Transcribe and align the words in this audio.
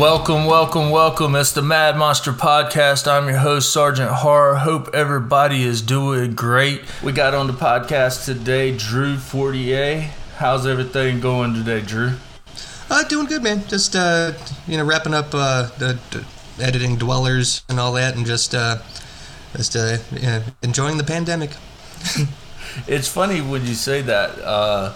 Welcome, 0.00 0.46
welcome, 0.46 0.88
welcome. 0.88 1.34
It's 1.34 1.52
the 1.52 1.60
Mad 1.60 1.94
Monster 1.98 2.32
Podcast. 2.32 3.06
I'm 3.06 3.28
your 3.28 3.36
host, 3.36 3.70
Sergeant 3.70 4.10
Horror. 4.10 4.54
Hope 4.54 4.88
everybody 4.94 5.62
is 5.62 5.82
doing 5.82 6.32
great. 6.32 6.80
We 7.02 7.12
got 7.12 7.34
on 7.34 7.46
the 7.48 7.52
podcast 7.52 8.24
today 8.24 8.74
Drew 8.74 9.18
Fortier. 9.18 10.10
How's 10.36 10.66
everything 10.66 11.20
going 11.20 11.52
today, 11.52 11.82
Drew? 11.82 12.12
Uh, 12.88 13.04
doing 13.08 13.26
good, 13.26 13.42
man. 13.42 13.62
Just 13.68 13.94
uh, 13.94 14.32
you 14.66 14.78
know, 14.78 14.86
wrapping 14.86 15.12
up 15.12 15.34
uh, 15.34 15.68
the, 15.76 16.00
the 16.12 16.64
editing 16.64 16.96
dwellers 16.96 17.62
and 17.68 17.78
all 17.78 17.92
that, 17.92 18.16
and 18.16 18.24
just 18.24 18.54
uh, 18.54 18.78
just 19.54 19.76
uh, 19.76 19.98
yeah, 20.12 20.42
enjoying 20.62 20.96
the 20.96 21.04
pandemic. 21.04 21.50
it's 22.88 23.06
funny 23.06 23.42
when 23.42 23.66
you 23.66 23.74
say 23.74 24.00
that. 24.00 24.38
Uh, 24.38 24.94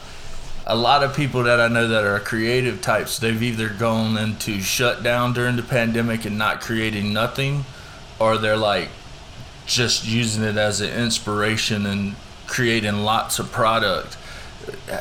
a 0.67 0.77
lot 0.77 1.03
of 1.03 1.15
people 1.15 1.43
that 1.45 1.61
I 1.61 1.69
know 1.69 1.89
that 1.89 2.05
are 2.05 2.19
creative 2.21 2.81
types, 2.81 3.19
they've 3.19 3.43
either 3.43 3.69
gone 3.69 4.17
into 4.17 4.61
shutdown 4.61 5.33
during 5.33 5.57
the 5.57 5.63
pandemic 5.63 6.25
and 6.25 6.39
not 6.39 6.61
creating 6.61 7.13
nothing, 7.13 7.65
or 8.19 8.39
they're 8.39 8.57
like 8.57 8.89
just 9.67 10.07
using 10.07 10.43
it 10.43 10.57
as 10.57 10.81
an 10.81 10.91
inspiration 10.91 11.87
and 11.87 12.17
creating 12.47 13.03
lots 13.03 13.39
of 13.39 13.53
product. 13.53 14.17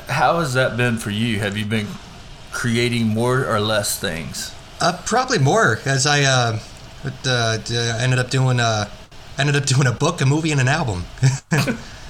How 0.10 0.40
has 0.40 0.54
that 0.54 0.76
been 0.76 0.98
for 0.98 1.10
you? 1.10 1.40
Have 1.40 1.58
you 1.58 1.66
been 1.66 1.88
creating 2.52 3.08
more 3.08 3.46
or 3.46 3.60
less 3.60 3.98
things? 4.00 4.54
Uh, 4.82 5.00
probably 5.06 5.40
more, 5.40 5.80
as 5.86 6.06
I 6.06 6.24
uh, 6.24 6.60
uh, 7.26 7.58
ended 8.02 8.20
up 8.20 8.30
doing. 8.30 8.60
Uh, 8.60 8.90
ended 9.38 9.56
up 9.56 9.66
doing 9.66 9.88
a 9.88 9.92
book, 9.92 10.22
a 10.22 10.26
movie, 10.26 10.52
and 10.52 10.62
an 10.62 10.68
album. 10.68 11.06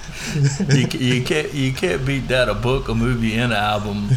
you, 0.70 0.88
you 1.00 1.24
can't 1.24 1.54
you 1.54 1.74
can't 1.74 2.06
beat 2.06 2.28
that 2.28 2.50
a 2.50 2.54
book, 2.54 2.90
a 2.90 2.96
movie, 2.96 3.34
and 3.34 3.52
an 3.52 3.60
album. 3.60 4.10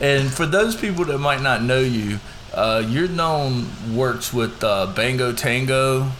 and 0.00 0.32
for 0.32 0.46
those 0.46 0.76
people 0.76 1.04
that 1.06 1.18
might 1.18 1.42
not 1.42 1.62
know 1.62 1.80
you, 1.80 2.18
uh, 2.54 2.84
you're 2.86 3.08
known 3.08 3.66
works 3.94 4.32
with 4.32 4.62
uh, 4.62 4.86
Bang 4.94 5.18
Tango, 5.34 6.10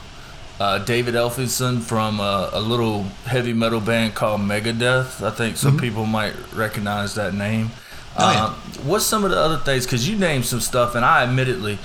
uh, 0.60 0.78
David 0.78 1.14
Ellefson 1.14 1.80
from 1.80 2.20
a, 2.20 2.50
a, 2.52 2.60
little 2.60 3.04
heavy 3.24 3.52
metal 3.52 3.80
band 3.80 4.14
called 4.14 4.40
Megadeth. 4.40 5.22
I 5.22 5.30
think 5.30 5.56
some 5.56 5.72
mm-hmm. 5.72 5.80
people 5.80 6.06
might 6.06 6.34
recognize 6.54 7.14
that 7.16 7.34
name. 7.34 7.70
Oh, 8.18 8.32
yeah. 8.32 8.44
Um, 8.44 8.54
what's 8.86 9.04
some 9.04 9.24
of 9.24 9.30
the 9.30 9.38
other 9.38 9.58
things? 9.58 9.86
Because 9.86 10.08
you 10.08 10.16
named 10.16 10.44
some 10.44 10.60
stuff, 10.60 10.94
and 10.94 11.04
I 11.04 11.24
admittedly, 11.24 11.78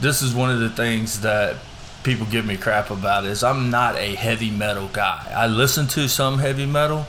this 0.00 0.22
is 0.22 0.34
one 0.34 0.50
of 0.50 0.60
the 0.60 0.70
things 0.70 1.20
that 1.20 1.56
people 2.04 2.26
give 2.26 2.46
me 2.46 2.56
crap 2.56 2.90
about 2.90 3.24
is 3.24 3.42
I'm 3.42 3.70
not 3.70 3.96
a 3.96 4.14
heavy 4.14 4.50
metal 4.50 4.88
guy. 4.92 5.26
I 5.34 5.46
listen 5.46 5.88
to 5.88 6.08
some 6.08 6.38
heavy 6.38 6.66
metal, 6.66 7.06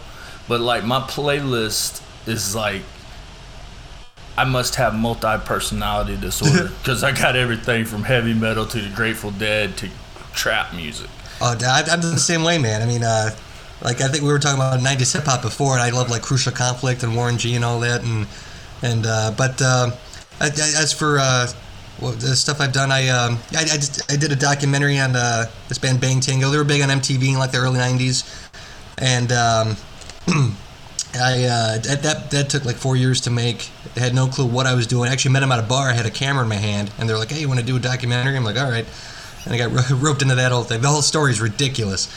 but 0.47 0.61
like 0.61 0.83
my 0.83 1.01
playlist 1.01 2.01
is 2.27 2.55
like 2.55 2.81
I 4.37 4.45
must 4.45 4.75
have 4.75 4.95
multi 4.95 5.37
personality 5.45 6.17
disorder 6.17 6.71
because 6.79 7.03
I 7.03 7.11
got 7.11 7.35
everything 7.35 7.85
from 7.85 8.03
heavy 8.03 8.33
metal 8.33 8.65
to 8.65 8.81
the 8.81 8.89
Grateful 8.95 9.31
Dead 9.31 9.77
to 9.77 9.89
trap 10.33 10.73
music. 10.73 11.09
Oh, 11.41 11.51
I'm 11.51 12.01
the 12.01 12.17
same 12.17 12.43
way, 12.43 12.57
man. 12.57 12.81
I 12.81 12.85
mean, 12.85 13.03
uh, 13.03 13.31
like 13.81 14.01
I 14.01 14.07
think 14.07 14.23
we 14.23 14.29
were 14.29 14.39
talking 14.39 14.59
about 14.59 14.79
'90s 14.79 15.13
hip 15.13 15.25
hop 15.25 15.41
before, 15.41 15.73
and 15.73 15.81
I 15.81 15.89
love 15.89 16.09
like 16.09 16.21
Crucial 16.21 16.53
Conflict 16.53 17.03
and 17.03 17.15
Warren 17.15 17.37
G 17.37 17.55
and 17.55 17.65
all 17.65 17.79
that, 17.81 18.03
and 18.03 18.27
and 18.81 19.05
uh, 19.05 19.33
but 19.37 19.61
uh, 19.61 19.91
as 20.39 20.93
for 20.93 21.19
uh, 21.19 21.47
well, 22.01 22.11
the 22.11 22.35
stuff 22.35 22.59
I've 22.59 22.73
done. 22.73 22.91
I 22.91 23.07
um, 23.09 23.39
I, 23.53 23.61
I, 23.61 23.77
just, 23.77 24.11
I 24.11 24.17
did 24.17 24.31
a 24.31 24.35
documentary 24.35 24.99
on 24.99 25.15
uh, 25.15 25.45
this 25.69 25.77
band 25.77 26.01
Bang 26.01 26.19
Tango. 26.19 26.49
They 26.49 26.57
were 26.57 26.63
big 26.63 26.81
on 26.81 26.89
MTV 26.89 27.29
in 27.29 27.39
like 27.39 27.51
the 27.51 27.57
early 27.57 27.79
'90s, 27.79 28.49
and 28.97 29.31
um, 29.31 29.77
I 31.15 31.45
uh, 31.45 31.77
that 31.79 32.29
that 32.31 32.49
took 32.49 32.65
like 32.65 32.75
four 32.75 32.95
years 32.95 33.21
to 33.21 33.31
make. 33.31 33.69
I 33.95 33.99
had 33.99 34.13
no 34.13 34.27
clue 34.27 34.45
what 34.45 34.65
I 34.65 34.75
was 34.75 34.87
doing. 34.87 35.09
I 35.09 35.13
actually 35.13 35.31
met 35.31 35.39
them 35.39 35.51
at 35.51 35.59
a 35.59 35.67
bar. 35.67 35.89
I 35.89 35.93
had 35.93 36.05
a 36.05 36.11
camera 36.11 36.43
in 36.43 36.49
my 36.49 36.55
hand, 36.55 36.91
and 36.99 37.07
they're 37.07 37.17
like, 37.17 37.31
"Hey, 37.31 37.39
you 37.39 37.47
want 37.47 37.59
to 37.59 37.65
do 37.65 37.77
a 37.77 37.79
documentary?" 37.79 38.35
I'm 38.35 38.43
like, 38.43 38.57
"All 38.59 38.69
right." 38.69 38.85
And 39.45 39.53
I 39.53 39.57
got 39.57 39.71
roped 40.01 40.21
into 40.21 40.35
that 40.35 40.51
whole 40.51 40.63
thing. 40.63 40.81
The 40.81 40.89
whole 40.89 41.01
story 41.01 41.31
is 41.31 41.39
ridiculous. 41.39 42.07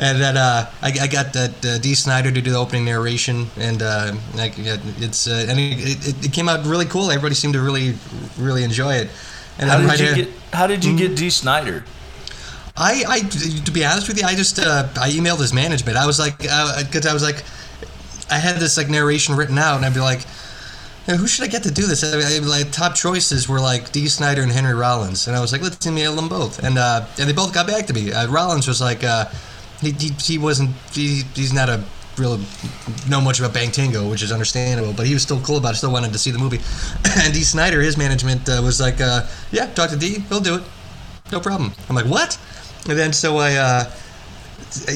And 0.00 0.20
then 0.20 0.36
uh, 0.36 0.70
I, 0.80 0.92
I, 1.00 1.06
got 1.08 1.32
that 1.32 1.66
uh, 1.66 1.78
Dee 1.78 1.94
Snider 1.94 2.30
to 2.30 2.40
do 2.40 2.52
the 2.52 2.56
opening 2.56 2.84
narration, 2.84 3.48
and 3.56 3.82
uh, 3.82 4.14
I, 4.36 4.52
it's 4.54 5.26
uh, 5.26 5.46
and 5.48 5.58
it, 5.58 6.24
it, 6.24 6.32
came 6.32 6.48
out 6.48 6.64
really 6.64 6.84
cool. 6.84 7.10
Everybody 7.10 7.34
seemed 7.34 7.54
to 7.54 7.60
really 7.60 7.96
really 8.38 8.62
enjoy 8.62 8.94
it. 8.94 9.10
And 9.58 9.68
how 9.68 9.78
did 9.78 9.88
right 9.88 9.98
you 9.98 10.06
here, 10.06 10.14
get 10.14 10.28
How 10.52 10.68
did 10.68 10.84
you 10.84 10.92
mm-hmm. 10.92 10.98
get 10.98 11.16
Dee 11.16 11.30
Snider? 11.30 11.84
I, 12.76 13.02
I, 13.08 13.20
to 13.22 13.72
be 13.72 13.84
honest 13.84 14.06
with 14.06 14.20
you, 14.20 14.24
I 14.24 14.36
just 14.36 14.60
uh, 14.60 14.88
I 15.00 15.10
emailed 15.10 15.40
his 15.40 15.52
management. 15.52 15.96
I 15.96 16.06
was 16.06 16.20
like, 16.20 16.38
because 16.38 17.06
uh, 17.06 17.10
I 17.10 17.12
was 17.12 17.24
like, 17.24 17.42
I 18.30 18.38
had 18.38 18.60
this 18.60 18.76
like 18.76 18.88
narration 18.88 19.34
written 19.34 19.58
out, 19.58 19.78
and 19.78 19.84
I'd 19.84 19.94
be 19.94 20.00
like, 20.00 20.20
who 21.06 21.26
should 21.26 21.44
I 21.44 21.48
get 21.48 21.62
to 21.62 21.70
do 21.70 21.86
this? 21.86 22.04
I 22.04 22.38
mean, 22.38 22.48
like 22.48 22.70
top 22.70 22.94
choices 22.94 23.48
were 23.48 23.60
like 23.60 23.90
Dee 23.92 24.08
Snider 24.08 24.42
and 24.42 24.52
Henry 24.52 24.74
Rollins, 24.74 25.26
and 25.26 25.36
I 25.36 25.40
was 25.40 25.52
like, 25.52 25.62
let's 25.62 25.84
email 25.86 26.14
them 26.14 26.28
both, 26.28 26.62
and 26.62 26.78
uh, 26.78 27.06
and 27.18 27.28
they 27.28 27.32
both 27.32 27.52
got 27.52 27.66
back 27.66 27.86
to 27.86 27.94
me. 27.94 28.12
Uh, 28.12 28.28
Rollins 28.28 28.68
was 28.68 28.80
like, 28.80 29.02
uh, 29.02 29.24
he, 29.80 29.92
he, 29.92 30.08
he 30.20 30.38
wasn't 30.38 30.70
he, 30.92 31.22
he's 31.34 31.52
not 31.52 31.68
a 31.68 31.84
real 32.18 32.38
know 33.08 33.20
much 33.20 33.38
about 33.38 33.54
Bang 33.54 33.70
Tango, 33.70 34.08
which 34.08 34.22
is 34.22 34.32
understandable. 34.32 34.92
But 34.92 35.06
he 35.06 35.14
was 35.14 35.22
still 35.22 35.40
cool 35.40 35.58
about 35.58 35.74
it. 35.74 35.76
Still 35.76 35.92
wanted 35.92 36.12
to 36.12 36.18
see 36.18 36.30
the 36.30 36.38
movie. 36.38 36.58
and 37.18 37.32
Dee 37.32 37.44
Snider, 37.44 37.80
his 37.80 37.96
management 37.96 38.48
uh, 38.48 38.60
was 38.62 38.80
like, 38.80 39.00
uh, 39.00 39.26
"Yeah, 39.52 39.66
talk 39.66 39.90
to 39.90 39.96
Dee. 39.96 40.20
He'll 40.28 40.40
do 40.40 40.56
it. 40.56 40.62
No 41.32 41.40
problem." 41.40 41.72
I'm 41.88 41.96
like, 41.96 42.06
"What?" 42.06 42.38
And 42.88 42.98
then 42.98 43.12
so 43.12 43.38
I. 43.38 43.54
Uh, 43.54 43.90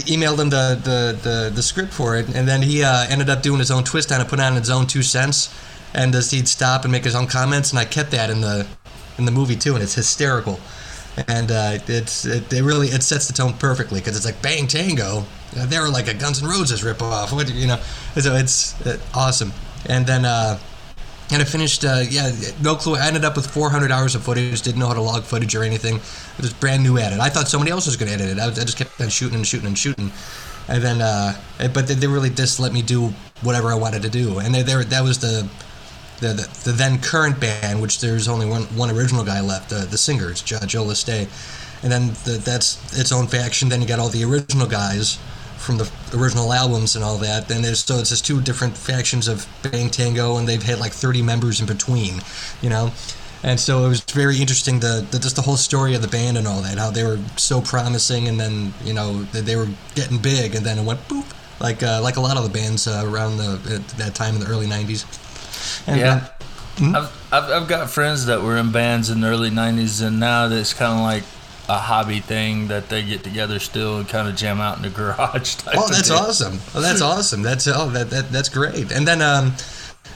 emailed 0.04 0.38
him 0.38 0.50
the, 0.50 0.78
the, 0.82 1.18
the, 1.22 1.52
the, 1.54 1.62
script 1.62 1.94
for 1.94 2.16
it, 2.16 2.28
and 2.34 2.46
then 2.46 2.60
he 2.60 2.82
uh, 2.82 3.06
ended 3.08 3.30
up 3.30 3.42
doing 3.42 3.58
his 3.58 3.70
own 3.70 3.82
twist 3.84 4.12
on 4.12 4.20
it, 4.20 4.28
put 4.28 4.38
on 4.38 4.54
his 4.54 4.68
own 4.68 4.86
two 4.86 5.02
cents, 5.02 5.54
and 5.94 6.14
he'd 6.14 6.46
stop 6.46 6.82
and 6.82 6.92
make 6.92 7.04
his 7.04 7.14
own 7.14 7.26
comments, 7.26 7.70
and 7.70 7.78
I 7.78 7.86
kept 7.86 8.10
that 8.10 8.28
in 8.28 8.42
the 8.42 8.66
in 9.18 9.24
the 9.24 9.30
movie 9.30 9.56
too, 9.56 9.74
and 9.74 9.82
it's 9.82 9.94
hysterical 9.94 10.60
and 11.28 11.50
uh, 11.50 11.78
it's 11.86 12.24
it, 12.24 12.52
it, 12.52 12.62
really 12.62 12.88
it 12.88 13.02
sets 13.02 13.26
the 13.26 13.32
tone 13.32 13.52
perfectly 13.54 14.00
because 14.00 14.16
it's 14.16 14.24
like 14.24 14.40
Bang 14.42 14.66
Tango. 14.66 15.24
They 15.52 15.78
were 15.78 15.88
like 15.88 16.08
a 16.08 16.14
Guns 16.14 16.42
N' 16.42 16.48
Roses 16.48 16.82
ripoff. 16.82 17.32
What 17.32 17.52
you 17.52 17.66
know? 17.66 17.80
So 18.18 18.34
it's 18.34 18.80
uh, 18.86 18.98
awesome. 19.14 19.52
And 19.86 20.06
then 20.06 20.24
uh, 20.24 20.58
and 21.30 21.40
I 21.40 21.44
finished. 21.44 21.84
Uh, 21.84 22.02
yeah, 22.08 22.30
no 22.60 22.76
clue. 22.76 22.96
I 22.96 23.06
ended 23.06 23.24
up 23.24 23.36
with 23.36 23.50
400 23.50 23.90
hours 23.90 24.14
of 24.14 24.22
footage. 24.22 24.62
Didn't 24.62 24.80
know 24.80 24.88
how 24.88 24.94
to 24.94 25.00
log 25.00 25.24
footage 25.24 25.54
or 25.54 25.62
anything. 25.62 25.96
It 25.96 26.40
was 26.40 26.52
brand 26.52 26.82
new 26.82 26.98
at 26.98 27.12
it. 27.12 27.20
I 27.20 27.28
thought 27.28 27.48
somebody 27.48 27.70
else 27.70 27.86
was 27.86 27.96
going 27.96 28.08
to 28.08 28.14
edit 28.14 28.36
it. 28.36 28.40
I, 28.40 28.46
I, 28.46 28.50
just 28.50 28.76
kept 28.76 29.00
on 29.00 29.08
shooting 29.08 29.36
and 29.36 29.46
shooting 29.46 29.66
and 29.66 29.78
shooting. 29.78 30.12
And 30.68 30.82
then, 30.82 31.00
uh, 31.00 31.34
but 31.72 31.88
they, 31.88 31.94
they 31.94 32.06
really 32.06 32.30
just 32.30 32.60
let 32.60 32.72
me 32.72 32.82
do 32.82 33.08
whatever 33.40 33.72
I 33.72 33.74
wanted 33.74 34.02
to 34.02 34.10
do. 34.10 34.38
And 34.38 34.54
they, 34.54 34.62
they, 34.62 34.84
that 34.84 35.02
was 35.02 35.18
the 35.18 35.48
the, 36.22 36.28
the, 36.28 36.60
the, 36.64 36.72
then 36.72 37.00
current 37.00 37.40
band, 37.40 37.82
which 37.82 38.00
there's 38.00 38.28
only 38.28 38.46
one 38.46 38.62
one 38.76 38.90
original 38.90 39.24
guy 39.24 39.40
left, 39.40 39.72
uh, 39.72 39.84
the 39.84 39.98
singer, 39.98 40.30
it's 40.30 40.40
Joe, 40.40 40.60
Joe 40.60 40.84
and 41.82 41.90
then 41.90 42.08
the, 42.24 42.40
that's 42.44 42.78
its 42.98 43.12
own 43.12 43.26
faction. 43.26 43.68
Then 43.68 43.82
you 43.82 43.88
got 43.88 43.98
all 43.98 44.08
the 44.08 44.24
original 44.24 44.66
guys 44.68 45.18
from 45.58 45.78
the 45.78 45.90
original 46.14 46.52
albums 46.52 46.96
and 46.96 47.04
all 47.04 47.18
that. 47.18 47.50
And 47.50 47.64
there's 47.64 47.84
so 47.84 47.98
it's 47.98 48.10
just 48.10 48.24
two 48.24 48.40
different 48.40 48.76
factions 48.76 49.28
of 49.28 49.46
Bang 49.62 49.90
Tango, 49.90 50.36
and 50.36 50.48
they've 50.48 50.62
had 50.62 50.78
like 50.78 50.92
30 50.92 51.22
members 51.22 51.60
in 51.60 51.66
between, 51.66 52.20
you 52.60 52.70
know. 52.70 52.92
And 53.44 53.58
so 53.58 53.84
it 53.84 53.88
was 53.88 54.00
very 54.02 54.40
interesting 54.40 54.78
the, 54.78 55.06
the 55.10 55.18
just 55.18 55.34
the 55.34 55.42
whole 55.42 55.56
story 55.56 55.94
of 55.94 56.02
the 56.02 56.08
band 56.08 56.38
and 56.38 56.46
all 56.46 56.62
that, 56.62 56.78
how 56.78 56.90
they 56.90 57.02
were 57.02 57.18
so 57.36 57.60
promising, 57.60 58.28
and 58.28 58.38
then 58.38 58.72
you 58.84 58.94
know 58.94 59.24
they 59.24 59.56
were 59.56 59.68
getting 59.96 60.18
big, 60.18 60.54
and 60.54 60.64
then 60.64 60.78
it 60.78 60.84
went 60.84 61.00
boop, 61.08 61.26
like 61.58 61.82
uh, 61.82 62.00
like 62.00 62.16
a 62.16 62.20
lot 62.20 62.36
of 62.36 62.44
the 62.44 62.50
bands 62.50 62.86
uh, 62.86 63.02
around 63.04 63.38
the 63.38 63.82
that 63.96 64.14
time 64.14 64.34
in 64.36 64.40
the 64.40 64.46
early 64.46 64.66
'90s. 64.66 65.04
And 65.86 66.00
yeah. 66.00 66.28
hmm? 66.76 66.96
I've, 66.96 67.28
I've, 67.32 67.50
I've 67.50 67.68
got 67.68 67.90
friends 67.90 68.26
that 68.26 68.42
were 68.42 68.56
in 68.56 68.72
bands 68.72 69.10
in 69.10 69.20
the 69.20 69.28
early 69.28 69.50
90s, 69.50 70.04
and 70.04 70.20
now 70.20 70.48
it's 70.48 70.74
kind 70.74 70.92
of 70.92 71.00
like 71.00 71.24
a 71.68 71.78
hobby 71.78 72.20
thing 72.20 72.68
that 72.68 72.88
they 72.88 73.02
get 73.02 73.22
together 73.22 73.58
still 73.58 73.98
and 73.98 74.08
kind 74.08 74.28
of 74.28 74.36
jam 74.36 74.60
out 74.60 74.76
in 74.76 74.82
the 74.82 74.90
garage. 74.96 75.56
oh, 75.74 75.88
that's 75.88 76.10
awesome! 76.10 76.58
Oh, 76.74 76.80
that's 76.80 77.00
awesome! 77.00 77.42
That's 77.42 77.66
oh, 77.68 77.88
that, 77.90 78.10
that 78.10 78.30
that's 78.30 78.48
great. 78.48 78.92
And 78.92 79.06
then 79.06 79.22
um, 79.22 79.54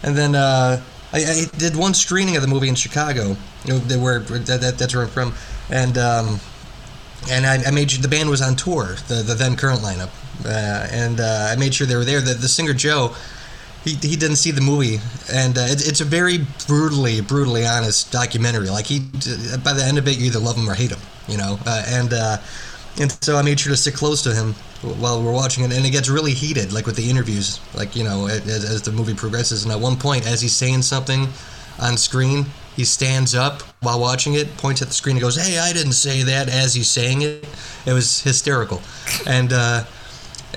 and 0.02 0.16
then 0.16 0.34
uh, 0.34 0.82
I, 1.12 1.18
I 1.18 1.44
did 1.56 1.76
one 1.76 1.94
screening 1.94 2.36
of 2.36 2.42
the 2.42 2.48
movie 2.48 2.68
in 2.68 2.74
Chicago, 2.74 3.36
you 3.64 3.74
know, 3.74 3.98
where 3.98 4.20
that, 4.20 4.60
that, 4.60 4.78
that's 4.78 4.94
where 4.94 5.04
I'm 5.04 5.10
from, 5.10 5.34
and 5.70 5.96
um, 5.98 6.40
and 7.30 7.46
I, 7.46 7.64
I 7.66 7.70
made 7.70 7.90
sure 7.90 8.02
the 8.02 8.08
band 8.08 8.28
was 8.28 8.42
on 8.42 8.56
tour, 8.56 8.96
the 9.08 9.22
the 9.22 9.34
then 9.34 9.56
current 9.56 9.80
lineup, 9.80 10.10
uh, 10.44 10.88
and 10.90 11.20
uh, 11.20 11.48
I 11.50 11.56
made 11.56 11.74
sure 11.74 11.86
they 11.86 11.96
were 11.96 12.04
there. 12.04 12.20
The, 12.20 12.34
the 12.34 12.48
singer 12.48 12.74
Joe 12.74 13.14
he, 13.86 13.94
he 13.94 14.16
didn't 14.16 14.36
see 14.36 14.50
the 14.50 14.60
movie, 14.60 14.98
and 15.32 15.56
uh, 15.56 15.62
it, 15.62 15.86
it's 15.86 16.00
a 16.00 16.04
very 16.04 16.38
brutally, 16.66 17.20
brutally 17.20 17.64
honest 17.64 18.10
documentary. 18.10 18.68
Like 18.68 18.86
he, 18.86 18.98
by 19.62 19.72
the 19.72 19.84
end 19.84 19.96
of 19.96 20.08
it, 20.08 20.18
you 20.18 20.26
either 20.26 20.40
love 20.40 20.56
him 20.56 20.68
or 20.68 20.74
hate 20.74 20.90
him, 20.90 20.98
you 21.28 21.38
know. 21.38 21.58
Uh, 21.64 21.84
and 21.86 22.12
uh, 22.12 22.38
and 23.00 23.12
so 23.22 23.36
I 23.36 23.42
made 23.42 23.60
sure 23.60 23.70
to 23.70 23.76
sit 23.76 23.94
close 23.94 24.22
to 24.22 24.34
him 24.34 24.54
while 25.00 25.22
we're 25.22 25.32
watching 25.32 25.64
it, 25.64 25.72
and 25.72 25.86
it 25.86 25.90
gets 25.90 26.08
really 26.08 26.32
heated, 26.32 26.72
like 26.72 26.86
with 26.86 26.96
the 26.96 27.08
interviews, 27.08 27.60
like 27.74 27.94
you 27.94 28.02
know, 28.02 28.26
as, 28.26 28.46
as 28.48 28.82
the 28.82 28.90
movie 28.90 29.14
progresses. 29.14 29.62
And 29.62 29.72
at 29.72 29.78
one 29.78 29.96
point, 29.96 30.26
as 30.26 30.42
he's 30.42 30.54
saying 30.54 30.82
something 30.82 31.28
on 31.80 31.96
screen, 31.96 32.46
he 32.74 32.84
stands 32.84 33.36
up 33.36 33.62
while 33.82 34.00
watching 34.00 34.34
it, 34.34 34.56
points 34.56 34.82
at 34.82 34.88
the 34.88 34.94
screen, 34.94 35.14
and 35.14 35.22
goes, 35.22 35.36
"Hey, 35.36 35.60
I 35.60 35.72
didn't 35.72 35.92
say 35.92 36.24
that." 36.24 36.48
As 36.48 36.74
he's 36.74 36.90
saying 36.90 37.22
it, 37.22 37.46
it 37.86 37.92
was 37.92 38.20
hysterical, 38.20 38.82
and. 39.28 39.52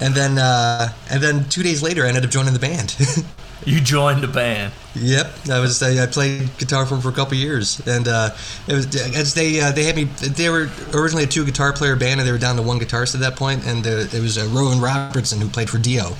And 0.01 0.15
then 0.15 0.37
uh, 0.37 0.93
and 1.09 1.21
then 1.21 1.49
two 1.49 1.63
days 1.63 1.83
later, 1.83 2.05
I 2.05 2.07
ended 2.07 2.23
up 2.23 2.31
joining 2.31 2.53
the 2.53 2.59
band. 2.59 2.95
You 3.65 3.81
joined 3.81 4.23
the 4.23 4.27
band. 4.27 4.71
Yep, 4.95 5.31
I 5.51 5.59
was. 5.59 5.83
I, 5.83 6.01
I 6.01 6.07
played 6.07 6.49
guitar 6.57 6.85
for 6.85 6.97
for 7.01 7.09
a 7.09 7.11
couple 7.11 7.35
years, 7.35 7.85
and 7.85 8.07
uh, 8.07 8.29
it 8.67 8.73
was 8.73 8.95
as 9.15 9.33
they 9.33 9.59
uh, 9.59 9.71
they 9.71 9.83
had 9.83 9.97
me. 9.97 10.05
They 10.05 10.49
were 10.49 10.69
originally 10.93 11.25
a 11.25 11.27
two 11.27 11.45
guitar 11.45 11.73
player 11.73 11.95
band, 11.97 12.21
and 12.21 12.27
they 12.27 12.31
were 12.31 12.37
down 12.37 12.55
to 12.55 12.61
one 12.61 12.79
guitarist 12.79 13.15
at 13.15 13.21
that 13.21 13.35
point. 13.35 13.67
And 13.67 13.85
it 13.85 14.21
was 14.21 14.37
uh, 14.37 14.47
Rowan 14.51 14.79
Robertson 14.79 15.41
who 15.41 15.49
played 15.49 15.69
for 15.69 15.77
Dio, 15.77 16.15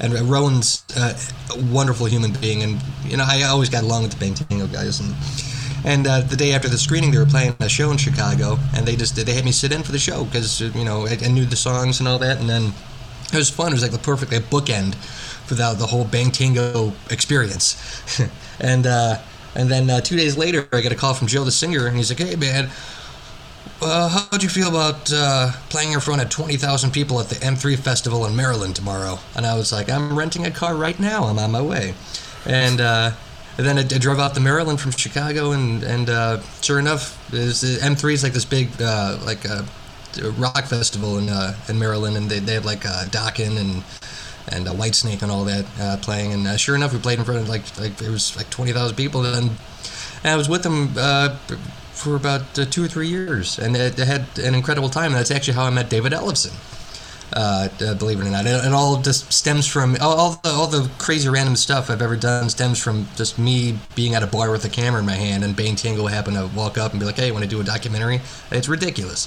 and 0.00 0.16
uh, 0.16 0.22
Rowan's 0.22 0.84
uh, 0.96 1.18
a 1.50 1.74
wonderful 1.74 2.06
human 2.06 2.32
being, 2.34 2.62
and 2.62 2.80
you 3.04 3.16
know 3.16 3.24
I 3.26 3.42
always 3.42 3.68
got 3.68 3.82
along 3.82 4.04
with 4.04 4.12
the 4.12 4.20
Bang 4.20 4.34
Tango 4.34 4.68
guys. 4.68 5.00
And 5.00 5.14
and 5.84 6.06
uh, 6.06 6.20
the 6.20 6.36
day 6.36 6.52
after 6.52 6.68
the 6.68 6.78
screening, 6.78 7.10
they 7.10 7.18
were 7.18 7.26
playing 7.26 7.56
a 7.58 7.68
show 7.68 7.90
in 7.90 7.98
Chicago, 7.98 8.56
and 8.74 8.86
they 8.86 8.94
just 8.94 9.16
they 9.16 9.34
had 9.34 9.44
me 9.44 9.52
sit 9.52 9.72
in 9.72 9.82
for 9.82 9.90
the 9.90 9.98
show 9.98 10.24
because 10.24 10.60
you 10.60 10.84
know 10.84 11.06
I, 11.06 11.18
I 11.24 11.28
knew 11.28 11.44
the 11.44 11.56
songs 11.56 11.98
and 11.98 12.08
all 12.08 12.20
that, 12.20 12.38
and 12.38 12.48
then 12.48 12.72
it 13.34 13.38
was 13.38 13.50
fun. 13.50 13.68
It 13.68 13.74
was 13.74 13.82
like 13.82 13.92
the 13.92 13.98
perfect 13.98 14.32
like, 14.32 14.44
bookend 14.44 14.94
for 15.44 15.54
the, 15.54 15.74
the 15.74 15.86
whole 15.86 16.04
Bang 16.04 16.30
Tango 16.30 16.92
experience. 17.10 17.76
and 18.60 18.86
uh, 18.86 19.18
and 19.54 19.70
then 19.70 19.88
uh, 19.90 20.00
two 20.00 20.16
days 20.16 20.36
later, 20.36 20.68
I 20.72 20.80
get 20.80 20.92
a 20.92 20.96
call 20.96 21.14
from 21.14 21.28
Joe 21.28 21.44
the 21.44 21.52
singer, 21.52 21.86
and 21.86 21.96
he's 21.96 22.10
like, 22.10 22.26
"Hey 22.26 22.36
man, 22.36 22.70
uh, 23.80 24.08
how'd 24.08 24.42
you 24.42 24.48
feel 24.48 24.68
about 24.68 25.12
uh, 25.12 25.52
playing 25.68 25.92
in 25.92 26.00
front 26.00 26.22
of 26.22 26.30
twenty 26.30 26.56
thousand 26.56 26.92
people 26.92 27.20
at 27.20 27.28
the 27.28 27.36
M3 27.36 27.78
festival 27.78 28.26
in 28.26 28.34
Maryland 28.34 28.74
tomorrow?" 28.74 29.18
And 29.36 29.46
I 29.46 29.56
was 29.56 29.72
like, 29.72 29.88
"I'm 29.88 30.18
renting 30.18 30.46
a 30.46 30.50
car 30.50 30.74
right 30.74 30.98
now. 30.98 31.24
I'm 31.24 31.38
on 31.38 31.50
my 31.52 31.62
way." 31.62 31.94
And, 32.46 32.78
uh, 32.78 33.12
and 33.56 33.66
then 33.66 33.78
I, 33.78 33.80
I, 33.80 33.98
drove 33.98 34.20
out 34.20 34.34
to 34.34 34.40
Maryland 34.40 34.80
from 34.80 34.90
Chicago, 34.90 35.52
and 35.52 35.82
and 35.84 36.10
uh, 36.10 36.40
sure 36.60 36.78
enough, 36.78 37.30
M3 37.30 38.12
is 38.12 38.22
like 38.22 38.32
this 38.32 38.44
big 38.44 38.68
like 38.80 39.44
rock 40.38 40.64
festival 40.64 41.18
in 41.18 41.28
in 41.68 41.78
Maryland, 41.78 42.16
and 42.16 42.30
they 42.30 42.38
they 42.38 42.54
have 42.54 42.64
like 42.64 42.82
Dokken 42.82 43.58
and 43.58 43.82
and 44.48 44.68
uh, 44.68 44.72
Whitesnake 44.72 45.22
and 45.22 45.30
all 45.30 45.44
that 45.44 45.66
uh, 45.80 45.96
playing. 46.00 46.32
And 46.32 46.46
uh, 46.46 46.56
sure 46.56 46.74
enough, 46.74 46.92
we 46.92 46.98
played 46.98 47.18
in 47.18 47.24
front 47.24 47.40
of 47.40 47.48
like 47.48 47.62
like 47.78 48.00
it 48.00 48.10
was 48.10 48.36
like 48.36 48.50
twenty 48.50 48.72
thousand 48.72 48.96
people, 48.96 49.24
and, 49.24 49.50
and, 50.22 50.32
I 50.32 50.36
was 50.36 50.48
with 50.48 50.62
them 50.62 50.94
uh, 50.96 51.36
for 51.92 52.16
about 52.16 52.58
uh, 52.58 52.64
two 52.64 52.84
or 52.84 52.88
three 52.88 53.08
years, 53.08 53.58
and 53.58 53.76
it, 53.76 53.98
it, 53.98 54.06
had 54.06 54.26
an 54.38 54.54
incredible 54.54 54.88
time. 54.88 55.06
And 55.06 55.16
that's 55.16 55.30
actually 55.30 55.54
how 55.54 55.64
I 55.64 55.70
met 55.70 55.88
David 55.90 56.12
Ellefson. 56.12 56.54
Uh, 57.32 57.68
believe 57.94 58.20
it 58.20 58.26
or 58.26 58.30
not, 58.30 58.46
and, 58.46 58.64
and 58.66 58.74
all 58.74 59.00
just 59.00 59.32
stems 59.32 59.66
from 59.66 59.96
all, 60.00 60.12
all, 60.12 60.40
the 60.44 60.50
all 60.50 60.66
the 60.68 60.88
crazy 60.98 61.28
random 61.28 61.56
stuff 61.56 61.90
I've 61.90 62.02
ever 62.02 62.14
done 62.14 62.48
stems 62.48 62.80
from 62.80 63.08
just 63.16 63.40
me 63.40 63.76
being 63.96 64.14
at 64.14 64.22
a 64.22 64.26
bar 64.28 64.52
with 64.52 64.64
a 64.64 64.68
camera 64.68 65.00
in 65.00 65.06
my 65.06 65.14
hand, 65.14 65.42
and 65.42 65.56
Bang 65.56 65.74
Tango 65.74 66.06
happened 66.06 66.36
to 66.36 66.48
walk 66.54 66.78
up 66.78 66.92
and 66.92 67.00
be 67.00 67.06
like, 67.06 67.16
"Hey, 67.16 67.28
you 67.28 67.32
want 67.32 67.42
to 67.42 67.50
do 67.50 67.60
a 67.60 67.64
documentary?" 67.64 68.20
It's 68.52 68.68
ridiculous, 68.68 69.26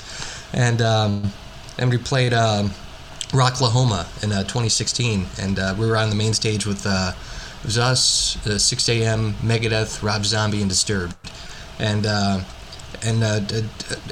and 0.54 0.82
um, 0.82 1.32
and 1.78 1.90
we 1.90 1.98
played. 1.98 2.34
Um, 2.34 2.72
Rocklahoma 3.32 4.24
in 4.24 4.32
uh, 4.32 4.44
2016, 4.44 5.26
and 5.40 5.60
uh, 5.60 5.76
we 5.78 5.86
were 5.86 5.98
on 5.98 6.10
the 6.10 6.16
main 6.16 6.34
stage 6.34 6.66
with 6.66 6.86
uh, 6.86 7.12
it 7.60 7.66
was 7.66 7.78
us, 7.78 8.38
Sixx:A.M., 8.46 9.34
Megadeth, 9.44 10.02
Rob 10.02 10.24
Zombie, 10.24 10.62
and 10.62 10.70
Disturbed, 10.70 11.16
and 11.80 12.06
uh, 12.06 12.40
and 13.04 13.24
uh, 13.24 13.40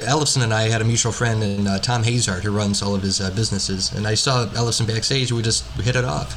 Ellefson 0.04 0.42
and 0.42 0.52
I 0.52 0.68
had 0.68 0.82
a 0.82 0.84
mutual 0.84 1.12
friend, 1.12 1.42
and 1.42 1.66
uh, 1.66 1.78
Thom 1.78 2.04
Hazaert, 2.04 2.42
who 2.42 2.50
runs 2.50 2.82
all 2.82 2.94
of 2.94 3.02
his 3.02 3.18
businesses, 3.30 3.92
and 3.92 4.06
I 4.06 4.14
saw 4.14 4.46
Ellefson 4.46 4.86
backstage. 4.86 5.32
We 5.32 5.42
just 5.42 5.64
hit 5.80 5.96
it 5.96 6.04
off. 6.04 6.34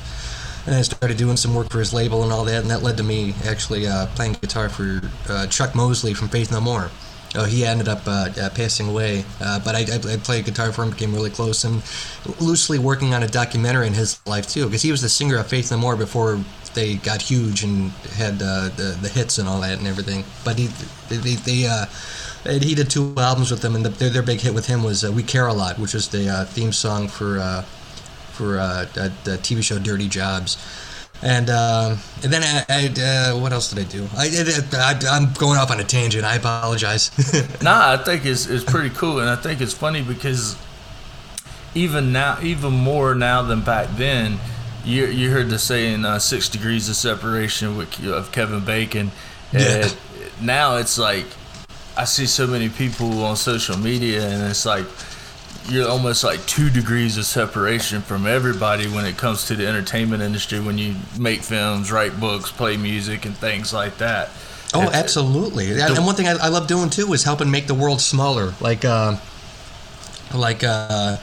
And 0.66 0.76
I 0.76 0.82
started 0.82 1.18
doing 1.18 1.38
some 1.38 1.56
work 1.56 1.70
for 1.70 1.80
his 1.80 1.94
label 1.94 2.22
and 2.22 2.32
all 2.32 2.46
that, 2.46 2.62
and 2.62 2.70
that 2.70 2.84
led 2.84 2.98
to 2.98 3.04
me 3.04 3.34
actually 3.46 3.88
playing 4.16 4.34
guitar 4.34 4.70
for 4.70 5.02
Chuck 5.50 5.74
Mosley 5.76 6.14
from 6.14 6.30
Faith 6.30 6.52
No 6.52 6.62
More. 6.62 6.92
Oh, 7.36 7.46
he 7.46 7.64
ended 7.64 7.88
up 7.88 8.08
uh, 8.08 8.30
uh, 8.42 8.50
passing 8.50 8.90
away, 8.90 9.24
uh, 9.40 9.60
but 9.60 9.76
I, 9.76 9.82
I, 9.82 10.14
I, 10.14 10.18
played 10.18 10.46
guitar 10.46 10.72
for 10.72 10.84
him, 10.84 10.90
became 10.90 11.14
really 11.14 11.30
close, 11.30 11.64
and 11.64 11.84
loosely 12.42 12.80
working 12.80 13.14
on 13.14 13.22
a 13.22 13.28
documentary 13.28 13.86
in 13.86 13.94
his 13.94 14.20
life 14.26 14.50
too, 14.50 14.66
because 14.66 14.82
he 14.82 14.90
was 14.90 15.04
the 15.04 15.10
singer 15.10 15.38
of 15.38 15.46
Faith 15.46 15.70
No 15.70 15.78
More 15.78 15.96
before 15.96 16.40
they 16.74 16.96
got 16.96 17.22
huge 17.22 17.64
and 17.64 17.92
had 18.18 18.42
uh, 18.42 18.70
the 18.70 18.98
the 19.00 19.10
hits 19.10 19.38
and 19.38 19.48
all 19.48 19.62
that 19.62 19.78
and 19.78 19.86
everything. 19.86 20.24
But 20.44 20.58
he 20.58 20.68
they, 21.10 21.36
they 21.36 21.68
uh, 21.68 21.86
he 22.46 22.74
did 22.74 22.90
two 22.90 23.14
albums 23.16 23.52
with 23.52 23.62
them, 23.62 23.76
and 23.76 23.86
the, 23.86 23.90
their 23.90 24.10
their 24.10 24.24
big 24.24 24.42
hit 24.42 24.56
with 24.56 24.66
him 24.66 24.82
was 24.82 25.04
uh, 25.04 25.12
"We 25.12 25.22
Care 25.22 25.46
a 25.46 25.54
Lot," 25.54 25.78
which 25.78 25.94
was 25.94 26.08
the 26.08 26.48
theme 26.50 26.74
song 26.74 27.08
for 27.08 27.64
for 28.32 28.54
the 28.54 29.38
TV 29.44 29.62
show 29.62 29.78
Dirty 29.78 30.08
Jobs. 30.08 30.58
And 31.22 31.50
uh, 31.50 31.98
and 32.24 32.32
then 32.32 32.44
I, 32.44 32.66
I 32.70 33.02
uh, 33.02 33.40
what 33.40 33.52
else 33.52 33.72
did 33.72 33.86
I 33.86 33.90
do? 33.90 34.08
I, 34.16 34.30
I 34.74 35.18
am 35.18 35.34
going 35.34 35.58
off 35.58 35.70
on 35.70 35.80
a 35.80 35.84
tangent. 35.84 36.24
I 36.24 36.36
apologize. 36.36 37.12
nah, 37.62 37.94
I 37.94 37.98
think 37.98 38.26
it's 38.26 38.48
it's 38.48 38.64
pretty 38.64 38.90
cool, 38.92 39.20
and 39.20 39.30
I 39.30 39.36
think 39.36 39.60
it's 39.60 39.74
funny 39.74 40.02
because 40.02 40.56
even 41.76 42.14
now, 42.14 42.38
even 42.42 42.72
more 42.72 43.16
now 43.16 43.42
than 43.42 43.62
back 43.62 43.90
then, 43.98 44.40
you 44.86 45.08
you 45.08 45.30
heard 45.32 45.50
the 45.50 45.60
saying 45.60 46.06
uh, 46.06 46.20
six 46.20 46.48
degrees 46.48 46.88
of 46.88 46.96
separation 46.96 47.76
with 47.76 48.02
of 48.08 48.32
Kevin 48.32 48.64
Bacon. 48.64 49.12
Yeah. 49.52 49.90
now 50.42 50.78
it's 50.78 50.98
like 50.98 51.26
I 51.98 52.06
see 52.06 52.28
so 52.28 52.48
many 52.48 52.70
people 52.70 53.26
on 53.26 53.36
social 53.36 53.78
media, 53.78 54.26
and 54.26 54.50
it's 54.50 54.66
like 54.66 54.86
you're 55.72 55.88
almost 55.88 56.24
like 56.24 56.46
two 56.46 56.70
degrees 56.70 57.18
of 57.18 57.26
separation 57.26 58.02
from 58.02 58.26
everybody 58.26 58.88
when 58.88 59.06
it 59.06 59.18
comes 59.18 59.46
to 59.48 59.56
the 59.56 59.68
entertainment 59.68 60.22
industry 60.22 60.60
when 60.60 60.78
you 60.78 60.96
make 61.18 61.42
films, 61.42 61.92
write 61.92 62.20
books, 62.20 62.52
play 62.52 62.78
music, 62.78 63.26
and 63.26 63.36
things 63.38 63.74
like 63.74 63.98
that. 63.98 64.30
Oh, 64.74 64.84
it's, 64.84 64.96
absolutely. 64.96 65.74
The, 65.74 65.86
and 65.96 66.06
one 66.06 66.16
thing 66.16 66.28
I, 66.28 66.34
I, 66.34 66.50
love 66.50 66.68
doing 66.68 66.90
too 66.90 67.12
is 67.14 67.24
helping 67.24 67.50
make 67.50 67.68
the 67.68 67.74
world 67.74 68.02
smaller. 68.02 68.54
Like, 68.62 68.86
uh, 68.86 69.18
like, 70.34 70.64
uh, 70.64 71.18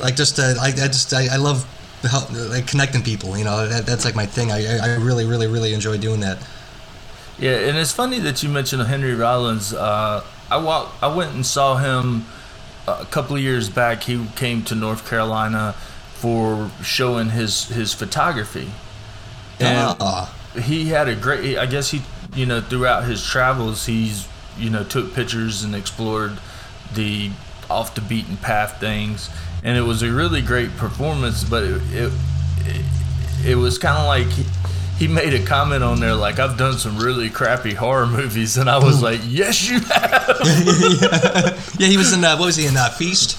like 0.00 0.16
just 0.16 0.38
uh, 0.38 0.54
I, 0.60 0.68
I 0.68 0.88
just 0.88 1.12
I, 1.12 1.34
I 1.34 1.36
love 1.36 1.66
help, 2.02 2.32
like 2.32 2.66
connecting 2.66 3.02
people. 3.02 3.36
You 3.36 3.44
know, 3.44 3.66
that, 3.68 3.86
that's 3.86 4.04
like 4.04 4.14
my 4.14 4.26
thing. 4.26 4.50
I, 4.50 4.78
I 4.78 4.96
really, 4.96 5.26
really, 5.26 5.46
really 5.46 5.74
enjoy 5.74 5.98
doing 5.98 6.20
that. 6.20 6.38
Yeah, 7.38 7.68
and 7.68 7.76
it's 7.76 7.92
funny 7.92 8.18
that 8.20 8.42
you 8.42 8.48
mentioned 8.48 8.82
Henry 8.82 9.14
Rollins. 9.14 9.74
Uh, 9.74 10.24
I 10.50 10.56
walk, 10.56 10.94
I 11.02 11.14
went 11.14 11.34
and 11.34 11.44
saw 11.44 11.76
him 11.76 12.24
a 12.86 13.04
couple 13.06 13.36
of 13.36 13.42
years 13.42 13.68
back, 13.68 14.04
he 14.04 14.26
came 14.36 14.62
to 14.64 14.74
North 14.74 15.08
Carolina 15.08 15.74
for 16.14 16.70
showing 16.82 17.30
his 17.30 17.68
his 17.68 17.92
photography, 17.92 18.70
and 19.60 19.96
uh. 20.00 20.26
he 20.60 20.86
had 20.86 21.08
a 21.08 21.14
great. 21.14 21.58
I 21.58 21.66
guess 21.66 21.90
he, 21.90 22.02
you 22.34 22.46
know, 22.46 22.60
throughout 22.60 23.04
his 23.04 23.24
travels, 23.24 23.86
he's 23.86 24.26
you 24.56 24.70
know 24.70 24.84
took 24.84 25.14
pictures 25.14 25.62
and 25.62 25.74
explored 25.74 26.38
the 26.94 27.30
off 27.68 27.94
the 27.94 28.00
beaten 28.00 28.36
path 28.36 28.80
things, 28.80 29.30
and 29.62 29.76
it 29.76 29.82
was 29.82 30.02
a 30.02 30.10
really 30.10 30.40
great 30.40 30.70
performance. 30.76 31.44
But 31.44 31.64
it 31.64 31.82
it, 31.92 32.12
it, 32.60 32.84
it 33.44 33.54
was 33.56 33.78
kind 33.78 33.98
of 33.98 34.06
like 34.06 34.46
he 34.98 35.08
made 35.08 35.34
a 35.34 35.44
comment 35.44 35.84
on 35.84 36.00
there 36.00 36.14
like 36.14 36.38
I've 36.38 36.56
done 36.56 36.78
some 36.78 36.98
really 36.98 37.28
crappy 37.28 37.74
horror 37.74 38.06
movies, 38.06 38.56
and 38.56 38.68
I 38.68 38.78
was 38.78 39.02
like, 39.02 39.20
yes, 39.24 39.68
you 39.68 39.80
have. 39.80 40.40
yeah. 40.42 41.60
yeah, 41.78 41.88
he 41.88 41.96
was 41.96 42.12
in 42.12 42.24
uh, 42.24 42.36
what 42.36 42.46
was 42.46 42.56
he 42.56 42.66
in 42.66 42.76
uh, 42.76 42.88
Feast? 42.90 43.38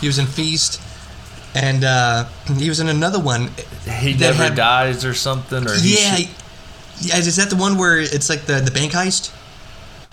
He 0.00 0.06
was 0.06 0.18
in 0.18 0.26
Feast, 0.26 0.80
and 1.54 1.84
uh, 1.84 2.24
he 2.56 2.68
was 2.68 2.80
in 2.80 2.88
another 2.88 3.20
one. 3.20 3.50
He 4.00 4.14
never 4.14 4.44
had, 4.44 4.54
dies 4.54 5.04
or 5.04 5.14
something, 5.14 5.66
or 5.66 5.74
yeah, 5.76 6.18
yeah. 7.00 7.16
Is 7.18 7.36
that 7.36 7.50
the 7.50 7.56
one 7.56 7.76
where 7.76 7.98
it's 8.00 8.30
like 8.30 8.42
the 8.46 8.60
the 8.60 8.70
bank 8.70 8.92
heist? 8.92 9.32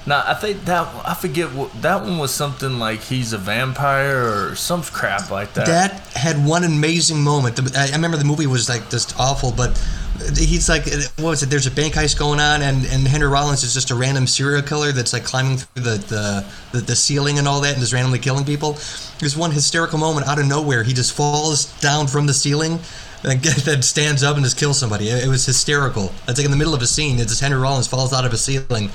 No, 0.05 0.21
I 0.25 0.33
think 0.33 0.65
that 0.65 0.85
I 1.07 1.13
forget 1.13 1.53
what 1.53 1.81
that 1.81 2.01
one 2.01 2.17
was 2.17 2.33
something 2.33 2.77
like 2.77 2.99
he's 2.99 3.31
a 3.31 3.37
vampire 3.37 4.49
or 4.49 4.55
some 4.55 4.81
crap 4.81 5.31
like 5.31 5.53
that. 5.53 5.65
That 5.65 5.93
had 6.13 6.45
one 6.45 6.65
amazing 6.65 7.21
moment. 7.21 7.57
I 7.77 7.89
remember 7.91 8.17
the 8.17 8.25
movie 8.25 8.47
was 8.47 8.67
like 8.67 8.89
just 8.89 9.17
awful, 9.17 9.53
but 9.53 9.81
he's 10.19 10.69
like, 10.69 10.85
what 11.17 11.29
was 11.29 11.43
it? 11.43 11.49
There's 11.49 11.65
a 11.65 11.71
bank 11.71 11.95
heist 11.95 12.17
going 12.17 12.39
on, 12.39 12.61
and, 12.61 12.85
and 12.85 13.07
Henry 13.07 13.27
Rollins 13.27 13.63
is 13.63 13.73
just 13.73 13.89
a 13.91 13.95
random 13.95 14.27
serial 14.27 14.61
killer 14.61 14.91
that's 14.91 15.13
like 15.13 15.23
climbing 15.23 15.57
through 15.57 15.83
the, 15.83 15.97
the, 15.97 16.45
the, 16.71 16.85
the 16.85 16.95
ceiling 16.95 17.39
and 17.39 17.47
all 17.47 17.61
that, 17.61 17.71
and 17.71 17.79
just 17.79 17.93
randomly 17.93 18.19
killing 18.19 18.45
people. 18.45 18.73
There's 19.19 19.35
one 19.35 19.51
hysterical 19.51 19.97
moment 19.97 20.27
out 20.27 20.39
of 20.39 20.45
nowhere. 20.45 20.83
He 20.83 20.93
just 20.93 21.13
falls 21.13 21.65
down 21.79 22.07
from 22.07 22.27
the 22.27 22.33
ceiling 22.33 22.79
and 23.23 23.41
then 23.65 23.81
stands 23.81 24.23
up 24.23 24.35
and 24.35 24.43
just 24.43 24.57
kills 24.57 24.77
somebody. 24.77 25.09
It, 25.09 25.25
it 25.25 25.27
was 25.27 25.45
hysterical. 25.45 26.11
It's 26.27 26.37
like 26.37 26.45
in 26.45 26.51
the 26.51 26.57
middle 26.57 26.75
of 26.75 26.81
a 26.81 26.87
scene. 26.87 27.19
It's 27.19 27.29
just 27.29 27.41
Henry 27.41 27.59
Rollins 27.59 27.87
falls 27.87 28.13
out 28.13 28.25
of 28.25 28.33
a 28.33 28.37
ceiling 28.37 28.89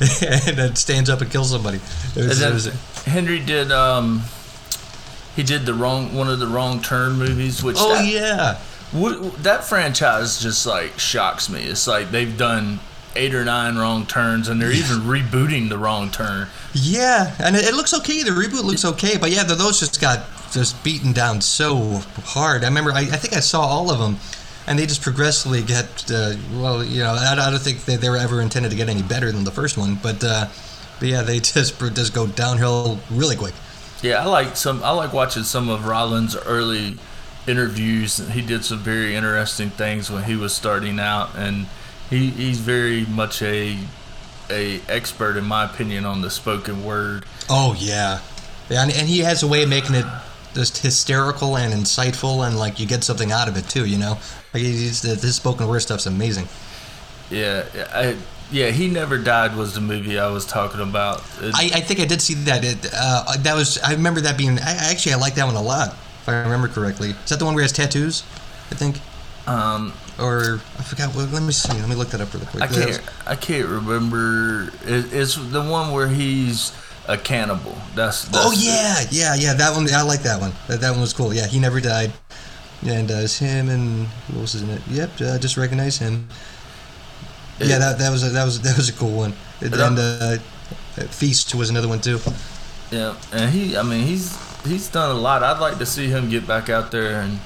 and 0.00 0.56
then 0.56 0.76
stands 0.76 1.10
up 1.10 1.20
and 1.20 1.30
kills 1.30 1.50
somebody. 1.50 1.80
Was, 2.16 2.40
was, 2.40 2.66
Henry 3.04 3.40
did. 3.40 3.70
Um, 3.72 4.22
he 5.36 5.42
did 5.42 5.64
the 5.64 5.74
wrong 5.74 6.14
one 6.14 6.28
of 6.28 6.38
the 6.38 6.46
wrong 6.46 6.80
turn 6.80 7.14
movies. 7.14 7.62
Which 7.62 7.76
oh 7.78 7.94
that, 7.94 8.06
yeah 8.06 8.58
what, 8.92 9.42
that 9.42 9.64
franchise 9.64 10.40
just 10.40 10.66
like 10.66 10.98
shocks 10.98 11.48
me. 11.48 11.62
It's 11.62 11.86
like 11.86 12.10
they've 12.10 12.36
done 12.36 12.80
eight 13.16 13.34
or 13.34 13.44
nine 13.44 13.76
wrong 13.76 14.06
turns, 14.06 14.48
and 14.48 14.60
they're 14.60 14.72
even 14.72 14.98
rebooting 14.98 15.68
the 15.68 15.78
wrong 15.78 16.10
turn. 16.10 16.48
Yeah, 16.74 17.34
and 17.38 17.56
it, 17.56 17.64
it, 17.64 17.74
looks 17.74 17.94
okay. 17.94 18.22
The 18.22 18.30
reboot 18.30 18.64
looks 18.64 18.84
okay, 18.84 19.16
but 19.18 19.30
yeah, 19.30 19.44
those 19.44 19.80
just 19.80 20.00
got 20.00 20.24
just 20.52 20.82
beaten 20.84 21.12
down 21.12 21.40
so 21.40 22.00
hard. 22.24 22.64
I 22.64 22.68
remember, 22.68 22.92
I, 22.92 23.00
I 23.00 23.16
think 23.16 23.34
I 23.34 23.40
saw 23.40 23.60
all 23.62 23.90
of 23.90 23.98
them, 23.98 24.16
and 24.66 24.78
they 24.78 24.86
just 24.86 25.02
progressively 25.02 25.62
get. 25.62 26.10
Uh, 26.10 26.34
well, 26.54 26.84
you 26.84 27.02
know, 27.02 27.14
I, 27.18 27.32
I, 27.32 27.50
don't 27.50 27.60
think 27.60 27.84
that 27.86 28.00
they 28.00 28.08
were 28.08 28.18
ever 28.18 28.40
intended 28.40 28.70
to 28.70 28.76
get 28.76 28.88
any 28.88 29.02
better 29.02 29.32
than 29.32 29.44
the 29.44 29.50
first 29.50 29.76
one, 29.76 29.98
but 30.02 30.22
uh, 30.22 30.48
but 30.98 31.08
yeah, 31.08 31.22
they 31.22 31.40
just 31.40 31.78
just 31.78 32.14
go 32.14 32.26
downhill 32.26 32.98
really 33.10 33.36
quick. 33.36 33.54
Yeah, 34.02 34.22
I 34.22 34.26
like 34.26 34.56
some. 34.56 34.82
I 34.82 34.90
like 34.90 35.12
watching 35.12 35.44
some 35.44 35.68
of 35.68 35.86
Rollins' 35.86 36.36
early 36.36 36.98
interviews. 37.46 38.18
He 38.30 38.42
did 38.42 38.64
some 38.64 38.78
very 38.78 39.14
interesting 39.14 39.70
things 39.70 40.10
when 40.10 40.24
he 40.24 40.36
was 40.36 40.54
starting 40.54 40.98
out, 40.98 41.30
and 41.36 41.66
he 42.10 42.30
he's 42.30 42.58
very 42.58 43.04
much 43.06 43.42
a 43.42 43.78
a 44.50 44.80
expert 44.88 45.36
in 45.36 45.44
my 45.44 45.64
opinion 45.64 46.04
on 46.04 46.20
the 46.20 46.30
spoken 46.30 46.84
word. 46.84 47.24
Oh 47.48 47.74
yeah, 47.78 48.20
yeah, 48.68 48.82
and, 48.82 48.92
and 48.92 49.08
he 49.08 49.20
has 49.20 49.42
a 49.42 49.48
way 49.48 49.62
of 49.62 49.68
making 49.68 49.94
it 49.94 50.06
just 50.54 50.78
hysterical 50.78 51.56
and 51.56 51.72
insightful, 51.72 52.46
and 52.46 52.58
like 52.58 52.78
you 52.78 52.86
get 52.86 53.04
something 53.04 53.32
out 53.32 53.48
of 53.48 53.56
it 53.56 53.68
too. 53.68 53.86
You 53.86 53.98
know, 53.98 54.18
like 54.52 54.62
he's, 54.62 55.02
his 55.02 55.36
spoken 55.36 55.68
word 55.68 55.80
stuff's 55.80 56.06
amazing. 56.06 56.48
Yeah, 57.30 57.64
I, 57.92 58.16
yeah, 58.50 58.70
he 58.70 58.88
never 58.88 59.16
died 59.16 59.56
was 59.56 59.74
the 59.74 59.80
movie 59.80 60.18
I 60.18 60.28
was 60.28 60.44
talking 60.44 60.80
about. 60.80 61.20
It, 61.40 61.54
I, 61.54 61.78
I 61.78 61.80
think 61.80 62.00
I 62.00 62.04
did 62.04 62.20
see 62.20 62.34
that. 62.34 62.64
It, 62.64 62.90
uh, 62.92 63.36
that 63.38 63.54
was 63.54 63.78
I 63.78 63.92
remember 63.92 64.20
that 64.20 64.36
being. 64.36 64.58
I, 64.58 64.90
actually 64.90 65.14
I 65.14 65.16
like 65.16 65.34
that 65.36 65.46
one 65.46 65.56
a 65.56 65.62
lot, 65.62 65.96
if 66.22 66.28
I 66.28 66.40
remember 66.42 66.68
correctly. 66.68 67.10
Is 67.10 67.28
that 67.30 67.38
the 67.38 67.44
one 67.44 67.54
where 67.54 67.62
he 67.62 67.64
has 67.64 67.72
tattoos? 67.72 68.22
I 68.70 68.74
think. 68.74 69.00
um, 69.46 69.92
Or 70.18 70.60
I 70.78 70.82
forgot. 70.82 71.14
Well, 71.14 71.26
let 71.26 71.42
me 71.42 71.52
see. 71.52 71.72
Let 71.72 71.88
me 71.88 71.94
look 71.94 72.08
that 72.10 72.20
up 72.20 72.32
really 72.32 72.46
quick. 72.46 72.62
I 72.62 72.66
can't 72.68 73.00
I 73.26 73.34
can't 73.36 73.68
remember. 73.68 74.70
It, 74.84 75.12
it's 75.12 75.34
the 75.36 75.62
one 75.62 75.92
where 75.92 76.08
he's 76.08 76.72
a 77.08 77.16
cannibal. 77.18 77.76
That's, 77.94 78.24
that's 78.26 78.46
Oh 78.46 78.52
yeah, 78.52 79.02
yeah, 79.10 79.34
yeah. 79.34 79.54
That 79.54 79.74
one. 79.74 79.88
I 79.92 80.02
like 80.02 80.22
that 80.22 80.40
one. 80.40 80.52
That, 80.68 80.80
that 80.80 80.90
one 80.92 81.00
was 81.00 81.12
cool. 81.12 81.34
Yeah, 81.34 81.46
he 81.46 81.58
never 81.58 81.80
died. 81.80 82.12
And 82.86 83.10
uh, 83.10 83.14
it's 83.26 83.38
him 83.38 83.68
and 83.68 84.06
who 84.28 84.40
else 84.40 84.54
is 84.54 84.62
in 84.62 84.70
it? 84.70 84.82
Yep, 84.88 85.10
uh, 85.20 85.38
just 85.38 85.56
recognize 85.56 85.98
him. 85.98 86.28
yeah, 87.60 87.78
that, 87.78 87.98
that 87.98 88.10
was 88.10 88.24
a, 88.24 88.30
that 88.30 88.44
was 88.44 88.60
that 88.62 88.76
was 88.76 88.88
a 88.88 88.92
cool 88.92 89.16
one. 89.16 89.34
And 89.60 89.74
uh, 89.98 90.38
Feast 91.10 91.54
was 91.54 91.70
another 91.70 91.88
one 91.88 92.00
too. 92.00 92.18
Yeah, 92.90 93.16
and 93.32 93.50
he, 93.50 93.76
I 93.76 93.82
mean, 93.82 94.04
he's 94.06 94.36
he's 94.64 94.88
done 94.88 95.10
a 95.14 95.18
lot. 95.18 95.42
I'd 95.42 95.58
like 95.60 95.78
to 95.78 95.86
see 95.86 96.08
him 96.08 96.30
get 96.30 96.46
back 96.46 96.68
out 96.68 96.90
there 96.90 97.20
and 97.20 97.38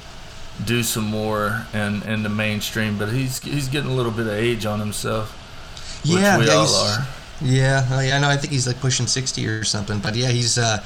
do 0.64 0.82
some 0.82 1.04
more 1.04 1.66
and 1.72 2.02
in 2.04 2.22
the 2.22 2.28
mainstream, 2.28 2.98
but 2.98 3.10
he's 3.10 3.40
he's 3.40 3.68
getting 3.68 3.90
a 3.90 3.94
little 3.94 4.12
bit 4.12 4.26
of 4.26 4.32
age 4.32 4.64
on 4.66 4.80
himself. 4.80 5.32
Which 6.02 6.20
yeah, 6.20 6.38
we 6.38 6.46
yeah, 6.46 6.52
all 6.52 6.74
are. 6.74 7.06
Yeah, 7.42 7.86
oh, 7.90 8.00
yeah, 8.00 8.16
I 8.16 8.20
know. 8.20 8.28
I 8.28 8.36
think 8.36 8.52
he's 8.52 8.66
like 8.66 8.80
pushing 8.80 9.06
sixty 9.06 9.46
or 9.46 9.64
something. 9.64 9.98
But 9.98 10.14
yeah, 10.14 10.28
he's 10.28 10.56
uh, 10.56 10.82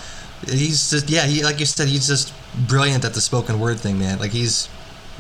he's 0.49 0.91
just 0.91 1.09
yeah, 1.09 1.27
he 1.27 1.45
like 1.45 1.61
you 1.61 1.67
said, 1.67 1.89
he's 1.89 2.07
just 2.09 2.33
brilliant 2.69 3.05
at 3.05 3.15
the 3.15 3.21
spoken 3.21 3.61
word 3.61 3.79
thing, 3.79 3.99
man. 3.99 4.19
Like 4.19 4.33
he's 4.33 4.69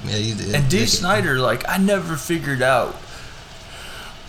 yeah, 0.04 0.16
he, 0.16 0.54
And 0.54 0.68
D. 0.68 0.80
like- 0.80 0.88
Snider, 0.88 1.38
like 1.38 1.68
I 1.68 1.76
never 1.76 2.16
figured 2.16 2.62
out 2.62 2.94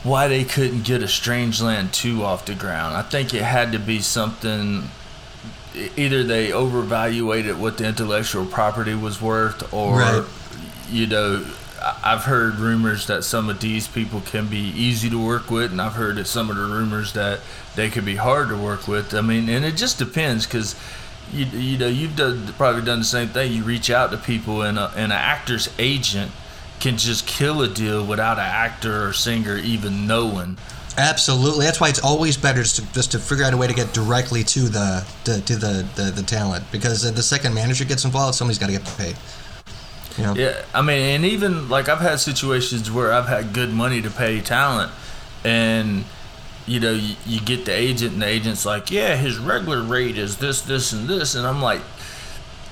why 0.03 0.27
they 0.27 0.43
couldn't 0.43 0.83
get 0.83 1.01
a 1.01 1.05
Strangeland 1.05 1.91
two 1.91 2.23
off 2.23 2.45
the 2.45 2.55
ground. 2.55 2.95
I 2.95 3.01
think 3.03 3.33
it 3.33 3.43
had 3.43 3.71
to 3.71 3.79
be 3.79 3.99
something. 3.99 4.89
Either 5.95 6.23
they 6.23 6.51
overvaluated 6.51 7.57
what 7.57 7.77
the 7.77 7.87
intellectual 7.87 8.45
property 8.45 8.93
was 8.93 9.21
worth, 9.21 9.71
or 9.73 9.99
Right. 9.99 10.23
you 10.89 11.07
know, 11.07 11.45
I've 12.03 12.25
heard 12.25 12.55
rumors 12.59 13.07
that 13.07 13.23
some 13.23 13.49
of 13.49 13.59
these 13.59 13.87
people 13.87 14.21
can 14.21 14.47
be 14.47 14.59
easy 14.59 15.09
to 15.09 15.17
work 15.23 15.49
with, 15.49 15.71
and 15.71 15.81
I've 15.81 15.93
heard 15.93 16.17
that 16.17 16.27
some 16.27 16.49
of 16.49 16.55
the 16.57 16.63
rumors 16.63 17.13
that 17.13 17.39
they 17.75 17.89
could 17.89 18.05
be 18.05 18.17
hard 18.17 18.49
to 18.49 18.57
work 18.57 18.87
with. 18.87 19.13
I 19.13 19.21
mean, 19.21 19.49
and 19.49 19.65
it 19.65 19.77
just 19.77 19.97
depends 19.97 20.45
because 20.45 20.75
you 21.33 21.45
you 21.45 21.77
know 21.77 21.87
you've 21.87 22.15
done 22.15 22.53
probably 22.57 22.81
done 22.83 22.99
the 22.99 23.05
same 23.05 23.29
thing. 23.29 23.51
You 23.53 23.63
reach 23.63 23.89
out 23.89 24.11
to 24.11 24.17
people, 24.17 24.61
and 24.61 24.77
uh, 24.77 24.91
a, 24.93 24.97
and 24.97 25.05
an 25.05 25.17
actor's 25.17 25.69
agent 25.79 26.31
can 26.79 26.97
just 26.97 27.25
kill 27.25 27.61
a 27.61 27.67
deal 27.67 28.05
without 28.05 28.37
an 28.37 28.45
actor 28.45 29.07
or 29.07 29.13
singer 29.13 29.55
even 29.57 30.05
knowing. 30.05 30.57
Absolutely. 30.97 31.65
That's 31.65 31.79
why 31.79 31.89
it's 31.89 32.03
always 32.03 32.35
better 32.37 32.61
just 32.63 32.75
to, 32.77 32.93
just 32.93 33.11
to 33.13 33.19
figure 33.19 33.45
out 33.45 33.53
a 33.53 33.57
way 33.57 33.67
to 33.67 33.73
get 33.73 33.93
directly 33.93 34.43
to 34.43 34.59
the 34.61 35.07
to, 35.23 35.41
to 35.41 35.55
the, 35.55 35.87
the 35.95 36.11
the 36.11 36.23
talent 36.23 36.65
because 36.71 37.09
the 37.13 37.23
second 37.23 37.53
manager 37.53 37.85
gets 37.85 38.03
involved, 38.03 38.35
somebody's 38.35 38.59
got 38.59 38.67
to 38.67 38.73
get 38.73 38.85
paid. 38.97 39.15
You 40.17 40.23
know. 40.25 40.35
Yeah, 40.35 40.65
I 40.73 40.81
mean, 40.81 40.99
and 40.99 41.25
even 41.25 41.69
like 41.69 41.87
I've 41.87 41.99
had 41.99 42.19
situations 42.19 42.91
where 42.91 43.13
I've 43.13 43.27
had 43.27 43.53
good 43.53 43.71
money 43.71 44.01
to 44.01 44.09
pay 44.09 44.41
talent, 44.41 44.91
and 45.45 46.03
you 46.67 46.79
know, 46.79 46.91
you, 46.91 47.15
you 47.25 47.39
get 47.39 47.65
the 47.65 47.73
agent, 47.73 48.13
and 48.13 48.21
the 48.21 48.27
agent's 48.27 48.65
like, 48.65 48.91
"Yeah, 48.91 49.15
his 49.15 49.37
regular 49.37 49.81
rate 49.81 50.17
is 50.17 50.37
this, 50.37 50.61
this, 50.61 50.91
and 50.91 51.07
this," 51.07 51.35
and 51.35 51.47
I'm 51.47 51.61
like, 51.61 51.81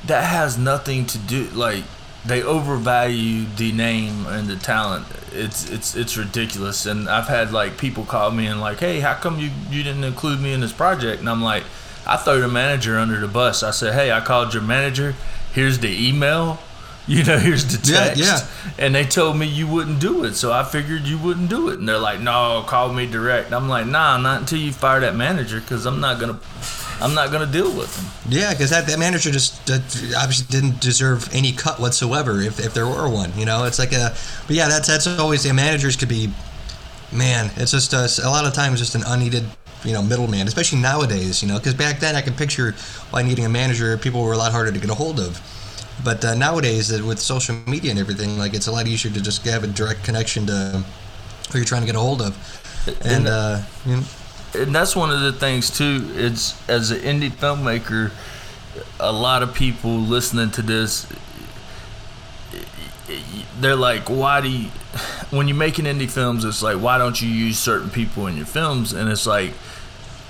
that 0.06 0.26
has 0.26 0.58
nothing 0.58 1.06
to 1.08 1.18
do. 1.18 1.46
Like, 1.54 1.84
they 2.30 2.42
overvalue 2.44 3.46
the 3.58 3.72
name 3.72 4.26
and 4.28 4.48
the 4.48 4.56
talent. 4.56 5.06
It's 5.32 5.70
it's 5.70 5.96
it's 5.96 6.18
ridiculous. 6.18 6.86
And 6.86 7.10
I've 7.10 7.28
had 7.28 7.52
like 7.52 7.78
people 7.78 8.04
call 8.06 8.32
me 8.32 8.48
and 8.48 8.62
like, 8.62 8.80
"Hey, 8.80 9.00
how 9.02 9.14
come 9.16 9.40
you 9.40 9.50
you 9.70 9.84
didn't 9.84 10.04
include 10.04 10.40
me 10.40 10.54
in 10.54 10.62
this 10.62 10.74
project?" 10.74 11.20
And 11.20 11.30
I'm 11.30 11.42
like, 11.44 11.64
I 12.08 12.18
throw 12.18 12.40
the 12.40 12.48
manager 12.48 12.98
under 12.98 13.20
the 13.20 13.28
bus. 13.28 13.62
I 13.64 13.72
said, 13.72 13.94
"Hey, 13.94 14.12
I 14.12 14.22
called 14.22 14.54
your 14.54 14.64
manager. 14.64 15.16
Here's 15.54 15.80
the 15.80 15.90
email." 16.10 16.60
You 17.10 17.24
know, 17.24 17.40
here's 17.40 17.66
the 17.66 17.92
Yeah, 17.92 18.14
text. 18.14 18.22
yeah. 18.24 18.40
And 18.78 18.94
they 18.94 19.04
told 19.04 19.36
me 19.36 19.48
you 19.48 19.66
wouldn't 19.66 20.00
do 20.00 20.26
it, 20.26 20.36
so 20.36 20.52
I 20.52 20.64
figured 20.64 21.08
you 21.08 21.18
wouldn't 21.18 21.50
do 21.50 21.70
it. 21.70 21.80
And 21.80 21.90
they're 21.90 21.98
like, 21.98 22.20
"No, 22.20 22.64
call 22.68 22.94
me 22.94 23.08
direct." 23.08 23.52
I'm 23.52 23.68
like, 23.68 23.88
"Nah, 23.88 24.18
not 24.18 24.42
until 24.42 24.60
you 24.60 24.72
fire 24.72 25.00
that 25.00 25.16
manager, 25.16 25.60
because 25.60 25.88
I'm 25.88 26.00
not 26.00 26.20
gonna, 26.20 26.38
I'm 27.02 27.14
not 27.14 27.32
gonna 27.32 27.52
deal 27.52 27.76
with 27.76 27.96
them." 27.96 28.06
Yeah, 28.30 28.52
because 28.52 28.70
that, 28.70 28.88
that 28.88 29.00
manager 29.00 29.32
just 29.32 29.70
uh, 29.70 29.76
obviously 30.18 30.48
didn't 30.50 30.80
deserve 30.80 31.30
any 31.34 31.52
cut 31.52 31.80
whatsoever 31.80 32.42
if, 32.42 32.60
if 32.60 32.74
there 32.74 32.88
were 32.88 33.10
one. 33.10 33.32
You 33.38 33.46
know, 33.46 33.64
it's 33.66 33.80
like 33.80 33.94
a. 33.94 34.16
But 34.48 34.56
yeah, 34.56 34.68
that's 34.68 34.88
that's 34.88 35.08
always 35.08 35.44
the 35.44 35.54
managers 35.54 35.96
could 35.96 36.10
be. 36.10 36.32
Man, 37.12 37.50
it's 37.56 37.72
just 37.72 37.94
uh, 37.94 38.08
a 38.24 38.30
lot 38.30 38.46
of 38.46 38.54
times 38.54 38.80
just 38.80 38.94
an 38.94 39.04
unneeded 39.06 39.46
you 39.84 39.94
know 39.94 40.02
middleman, 40.02 40.48
especially 40.48 40.80
nowadays. 40.80 41.42
You 41.42 41.48
know, 41.48 41.58
because 41.58 41.74
back 41.74 42.00
then 42.00 42.16
I 42.16 42.22
can 42.22 42.34
picture 42.34 42.74
why 43.12 43.24
needing 43.24 43.46
a 43.46 43.50
manager, 43.50 43.98
people 43.98 44.24
were 44.24 44.34
a 44.34 44.38
lot 44.38 44.52
harder 44.52 44.72
to 44.72 44.80
get 44.80 44.90
a 44.90 44.96
hold 44.96 45.20
of. 45.20 45.40
But 46.04 46.24
uh, 46.24 46.36
nowadays, 46.36 46.92
uh, 46.92 47.04
with 47.06 47.20
social 47.20 47.56
media 47.68 47.92
and 47.92 48.00
everything, 48.00 48.38
like 48.38 48.54
it's 48.54 48.68
a 48.68 48.72
lot 48.72 48.88
easier 48.88 49.12
to 49.12 49.22
just 49.22 49.46
have 49.46 49.64
a 49.64 49.68
direct 49.68 50.04
connection 50.04 50.46
to 50.48 50.84
who 51.52 51.58
you're 51.58 51.66
trying 51.66 51.82
to 51.82 51.88
get 51.88 51.96
a 51.96 52.00
hold 52.00 52.22
of. 52.22 52.38
And 53.04 53.28
uh, 53.28 53.62
you 53.86 53.98
know, 53.98 54.04
and 54.56 54.74
that's 54.74 54.96
one 54.96 55.12
of 55.12 55.22
the 55.22 55.34
things 55.34 55.70
too. 55.70 56.12
It's 56.16 56.70
as 56.70 56.92
an 56.92 57.00
indie 57.00 57.32
filmmaker, 57.32 58.12
a 59.00 59.12
lot 59.12 59.44
of 59.44 59.54
people 59.54 59.98
listening 59.98 60.52
to 60.52 60.62
this, 60.62 61.08
they're 63.60 63.76
like, 63.76 64.10
"Why 64.10 64.42
do 64.42 64.50
you?" 64.50 64.70
When 65.30 65.48
you're 65.48 65.58
making 65.58 65.86
indie 65.86 66.10
films, 66.10 66.44
it's 66.44 66.64
like, 66.64 66.78
"Why 66.78 66.98
don't 66.98 67.22
you 67.22 67.30
use 67.30 67.60
certain 67.60 67.92
people 67.92 68.26
in 68.26 68.36
your 68.36 68.48
films?" 68.48 68.94
And 68.94 69.10
it's 69.10 69.28
like, 69.28 69.52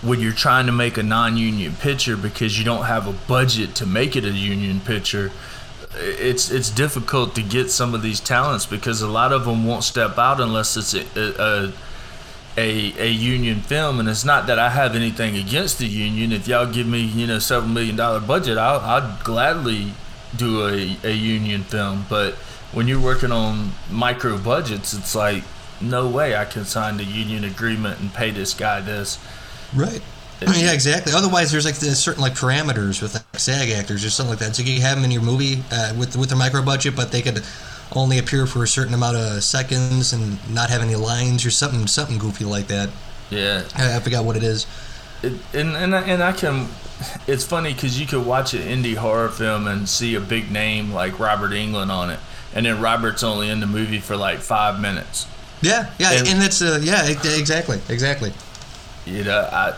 when 0.01 0.19
you're 0.19 0.31
trying 0.31 0.65
to 0.65 0.71
make 0.71 0.97
a 0.97 1.03
non-union 1.03 1.75
picture 1.75 2.15
because 2.15 2.57
you 2.57 2.63
don't 2.63 2.85
have 2.85 3.07
a 3.07 3.13
budget 3.27 3.75
to 3.75 3.85
make 3.85 4.15
it 4.15 4.23
a 4.23 4.31
union 4.31 4.79
picture. 4.79 5.31
It's 5.95 6.51
it's 6.51 6.69
difficult 6.69 7.35
to 7.35 7.41
get 7.41 7.71
some 7.71 7.93
of 7.93 8.01
these 8.01 8.19
talents 8.19 8.65
because 8.65 9.01
a 9.01 9.07
lot 9.07 9.33
of 9.33 9.45
them 9.45 9.65
won't 9.65 9.83
step 9.83 10.17
out 10.17 10.39
unless 10.39 10.77
it's 10.77 10.93
a, 10.93 11.03
a 11.17 11.73
a, 12.59 12.93
a 12.99 13.09
union 13.09 13.61
film, 13.61 13.99
and 13.99 14.09
it's 14.09 14.25
not 14.25 14.47
that 14.47 14.59
I 14.59 14.69
have 14.69 14.95
anything 14.95 15.37
against 15.37 15.79
the 15.79 15.87
union. 15.87 16.31
If 16.31 16.47
y'all 16.47 16.71
give 16.71 16.87
me, 16.87 16.99
you 17.01 17.25
know, 17.25 17.39
several 17.39 17.71
million 17.71 17.95
dollar 17.95 18.19
budget, 18.19 18.57
I'll, 18.57 18.79
I'd 18.79 19.23
gladly 19.23 19.93
do 20.35 20.67
a, 20.67 20.97
a 21.03 21.11
union 21.11 21.63
film. 21.63 22.05
But 22.09 22.33
when 22.73 22.87
you're 22.87 23.01
working 23.01 23.31
on 23.31 23.71
micro 23.89 24.37
budgets, 24.37 24.93
it's 24.93 25.15
like, 25.15 25.43
no 25.81 26.09
way 26.09 26.35
I 26.35 26.43
can 26.43 26.65
sign 26.65 26.97
the 26.97 27.05
union 27.05 27.45
agreement 27.45 28.01
and 28.01 28.13
pay 28.13 28.31
this 28.31 28.53
guy 28.53 28.81
this. 28.81 29.17
Right. 29.73 30.01
Yeah, 30.41 30.73
exactly. 30.73 31.13
Otherwise, 31.13 31.51
there's 31.51 31.65
like 31.65 31.79
there's 31.79 31.99
certain 31.99 32.21
like 32.21 32.33
parameters 32.33 33.01
with 33.01 33.13
like 33.13 33.39
SAG 33.39 33.69
actors 33.71 34.05
or 34.05 34.09
something 34.09 34.31
like 34.31 34.39
that. 34.39 34.55
So 34.55 34.63
you 34.63 34.81
have 34.81 34.95
them 34.95 35.03
in 35.03 35.11
your 35.11 35.21
movie 35.21 35.63
uh, 35.71 35.93
with 35.97 36.15
with 36.15 36.31
a 36.31 36.35
micro 36.35 36.63
budget, 36.63 36.95
but 36.95 37.11
they 37.11 37.21
could 37.21 37.43
only 37.93 38.17
appear 38.19 38.45
for 38.45 38.63
a 38.63 38.67
certain 38.67 38.93
amount 38.93 39.17
of 39.17 39.43
seconds 39.43 40.13
and 40.13 40.37
not 40.53 40.69
have 40.69 40.81
any 40.81 40.95
lines 40.95 41.45
or 41.45 41.51
something 41.51 41.87
something 41.87 42.17
goofy 42.17 42.45
like 42.45 42.67
that. 42.67 42.89
Yeah, 43.29 43.63
I, 43.75 43.95
I 43.97 43.99
forgot 43.99 44.25
what 44.25 44.35
it 44.35 44.43
is. 44.43 44.65
it, 45.23 45.33
and 45.53 45.75
and 45.75 45.95
I- 45.95 46.01
and 46.03 46.23
I 46.23 46.31
can. 46.31 46.67
It's 47.27 47.45
funny 47.45 47.73
because 47.73 47.99
you 47.99 48.05
could 48.05 48.25
watch 48.25 48.53
an 48.53 48.61
indie 48.61 48.95
horror 48.95 49.29
film 49.29 49.67
and 49.67 49.87
see 49.87 50.15
a 50.15 50.19
big 50.19 50.51
name 50.51 50.91
like 50.91 51.17
Robert 51.19 51.51
Englund 51.51 51.89
on 51.89 52.09
it, 52.09 52.19
and 52.53 52.65
then 52.65 52.81
Robert's 52.81 53.23
only 53.23 53.49
in 53.49 53.59
the 53.61 53.67
movie 53.67 53.99
for 53.99 54.17
like 54.17 54.39
five 54.39 54.79
minutes. 54.81 55.25
Yeah, 55.61 55.89
yeah, 55.97 56.11
And- 56.13 56.27
and, 56.27 56.41
that's 56.41 56.61
uh, 56.61 56.79
yeah, 56.81 57.05
exactly, 57.07 57.79
exactly. 57.89 58.33
You 59.05 59.23
know, 59.23 59.47
I 59.51 59.73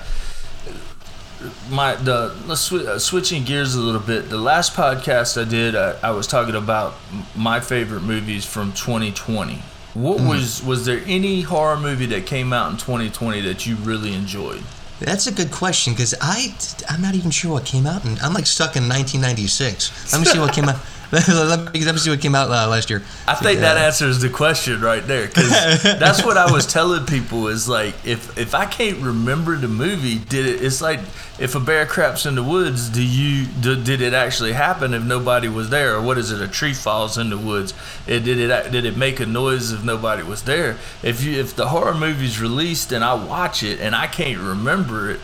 my 1.70 1.96
the 1.96 2.36
let's 2.46 2.70
swi- 2.70 2.86
uh, 2.86 3.00
switching 3.00 3.44
gears 3.44 3.76
a 3.76 3.82
little 3.82 4.02
bit. 4.02 4.30
The 4.30 4.38
last 4.38 4.74
podcast 4.74 5.40
I 5.40 5.48
did, 5.50 5.76
I, 5.76 5.98
I 6.04 6.12
was 6.12 6.28
talking 6.28 6.56
about 6.56 6.96
my 7.36 7.60
favorite 7.60 8.02
movies 8.02 8.46
from 8.46 8.74
2020. 8.74 9.62
What 9.94 10.22
was 10.22 10.64
was 10.64 10.86
there 10.86 11.02
any 11.06 11.42
horror 11.42 11.78
movie 11.78 12.06
that 12.08 12.26
came 12.26 12.54
out 12.54 12.72
in 12.72 12.78
2020 12.78 13.42
that 13.42 13.66
you 13.66 13.76
really 13.78 14.14
enjoyed? 14.14 14.64
That's 15.00 15.26
a 15.28 15.32
good 15.32 15.52
question 15.52 15.94
because 15.94 16.14
I 16.22 16.56
I'm 16.90 17.02
not 17.02 17.16
even 17.16 17.32
sure 17.32 17.52
what 17.54 17.66
came 17.66 17.86
out, 17.86 18.06
and 18.06 18.20
I'm 18.20 18.34
like 18.34 18.46
stuck 18.46 18.76
in 18.76 18.84
1996. 18.84 20.14
Let 20.14 20.20
me 20.20 20.26
see 20.26 20.40
what 20.40 20.54
came 20.54 20.70
out. 20.70 20.80
let, 21.12 21.74
me, 21.74 21.84
let 21.84 21.94
me 21.94 22.00
see 22.00 22.10
what 22.10 22.22
came 22.22 22.36
out 22.36 22.50
uh, 22.50 22.70
last 22.70 22.90
year. 22.90 23.02
I 23.28 23.36
think 23.36 23.60
that 23.60 23.78
answers 23.78 24.20
the 24.20 24.30
question 24.30 24.80
right 24.80 25.06
there 25.06 25.28
because 25.28 25.50
that's 25.84 26.24
what 26.24 26.38
I 26.38 26.50
was 26.52 26.66
telling 26.66 27.06
people 27.06 27.50
is 27.50 27.68
like 27.68 27.96
if 28.06 28.38
if 28.38 28.56
I 28.56 28.66
can't 28.66 29.00
remember 29.00 29.58
the 29.58 29.68
movie, 29.68 30.20
did 30.20 30.46
it? 30.46 30.64
It's 30.64 30.82
like 30.82 31.02
if 31.38 31.54
a 31.56 31.60
bear 31.60 31.86
craps 31.86 32.26
in 32.26 32.36
the 32.36 32.44
woods, 32.44 32.88
do 32.88 33.04
you 33.04 33.46
do, 33.46 33.82
did 33.82 34.02
it 34.02 34.14
actually 34.14 34.54
happen 34.54 34.94
if 34.94 35.04
nobody 35.04 35.50
was 35.50 35.70
there, 35.70 35.96
or 35.96 36.02
what 36.02 36.18
is 36.18 36.32
it? 36.32 36.40
A 36.40 36.48
tree 36.48 36.74
falls 36.74 37.18
in 37.18 37.30
the 37.30 37.38
woods. 37.38 37.74
It, 38.08 38.22
did 38.22 38.40
it 38.40 38.72
did 38.72 38.86
it 38.86 38.96
make 38.96 39.20
a 39.20 39.26
noise 39.26 39.72
if 39.72 39.84
nobody 39.84 40.24
was 40.24 40.44
there? 40.44 40.78
If 41.04 41.24
you 41.24 41.40
if 41.40 41.56
the 41.56 41.68
horror 41.70 41.94
movie's 41.94 42.40
released 42.40 42.92
and 42.94 43.04
I 43.04 43.16
watch 43.16 43.64
it 43.64 43.82
and 43.82 43.96
I 43.96 44.08
can't 44.08 44.40
remember 44.40 45.12
it, 45.12 45.20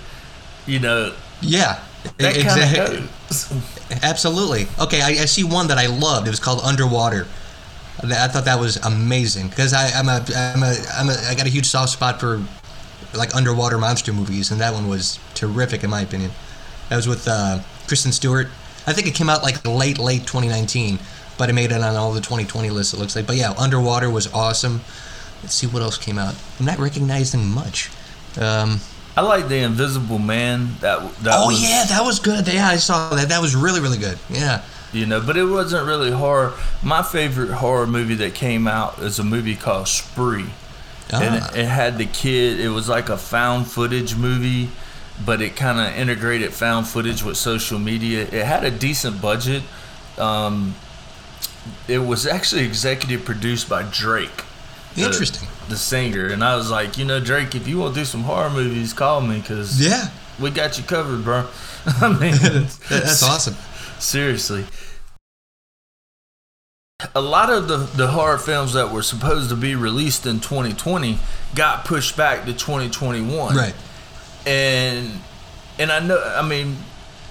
you 0.66 0.80
know. 0.80 1.14
Yeah, 1.40 1.80
that 2.18 2.38
exactly. 2.38 3.08
Absolutely. 4.04 4.68
Okay, 4.80 5.02
I, 5.02 5.10
I, 5.22 5.26
see 5.26 5.44
one 5.44 5.68
that 5.68 5.78
I 5.78 5.88
loved. 5.88 6.28
It 6.28 6.30
was 6.30 6.40
called 6.40 6.62
Underwater. 6.64 7.26
I 8.04 8.28
thought 8.28 8.46
that 8.46 8.60
was 8.60 8.78
amazing 8.78 9.48
because 9.48 9.74
I'm 9.74 10.08
a 10.08 10.24
I'm 10.36 10.62
a 10.62 10.76
I'm 10.94 11.10
a 11.10 11.16
I 11.30 11.36
got 11.36 11.48
a 11.48 11.50
huge 11.50 11.66
soft 11.66 11.92
spot 11.92 12.20
for 12.20 12.44
like 13.16 13.36
underwater 13.36 13.78
monster 13.78 14.14
movies, 14.14 14.52
and 14.52 14.62
that 14.62 14.74
one 14.74 14.88
was 14.88 15.20
terrific 15.34 15.84
in 15.84 15.90
my 15.90 16.02
opinion. 16.02 16.32
That 16.90 16.96
was 16.96 17.08
with 17.08 17.28
uh, 17.28 17.62
Kristen 17.88 18.12
Stewart. 18.12 18.48
I 18.86 18.94
think 18.94 19.08
it 19.08 19.16
came 19.16 19.30
out 19.30 19.42
like 19.42 19.66
late 19.66 19.98
late 19.98 20.28
2019, 20.28 21.00
but 21.38 21.50
it 21.50 21.54
made 21.54 21.72
it 21.72 21.82
on 21.82 21.96
all 21.96 22.14
the 22.14 22.22
2020 22.22 22.70
lists. 22.70 22.94
It 22.94 23.00
looks 23.00 23.16
like. 23.16 23.26
But 23.26 23.36
yeah, 23.38 23.52
Underwater 23.58 24.10
was 24.10 24.32
awesome. 24.32 24.82
Let's 25.42 25.56
see 25.56 25.68
what 25.68 25.82
else 25.82 25.98
came 25.98 26.18
out. 26.18 26.36
I'm 26.60 26.66
not 26.66 26.78
recognizing 26.80 27.48
much. 27.48 27.90
Um, 28.40 28.80
I 29.18 29.22
like 29.22 29.48
the 29.48 29.58
Invisible 29.58 30.20
Man. 30.20 30.76
That 30.82 31.00
that. 31.24 31.34
Oh 31.40 31.48
was, 31.48 31.62
yeah, 31.62 31.86
that 31.86 32.04
was 32.06 32.20
good. 32.20 32.48
Yeah, 32.48 32.68
I 32.68 32.76
saw 32.76 33.10
that. 33.16 33.30
That 33.30 33.42
was 33.42 33.56
really 33.56 33.82
really 33.82 33.98
good. 33.98 34.20
Yeah. 34.30 34.64
You 34.94 35.06
know, 35.06 35.20
but 35.20 35.36
it 35.36 35.44
wasn't 35.44 35.86
really 35.88 36.12
horror. 36.12 36.54
My 36.84 37.02
favorite 37.02 37.50
horror 37.50 37.88
movie 37.88 38.16
that 38.16 38.36
came 38.36 38.68
out 38.68 39.00
is 39.00 39.20
a 39.20 39.24
movie 39.24 39.56
called 39.56 39.88
Spree. 39.88 40.46
Ah. 41.12 41.22
And 41.22 41.36
it, 41.36 41.64
it 41.64 41.66
had 41.66 41.98
the 41.98 42.06
kid. 42.06 42.60
It 42.60 42.70
was 42.70 42.88
like 42.88 43.10
a 43.10 43.18
found 43.18 43.68
footage 43.68 44.16
movie, 44.16 44.70
but 45.26 45.42
it 45.42 45.56
kind 45.56 45.80
of 45.80 46.00
integrated 46.00 46.54
found 46.54 46.88
footage 46.88 47.24
with 47.24 47.38
social 47.38 47.80
media. 47.80 48.22
It 48.22 48.46
had 48.46 48.64
a 48.64 48.72
decent 48.72 49.22
budget. 49.22 49.64
Um, 50.18 50.76
it 51.88 52.00
was 52.00 52.26
actually 52.26 52.64
executive 52.64 53.26
produced 53.26 53.68
by 53.68 53.84
Drake. 53.84 54.44
Interesting. 54.98 55.48
The, 55.66 55.72
the, 55.72 55.78
singer, 55.78 56.28
and 56.28 56.44
I 56.44 56.56
was 56.56 56.72
like, 56.72 56.98
you 56.98 57.06
know, 57.06 57.20
Drake, 57.20 57.56
if 57.56 57.68
you 57.68 57.78
want 57.80 57.94
to 57.94 58.02
do 58.02 58.06
some 58.06 58.24
horror 58.24 58.50
movies, 58.50 58.94
call 58.94 59.22
me 59.22 59.40
because 59.40 59.84
yeah, 59.84 60.10
we 60.40 60.50
got 60.50 60.78
you 60.78 60.84
covered, 60.84 61.24
bro. 61.24 61.48
I 61.86 62.10
mean, 62.20 62.34
that's 62.90 63.24
awesome. 63.24 63.56
Seriously. 64.00 64.66
A 67.14 67.22
lot 67.22 67.52
of 67.52 67.68
the, 67.68 67.78
the 67.78 68.08
horror 68.08 68.40
films 68.40 68.74
that 68.74 68.92
were 68.92 69.04
supposed 69.04 69.50
to 69.50 69.56
be 69.56 69.76
released 69.76 70.26
in 70.26 70.40
2020 70.40 71.20
got 71.54 71.86
pushed 71.86 72.18
back 72.18 72.46
to 72.46 72.54
2021. 72.54 73.56
Right. 73.56 73.76
And 74.48 75.12
and 75.78 75.92
I 75.92 76.00
know 76.00 76.20
I 76.36 76.48
mean 76.48 76.78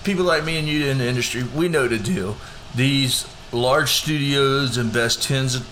people 0.04 0.25
like 0.25 0.44
me 0.44 0.58
and 0.58 0.68
you 0.68 0.87
in 0.87 0.99
the 0.99 1.06
industry, 1.06 1.42
we 1.42 1.68
know 1.68 1.88
the 1.88 1.99
deal. 1.99 2.37
These 2.76 3.26
large 3.52 3.90
studios 3.90 4.76
invest 4.76 5.22
tens 5.22 5.54
of 5.54 5.66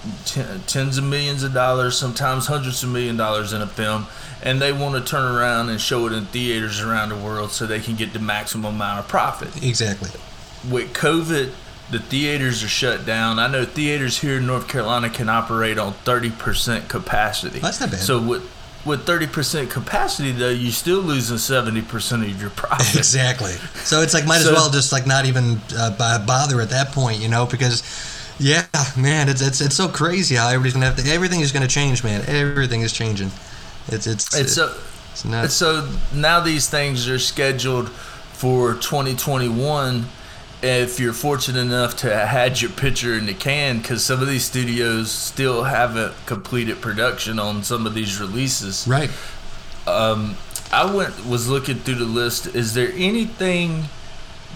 tens 0.67 0.99
of 0.99 1.05
millions 1.05 1.43
of 1.43 1.53
dollars, 1.53 1.99
sometimes 1.99 2.47
hundreds 2.47 2.83
of 2.83 2.91
million 2.91 3.17
dollars 3.17 3.53
in 3.53 3.61
a 3.63 3.67
film, 3.67 4.07
and 4.43 4.61
they 4.61 4.73
want 4.73 4.95
to 4.95 5.11
turn 5.11 5.35
around 5.35 5.69
and 5.69 5.81
show 5.81 6.07
it 6.07 6.13
in 6.13 6.27
theaters 6.27 6.81
around 6.81 7.09
the 7.09 7.17
world 7.17 7.51
so 7.51 7.67
they 7.67 7.81
can 7.81 7.97
get 7.97 8.13
the 8.13 8.19
maximum 8.19 8.77
amount 8.77 9.01
of 9.01 9.09
profit. 9.09 9.63
Exactly. 9.63 10.11
With 10.71 10.93
COVID, 10.95 11.53
the 11.91 11.99
theaters 11.99 12.65
are 12.65 12.69
shut 12.69 13.05
down. 13.05 13.39
I 13.39 13.49
know 13.49 13.65
theaters 13.65 14.21
here 14.21 14.39
in 14.39 14.47
North 14.47 14.69
Carolina 14.69 15.11
can 15.11 15.29
operate 15.29 15.79
on 15.79 15.93
thirty 15.93 16.31
percent 16.31 16.89
capacity. 16.89 17.59
That's 17.59 17.81
not 17.81 17.91
bad. 17.91 18.01
So 18.01 18.21
with 18.21 18.51
with 18.85 19.07
30% 19.07 19.71
capacity 19.71 20.33
though 20.33 20.51
you're 20.51 20.73
still 20.73 21.01
losing 21.01 21.37
70% 21.37 22.31
of 22.31 22.41
your 22.41 22.51
profit. 22.51 22.95
Exactly. 22.97 23.53
So 23.85 24.01
it's 24.01 24.15
like 24.15 24.27
might 24.27 24.41
so, 24.41 24.51
as 24.51 24.55
well 24.55 24.71
just 24.71 24.93
like 24.93 25.07
not 25.07 25.27
even 25.27 25.61
uh, 25.77 25.97
bother 26.27 26.61
at 26.61 26.71
that 26.71 26.93
point 26.93 27.21
you 27.21 27.29
know 27.29 27.47
because 27.47 27.83
yeah 28.41 28.67
man 28.97 29.29
it's, 29.29 29.41
it's 29.41 29.61
it's 29.61 29.77
so 29.77 29.87
crazy 29.87 30.35
how 30.35 30.49
everybody's 30.49 30.73
gonna 30.73 30.87
have 30.87 30.97
to 30.97 31.09
everything 31.11 31.41
is 31.41 31.53
gonna 31.53 31.69
change 31.69 32.03
man. 32.05 32.23
Everything 32.27 32.83
is 32.83 32.93
changing. 32.93 33.31
It's 33.89 34.07
it's 34.07 34.35
it's, 34.37 34.55
so 34.55 34.75
it's, 35.13 35.25
it's 35.25 35.55
so 35.55 35.89
now 36.13 36.41
these 36.41 36.69
things 36.69 37.09
are 37.09 37.19
scheduled 37.19 37.91
for 37.91 38.75
2021 38.75 40.05
if 40.65 40.99
you're 40.99 41.13
fortunate 41.13 41.61
enough 41.61 41.97
to 41.99 42.15
have 42.15 42.29
had 42.29 42.61
your 42.61 42.71
picture 42.71 43.15
in 43.15 43.27
the 43.27 43.35
can, 43.35 43.79
because 43.79 44.05
some 44.05 44.23
of 44.23 44.29
these 44.29 44.45
studios 44.45 45.11
still 45.11 45.65
haven't 45.65 46.15
completed 46.27 46.81
production 46.81 47.39
on 47.39 47.63
some 47.63 47.87
of 47.87 47.95
these 47.95 48.19
releases. 48.21 48.89
Right. 48.89 49.11
Um, 49.87 50.37
I 50.73 50.93
went 50.93 51.27
was 51.27 51.49
looking 51.49 51.77
through 51.77 51.97
the 51.97 52.05
list. 52.05 52.55
Is 52.55 52.75
there 52.75 52.91
anything 52.95 53.85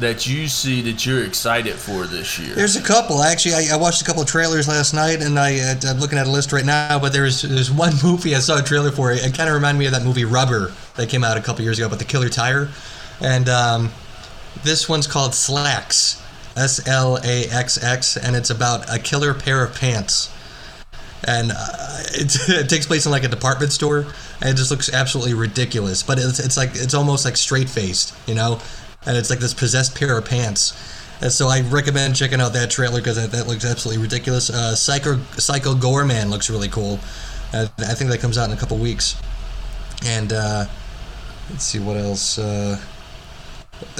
that 0.00 0.26
you 0.26 0.46
see 0.48 0.80
that 0.82 1.04
you're 1.04 1.24
excited 1.24 1.74
for 1.74 2.06
this 2.06 2.38
year? 2.38 2.54
There's 2.54 2.76
a 2.76 2.82
couple 2.82 3.22
actually. 3.22 3.54
I, 3.54 3.74
I 3.74 3.76
watched 3.76 4.02
a 4.02 4.04
couple 4.04 4.22
of 4.22 4.28
trailers 4.28 4.66
last 4.66 4.94
night, 4.94 5.22
and 5.22 5.38
I, 5.38 5.58
uh, 5.60 5.74
I'm 5.86 5.98
looking 5.98 6.18
at 6.18 6.26
a 6.26 6.30
list 6.30 6.52
right 6.52 6.64
now. 6.64 6.98
But 6.98 7.12
there's 7.12 7.42
there's 7.42 7.70
one 7.70 7.92
movie 8.02 8.34
I 8.34 8.38
saw 8.38 8.58
a 8.58 8.62
trailer 8.62 8.90
for. 8.90 9.12
It, 9.12 9.24
it 9.24 9.36
kind 9.36 9.48
of 9.48 9.54
reminded 9.54 9.78
me 9.78 9.86
of 9.86 9.92
that 9.92 10.04
movie 10.04 10.24
Rubber 10.24 10.72
that 10.96 11.08
came 11.08 11.22
out 11.22 11.36
a 11.36 11.42
couple 11.42 11.62
years 11.62 11.78
ago, 11.78 11.88
but 11.88 11.98
the 11.98 12.04
killer 12.04 12.28
tire, 12.28 12.70
and 13.20 13.48
um, 13.48 13.90
this 14.62 14.88
one's 14.88 15.06
called 15.06 15.32
Slaxx, 15.32 16.22
S 16.56 16.86
L 16.86 17.18
A 17.24 17.44
X 17.48 17.82
X, 17.82 18.16
and 18.16 18.34
it's 18.36 18.50
about 18.50 18.92
a 18.92 18.98
killer 18.98 19.34
pair 19.34 19.62
of 19.62 19.74
pants. 19.74 20.32
And 21.26 21.52
uh, 21.52 21.56
it, 22.14 22.36
it, 22.48 22.68
takes 22.68 22.86
place 22.86 23.06
in 23.06 23.12
like 23.12 23.24
a 23.24 23.28
department 23.28 23.72
store, 23.72 24.06
and 24.40 24.50
it 24.50 24.56
just 24.56 24.70
looks 24.70 24.92
absolutely 24.92 25.34
ridiculous. 25.34 26.02
But 26.02 26.18
it's, 26.18 26.38
it's 26.38 26.56
like 26.56 26.70
it's 26.74 26.94
almost 26.94 27.24
like 27.24 27.36
straight 27.36 27.68
faced, 27.68 28.14
you 28.26 28.34
know, 28.34 28.60
and 29.06 29.16
it's 29.16 29.30
like 29.30 29.38
this 29.38 29.54
possessed 29.54 29.96
pair 29.96 30.16
of 30.18 30.24
pants. 30.24 30.96
And 31.20 31.32
so 31.32 31.48
I 31.48 31.62
recommend 31.62 32.14
checking 32.14 32.40
out 32.40 32.52
that 32.52 32.70
trailer 32.70 33.00
because 33.00 33.16
that, 33.16 33.32
that, 33.32 33.48
looks 33.48 33.64
absolutely 33.64 34.00
ridiculous. 34.02 34.50
Uh, 34.50 34.76
Psycho 34.76 35.18
Psycho 35.36 35.74
Goreman 35.74 36.30
looks 36.30 36.48
really 36.48 36.68
cool. 36.68 37.00
Uh, 37.52 37.66
I 37.78 37.94
think 37.94 38.10
that 38.10 38.20
comes 38.20 38.38
out 38.38 38.50
in 38.50 38.56
a 38.56 38.60
couple 38.60 38.76
weeks. 38.78 39.20
And 40.06 40.32
uh, 40.32 40.66
let's 41.50 41.64
see 41.64 41.80
what 41.80 41.96
else. 41.96 42.38
Uh, 42.38 42.80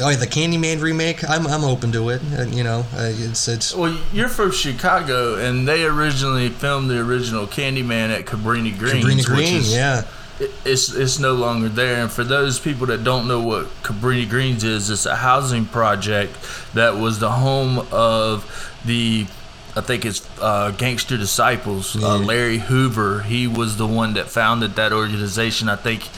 Oh, 0.00 0.14
the 0.14 0.26
Candyman 0.26 0.80
remake. 0.80 1.28
I'm 1.28 1.46
I'm 1.46 1.64
open 1.64 1.92
to 1.92 2.08
it. 2.10 2.20
Uh, 2.36 2.42
you 2.44 2.64
know, 2.64 2.84
uh, 2.94 3.12
it's 3.14 3.46
it's. 3.48 3.74
Well, 3.74 3.96
you're 4.12 4.28
from 4.28 4.50
Chicago, 4.50 5.36
and 5.36 5.66
they 5.66 5.84
originally 5.84 6.48
filmed 6.48 6.90
the 6.90 7.00
original 7.00 7.46
Candyman 7.46 8.10
at 8.10 8.24
Cabrini 8.24 8.76
Green. 8.76 9.04
Cabrini 9.04 9.24
Green, 9.24 9.56
is, 9.56 9.74
yeah. 9.74 10.04
It's 10.64 10.92
it's 10.92 11.18
no 11.18 11.34
longer 11.34 11.68
there, 11.68 12.02
and 12.02 12.10
for 12.10 12.24
those 12.24 12.60
people 12.60 12.86
that 12.86 13.02
don't 13.02 13.26
know 13.26 13.40
what 13.40 13.66
Cabrini 13.82 14.28
Greens 14.28 14.62
is, 14.62 14.90
it's 14.90 15.06
a 15.06 15.16
housing 15.16 15.66
project 15.66 16.36
that 16.74 16.96
was 16.96 17.18
the 17.18 17.30
home 17.30 17.86
of 17.90 18.78
the 18.84 19.26
I 19.76 19.80
think 19.80 20.04
it's 20.04 20.28
uh, 20.40 20.72
Gangster 20.72 21.16
Disciples. 21.16 21.94
Uh, 21.94 22.00
yeah. 22.00 22.06
Uh, 22.06 22.18
Larry 22.18 22.58
Hoover, 22.58 23.22
he 23.22 23.46
was 23.46 23.76
the 23.76 23.86
one 23.86 24.14
that 24.14 24.28
founded 24.28 24.74
that 24.74 24.92
organization. 24.92 25.68
I 25.68 25.76
think 25.76 26.08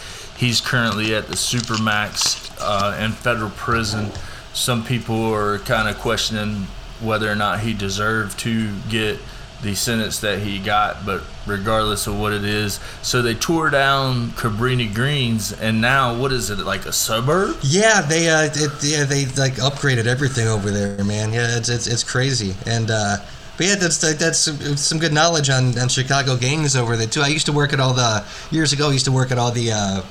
he's 0.41 0.61
currently 0.61 1.15
at 1.15 1.29
the 1.29 1.35
Supermax 1.35 2.51
uh, 2.59 2.99
in 2.99 3.13
federal 3.13 3.51
prison. 3.51 4.11
Some 4.55 4.83
people 4.85 5.33
are 5.33 5.59
kind 5.61 5.87
of 5.89 5.99
questioning 5.99 6.67
whether 7.01 7.31
or 7.31 7.37
not 7.37 7.61
he 7.61 7.75
deserved 7.75 8.39
to 8.41 8.75
get 8.89 9.19
the 9.63 9.75
sentence 9.75 10.21
that 10.21 10.39
he 10.39 10.59
got, 10.59 11.05
but 11.05 11.23
regardless 11.47 12.07
of 12.07 12.19
what 12.19 12.33
it 12.33 12.45
is, 12.45 12.81
so 13.03 13.21
they 13.21 13.35
tore 13.35 13.69
down 13.69 14.31
Cabrini 14.31 14.93
Greens, 14.93 15.53
and 15.53 15.83
now 15.83 16.19
what 16.19 16.33
is 16.33 16.49
it 16.49 16.59
like 16.61 16.87
a 16.87 16.93
suburb? 16.93 17.59
Yeah, 17.63 18.01
they 18.01 18.31
uh, 18.31 18.45
it, 18.45 18.71
yeah 18.83 19.05
they 19.05 19.27
like 19.27 19.57
upgraded 19.57 20.07
everything 20.07 20.49
over 20.49 20.71
there, 20.71 21.05
man. 21.05 21.35
Yeah, 21.35 21.59
it's 21.59 21.69
it's, 21.69 21.87
it's 21.87 22.03
crazy, 22.03 22.55
and 22.65 22.91
uh, 22.91 23.19
but 23.59 23.67
yeah, 23.67 23.75
that's 23.75 23.99
that's 23.99 24.81
some 24.81 24.99
good 24.99 25.13
knowledge 25.13 25.51
on, 25.51 25.79
on 25.79 25.91
Chicago 25.91 26.39
gangs 26.39 26.75
over 26.75 26.97
there 26.97 27.07
too. 27.07 27.21
I 27.21 27.29
used 27.29 27.45
to 27.45 27.53
work 27.53 27.75
at 27.75 27.81
all 27.81 27.93
the 27.93 28.25
years 28.51 28.73
ago. 28.73 28.89
I 28.89 28.93
used 28.93 29.05
to 29.05 29.13
work 29.13 29.31
at 29.31 29.37
all 29.37 29.51
the 29.51 29.73
uh, 29.73 30.03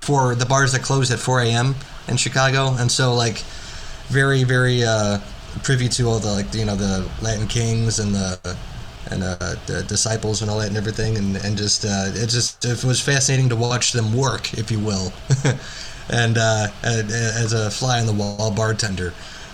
for 0.00 0.34
the 0.34 0.46
bars 0.46 0.72
that 0.72 0.82
close 0.82 1.10
at 1.10 1.18
4 1.18 1.40
a.m. 1.42 1.74
in 2.08 2.16
Chicago, 2.16 2.74
and 2.78 2.90
so 2.90 3.14
like 3.14 3.38
very 4.08 4.44
very 4.44 4.82
uh, 4.84 5.18
privy 5.62 5.88
to 5.88 6.08
all 6.08 6.18
the 6.18 6.32
like 6.32 6.52
you 6.54 6.64
know 6.64 6.76
the 6.76 7.08
Latin 7.22 7.46
Kings 7.46 7.98
and 7.98 8.14
the 8.14 8.56
and 9.10 9.22
uh, 9.22 9.54
the 9.66 9.84
disciples 9.88 10.42
and 10.42 10.50
all 10.50 10.58
that 10.58 10.68
and 10.68 10.76
everything, 10.76 11.16
and 11.16 11.36
and 11.36 11.56
just 11.56 11.84
uh, 11.84 12.10
it 12.14 12.28
just 12.28 12.64
it 12.64 12.84
was 12.84 13.00
fascinating 13.00 13.48
to 13.48 13.56
watch 13.56 13.92
them 13.92 14.16
work, 14.16 14.52
if 14.54 14.70
you 14.70 14.78
will, 14.78 15.12
and 16.10 16.38
uh, 16.38 16.68
as 16.82 17.52
a 17.52 17.70
fly 17.70 18.00
on 18.00 18.06
the 18.06 18.12
wall 18.12 18.50
bartender, 18.50 19.12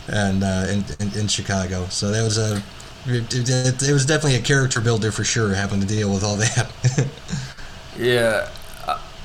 and 0.08 0.42
uh, 0.42 0.66
in, 0.68 0.84
in, 1.00 1.20
in 1.20 1.28
Chicago. 1.28 1.86
So 1.86 2.10
that 2.10 2.22
was 2.22 2.38
a 2.38 2.62
it, 3.06 3.82
it 3.82 3.92
was 3.92 4.06
definitely 4.06 4.38
a 4.38 4.42
character 4.42 4.80
builder 4.80 5.12
for 5.12 5.24
sure, 5.24 5.54
having 5.54 5.80
to 5.80 5.86
deal 5.86 6.12
with 6.12 6.24
all 6.24 6.36
that. 6.36 6.70
yeah, 7.98 8.48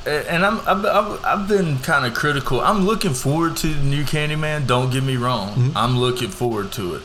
and 0.06 0.46
I'm 0.46 0.60
I've, 0.68 1.26
I've 1.26 1.48
been 1.48 1.80
kind 1.80 2.06
of 2.06 2.14
critical. 2.14 2.62
I'm 2.62 2.86
looking 2.86 3.14
forward 3.14 3.58
to 3.58 3.68
the 3.68 3.84
new 3.84 4.04
Candyman. 4.04 4.68
Don't 4.68 4.92
get 4.92 5.04
me 5.04 5.18
wrong. 5.18 5.50
Mm-hmm. 5.50 5.78
I'm 5.78 5.98
looking 5.98 6.30
forward 6.30 6.72
to 6.74 6.96
it. 6.96 7.04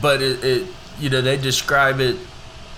but 0.00 0.22
it, 0.22 0.44
it 0.44 0.66
you 0.98 1.10
know 1.10 1.20
they 1.20 1.36
describe 1.36 2.00
it 2.00 2.16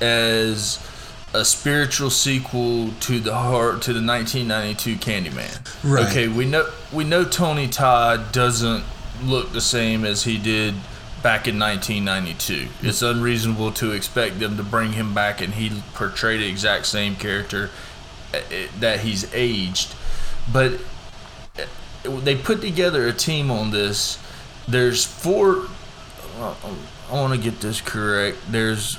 as 0.00 0.86
a 1.34 1.44
spiritual 1.44 2.10
sequel 2.10 2.90
to 3.00 3.18
the 3.18 3.34
heart 3.34 3.82
to 3.82 3.92
the 3.92 4.04
1992 4.04 4.96
Candyman. 4.96 5.84
Right. 5.84 6.06
Okay, 6.08 6.28
we 6.28 6.44
know 6.46 6.68
we 6.92 7.04
know 7.04 7.24
Tony 7.24 7.68
Todd 7.68 8.32
doesn't 8.32 8.84
look 9.22 9.52
the 9.52 9.60
same 9.60 10.04
as 10.04 10.24
he 10.24 10.38
did 10.38 10.74
back 11.22 11.46
in 11.46 11.58
1992. 11.58 12.68
It's 12.82 13.00
unreasonable 13.02 13.72
to 13.72 13.92
expect 13.92 14.40
them 14.40 14.56
to 14.56 14.62
bring 14.62 14.92
him 14.92 15.14
back 15.14 15.40
and 15.40 15.54
he 15.54 15.82
portray 15.94 16.36
the 16.38 16.48
exact 16.48 16.86
same 16.86 17.14
character 17.14 17.70
that 18.80 19.00
he's 19.00 19.32
aged. 19.34 19.94
But 20.52 20.80
uh, 21.58 22.20
they 22.20 22.36
put 22.36 22.60
together 22.60 23.06
a 23.06 23.12
team 23.12 23.50
on 23.50 23.70
this. 23.70 24.18
There's 24.66 25.04
four. 25.04 25.66
uh, 26.38 26.54
I 27.10 27.14
want 27.14 27.34
to 27.34 27.38
get 27.38 27.60
this 27.60 27.80
correct. 27.80 28.38
There's 28.50 28.96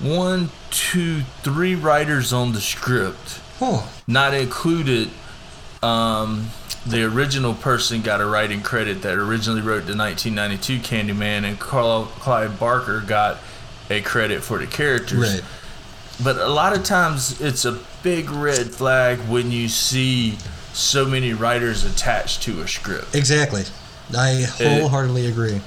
one, 0.00 0.50
two, 0.70 1.22
three 1.42 1.74
writers 1.74 2.32
on 2.32 2.52
the 2.52 2.60
script, 2.60 3.40
Oh, 3.60 3.90
not 4.06 4.34
included. 4.34 5.08
Um, 5.82 6.48
the 6.86 7.04
original 7.04 7.54
person 7.54 8.02
got 8.02 8.20
a 8.20 8.26
writing 8.26 8.60
credit 8.62 9.02
that 9.02 9.14
originally 9.18 9.60
wrote 9.60 9.86
the 9.86 9.96
1992 9.96 10.78
Candyman, 10.80 11.44
and 11.44 11.58
Carl 11.58 12.04
Clive 12.20 12.60
Barker 12.60 13.00
got 13.00 13.38
a 13.90 14.00
credit 14.02 14.42
for 14.42 14.58
the 14.58 14.66
characters. 14.66 15.18
right. 15.34 15.44
But 16.22 16.36
a 16.36 16.48
lot 16.48 16.76
of 16.76 16.84
times 16.84 17.40
it's 17.40 17.64
a 17.64 17.78
big 18.06 18.30
red 18.30 18.72
flag 18.72 19.18
when 19.28 19.50
you 19.50 19.66
see 19.66 20.38
so 20.72 21.04
many 21.04 21.32
writers 21.32 21.84
attached 21.84 22.40
to 22.40 22.60
a 22.60 22.68
script. 22.68 23.16
Exactly. 23.16 23.64
I 24.16 24.46
wholeheartedly 24.58 25.26
agree. 25.26 25.60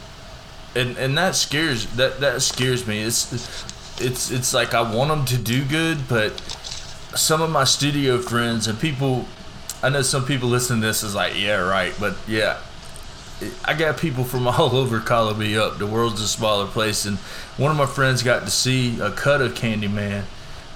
and 0.73 0.95
and 0.97 1.17
that 1.17 1.36
scares 1.36 1.88
that 1.97 2.21
that 2.21 2.41
scares 2.41 2.88
me. 2.88 3.02
It's 3.02 3.34
it's 3.99 4.32
it's 4.32 4.54
like 4.54 4.73
I 4.73 4.82
want 4.82 5.10
them 5.10 5.25
to 5.25 5.38
do 5.38 5.65
good, 5.65 6.08
but 6.08 6.39
some 7.13 7.41
of 7.41 7.49
my 7.49 7.65
studio 7.65 8.19
friends 8.19 8.67
and 8.67 8.80
people, 8.80 9.25
I 9.84 9.89
know 9.89 10.02
some 10.02 10.25
people 10.25 10.47
listening 10.47 10.80
to 10.80 10.88
this 10.88 11.04
is 11.04 11.13
like, 11.13 11.34
yeah, 11.38 11.58
right, 11.58 11.93
but 11.99 12.15
yeah. 12.25 12.60
I 13.65 13.73
got 13.73 13.97
people 13.97 14.23
from 14.23 14.47
all 14.47 14.78
over 14.78 15.02
calling 15.02 15.38
me 15.38 15.58
up. 15.58 15.78
The 15.78 15.88
world's 15.88 16.21
a 16.21 16.28
smaller 16.28 16.67
place, 16.67 17.04
and 17.06 17.17
one 17.58 17.69
of 17.69 17.75
my 17.75 17.86
friends 17.86 18.23
got 18.23 18.45
to 18.45 18.52
see 18.52 18.97
a 19.02 19.12
cut 19.12 19.41
of 19.41 19.56
Candyman, 19.56 20.23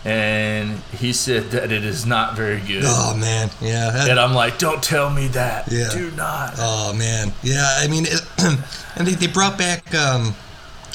and 0.05 0.79
he 0.91 1.13
said 1.13 1.51
that 1.51 1.71
it 1.71 1.83
is 1.85 2.05
not 2.05 2.35
very 2.35 2.59
good. 2.59 2.83
Oh 2.85 3.15
man, 3.17 3.49
yeah. 3.61 3.89
that- 3.91 4.09
And 4.09 4.19
I'm 4.19 4.33
like, 4.33 4.57
don't 4.59 4.83
tell 4.83 5.09
me 5.09 5.27
that. 5.29 5.71
Yeah. 5.71 5.89
Do 5.93 6.11
not. 6.11 6.55
Oh 6.57 6.93
man, 6.93 7.31
yeah. 7.41 7.77
I 7.79 7.87
mean, 7.87 8.05
it, 8.07 8.21
and 8.97 9.07
they, 9.07 9.13
they 9.13 9.27
brought 9.31 9.57
back. 9.57 9.93
Um, 9.95 10.35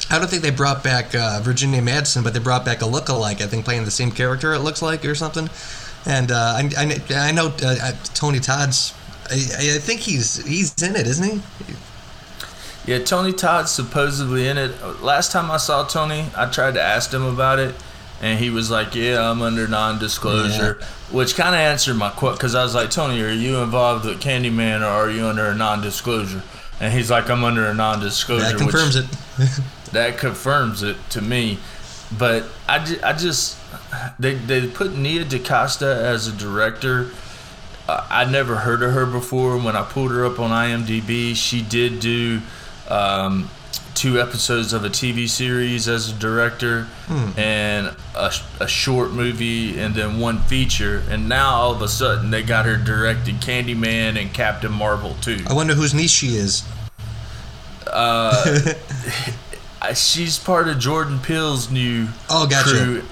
I 0.09 0.17
don't 0.17 0.29
think 0.29 0.43
they 0.43 0.51
brought 0.51 0.83
back 0.83 1.13
uh, 1.13 1.39
Virginia 1.43 1.81
Madsen, 1.81 2.23
but 2.23 2.33
they 2.33 2.39
brought 2.39 2.63
back 2.65 2.81
a 2.81 2.85
look-alike. 2.85 3.41
I 3.41 3.47
think 3.47 3.65
playing 3.65 3.83
the 3.85 3.91
same 3.91 4.11
character. 4.11 4.53
It 4.53 4.59
looks 4.59 4.81
like 4.81 5.03
or 5.05 5.13
something. 5.13 5.49
And 6.05 6.31
uh, 6.31 6.35
I, 6.57 6.69
I, 6.77 7.01
I 7.27 7.31
know 7.31 7.47
uh, 7.61 7.75
uh, 7.81 7.91
Tony 8.13 8.39
Todd's. 8.39 8.93
I, 9.29 9.33
I 9.35 9.77
think 9.79 9.99
he's 9.99 10.43
he's 10.45 10.81
in 10.81 10.95
it, 10.95 11.05
isn't 11.05 11.29
he? 11.29 11.41
Yeah, 12.85 12.99
Tony 12.99 13.33
Todd's 13.33 13.71
supposedly 13.71 14.47
in 14.47 14.57
it. 14.57 14.71
Last 15.03 15.31
time 15.31 15.51
I 15.51 15.57
saw 15.57 15.85
Tony, 15.85 16.25
I 16.35 16.45
tried 16.49 16.73
to 16.75 16.81
ask 16.81 17.11
him 17.13 17.23
about 17.25 17.59
it, 17.59 17.75
and 18.21 18.39
he 18.39 18.49
was 18.49 18.69
like, 18.69 18.95
"Yeah, 18.95 19.29
I'm 19.29 19.41
under 19.41 19.67
non-disclosure," 19.67 20.79
which 21.11 21.35
kind 21.35 21.55
of 21.55 21.61
answered 21.61 21.95
my 21.95 22.09
question 22.09 22.37
because 22.37 22.55
I 22.55 22.63
was 22.63 22.75
like, 22.75 22.89
"Tony, 22.91 23.21
are 23.21 23.29
you 23.31 23.57
involved 23.57 24.05
with 24.05 24.19
Candyman, 24.21 24.81
or 24.81 24.85
are 24.85 25.09
you 25.09 25.25
under 25.25 25.45
a 25.47 25.55
non-disclosure?" 25.55 26.43
And 26.79 26.93
he's 26.93 27.09
like, 27.11 27.29
"I'm 27.29 27.43
under 27.43 27.65
a 27.67 27.73
non-disclosure." 27.73 28.45
That 28.51 28.57
confirms 28.57 28.95
it. 28.95 29.05
That 29.91 30.19
confirms 30.19 30.83
it 30.83 30.97
to 31.11 31.21
me. 31.21 31.57
But 32.15 32.43
I, 32.67 32.77
ju- 32.85 32.99
I 33.03 33.13
just 33.13 33.57
they 34.19 34.35
they 34.35 34.67
put 34.67 34.95
Nia 34.95 35.25
DaCosta 35.25 35.85
as 36.05 36.27
a 36.27 36.31
director. 36.31 37.09
Uh, 37.87 38.05
I 38.09 38.25
never 38.25 38.57
heard 38.57 38.83
of 38.83 38.93
her 38.93 39.07
before. 39.07 39.57
When 39.57 39.75
I 39.75 39.81
pulled 39.83 40.11
her 40.11 40.25
up 40.25 40.39
on 40.39 40.51
IMDb, 40.51 41.35
she 41.35 41.63
did 41.63 41.99
do 41.99 42.41
um, 42.87 43.49
two 43.99 44.17
episodes 44.17 44.71
of 44.71 44.85
a 44.85 44.89
TV 44.89 45.27
series 45.27 45.89
as 45.89 46.09
a 46.09 46.13
director, 46.13 46.83
hmm. 47.07 47.37
and 47.37 47.93
a, 48.15 48.31
a 48.61 48.67
short 48.67 49.11
movie, 49.11 49.77
and 49.77 49.93
then 49.93 50.19
one 50.21 50.39
feature. 50.43 51.03
And 51.09 51.27
now 51.27 51.49
all 51.51 51.71
of 51.73 51.81
a 51.81 51.89
sudden 51.89 52.31
they 52.31 52.41
got 52.41 52.65
her 52.65 52.77
directing 52.77 53.35
Candyman 53.35 54.17
and 54.19 54.33
Captain 54.33 54.71
Marvel 54.71 55.15
too. 55.15 55.43
I 55.49 55.53
wonder 55.53 55.73
whose 55.73 55.93
niece 55.93 56.11
she 56.11 56.27
is. 56.37 56.63
Uh, 57.85 58.73
I- 59.81 59.93
she's 59.93 60.39
part 60.39 60.69
of 60.69 60.79
Jordan 60.79 61.19
Peele's 61.19 61.69
new 61.69 62.07
Oh, 62.29 62.47
gotcha. 62.47 62.69
crew, 62.69 63.03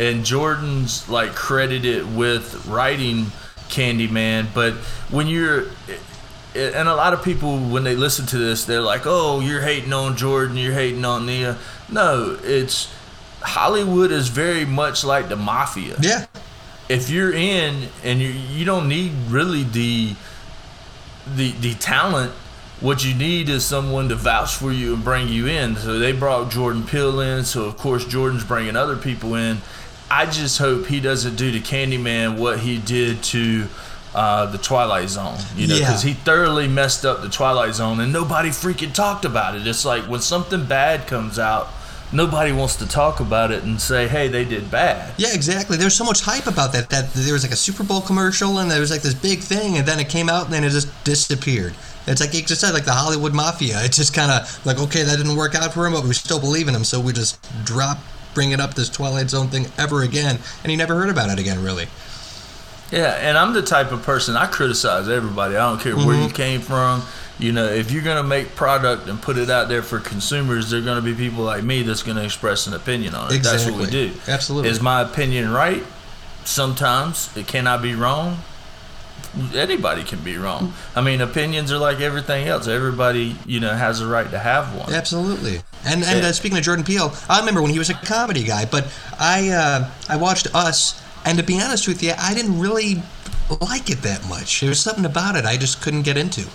and 0.00 0.24
Jordan's 0.24 1.08
like 1.08 1.36
credited 1.36 2.16
with 2.16 2.66
writing 2.66 3.26
Candyman. 3.68 4.48
But 4.52 4.72
when 5.12 5.28
you're, 5.28 5.66
and 6.54 6.88
a 6.88 6.94
lot 6.94 7.12
of 7.12 7.22
people 7.22 7.58
when 7.58 7.84
they 7.84 7.96
listen 7.96 8.26
to 8.26 8.38
this, 8.38 8.64
they're 8.64 8.80
like, 8.80 9.02
"Oh, 9.04 9.40
you're 9.40 9.62
hating 9.62 9.92
on 9.92 10.16
Jordan, 10.16 10.56
you're 10.56 10.72
hating 10.74 11.04
on 11.04 11.26
Nia." 11.26 11.56
No, 11.88 12.38
it's 12.42 12.92
Hollywood 13.42 14.10
is 14.10 14.28
very 14.28 14.64
much 14.64 15.04
like 15.04 15.28
the 15.28 15.36
mafia. 15.36 15.96
Yeah, 16.00 16.26
If 16.88 17.10
you're 17.10 17.32
in 17.32 17.88
and 18.02 18.20
you 18.20 18.28
you 18.28 18.64
don't 18.64 18.88
need 18.88 19.12
really 19.28 19.64
the 19.64 20.14
the 21.26 21.52
the 21.52 21.74
talent. 21.74 22.32
What 22.80 23.04
you 23.04 23.14
need 23.14 23.48
is 23.48 23.64
someone 23.64 24.08
to 24.10 24.14
vouch 24.16 24.56
for 24.56 24.70
you 24.70 24.94
and 24.94 25.02
bring 25.02 25.28
you 25.28 25.46
in. 25.46 25.76
So 25.76 25.98
they 25.98 26.12
brought 26.12 26.50
Jordan 26.50 26.82
Peele 26.82 27.20
in. 27.20 27.44
So 27.44 27.64
of 27.64 27.78
course 27.78 28.04
Jordan's 28.04 28.44
bringing 28.44 28.76
other 28.76 28.96
people 28.96 29.34
in. 29.36 29.62
I 30.10 30.26
just 30.26 30.58
hope 30.58 30.86
he 30.86 31.00
doesn't 31.00 31.36
do 31.36 31.50
to 31.52 31.60
Candyman 31.60 32.36
what 32.36 32.58
he 32.60 32.76
did 32.78 33.22
to 33.24 33.68
uh, 34.14 34.46
the 34.46 34.58
Twilight 34.58 35.08
Zone. 35.08 35.36
You 35.56 35.66
know, 35.66 35.74
Yeah. 35.76 35.86
because 35.88 36.02
he 36.02 36.12
thoroughly 36.14 36.68
messed 36.68 37.04
up 37.04 37.22
the 37.22 37.28
Twilight 37.28 37.74
Zone, 37.74 38.00
and 38.00 38.12
nobody 38.12 38.50
freaking 38.50 38.92
talked 38.92 39.24
about 39.24 39.56
it. 39.56 39.66
It's 39.66 39.84
like 39.84 40.04
when 40.04 40.20
something 40.20 40.64
bad 40.66 41.06
comes 41.06 41.38
out, 41.38 41.68
nobody 42.12 42.52
wants 42.52 42.76
to 42.76 42.86
talk 42.86 43.18
about 43.20 43.50
it 43.50 43.64
and 43.64 43.80
say, 43.80 44.06
"Hey, 44.06 44.28
they 44.28 44.44
did 44.44 44.70
bad." 44.70 45.14
yeah, 45.16 45.34
exactly. 45.34 45.76
There's 45.76 45.94
so 45.96 46.04
much 46.04 46.20
hype 46.22 46.46
about 46.46 46.72
that. 46.72 46.90
That 46.90 47.12
there 47.14 47.32
was 47.32 47.42
like 47.42 47.52
a 47.52 47.56
Super 47.56 47.82
Bowl 47.82 48.00
commercial, 48.02 48.58
and 48.58 48.70
there 48.70 48.80
was 48.80 48.90
like 48.90 49.02
this 49.02 49.14
big 49.14 49.40
thing, 49.40 49.78
and 49.78 49.86
then 49.86 49.98
it 49.98 50.08
came 50.08 50.28
out, 50.28 50.44
and 50.44 50.54
then 50.54 50.62
it 50.64 50.70
just 50.70 50.88
disappeared. 51.04 51.74
It's 52.06 52.20
like 52.20 52.34
you 52.34 52.42
just 52.42 52.60
said, 52.60 52.74
like 52.74 52.84
the 52.84 52.92
Hollywood 52.92 53.32
mafia. 53.32 53.82
It's 53.82 53.96
just 53.96 54.12
kind 54.12 54.30
of 54.30 54.66
like, 54.66 54.78
okay, 54.78 55.02
that 55.04 55.16
didn't 55.16 55.36
work 55.36 55.54
out 55.54 55.72
for 55.72 55.86
him, 55.86 55.94
but 55.94 56.04
we 56.04 56.12
still 56.12 56.38
believe 56.38 56.68
in 56.68 56.74
him, 56.74 56.84
so 56.84 57.00
we 57.00 57.12
just 57.14 57.38
drop 57.64 57.96
bringing 58.34 58.60
up 58.60 58.74
this 58.74 58.90
Twilight 58.90 59.30
Zone 59.30 59.48
thing 59.48 59.66
ever 59.78 60.02
again, 60.02 60.38
and 60.62 60.70
he 60.70 60.76
never 60.76 60.94
heard 60.94 61.08
about 61.08 61.30
it 61.30 61.38
again, 61.38 61.62
really. 61.62 61.88
Yeah, 62.90 63.12
and 63.20 63.36
I'm 63.36 63.52
the 63.54 63.62
type 63.62 63.92
of 63.92 64.02
person 64.02 64.36
I 64.36 64.46
criticize 64.46 65.08
everybody. 65.08 65.56
I 65.56 65.68
don't 65.68 65.80
care 65.80 65.96
where 65.96 66.14
you 66.16 66.28
Mhm. 66.28 66.34
came 66.34 66.60
from. 66.60 67.02
You 67.38 67.50
know, 67.50 67.64
if 67.64 67.90
you're 67.90 68.02
gonna 68.04 68.22
make 68.22 68.54
product 68.54 69.08
and 69.08 69.20
put 69.20 69.36
it 69.38 69.50
out 69.50 69.68
there 69.68 69.82
for 69.82 69.98
consumers, 69.98 70.70
there 70.70 70.78
are 70.80 70.84
gonna 70.84 71.00
be 71.00 71.14
people 71.14 71.42
like 71.44 71.64
me 71.64 71.82
that's 71.82 72.02
gonna 72.04 72.22
express 72.22 72.66
an 72.68 72.74
opinion 72.74 73.14
on 73.14 73.32
it. 73.32 73.42
That's 73.42 73.64
what 73.64 73.74
we 73.74 73.86
do. 73.86 74.12
Absolutely. 74.28 74.70
Is 74.70 74.80
my 74.80 75.00
opinion 75.00 75.50
right? 75.52 75.84
Sometimes 76.44 77.30
it 77.34 77.46
cannot 77.48 77.82
be 77.82 77.94
wrong. 77.94 78.38
Anybody 79.52 80.04
can 80.04 80.20
be 80.20 80.36
wrong. 80.36 80.74
I 80.94 81.00
mean, 81.00 81.20
opinions 81.20 81.72
are 81.72 81.78
like 81.78 82.00
everything 82.00 82.46
else. 82.46 82.68
Everybody, 82.68 83.36
you 83.46 83.58
know, 83.58 83.74
has 83.74 84.00
a 84.00 84.06
right 84.06 84.30
to 84.30 84.38
have 84.38 84.72
one. 84.74 84.92
Absolutely. 84.94 85.62
And 85.84 86.04
and 86.04 86.24
uh, 86.24 86.32
speaking 86.32 86.56
of 86.58 86.62
Jordan 86.62 86.84
Peele, 86.84 87.12
I 87.28 87.40
remember 87.40 87.60
when 87.60 87.72
he 87.72 87.78
was 87.80 87.90
a 87.90 87.94
comedy 87.94 88.44
guy, 88.44 88.64
but 88.64 88.86
I 89.18 89.48
uh, 89.48 89.86
I 90.08 90.16
watched 90.16 90.46
Us, 90.54 90.94
and 91.24 91.38
to 91.38 91.44
be 91.44 91.60
honest 91.60 91.86
with 91.88 92.02
you, 92.02 92.12
I 92.18 92.34
didn't 92.34 92.58
really 92.60 93.02
like 93.60 93.90
it 93.90 94.02
that 94.02 94.26
much. 94.28 94.60
There 94.60 94.70
was 94.70 94.80
something 94.80 95.04
about 95.04 95.36
it 95.36 95.44
I 95.44 95.56
just 95.56 95.80
couldn't 95.82 96.02
get 96.02 96.16
into. 96.16 96.46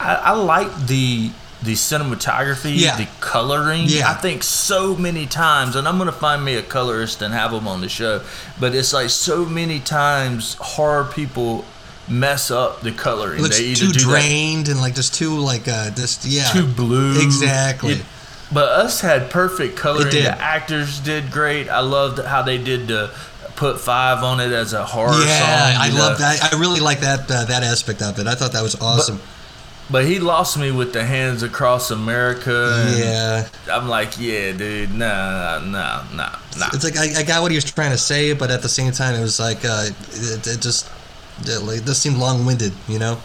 I, 0.00 0.14
I 0.16 0.32
like 0.32 0.86
the 0.86 1.30
the 1.62 1.72
cinematography, 1.72 2.76
Yeah. 2.78 2.96
the 2.98 3.08
coloring. 3.20 3.84
Yeah. 3.86 4.10
I 4.10 4.14
think 4.14 4.42
so 4.42 4.94
many 4.96 5.24
times, 5.26 5.76
and 5.76 5.88
I'm 5.88 5.96
gonna 5.96 6.12
find 6.12 6.44
me 6.44 6.56
a 6.56 6.62
colorist 6.62 7.22
and 7.22 7.32
have 7.32 7.52
them 7.52 7.66
on 7.66 7.80
the 7.80 7.88
show. 7.88 8.22
But 8.60 8.74
it's 8.74 8.92
like 8.92 9.08
so 9.10 9.46
many 9.46 9.80
times 9.80 10.54
horror 10.60 11.04
people 11.04 11.64
mess 12.06 12.50
up 12.50 12.82
the 12.82 12.92
coloring. 12.92 13.38
It 13.38 13.42
looks 13.42 13.58
they 13.58 13.64
either 13.66 13.86
too 13.86 13.92
do 13.92 13.98
that 14.00 14.04
drained 14.20 14.68
and 14.68 14.78
like 14.78 14.94
just 14.94 15.14
too 15.14 15.38
like 15.38 15.66
uh 15.68 15.90
just 15.92 16.24
yeah 16.26 16.44
too 16.52 16.66
blue. 16.66 17.22
Exactly. 17.22 17.94
You- 17.94 18.02
but 18.52 18.68
us 18.68 19.00
had 19.00 19.30
perfect 19.30 19.76
coloring. 19.76 20.10
The 20.10 20.30
actors 20.30 21.00
did 21.00 21.30
great. 21.30 21.68
I 21.68 21.80
loved 21.80 22.24
how 22.24 22.42
they 22.42 22.58
did 22.58 22.88
the 22.88 23.14
put 23.56 23.80
five 23.80 24.22
on 24.22 24.40
it 24.40 24.52
as 24.52 24.72
a 24.72 24.84
horror 24.84 25.12
yeah, 25.24 25.38
song. 25.38 25.82
I 25.82 25.88
love 25.96 26.18
that. 26.18 26.52
I 26.52 26.58
really 26.58 26.80
like 26.80 27.00
that 27.00 27.30
uh, 27.30 27.44
that 27.44 27.62
aspect 27.62 28.02
of 28.02 28.18
it. 28.18 28.26
I 28.26 28.34
thought 28.34 28.52
that 28.52 28.62
was 28.62 28.74
awesome. 28.80 29.20
But 29.90 30.06
he 30.06 30.18
lost 30.18 30.58
me 30.58 30.70
with 30.70 30.94
the 30.94 31.04
hands 31.04 31.42
across 31.42 31.90
America. 31.90 32.94
yeah, 32.96 33.46
I'm 33.70 33.86
like, 33.86 34.18
yeah, 34.18 34.52
dude, 34.52 34.94
nah, 34.94 35.58
nah, 35.58 36.04
nah, 36.10 36.38
nah. 36.56 36.68
it's 36.72 36.84
like 36.84 36.96
I, 36.96 37.20
I 37.20 37.22
got 37.22 37.42
what 37.42 37.50
he 37.50 37.56
was 37.56 37.70
trying 37.70 37.90
to 37.90 37.98
say, 37.98 38.32
but 38.32 38.50
at 38.50 38.62
the 38.62 38.68
same 38.68 38.92
time, 38.92 39.14
it 39.14 39.20
was 39.20 39.38
like 39.38 39.58
uh, 39.64 39.88
it, 40.12 40.46
it 40.46 40.60
just 40.62 40.90
it, 41.42 41.62
like, 41.62 41.80
this 41.80 42.00
seemed 42.00 42.16
long 42.16 42.46
winded, 42.46 42.72
you 42.88 42.98
know. 42.98 43.20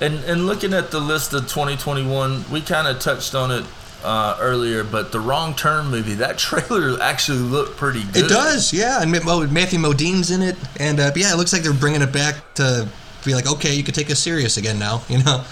And 0.00 0.24
and 0.24 0.46
looking 0.46 0.74
at 0.74 0.90
the 0.90 0.98
list 0.98 1.34
of 1.34 1.42
2021, 1.42 2.46
we 2.50 2.62
kind 2.62 2.88
of 2.88 2.98
touched 2.98 3.34
on 3.36 3.52
it 3.52 3.64
uh, 4.02 4.36
earlier, 4.40 4.84
but 4.84 5.12
the 5.12 5.20
Wrong 5.20 5.54
Turn 5.54 5.86
movie, 5.86 6.14
that 6.14 6.38
trailer 6.46 7.00
actually 7.00 7.38
looked 7.38 7.76
pretty 7.76 8.04
good. 8.04 8.24
It 8.24 8.28
does, 8.28 8.72
yeah. 8.72 9.02
And 9.02 9.12
Ma- 9.12 9.46
Matthew 9.46 9.78
Modine's 9.78 10.30
in 10.30 10.42
it, 10.42 10.56
and 10.78 11.00
uh, 11.00 11.12
yeah, 11.16 11.32
it 11.32 11.36
looks 11.36 11.52
like 11.52 11.62
they're 11.62 11.72
bringing 11.72 12.02
it 12.02 12.12
back 12.12 12.54
to 12.54 12.88
be 13.24 13.34
like, 13.34 13.50
okay, 13.50 13.74
you 13.74 13.82
can 13.82 13.94
take 13.94 14.10
us 14.10 14.18
serious 14.18 14.56
again 14.56 14.78
now, 14.78 15.02
you 15.08 15.22
know. 15.22 15.44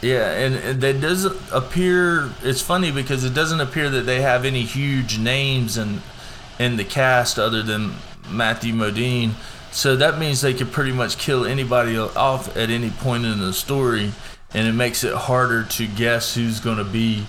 Yeah, 0.00 0.32
and, 0.32 0.56
and 0.56 0.80
that 0.80 1.00
doesn't 1.00 1.36
appear. 1.52 2.32
It's 2.42 2.60
funny 2.60 2.90
because 2.90 3.22
it 3.24 3.34
doesn't 3.34 3.60
appear 3.60 3.88
that 3.90 4.02
they 4.02 4.20
have 4.20 4.44
any 4.44 4.62
huge 4.62 5.18
names 5.18 5.78
in 5.78 6.02
in 6.58 6.76
the 6.76 6.84
cast 6.84 7.38
other 7.38 7.62
than 7.62 7.94
Matthew 8.28 8.74
Modine. 8.74 9.32
So 9.70 9.96
that 9.96 10.18
means 10.18 10.42
they 10.42 10.54
could 10.54 10.70
pretty 10.70 10.92
much 10.92 11.18
kill 11.18 11.46
anybody 11.46 11.96
off 11.96 12.56
at 12.56 12.68
any 12.68 12.90
point 12.90 13.24
in 13.24 13.38
the 13.40 13.52
story, 13.52 14.12
and 14.54 14.66
it 14.68 14.72
makes 14.72 15.04
it 15.04 15.14
harder 15.14 15.64
to 15.64 15.86
guess 15.86 16.34
who's 16.34 16.60
going 16.60 16.78
to 16.78 16.84
be 16.84 17.26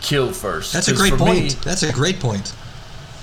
killed 0.00 0.34
first. 0.36 0.72
That's 0.72 0.88
a 0.88 0.94
great 0.94 1.14
point. 1.14 1.42
me- 1.42 1.48
That's 1.64 1.82
a 1.82 1.92
great 1.92 2.20
point. 2.20 2.52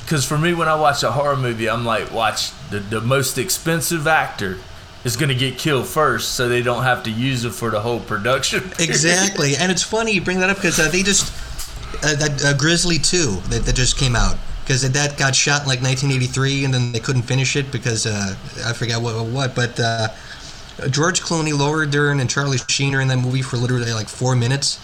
because 0.04 0.26
for 0.26 0.38
me, 0.38 0.54
when 0.54 0.67
I 0.67 0.76
watch 0.76 1.04
a 1.04 1.12
horror 1.12 1.36
movie, 1.38 1.69
I'm 1.69 1.86
like, 1.86 2.12
watch 2.12 2.52
the, 2.69 2.80
the 2.80 3.02
most 3.02 3.38
expensive 3.38 4.08
actor 4.08 4.58
is 5.04 5.15
going 5.15 5.30
to 5.30 5.36
get 5.36 5.58
killed 5.58 5.88
first, 5.88 6.34
so 6.34 6.50
they 6.50 6.62
don't 6.63 6.84
have 6.84 7.04
to 7.04 7.12
use 7.12 7.45
it 7.45 7.52
for 7.52 7.69
the 7.69 7.80
whole 7.82 8.00
production. 8.00 8.63
Exactly, 8.80 9.56
and 9.56 9.71
it's 9.71 9.84
funny 9.84 10.12
you 10.13 10.21
bring 10.21 10.39
that 10.39 10.50
up 10.50 10.58
because 10.58 10.80
uh, 10.80 10.89
they 10.89 11.04
just 11.04 11.32
uh, 12.04 12.15
that 12.15 12.43
uh, 12.43 12.58
Grizzly 12.58 12.98
Two 12.98 13.36
that, 13.50 13.63
that 13.65 13.76
just 13.76 13.98
came 13.98 14.15
out 14.15 14.36
because 14.63 14.82
that 14.89 15.17
got 15.17 15.36
shot 15.36 15.62
in 15.62 15.67
like 15.67 15.80
1983 15.82 16.65
and 16.65 16.74
then 16.74 16.91
they 16.91 17.00
couldn't 17.00 17.21
finish 17.21 17.56
it 17.56 17.71
because 17.71 18.08
uh, 18.08 18.36
I 18.65 18.74
forgot 18.74 19.02
what 19.02 19.24
what 19.28 19.54
but 19.56 19.80
uh, 19.80 20.08
George 20.89 21.21
Clooney, 21.21 21.57
Laura 21.57 21.88
Dern, 21.88 22.19
and 22.19 22.29
Charlie 22.29 22.57
Sheen 22.67 22.93
are 22.95 23.01
in 23.01 23.07
that 23.07 23.17
movie 23.17 23.41
for 23.41 23.57
literally 23.57 23.93
like 23.93 24.09
four 24.09 24.35
minutes, 24.35 24.79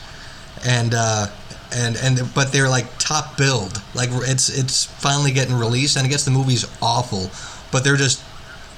and 0.65 0.93
uh, 0.93 1.27
and 1.73 1.97
and 1.97 2.33
but 2.33 2.51
they're 2.51 2.69
like 2.69 2.85
top 2.97 3.37
billed 3.37 3.81
like 3.93 4.09
it's 4.11 4.49
it's 4.49 4.85
finally 4.85 5.31
getting 5.31 5.55
released 5.55 5.95
and 5.97 6.05
I 6.05 6.09
guess 6.09 6.25
the 6.25 6.31
movie's 6.31 6.65
awful, 6.81 7.29
but 7.71 7.83
they're 7.83 7.97
just 7.97 8.23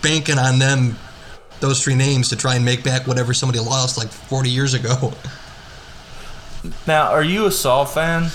banking 0.02 0.38
on 0.38 0.60
them 0.60 0.98
those 1.60 1.82
three 1.82 1.96
names 1.96 2.30
to 2.30 2.36
try 2.36 2.56
and 2.56 2.66
make 2.66 2.84
back 2.84 3.08
whatever 3.08 3.34
somebody 3.34 3.60
lost 3.60 3.98
like 3.98 4.10
40 4.10 4.50
years 4.50 4.74
ago. 4.74 5.14
Now, 6.88 7.12
are 7.12 7.24
you 7.24 7.46
a 7.46 7.52
Saw 7.52 7.84
fan? 7.84 8.30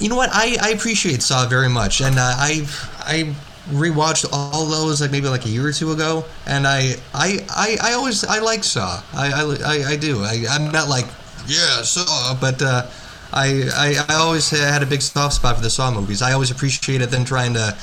You 0.00 0.08
know 0.08 0.16
what? 0.16 0.30
I, 0.32 0.56
I 0.62 0.70
appreciate 0.70 1.20
Saw 1.20 1.46
very 1.46 1.68
much, 1.68 2.00
and 2.00 2.18
uh, 2.18 2.22
I 2.22 2.66
I 3.00 3.34
rewatched 3.70 4.26
all 4.32 4.66
those 4.66 5.00
like 5.00 5.10
maybe 5.10 5.28
like 5.28 5.44
a 5.44 5.48
year 5.48 5.66
or 5.66 5.72
two 5.72 5.92
ago, 5.92 6.24
and 6.46 6.66
I 6.66 6.94
I, 7.14 7.44
I, 7.50 7.76
I 7.82 7.92
always 7.94 8.24
I 8.24 8.38
like 8.38 8.64
Saw. 8.64 9.02
I 9.12 9.32
I, 9.64 9.92
I, 9.92 9.96
do. 9.96 10.22
I, 10.22 10.44
I'm 10.50 10.70
not 10.70 10.88
like 10.88 11.06
yeah 11.46 11.82
Saw, 11.82 12.34
but 12.40 12.62
uh, 12.62 12.86
I, 13.32 13.68
I 13.74 14.04
I 14.08 14.14
always 14.14 14.50
had 14.50 14.82
a 14.82 14.86
big 14.86 15.02
soft 15.02 15.34
spot 15.34 15.56
for 15.56 15.62
the 15.62 15.70
Saw 15.70 15.90
movies. 15.90 16.22
I 16.22 16.32
always 16.32 16.50
appreciated 16.50 17.10
them 17.10 17.24
trying 17.24 17.54
to. 17.54 17.76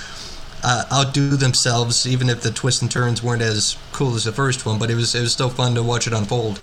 Uh, 0.65 0.85
outdo 0.93 1.31
themselves, 1.35 2.07
even 2.07 2.29
if 2.29 2.41
the 2.41 2.49
twists 2.49 2.81
and 2.81 2.89
turns 2.89 3.21
weren't 3.21 3.41
as 3.41 3.75
cool 3.91 4.15
as 4.15 4.23
the 4.23 4.31
first 4.31 4.65
one. 4.65 4.79
But 4.79 4.89
it 4.89 4.95
was 4.95 5.13
it 5.13 5.19
was 5.19 5.33
still 5.33 5.49
fun 5.49 5.75
to 5.75 5.83
watch 5.83 6.07
it 6.07 6.13
unfold. 6.13 6.61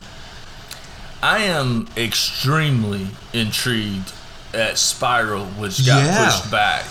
I 1.23 1.41
am 1.41 1.87
extremely 1.99 3.09
intrigued 3.35 4.13
at 4.55 4.79
Spiral, 4.79 5.45
which 5.45 5.85
got 5.85 6.03
Yeah. 6.03 6.25
pushed 6.25 6.51
back. 6.51 6.87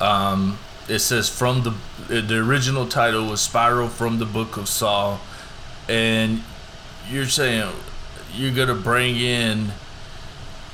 Um, 0.00 0.58
it 0.88 0.98
says 0.98 1.28
from 1.28 1.62
the 1.62 1.74
the 2.08 2.38
original 2.38 2.86
title 2.86 3.26
was 3.26 3.40
Spiral 3.40 3.88
from 3.88 4.18
the 4.18 4.26
Book 4.26 4.56
of 4.56 4.68
Saw, 4.68 5.18
and 5.88 6.42
you're 7.08 7.26
saying 7.26 7.72
you're 8.34 8.54
gonna 8.54 8.74
bring 8.74 9.16
in 9.16 9.72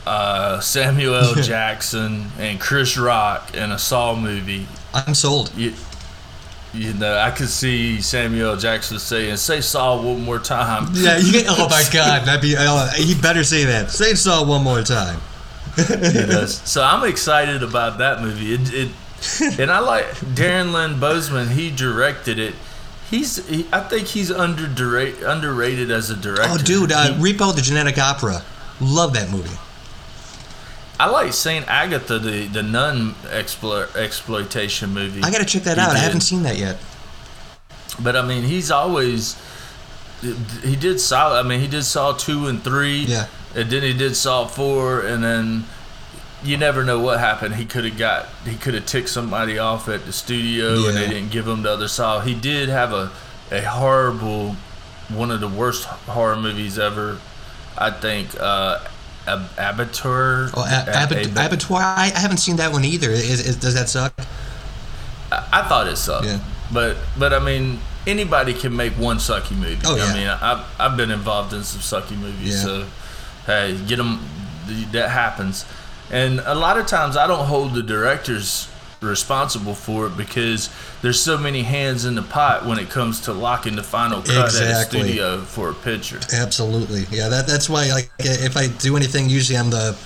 uh, 0.07 0.61
Samuel 0.61 1.15
L. 1.15 1.35
Jackson 1.43 2.31
and 2.39 2.59
Chris 2.61 2.97
Rock 2.97 3.55
in 3.55 3.71
a 3.71 3.79
Saw 3.79 4.17
movie. 4.17 4.67
I'm 4.95 5.15
sold. 5.15 5.55
You, 5.55 5.75
you 6.73 6.95
know, 6.95 7.17
I 7.17 7.31
could 7.31 7.49
see 7.49 8.01
Samuel 8.01 8.53
L. 8.53 8.57
Jackson 8.57 8.99
saying, 8.99 9.37
"Say 9.37 9.61
Saw 9.61 10.01
one 10.01 10.23
more 10.23 10.39
time." 10.39 10.89
Yeah, 10.95 11.19
you 11.19 11.43
oh 11.49 11.69
my 11.69 11.85
god, 11.93 12.27
that'd 12.27 12.41
be. 12.41 12.55
Oh, 12.59 12.91
he 12.97 13.15
better 13.21 13.45
say 13.45 13.65
that. 13.65 13.91
Say 13.91 14.15
Saw 14.15 14.45
one 14.45 14.65
more 14.65 14.83
time. 14.83 15.21
He 15.77 15.85
does. 15.85 16.57
So 16.63 16.83
I'm 16.83 17.09
excited 17.09 17.63
about 17.63 17.99
that 17.99 18.21
movie. 18.21 18.55
It, 18.55 18.75
it 18.75 18.89
and 19.59 19.71
I 19.71 19.81
like 19.81 20.07
Darren 20.35 20.73
Lynn 20.73 21.01
Bousman. 21.01 21.49
He 21.51 21.71
directed 21.71 22.39
it. 22.39 22.55
He's. 23.11 23.47
He, 23.49 23.67
I 23.73 23.81
think 23.81 24.09
he's 24.09 24.31
under 24.31 24.67
underrated 24.67 25.91
as 25.91 26.11
a 26.11 26.17
director. 26.17 26.47
Oh, 26.49 26.59
dude, 26.59 26.93
uh, 26.93 27.15
He- 27.15 27.33
Repo 27.33 27.55
the 27.55 27.63
Genetic 27.63 27.99
Opera. 27.99 28.43
Love 28.81 29.15
that 29.15 29.31
movie. 29.31 29.57
I 31.01 31.09
like 31.09 31.33
Saint 31.33 31.67
Agatha, 31.69 32.19
the 32.19 32.47
the 32.47 32.63
nun 32.63 33.15
explo- 33.27 33.95
exploitation 33.97 34.91
movie. 34.91 35.23
I 35.23 35.31
gotta 35.31 35.45
check 35.45 35.63
that 35.63 35.79
out. 35.79 35.91
I 35.91 35.99
haven't 35.99 36.23
seen 36.23 36.43
that 36.43 36.57
yet. 36.57 36.79
But 38.01 38.17
I 38.17 38.23
mean, 38.23 38.45
he's 38.45 38.71
always. 38.71 39.37
He 40.65 40.75
did 40.75 41.01
Saw. 41.01 41.39
I 41.39 41.43
mean, 41.45 41.61
he 41.61 41.69
did 41.69 41.85
Saw 41.85 42.13
two 42.13 42.49
and 42.49 42.63
three. 42.63 43.05
Yeah. 43.05 43.27
And 43.55 43.71
then 43.71 43.83
he 43.83 43.93
did 43.93 44.17
Saw 44.17 44.47
four, 44.47 45.01
and 45.01 45.23
then 45.23 45.65
you 46.45 46.57
never 46.57 46.85
know 46.85 46.99
what 47.01 47.19
happened. 47.19 47.57
He 47.57 47.65
could 47.65 47.85
have 47.85 47.99
got. 47.99 48.27
He 48.45 48.57
could 48.57 48.75
have 48.75 48.87
ticked 48.87 49.09
somebody 49.09 49.59
off 49.59 49.89
at 49.89 50.05
the 50.07 50.13
studio, 50.13 50.87
and 50.87 50.97
they 50.97 51.09
didn't 51.09 51.31
give 51.31 51.47
him 51.47 51.63
the 51.63 51.71
other 51.73 51.89
Saw. 51.89 52.21
He 52.21 52.35
did 52.35 52.69
have 52.69 52.93
a 52.93 53.11
a 53.51 53.63
horrible, 53.63 54.57
one 55.09 55.31
of 55.31 55.41
the 55.41 55.49
worst 55.49 55.85
horror 55.85 56.37
movies 56.37 56.79
ever. 56.79 57.19
I 57.77 57.91
think. 57.91 58.29
Uh, 58.39 58.81
Ab- 59.27 59.51
Abattoir. 59.59 60.49
Oh, 60.55 60.65
Ab- 60.67 60.89
Ab- 60.89 61.13
Abattoir. 61.37 61.83
I, 61.83 62.11
I 62.15 62.19
haven't 62.19 62.39
seen 62.39 62.57
that 62.57 62.73
one 62.73 62.83
either. 62.85 63.11
Is, 63.11 63.47
is, 63.47 63.57
does 63.57 63.75
that 63.75 63.91
suck? 63.91 64.15
I, 65.31 65.47
I 65.53 65.69
thought 65.69 65.87
it 65.87 65.97
sucked. 65.97 66.25
Yeah. 66.27 66.41
But 66.73 66.97
but 67.19 67.35
I 67.35 67.39
mean 67.39 67.79
anybody 68.07 68.55
can 68.55 68.75
make 68.75 68.93
one 68.95 69.19
sucky 69.19 69.55
movie. 69.57 69.79
Oh, 69.85 69.97
yeah. 69.97 70.05
I 70.05 70.15
mean 70.15 70.29
I've 70.29 70.81
I've 70.81 70.97
been 70.97 71.11
involved 71.11 71.53
in 71.53 71.63
some 71.63 71.81
sucky 72.03 72.17
movies, 72.17 72.57
Yeah. 72.57 72.63
so 72.63 72.87
hey, 73.47 73.79
get 73.87 73.97
them. 73.97 74.21
That 74.93 75.11
happens, 75.11 75.65
and 76.11 76.41
a 76.41 76.55
lot 76.55 76.79
of 76.79 76.87
times 76.87 77.17
I 77.17 77.27
don't 77.27 77.47
hold 77.47 77.75
the 77.75 77.83
directors 77.83 78.69
responsible 79.01 79.75
for 79.75 80.07
it 80.07 80.17
because 80.17 80.71
there's 81.03 81.21
so 81.21 81.39
many 81.39 81.63
hands 81.63 82.05
in 82.05 82.17
the 82.17 82.23
pot 82.23 82.67
when 82.67 82.79
it 82.79 82.91
comes 82.91 83.21
to 83.21 83.33
locking 83.33 83.77
the 83.77 83.83
final 83.83 84.21
cut 84.21 84.31
at 84.31 84.39
a 84.39 84.47
Exactly. 84.47 85.01
studio 85.01 85.41
for 85.41 85.71
a 85.71 85.75
picture. 85.75 86.19
Absolutely. 86.33 87.05
Yeah, 87.17 87.29
that, 87.29 87.47
that's 87.47 87.69
why, 87.69 87.89
like, 87.91 88.11
if 88.19 88.57
I 88.57 88.67
do 88.67 88.97
anything, 88.97 89.31
usually 89.31 89.57
I'm 89.57 89.71
the 89.71 89.97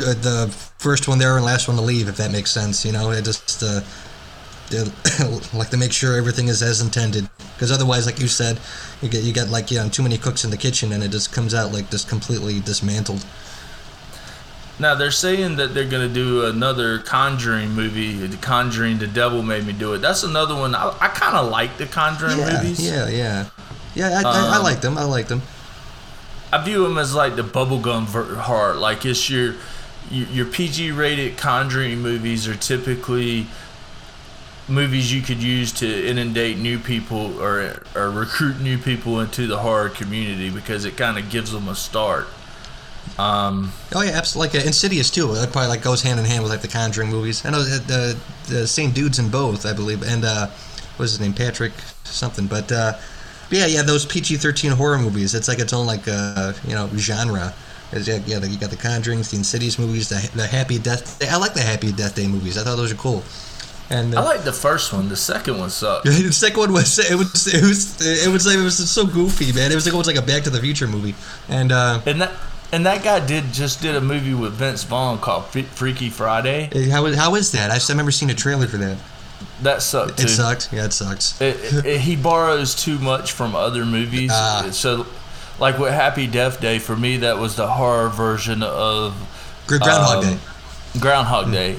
uh, 0.00 0.14
the 0.14 0.48
first 0.78 1.06
one 1.08 1.18
there 1.18 1.36
and 1.36 1.44
last 1.44 1.68
one 1.68 1.76
to 1.76 1.82
leave, 1.82 2.08
if 2.08 2.16
that 2.16 2.32
makes 2.32 2.50
sense. 2.50 2.84
You 2.84 2.92
know, 2.92 3.10
it 3.12 3.24
just 3.24 3.62
uh, 3.62 3.80
like 5.54 5.70
to 5.70 5.76
make 5.76 5.92
sure 5.92 6.16
everything 6.16 6.48
is 6.48 6.62
as 6.62 6.80
intended. 6.80 7.28
Because 7.54 7.70
otherwise, 7.70 8.06
like 8.06 8.18
you 8.20 8.26
said, 8.26 8.58
you 9.02 9.08
get 9.08 9.22
you 9.22 9.32
get 9.32 9.48
like 9.50 9.70
you 9.70 9.78
know 9.78 9.88
too 9.88 10.02
many 10.02 10.18
cooks 10.18 10.44
in 10.44 10.50
the 10.50 10.56
kitchen, 10.56 10.92
and 10.92 11.02
it 11.02 11.10
just 11.10 11.32
comes 11.32 11.54
out 11.54 11.72
like 11.72 11.90
just 11.90 12.08
completely 12.08 12.60
dismantled. 12.60 13.24
Now 14.78 14.94
they're 14.96 15.10
saying 15.12 15.56
that 15.56 15.72
they're 15.72 15.88
gonna 15.88 16.08
do 16.08 16.44
another 16.46 16.98
Conjuring 16.98 17.70
movie. 17.70 18.14
The 18.26 18.36
Conjuring, 18.36 18.98
the 18.98 19.06
Devil 19.06 19.42
Made 19.42 19.66
Me 19.66 19.72
Do 19.72 19.92
It. 19.94 19.98
That's 19.98 20.24
another 20.24 20.54
one. 20.54 20.74
I, 20.74 20.88
I 21.00 21.08
kind 21.08 21.36
of 21.36 21.48
like 21.50 21.76
the 21.78 21.86
Conjuring 21.86 22.38
Yeah, 22.38 22.52
movies. 22.62 22.84
yeah, 22.84 23.08
yeah, 23.08 23.46
yeah. 23.94 24.20
I, 24.24 24.28
I, 24.28 24.54
I 24.54 24.56
Um, 24.56 24.62
like 24.64 24.80
them. 24.80 24.98
I 24.98 25.04
like 25.04 25.28
them. 25.28 25.42
I 26.52 26.64
view 26.64 26.82
them 26.84 26.98
as 26.98 27.14
like 27.14 27.36
the 27.36 27.42
bubblegum 27.42 28.06
horror. 28.40 28.74
Like 28.74 29.04
it's 29.06 29.30
your 29.30 29.54
your, 30.10 30.26
your 30.28 30.46
PG 30.46 30.90
rated 30.90 31.36
Conjuring 31.36 32.00
movies 32.00 32.48
are 32.48 32.56
typically 32.56 33.46
movies 34.66 35.12
you 35.12 35.20
could 35.20 35.42
use 35.42 35.72
to 35.72 36.06
inundate 36.08 36.58
new 36.58 36.78
people 36.78 37.40
or 37.40 37.82
or 37.94 38.10
recruit 38.10 38.60
new 38.60 38.78
people 38.78 39.20
into 39.20 39.46
the 39.46 39.58
horror 39.58 39.88
community 39.88 40.50
because 40.50 40.84
it 40.84 40.96
kind 40.96 41.16
of 41.18 41.30
gives 41.30 41.52
them 41.52 41.68
a 41.68 41.74
start. 41.76 42.26
Um, 43.18 43.72
Oh 43.94 44.02
yeah, 44.02 44.12
absolutely. 44.12 44.58
Like 44.58 44.64
uh, 44.64 44.66
Insidious 44.66 45.10
too. 45.10 45.32
That 45.34 45.52
probably 45.52 45.68
like 45.68 45.82
goes 45.82 46.02
hand 46.02 46.18
in 46.18 46.26
hand 46.26 46.42
with 46.42 46.50
like 46.50 46.62
the 46.62 46.68
Conjuring 46.68 47.10
movies. 47.10 47.44
I 47.44 47.50
know 47.50 47.60
uh, 47.60 47.78
the 47.86 48.18
the 48.48 48.66
same 48.66 48.90
dudes 48.90 49.18
in 49.18 49.30
both, 49.30 49.66
I 49.66 49.72
believe. 49.72 50.02
And 50.02 50.24
uh, 50.24 50.48
what's 50.96 51.12
his 51.12 51.20
name? 51.20 51.32
Patrick 51.32 51.72
something. 52.04 52.46
But 52.46 52.70
uh, 52.72 52.94
yeah, 53.50 53.66
yeah, 53.66 53.82
those 53.82 54.04
PG-13 54.06 54.72
horror 54.72 54.98
movies. 54.98 55.34
It's 55.34 55.48
like 55.48 55.58
its 55.58 55.72
own 55.72 55.86
like 55.86 56.06
uh, 56.08 56.52
you 56.66 56.74
know 56.74 56.88
genre. 56.96 57.54
It's, 57.92 58.08
yeah, 58.08 58.18
yeah, 58.26 58.44
you 58.44 58.58
got 58.58 58.70
the 58.70 58.76
Conjurings, 58.76 59.30
the 59.30 59.36
Insidious 59.36 59.78
movies, 59.78 60.08
the 60.08 60.30
the 60.34 60.46
Happy 60.46 60.78
Death. 60.78 61.22
I 61.30 61.36
like 61.36 61.54
the 61.54 61.62
Happy 61.62 61.92
Death 61.92 62.14
Day 62.14 62.26
movies. 62.26 62.58
I 62.58 62.64
thought 62.64 62.76
those 62.76 62.92
are 62.92 62.96
cool. 62.96 63.22
And 63.90 64.14
uh, 64.14 64.22
I 64.22 64.24
like 64.24 64.44
the 64.44 64.52
first 64.52 64.92
one. 64.92 65.08
The 65.08 65.16
second 65.16 65.58
one 65.58 65.70
sucked. 65.70 66.04
the 66.06 66.32
second 66.32 66.58
one 66.58 66.72
was 66.72 66.98
it 66.98 67.16
was 67.16 67.46
it 67.52 67.62
was 67.62 68.00
it 68.00 68.32
was 68.32 68.46
like 68.46 68.56
it 68.56 68.62
was 68.62 68.90
so 68.90 69.06
goofy, 69.06 69.52
man. 69.52 69.70
It 69.70 69.74
was 69.74 69.84
like 69.86 69.94
almost 69.94 70.08
like 70.08 70.16
a 70.16 70.22
Back 70.22 70.42
to 70.44 70.50
the 70.50 70.60
Future 70.60 70.88
movie. 70.88 71.14
And 71.48 71.70
uh, 71.70 72.00
And 72.06 72.22
that 72.22 72.32
and 72.74 72.86
that 72.86 73.02
guy 73.04 73.24
did 73.24 73.52
just 73.52 73.80
did 73.82 73.94
a 73.94 74.00
movie 74.00 74.34
with 74.34 74.52
Vince 74.54 74.84
Vaughn 74.84 75.18
called 75.18 75.46
Fre- 75.46 75.60
Freaky 75.60 76.10
Friday. 76.10 76.68
how 76.90 77.06
is- 77.06 77.16
how 77.16 77.34
is 77.34 77.52
that? 77.52 77.70
I 77.70 77.74
just 77.74 77.90
I 77.90 77.92
remember 77.92 78.10
seeing 78.12 78.30
a 78.30 78.34
trailer 78.34 78.66
for 78.66 78.76
that. 78.78 78.96
That 79.62 79.82
sucked 79.82 80.18
too. 80.18 80.24
It 80.26 80.28
sucked. 80.30 80.72
Yeah, 80.72 80.84
it 80.86 80.92
sucks. 80.92 81.40
it, 81.40 81.84
it, 81.86 82.00
he 82.00 82.16
borrows 82.16 82.74
too 82.74 82.98
much 82.98 83.32
from 83.32 83.54
other 83.54 83.84
movies. 83.84 84.30
Ah. 84.32 84.68
So, 84.72 85.06
like 85.58 85.78
with 85.78 85.92
Happy 85.92 86.26
Death 86.26 86.60
Day 86.60 86.78
for 86.78 86.96
me, 86.96 87.18
that 87.18 87.38
was 87.38 87.54
the 87.56 87.66
horror 87.68 88.08
version 88.08 88.62
of 88.62 89.14
Groundhog 89.66 90.24
um, 90.24 90.30
Day. 90.34 90.38
Groundhog 91.00 91.52
Day. 91.52 91.76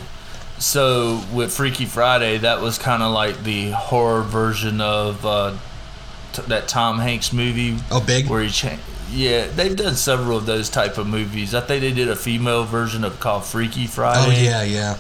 So 0.58 1.22
with 1.34 1.52
Freaky 1.54 1.86
Friday, 1.86 2.38
that 2.40 2.62
was 2.62 2.78
kind 2.78 3.04
of 3.04 3.12
like 3.14 3.44
the 3.44 3.72
horror 3.72 4.22
version 4.22 4.80
of 4.80 5.26
uh, 5.26 5.56
t- 6.34 6.44
that 6.48 6.68
Tom 6.70 7.00
Hanks 7.00 7.34
movie 7.34 7.78
Oh, 7.92 8.00
big. 8.00 8.30
where 8.30 8.42
he 8.42 8.50
changed. 8.50 8.82
Yeah, 9.12 9.48
they've 9.48 9.76
done 9.76 9.96
several 9.96 10.38
of 10.38 10.46
those 10.46 10.70
type 10.70 10.98
of 10.98 11.08
movies. 11.08 11.54
I 11.54 11.62
think 11.62 11.82
they 11.82 11.94
did 11.94 12.10
a 12.10 12.16
female 12.16 12.64
version 12.64 13.04
of 13.04 13.20
called 13.20 13.46
Freaky 13.46 13.88
Friday. 13.88 14.20
Oh 14.28 14.44
yeah, 14.44 14.64
yeah. 14.64 14.98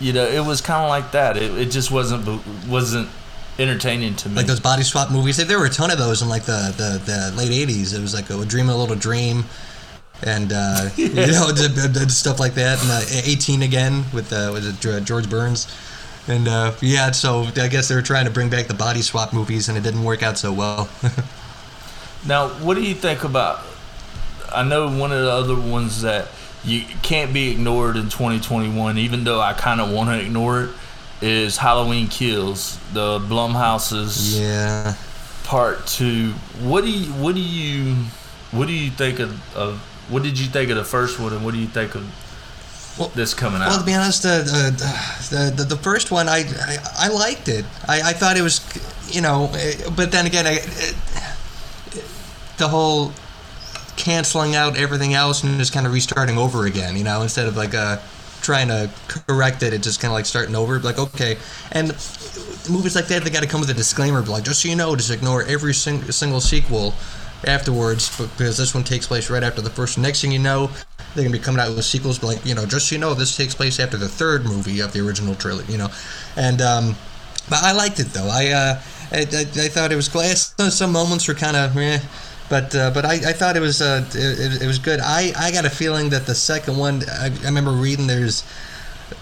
you 0.00 0.12
know, 0.12 0.24
it 0.24 0.44
was 0.44 0.60
kind 0.60 0.82
of 0.82 0.88
like 0.88 1.12
that. 1.12 1.36
It, 1.36 1.56
it 1.58 1.70
just 1.70 1.90
wasn't 1.90 2.44
wasn't 2.66 3.08
entertaining 3.58 4.14
to 4.16 4.28
me. 4.28 4.36
Like 4.36 4.46
those 4.46 4.60
body 4.60 4.82
swap 4.82 5.10
movies. 5.10 5.36
There 5.36 5.58
were 5.58 5.66
a 5.66 5.70
ton 5.70 5.90
of 5.90 5.98
those 5.98 6.22
in 6.22 6.28
like 6.28 6.44
the 6.44 6.72
the, 6.76 7.02
the 7.04 7.36
late 7.36 7.68
'80s. 7.68 7.94
It 7.94 8.00
was 8.00 8.14
like 8.14 8.30
a 8.30 8.44
Dream 8.44 8.68
a 8.68 8.76
Little 8.76 8.96
Dream, 8.96 9.44
and 10.22 10.52
uh, 10.52 10.90
you 10.96 11.08
know 11.14 11.52
stuff 12.08 12.38
like 12.40 12.54
that. 12.54 12.80
And 12.80 12.90
uh, 12.90 13.22
18 13.24 13.62
again 13.62 14.04
with 14.12 14.32
uh, 14.32 14.50
was 14.52 14.66
it 14.66 15.04
George 15.04 15.28
Burns. 15.28 15.68
And 16.28 16.46
uh, 16.46 16.72
yeah, 16.82 17.10
so 17.12 17.44
I 17.56 17.68
guess 17.68 17.88
they 17.88 17.94
were 17.94 18.02
trying 18.02 18.26
to 18.26 18.30
bring 18.30 18.50
back 18.50 18.66
the 18.66 18.74
body 18.74 19.00
swap 19.00 19.32
movies, 19.32 19.68
and 19.68 19.78
it 19.78 19.82
didn't 19.82 20.04
work 20.04 20.22
out 20.22 20.36
so 20.36 20.52
well. 20.52 20.88
Now, 22.26 22.48
what 22.48 22.74
do 22.74 22.82
you 22.82 22.94
think 22.94 23.24
about? 23.24 23.60
I 24.52 24.62
know 24.62 24.86
one 24.88 25.12
of 25.12 25.22
the 25.22 25.30
other 25.30 25.54
ones 25.54 26.02
that 26.02 26.28
you 26.64 26.84
can't 27.02 27.32
be 27.32 27.50
ignored 27.50 27.96
in 27.96 28.04
2021, 28.04 28.98
even 28.98 29.24
though 29.24 29.40
I 29.40 29.52
kind 29.52 29.80
of 29.80 29.90
want 29.90 30.10
to 30.10 30.20
ignore 30.20 30.64
it, 30.64 30.70
is 31.20 31.56
Halloween 31.56 32.08
Kills, 32.08 32.78
the 32.92 33.18
Blumhouse's 33.18 34.38
yeah. 34.38 34.94
part 35.44 35.86
two. 35.86 36.32
What 36.60 36.84
do 36.84 36.90
you 36.90 37.12
what 37.12 37.34
do 37.34 37.40
you 37.40 37.94
what 38.50 38.66
do 38.68 38.72
you 38.72 38.90
think 38.90 39.18
of, 39.18 39.56
of 39.56 39.78
what 40.08 40.22
did 40.22 40.38
you 40.38 40.46
think 40.46 40.70
of 40.70 40.76
the 40.76 40.84
first 40.84 41.18
one, 41.18 41.32
and 41.32 41.44
what 41.44 41.54
do 41.54 41.60
you 41.60 41.66
think 41.66 41.94
of 41.94 42.98
Well- 42.98 43.08
this 43.14 43.34
coming 43.34 43.60
out? 43.60 43.68
Well, 43.68 43.80
to 43.80 43.84
be 43.84 43.94
honest, 43.94 44.24
uh, 44.24 44.38
the, 44.38 45.52
the 45.56 45.64
the 45.64 45.76
first 45.76 46.10
one, 46.10 46.28
I 46.28 46.38
I, 46.38 46.78
I 46.98 47.08
liked 47.08 47.48
it. 47.48 47.64
I, 47.86 48.10
I 48.10 48.12
thought 48.12 48.36
it 48.36 48.42
was, 48.42 48.60
you 49.08 49.20
know, 49.20 49.50
eh, 49.54 49.90
but 49.96 50.12
then 50.12 50.26
again, 50.26 50.46
I, 50.46 50.60
it, 50.62 50.94
the 52.58 52.68
whole 52.68 53.12
canceling 53.96 54.54
out 54.54 54.76
everything 54.76 55.14
else 55.14 55.42
and 55.42 55.58
just 55.58 55.72
kind 55.72 55.86
of 55.86 55.92
restarting 55.92 56.38
over 56.38 56.66
again. 56.66 56.96
You 56.96 57.04
know, 57.04 57.22
instead 57.22 57.46
of 57.46 57.56
like 57.56 57.74
uh, 57.74 57.98
trying 58.42 58.68
to 58.68 58.90
correct 59.08 59.62
it, 59.62 59.72
it 59.72 59.82
just 59.82 60.00
kind 60.00 60.10
of 60.10 60.14
like 60.14 60.26
starting 60.26 60.54
over. 60.54 60.78
Like 60.78 60.98
okay, 60.98 61.36
and 61.72 61.88
movies 62.70 62.94
like 62.94 63.06
that, 63.08 63.22
they 63.24 63.30
got 63.30 63.42
to 63.42 63.48
come 63.48 63.60
with 63.60 63.70
a 63.70 63.74
disclaimer, 63.74 64.22
like 64.22 64.44
just 64.44 64.62
so 64.62 64.68
you 64.68 64.76
know, 64.76 64.94
just 64.96 65.10
ignore 65.10 65.42
every 65.44 65.74
sing- 65.74 66.10
single 66.10 66.40
sequel 66.40 66.94
afterwards 67.46 68.16
because 68.18 68.56
this 68.56 68.74
one 68.74 68.82
takes 68.84 69.06
place 69.06 69.30
right 69.30 69.42
after 69.42 69.60
the 69.60 69.70
first. 69.70 69.98
Next 69.98 70.22
thing 70.22 70.32
you 70.32 70.38
know, 70.38 70.70
they're 71.14 71.24
gonna 71.24 71.36
be 71.36 71.42
coming 71.42 71.60
out 71.60 71.74
with 71.74 71.84
sequels, 71.84 72.18
but 72.18 72.28
like 72.28 72.44
you 72.44 72.54
know, 72.54 72.66
just 72.66 72.88
so 72.88 72.94
you 72.94 73.00
know, 73.00 73.14
this 73.14 73.36
takes 73.36 73.54
place 73.54 73.80
after 73.80 73.96
the 73.96 74.08
third 74.08 74.44
movie 74.44 74.80
of 74.80 74.92
the 74.92 75.00
original 75.00 75.34
trilogy. 75.34 75.72
You 75.72 75.78
know, 75.78 75.88
and 76.36 76.60
um, 76.60 76.96
but 77.48 77.62
I 77.62 77.72
liked 77.72 78.00
it 78.00 78.08
though. 78.08 78.28
I 78.30 78.48
uh, 78.48 78.80
I, 79.10 79.18
I, 79.18 79.40
I 79.40 79.68
thought 79.68 79.90
it 79.92 79.96
was 79.96 80.08
glass. 80.08 80.54
Some 80.74 80.92
moments 80.92 81.26
were 81.28 81.34
kind 81.34 81.56
of 81.56 81.76
eh, 81.76 82.00
but 82.48 82.74
uh, 82.74 82.90
but 82.92 83.04
I, 83.04 83.14
I 83.14 83.32
thought 83.32 83.56
it 83.56 83.60
was 83.60 83.80
uh, 83.80 84.04
it, 84.14 84.62
it 84.62 84.66
was 84.66 84.78
good. 84.78 85.00
I, 85.00 85.32
I 85.36 85.52
got 85.52 85.64
a 85.64 85.70
feeling 85.70 86.10
that 86.10 86.26
the 86.26 86.34
second 86.34 86.76
one. 86.76 87.02
I, 87.10 87.26
I 87.26 87.46
remember 87.46 87.72
reading 87.72 88.06
there's 88.06 88.44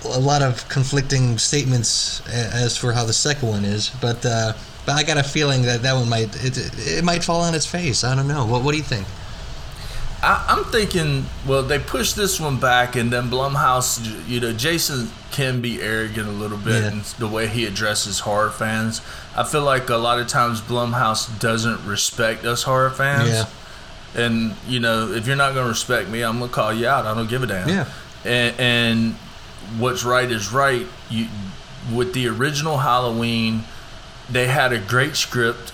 a 0.04 0.20
lot 0.20 0.42
of 0.42 0.68
conflicting 0.68 1.38
statements 1.38 2.26
as 2.28 2.76
for 2.76 2.92
how 2.92 3.04
the 3.04 3.12
second 3.12 3.48
one 3.48 3.64
is, 3.64 3.90
but. 4.00 4.24
Uh, 4.24 4.52
but 4.86 4.94
I 4.94 5.02
got 5.02 5.16
a 5.16 5.24
feeling 5.24 5.62
that 5.62 5.82
that 5.82 5.94
one 5.94 6.08
might 6.08 6.32
it, 6.44 6.56
it 6.78 7.02
might 7.02 7.24
fall 7.24 7.40
on 7.40 7.56
its 7.56 7.66
face. 7.66 8.04
I 8.04 8.14
don't 8.14 8.28
know. 8.28 8.46
What 8.46 8.62
what 8.62 8.70
do 8.70 8.78
you 8.78 8.84
think? 8.84 9.04
I, 10.26 10.44
I'm 10.48 10.64
thinking, 10.64 11.24
well, 11.46 11.62
they 11.62 11.78
pushed 11.78 12.16
this 12.16 12.40
one 12.40 12.58
back, 12.58 12.96
and 12.96 13.12
then 13.12 13.30
Blumhouse, 13.30 14.26
you 14.28 14.40
know, 14.40 14.52
Jason 14.52 15.08
can 15.30 15.60
be 15.60 15.80
arrogant 15.80 16.26
a 16.28 16.32
little 16.32 16.58
bit 16.58 16.82
Yeah. 16.82 16.90
in 16.92 17.02
the 17.18 17.28
way 17.28 17.46
he 17.46 17.64
addresses 17.64 18.20
horror 18.20 18.50
fans. 18.50 19.00
I 19.36 19.44
feel 19.44 19.62
like 19.62 19.88
a 19.88 19.96
lot 19.96 20.18
of 20.18 20.26
times 20.26 20.60
Blumhouse 20.60 21.38
doesn't 21.38 21.86
respect 21.86 22.44
us 22.44 22.64
horror 22.64 22.90
fans. 22.90 23.28
Yeah. 23.30 23.44
And, 24.16 24.56
you 24.66 24.80
know, 24.80 25.12
if 25.12 25.26
you're 25.26 25.36
not 25.36 25.52
going 25.54 25.64
to 25.66 25.70
respect 25.70 26.08
me, 26.08 26.22
I'm 26.22 26.38
going 26.38 26.48
to 26.50 26.54
call 26.54 26.72
you 26.72 26.88
out. 26.88 27.04
I 27.06 27.14
don't 27.14 27.28
give 27.28 27.42
a 27.42 27.46
damn. 27.46 27.68
Yeah. 27.68 27.86
And, 28.24 28.58
and 28.58 29.14
what's 29.78 30.04
right 30.04 30.30
is 30.30 30.50
right. 30.52 30.86
You, 31.10 31.28
with 31.94 32.14
the 32.14 32.26
original 32.28 32.78
Halloween, 32.78 33.64
they 34.28 34.46
had 34.48 34.72
a 34.72 34.78
great 34.78 35.14
script 35.16 35.72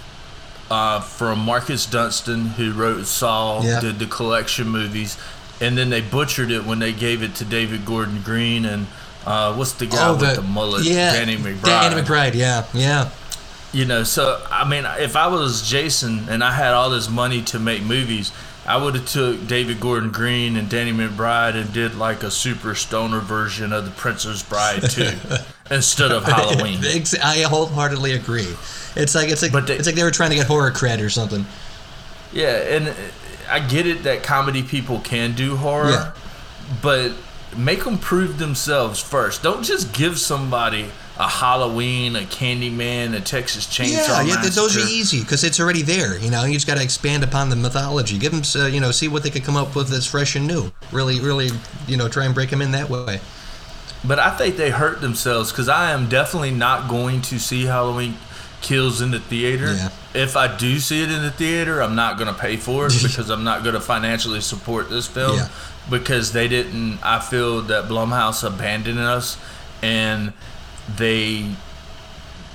uh, 0.72 1.00
from 1.00 1.38
Marcus 1.40 1.84
Dunstan, 1.86 2.46
who 2.56 2.72
wrote 2.72 3.04
Saw, 3.06 3.62
Yeah. 3.62 3.80
did 3.80 3.98
the 3.98 4.06
collection 4.06 4.68
movies, 4.68 5.16
and 5.60 5.76
then 5.76 5.90
they 5.90 6.00
butchered 6.00 6.50
it 6.50 6.64
when 6.64 6.78
they 6.78 6.92
gave 6.92 7.22
it 7.22 7.34
to 7.36 7.44
David 7.44 7.84
Gordon 7.84 8.22
Green 8.22 8.64
and 8.64 8.86
uh, 9.26 9.54
what's 9.54 9.72
the 9.72 9.86
guy 9.86 10.10
with 10.10 10.34
the, 10.36 10.42
mullet, 10.42 10.80
Oh, 10.80 10.90
yeah, 10.90 11.12
Danny 11.12 11.36
McBride. 11.36 11.62
Danny 11.64 12.00
McBride, 12.02 12.34
yeah, 12.34 12.64
yeah. 12.74 13.10
You 13.72 13.84
know, 13.84 14.02
so 14.02 14.42
I 14.50 14.68
mean, 14.68 14.84
if 14.98 15.14
I 15.16 15.28
was 15.28 15.68
Jason 15.68 16.28
and 16.28 16.42
I 16.42 16.52
had 16.52 16.72
all 16.74 16.90
this 16.90 17.08
money 17.08 17.40
to 17.52 17.58
make 17.58 17.82
movies, 17.82 18.32
I 18.66 18.76
would 18.82 18.94
have 18.94 19.06
took 19.08 19.46
David 19.46 19.78
Gordon 19.80 20.10
Green 20.10 20.56
and 20.56 20.68
Danny 20.68 20.92
McBride 20.92 21.54
and 21.54 21.72
did 21.72 21.94
like 21.96 22.22
a 22.22 22.30
super 22.30 22.74
stoner 22.74 23.20
version 23.20 23.72
of 23.72 23.84
The 23.84 23.90
Princess 23.92 24.42
Bride 24.42 24.82
too, 24.90 25.12
instead 25.70 26.12
of 26.12 26.24
Halloween. 26.34 26.80
I 27.22 27.42
wholeheartedly 27.48 28.12
agree. 28.12 28.54
It's 28.96 29.14
like 29.14 29.28
it's 29.30 29.42
like 29.42 29.52
But 29.52 29.66
they- 29.66 29.76
it's 29.76 29.86
like 29.86 29.94
they 29.96 30.02
were 30.04 30.10
trying 30.10 30.30
to 30.30 30.36
get 30.36 30.46
horror 30.46 30.70
cred 30.70 31.00
or 31.04 31.10
something. 31.10 31.46
Yeah, 32.32 32.56
and 32.56 32.88
uh, 32.88 32.92
I 33.50 33.60
get 33.60 33.86
it 33.86 34.04
that 34.04 34.22
comedy 34.22 34.62
people 34.62 35.00
can 35.00 35.32
do 35.34 35.56
horror, 35.56 35.90
Yeah. 35.90 36.10
but 36.80 37.12
make 37.56 37.84
them 37.84 37.98
prove 37.98 38.38
themselves 38.38 38.98
first. 39.00 39.42
Don't 39.42 39.62
just 39.62 39.92
give 39.92 40.18
somebody 40.18 40.86
a 41.18 41.28
Halloween, 41.28 42.16
a 42.16 42.20
Candyman, 42.20 43.14
a 43.14 43.20
Texas 43.20 43.66
Chainsaw 43.66 44.08
Yeah, 44.08 44.22
yeah, 44.22 44.48
those 44.48 44.76
are 44.78 44.88
easy 44.88 45.20
because 45.20 45.44
it's 45.44 45.60
already 45.60 45.82
there. 45.82 46.16
You 46.18 46.30
know, 46.30 46.44
you 46.44 46.54
just 46.54 46.66
got 46.66 46.76
to 46.78 46.82
expand 46.82 47.22
upon 47.22 47.50
the 47.50 47.56
mythology. 47.56 48.16
Give 48.16 48.32
them, 48.32 48.42
uh, 48.62 48.66
you 48.68 48.80
know, 48.80 48.90
see 48.90 49.08
what 49.08 49.22
they 49.22 49.28
could 49.28 49.44
come 49.44 49.56
up 49.56 49.76
with 49.76 49.88
that's 49.88 50.06
fresh 50.06 50.34
and 50.36 50.46
new. 50.46 50.72
Really, 50.90 51.20
really, 51.20 51.50
you 51.86 51.98
know, 51.98 52.08
try 52.08 52.24
and 52.24 52.34
break 52.34 52.48
them 52.48 52.62
in 52.62 52.72
that 52.72 52.88
way. 52.88 53.20
But 54.02 54.18
I 54.18 54.30
think 54.30 54.56
they 54.56 54.70
hurt 54.70 55.02
themselves 55.02 55.52
because 55.52 55.68
I 55.68 55.90
am 55.92 56.08
definitely 56.08 56.50
not 56.52 56.88
going 56.88 57.20
to 57.22 57.38
see 57.38 57.64
Halloween 57.66 58.16
Kills 58.62 59.00
in 59.00 59.10
the 59.10 59.18
theater. 59.20 59.74
Yeah. 59.74 59.88
If 60.14 60.36
I 60.36 60.54
do 60.56 60.78
see 60.78 61.02
it 61.02 61.10
in 61.10 61.22
the 61.22 61.30
theater, 61.30 61.82
I'm 61.82 61.94
not 61.94 62.16
going 62.18 62.32
to 62.32 62.38
pay 62.40 62.56
for 62.56 62.86
it 62.86 62.92
because 63.02 63.28
I'm 63.30 63.44
not 63.44 63.62
going 63.62 63.74
to 63.74 63.80
financially 63.80 64.40
support 64.40 64.88
this 64.88 65.06
film 65.06 65.36
Yeah. 65.36 65.48
because 65.90 66.32
they 66.32 66.48
didn't. 66.48 66.98
I 67.04 67.18
feel 67.20 67.62
that 67.62 67.84
Blumhouse 67.88 68.46
abandoned 68.46 68.98
us, 69.00 69.36
and 69.82 70.32
they 70.96 71.54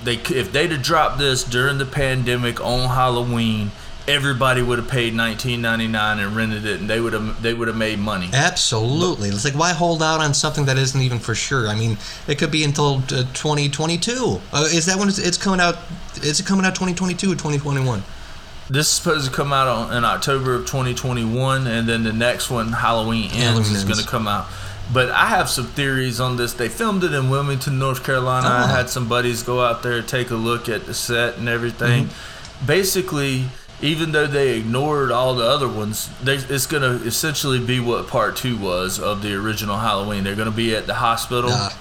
they 0.04 0.16
if 0.16 0.52
they'd 0.52 0.72
have 0.72 0.82
dropped 0.84 1.18
this 1.18 1.44
during 1.44 1.78
the 1.78 1.86
pandemic 1.86 2.62
on 2.62 2.90
Halloween. 2.90 3.72
Everybody 4.08 4.62
would 4.62 4.80
have 4.80 4.88
paid 4.88 5.14
19.99 5.14 5.94
and 6.26 6.34
rented 6.36 6.66
it, 6.66 6.80
and 6.80 6.90
they 6.90 7.02
would 7.02 7.12
have 7.12 7.42
they 7.42 7.54
would 7.54 7.68
have 7.68 7.76
made 7.76 8.00
money. 8.00 8.30
Absolutely. 8.34 9.28
It's 9.30 9.44
like 9.44 9.54
why 9.54 9.74
hold 9.74 10.02
out 10.02 10.22
on 10.22 10.34
something 10.34 10.66
that 10.66 10.78
isn't 10.78 11.02
even 11.02 11.20
for 11.20 11.36
sure? 11.36 11.68
I 11.68 11.76
mean, 11.76 11.98
it 12.28 12.38
could 12.38 12.50
be 12.52 12.64
until 12.64 13.00
uh, 13.12 13.24
2022. 13.34 14.40
Uh, 14.54 14.68
is 14.72 14.86
that 14.86 14.98
when 14.98 15.10
it's, 15.10 15.20
it's 15.20 15.38
coming 15.38 15.60
out? 15.60 15.78
Is 16.24 16.40
it 16.40 16.46
coming 16.46 16.66
out 16.66 16.74
2022 16.76 17.28
or 17.32 17.36
2021? 17.36 18.02
This 18.70 18.88
is 18.88 18.94
supposed 18.94 19.26
to 19.30 19.32
come 19.36 19.52
out 19.52 19.68
on, 19.68 19.96
in 19.96 20.04
October 20.06 20.54
of 20.56 20.62
2021, 20.66 21.68
and 21.68 21.88
then 21.88 22.04
the 22.04 22.12
next 22.14 22.50
one, 22.50 22.72
Halloween 22.74 23.26
Ends, 23.32 23.38
Halloween 23.38 23.76
is 23.76 23.84
going 23.86 23.98
to 24.00 24.06
come 24.08 24.28
out. 24.28 24.48
But 24.94 25.10
I 25.12 25.28
have 25.28 25.50
some 25.50 25.68
theories 25.68 26.20
on 26.22 26.38
this. 26.38 26.54
They 26.54 26.70
filmed 26.70 27.04
it 27.04 27.14
in 27.14 27.30
Wilmington, 27.30 27.78
North 27.80 28.04
Carolina. 28.06 28.48
I 28.48 28.64
Oh. 28.64 28.68
had 28.68 28.90
some 28.90 29.08
buddies 29.10 29.44
go 29.44 29.62
out 29.66 29.84
there 29.84 30.02
take 30.02 30.32
a 30.32 30.36
look 30.36 30.70
at 30.70 30.86
the 30.86 30.94
set 30.94 31.38
and 31.38 31.48
everything. 31.50 32.06
Mm-hmm. 32.06 32.66
Basically, 32.66 33.46
even 33.82 34.12
though 34.12 34.28
they 34.28 34.58
ignored 34.58 35.12
all 35.12 35.36
the 35.36 35.46
other 35.46 35.68
ones, 35.68 36.10
they, 36.24 36.36
it's 36.36 36.66
going 36.66 36.82
to 36.84 37.06
essentially 37.06 37.60
be 37.60 37.80
what 37.80 38.08
part 38.08 38.36
two 38.36 38.58
was 38.58 39.00
of 39.00 39.22
the 39.22 39.34
original 39.36 39.78
Halloween. 39.78 40.24
They're 40.24 40.36
going 40.36 40.50
to 40.50 40.56
be 40.56 40.76
at 40.76 40.88
the 40.88 40.96
hospital 40.96 41.52
Ah. 41.54 41.78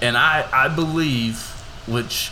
and 0.00 0.16
I 0.16 0.46
I 0.52 0.68
believe, 0.68 1.38
which 1.86 2.30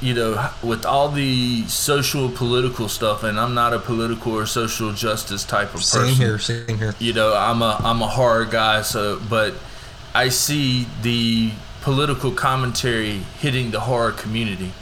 you 0.00 0.14
know, 0.14 0.50
with 0.62 0.86
all 0.86 1.10
the 1.10 1.62
social 1.68 2.30
political 2.30 2.88
stuff, 2.88 3.22
and 3.22 3.38
I'm 3.38 3.52
not 3.52 3.74
a 3.74 3.78
political 3.78 4.32
or 4.32 4.46
social 4.46 4.92
justice 4.94 5.44
type 5.44 5.68
of 5.68 5.74
person. 5.74 6.06
Same 6.06 6.14
here. 6.16 6.38
Same 6.38 6.78
here. 6.78 6.94
You 6.98 7.12
know, 7.12 7.34
I'm 7.36 7.60
a 7.62 7.76
I'm 7.84 8.00
a 8.00 8.06
horror 8.08 8.46
guy, 8.46 8.80
so 8.82 9.20
but 9.28 9.54
I 10.14 10.30
see 10.30 10.86
the 11.02 11.52
political 11.82 12.30
commentary 12.32 13.18
hitting 13.40 13.70
the 13.72 13.80
horror 13.80 14.12
community, 14.12 14.72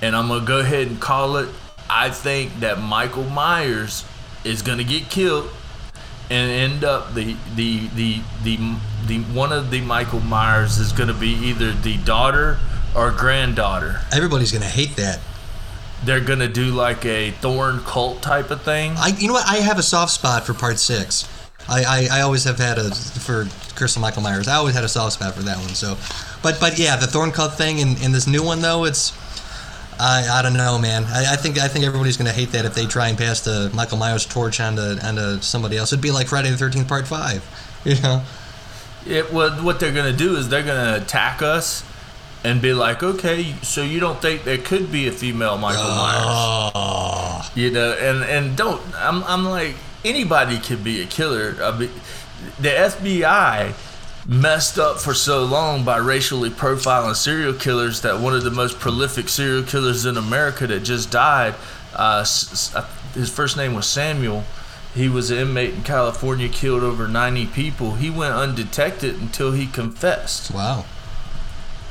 and 0.00 0.14
I'm 0.14 0.28
gonna 0.28 0.46
go 0.46 0.60
ahead 0.60 0.86
and 0.86 1.00
call 1.00 1.36
it. 1.38 1.48
I 1.94 2.08
think 2.10 2.60
that 2.60 2.80
Michael 2.80 3.24
Myers 3.24 4.04
is 4.44 4.62
gonna 4.62 4.84
get 4.84 5.10
killed 5.10 5.50
and 6.30 6.50
end 6.50 6.84
up 6.84 7.14
the 7.14 7.36
the 7.54 7.88
the 7.88 8.20
the 8.42 8.56
the 9.06 9.18
one 9.34 9.52
of 9.52 9.70
the 9.70 9.80
Michael 9.82 10.20
Myers 10.20 10.78
is 10.78 10.92
going 10.92 11.08
to 11.08 11.14
be 11.14 11.28
either 11.28 11.72
the 11.72 11.96
daughter 11.98 12.58
or 12.96 13.10
granddaughter. 13.10 14.00
Everybody's 14.12 14.52
gonna 14.52 14.64
hate 14.64 14.96
that. 14.96 15.20
they're 16.04 16.20
gonna 16.20 16.48
do 16.48 16.66
like 16.66 17.04
a 17.04 17.30
Thorn 17.32 17.80
cult 17.84 18.22
type 18.22 18.50
of 18.50 18.62
thing. 18.62 18.94
I, 18.96 19.08
you 19.18 19.28
know 19.28 19.34
what? 19.34 19.46
I 19.48 19.56
have 19.56 19.78
a 19.78 19.82
soft 19.82 20.12
spot 20.12 20.44
for 20.44 20.54
part 20.54 20.78
six. 20.78 21.28
I, 21.68 21.84
I, 21.84 22.18
I 22.18 22.20
always 22.22 22.44
have 22.44 22.58
had 22.58 22.78
a 22.78 22.90
for 22.94 23.46
Curse 23.76 23.96
of 23.96 24.02
Michael 24.02 24.22
Myers. 24.22 24.48
I 24.48 24.54
always 24.56 24.74
had 24.74 24.84
a 24.84 24.88
soft 24.88 25.14
spot 25.14 25.34
for 25.34 25.42
that 25.42 25.58
one. 25.58 25.68
So, 25.74 25.96
but 26.42 26.58
but 26.60 26.78
yeah, 26.78 26.96
the 26.96 27.06
Thorn 27.06 27.30
cult 27.30 27.54
thing 27.54 27.78
in, 27.78 27.96
in 28.02 28.12
this 28.12 28.26
new 28.26 28.42
one 28.42 28.60
though, 28.60 28.84
it's 28.84 29.12
I, 30.02 30.38
I 30.38 30.42
don't 30.42 30.54
know, 30.54 30.78
man. 30.78 31.04
I, 31.04 31.34
I 31.34 31.36
think 31.36 31.58
I 31.58 31.68
think 31.68 31.84
everybody's 31.84 32.16
gonna 32.16 32.32
hate 32.32 32.50
that 32.52 32.64
if 32.64 32.74
they 32.74 32.86
try 32.86 33.08
and 33.08 33.16
pass 33.16 33.40
the 33.40 33.70
Michael 33.72 33.98
Myers 33.98 34.26
torch 34.26 34.60
onto 34.60 34.82
onto 34.82 35.40
somebody 35.40 35.76
else. 35.76 35.92
It'd 35.92 36.02
be 36.02 36.10
like 36.10 36.26
Friday 36.26 36.50
the 36.50 36.56
Thirteenth 36.56 36.88
Part 36.88 37.06
Five, 37.06 37.44
you 37.84 38.00
know. 38.02 38.22
It 39.06 39.32
what 39.32 39.62
what 39.62 39.78
they're 39.78 39.92
gonna 39.92 40.12
do 40.12 40.36
is 40.36 40.48
they're 40.48 40.64
gonna 40.64 40.96
attack 41.02 41.40
us 41.40 41.84
and 42.44 42.60
be 42.60 42.74
like, 42.74 43.04
okay, 43.04 43.54
so 43.62 43.82
you 43.82 44.00
don't 44.00 44.20
think 44.20 44.42
there 44.42 44.58
could 44.58 44.90
be 44.90 45.06
a 45.06 45.12
female 45.12 45.56
Michael 45.56 45.82
ah. 45.84 46.72
Myers? 46.74 47.46
Oh, 47.46 47.52
You 47.54 47.70
know, 47.70 47.92
and 47.92 48.24
and 48.24 48.56
don't 48.56 48.82
I'm 48.96 49.22
I'm 49.24 49.44
like 49.44 49.76
anybody 50.04 50.58
could 50.58 50.82
be 50.82 51.00
a 51.00 51.06
killer. 51.06 51.56
I 51.62 51.78
mean, 51.78 51.90
the 52.58 52.70
FBI 52.70 53.72
messed 54.26 54.78
up 54.78 54.98
for 55.00 55.14
so 55.14 55.44
long 55.44 55.84
by 55.84 55.96
racially 55.96 56.50
profiling 56.50 57.16
serial 57.16 57.52
killers 57.52 58.02
that 58.02 58.20
one 58.20 58.34
of 58.34 58.44
the 58.44 58.50
most 58.50 58.78
prolific 58.78 59.28
serial 59.28 59.62
killers 59.64 60.04
in 60.06 60.16
America 60.16 60.66
that 60.66 60.80
just 60.80 61.10
died, 61.10 61.54
uh, 61.94 62.18
s- 62.20 62.72
his 63.14 63.28
first 63.30 63.56
name 63.56 63.74
was 63.74 63.86
Samuel. 63.86 64.44
He 64.94 65.08
was 65.08 65.30
an 65.30 65.38
inmate 65.38 65.74
in 65.74 65.82
California, 65.82 66.48
killed 66.48 66.82
over 66.82 67.08
90 67.08 67.46
people. 67.46 67.94
He 67.94 68.10
went 68.10 68.34
undetected 68.34 69.16
until 69.20 69.52
he 69.52 69.66
confessed. 69.66 70.50
wow. 70.52 70.84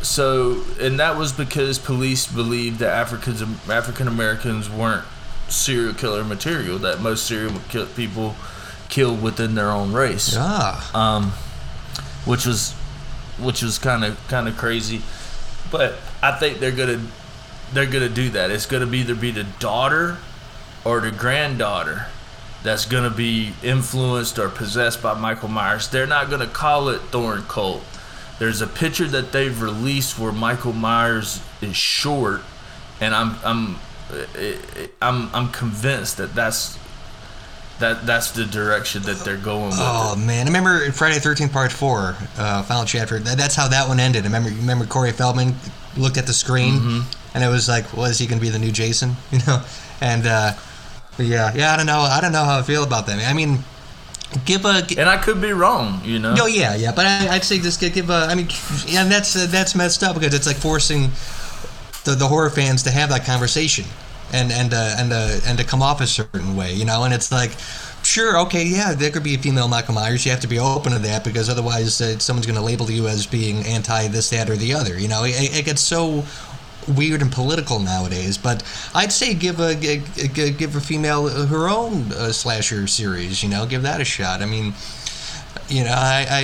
So, 0.03 0.63
and 0.79 0.99
that 0.99 1.15
was 1.15 1.31
because 1.31 1.77
police 1.77 2.25
believed 2.25 2.79
that 2.79 2.89
Africans 2.89 3.43
African 3.69 4.07
Americans 4.07 4.67
weren't 4.67 5.05
serial 5.47 5.93
killer 5.93 6.23
material. 6.23 6.79
That 6.79 7.01
most 7.01 7.23
serial 7.27 7.53
kill 7.69 7.85
people 7.85 8.35
killed 8.89 9.21
within 9.21 9.53
their 9.53 9.69
own 9.69 9.93
race, 9.93 10.33
Ah, 10.35 10.89
um, 10.97 11.33
which 12.25 12.45
was 12.45 12.73
which 13.39 13.61
was 13.61 13.77
kind 13.77 14.03
of 14.03 14.17
kind 14.27 14.47
of 14.47 14.57
crazy. 14.57 15.01
But 15.71 15.95
I 16.21 16.31
think 16.31 16.59
they're 16.59 16.71
gonna 16.71 17.01
they're 17.73 17.85
gonna 17.85 18.09
do 18.09 18.29
that. 18.29 18.51
It's 18.51 18.65
gonna 18.65 18.85
be 18.85 18.99
either 18.99 19.15
be 19.15 19.31
the 19.31 19.45
daughter 19.59 20.17
or 20.83 20.99
the 20.99 21.11
granddaughter 21.11 22.07
that's 22.63 22.85
gonna 22.85 23.09
be 23.09 23.53
influenced 23.63 24.37
or 24.37 24.49
possessed 24.49 25.01
by 25.01 25.13
Michael 25.13 25.49
Myers. 25.49 25.87
They're 25.87 26.07
not 26.07 26.29
gonna 26.29 26.47
call 26.47 26.89
it 26.89 26.99
Thorn 27.11 27.43
Cult. 27.43 27.83
There's 28.39 28.61
a 28.61 28.67
picture 28.67 29.07
that 29.07 29.31
they've 29.31 29.61
released 29.61 30.17
where 30.17 30.31
Michael 30.31 30.73
Myers 30.73 31.41
is 31.61 31.75
short, 31.75 32.41
and 32.99 33.13
I'm 33.13 33.35
I'm 33.43 33.79
eh, 34.35 34.55
I'm 35.01 35.33
I'm 35.33 35.51
convinced 35.51 36.17
that 36.17 36.35
that's 36.35 36.77
that 37.81 38.05
that's 38.05 38.31
the 38.31 38.45
direction 38.45 39.03
that 39.03 39.17
they're 39.25 39.37
going 39.37 39.65
with. 39.65 39.75
Oh 39.79 40.13
it. 40.17 40.25
man, 40.25 40.45
I 40.47 40.49
remember 40.49 40.91
Friday 40.91 41.19
Thirteenth 41.19 41.51
Part 41.51 41.71
Four, 41.71 42.15
uh, 42.37 42.63
final 42.63 42.85
chapter. 42.85 43.19
That, 43.19 43.37
that's 43.37 43.55
how 43.55 43.67
that 43.67 43.87
one 43.87 43.99
ended. 43.99 44.23
I 44.23 44.27
remember, 44.27 44.49
remember 44.49 44.85
Corey 44.85 45.11
Feldman 45.11 45.53
looked 45.97 46.17
at 46.17 46.25
the 46.25 46.33
screen, 46.33 46.75
Mm-hmm. 46.75 47.35
and 47.35 47.43
it 47.43 47.47
was 47.49 47.67
like, 47.67 47.91
"Was 47.95 48.17
he 48.17 48.25
going 48.27 48.39
to 48.39 48.41
be 48.41 48.49
the 48.49 48.59
new 48.59 48.71
Jason?" 48.71 49.15
You 49.31 49.39
know, 49.45 49.61
and 49.99 50.25
uh, 50.25 50.53
yeah, 51.17 51.51
yeah. 51.53 51.73
I 51.73 51.77
don't 51.77 51.85
know. 51.85 51.99
I 51.99 52.21
don't 52.21 52.31
know 52.31 52.43
how 52.45 52.59
I 52.59 52.61
feel 52.63 52.83
about 52.83 53.05
that. 53.07 53.19
I 53.29 53.33
mean, 53.33 53.59
give 54.45 54.65
a. 54.65 54.83
And 54.97 55.09
I 55.09 55.17
could 55.17 55.41
be 55.41 55.51
wrong, 55.51 56.01
you 56.05 56.17
know. 56.19 56.33
No, 56.33 56.45
yeah, 56.45 56.75
yeah, 56.75 56.91
but 56.95 57.05
I, 57.05 57.35
I'd 57.35 57.43
say 57.43 57.59
just 57.59 57.79
gi- 57.81 57.89
give 57.91 58.09
a. 58.09 58.27
I 58.29 58.35
mean, 58.35 58.47
and 58.89 59.11
that's 59.11 59.35
uh, 59.35 59.47
that's 59.49 59.75
messed 59.75 60.01
up 60.03 60.15
because 60.15 60.33
it's 60.33 60.47
like 60.47 60.57
forcing 60.57 61.11
the, 62.05 62.15
the 62.15 62.27
horror 62.27 62.49
fans 62.49 62.83
to 62.83 62.91
have 62.91 63.09
that 63.09 63.25
conversation 63.25 63.85
and 64.33 64.51
and 64.51 64.73
uh, 64.73 64.95
and 64.97 65.11
uh, 65.13 65.39
and 65.45 65.57
to 65.57 65.63
come 65.63 65.81
off 65.81 66.01
a 66.01 66.07
certain 66.07 66.55
way, 66.55 66.73
you 66.73 66.85
know. 66.85 67.03
And 67.03 67.13
it's 67.13 67.31
like, 67.31 67.51
sure, 68.03 68.39
okay, 68.41 68.63
yeah, 68.65 68.93
there 68.93 69.11
could 69.11 69.23
be 69.23 69.35
a 69.35 69.37
female 69.37 69.67
Michael 69.67 69.93
Myers. 69.93 70.25
You 70.25 70.31
have 70.31 70.41
to 70.41 70.47
be 70.47 70.59
open 70.59 70.91
to 70.93 70.99
that 70.99 71.23
because 71.23 71.49
otherwise, 71.49 71.99
uh, 72.01 72.17
someone's 72.19 72.45
going 72.47 72.57
to 72.59 72.63
label 72.65 72.89
you 72.89 73.07
as 73.07 73.25
being 73.27 73.65
anti 73.65 74.07
this, 74.07 74.29
that, 74.31 74.49
or 74.49 74.55
the 74.55 74.73
other. 74.73 74.99
You 74.99 75.07
know, 75.07 75.23
it, 75.23 75.33
it 75.59 75.65
gets 75.65 75.81
so 75.81 76.23
weird 76.87 77.21
and 77.21 77.31
political 77.31 77.79
nowadays. 77.79 78.37
But 78.37 78.63
I'd 78.95 79.11
say 79.11 79.33
give 79.33 79.59
a, 79.59 79.75
give 79.75 80.75
a 80.75 80.81
female 80.81 81.27
her 81.47 81.69
own 81.69 82.11
uh, 82.13 82.31
slasher 82.31 82.87
series. 82.87 83.43
You 83.43 83.49
know, 83.49 83.65
give 83.65 83.83
that 83.83 84.01
a 84.01 84.05
shot. 84.05 84.41
I 84.41 84.45
mean. 84.45 84.73
You 85.67 85.85
know, 85.85 85.93
I, 85.95 86.25
I 86.29 86.39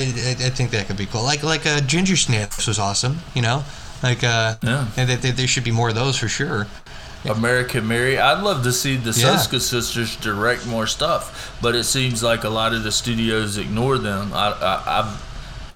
I 0.45 0.49
think 0.51 0.71
that 0.71 0.87
could 0.87 0.95
be 0.95 1.05
cool. 1.05 1.23
Like 1.23 1.43
like 1.43 1.65
uh, 1.65 1.81
Ginger 1.81 2.15
Snaps 2.15 2.65
was 2.65 2.79
awesome. 2.79 3.17
You 3.35 3.41
know, 3.41 3.63
like 4.01 4.23
uh, 4.23 4.55
Yeah. 4.61 4.87
and 4.95 5.09
that 5.09 5.21
there, 5.21 5.33
there 5.33 5.47
should 5.47 5.65
be 5.65 5.71
more 5.71 5.89
of 5.89 5.95
those 5.95 6.17
for 6.17 6.29
sure. 6.29 6.67
American 7.25 7.87
Mary. 7.87 8.17
I'd 8.17 8.41
love 8.43 8.63
to 8.63 8.71
see 8.71 8.95
the 8.95 9.11
Yeah. 9.11 9.35
Soska 9.35 9.59
sisters 9.59 10.15
direct 10.17 10.65
more 10.65 10.87
stuff, 10.87 11.57
but 11.61 11.75
it 11.75 11.83
seems 11.83 12.23
like 12.23 12.43
a 12.43 12.49
lot 12.49 12.73
of 12.73 12.83
the 12.83 12.91
studios 12.91 13.57
ignore 13.57 13.97
them. 13.97 14.31
I, 14.33 14.49
I, 14.51 15.01
I, 15.01 15.17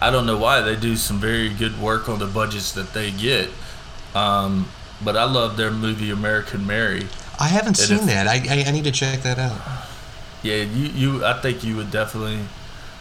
I 0.07 0.09
don't 0.11 0.25
know 0.25 0.37
why. 0.37 0.61
They 0.61 0.75
do 0.75 0.95
some 0.95 1.19
very 1.19 1.49
good 1.49 1.79
work 1.81 2.07
on 2.09 2.19
the 2.19 2.27
budgets 2.27 2.71
that 2.73 2.93
they 2.93 3.11
get. 3.11 3.49
Um, 4.15 4.67
but 5.03 5.17
I 5.17 5.23
love 5.25 5.57
their 5.57 5.71
movie 5.71 6.11
American 6.11 6.65
Mary. 6.67 7.07
I 7.39 7.47
haven't 7.47 7.69
And 7.69 7.77
seen 7.77 7.97
if- 7.99 8.05
that. 8.05 8.27
I, 8.27 8.35
I 8.49 8.63
I 8.67 8.71
need 8.71 8.83
to 8.83 8.91
check 8.91 9.21
that 9.23 9.39
out. 9.39 9.59
Yeah, 10.43 10.57
you, 10.63 10.85
you 11.17 11.25
I 11.25 11.33
think 11.41 11.63
you 11.63 11.75
would 11.77 11.91
definitely 11.91 12.39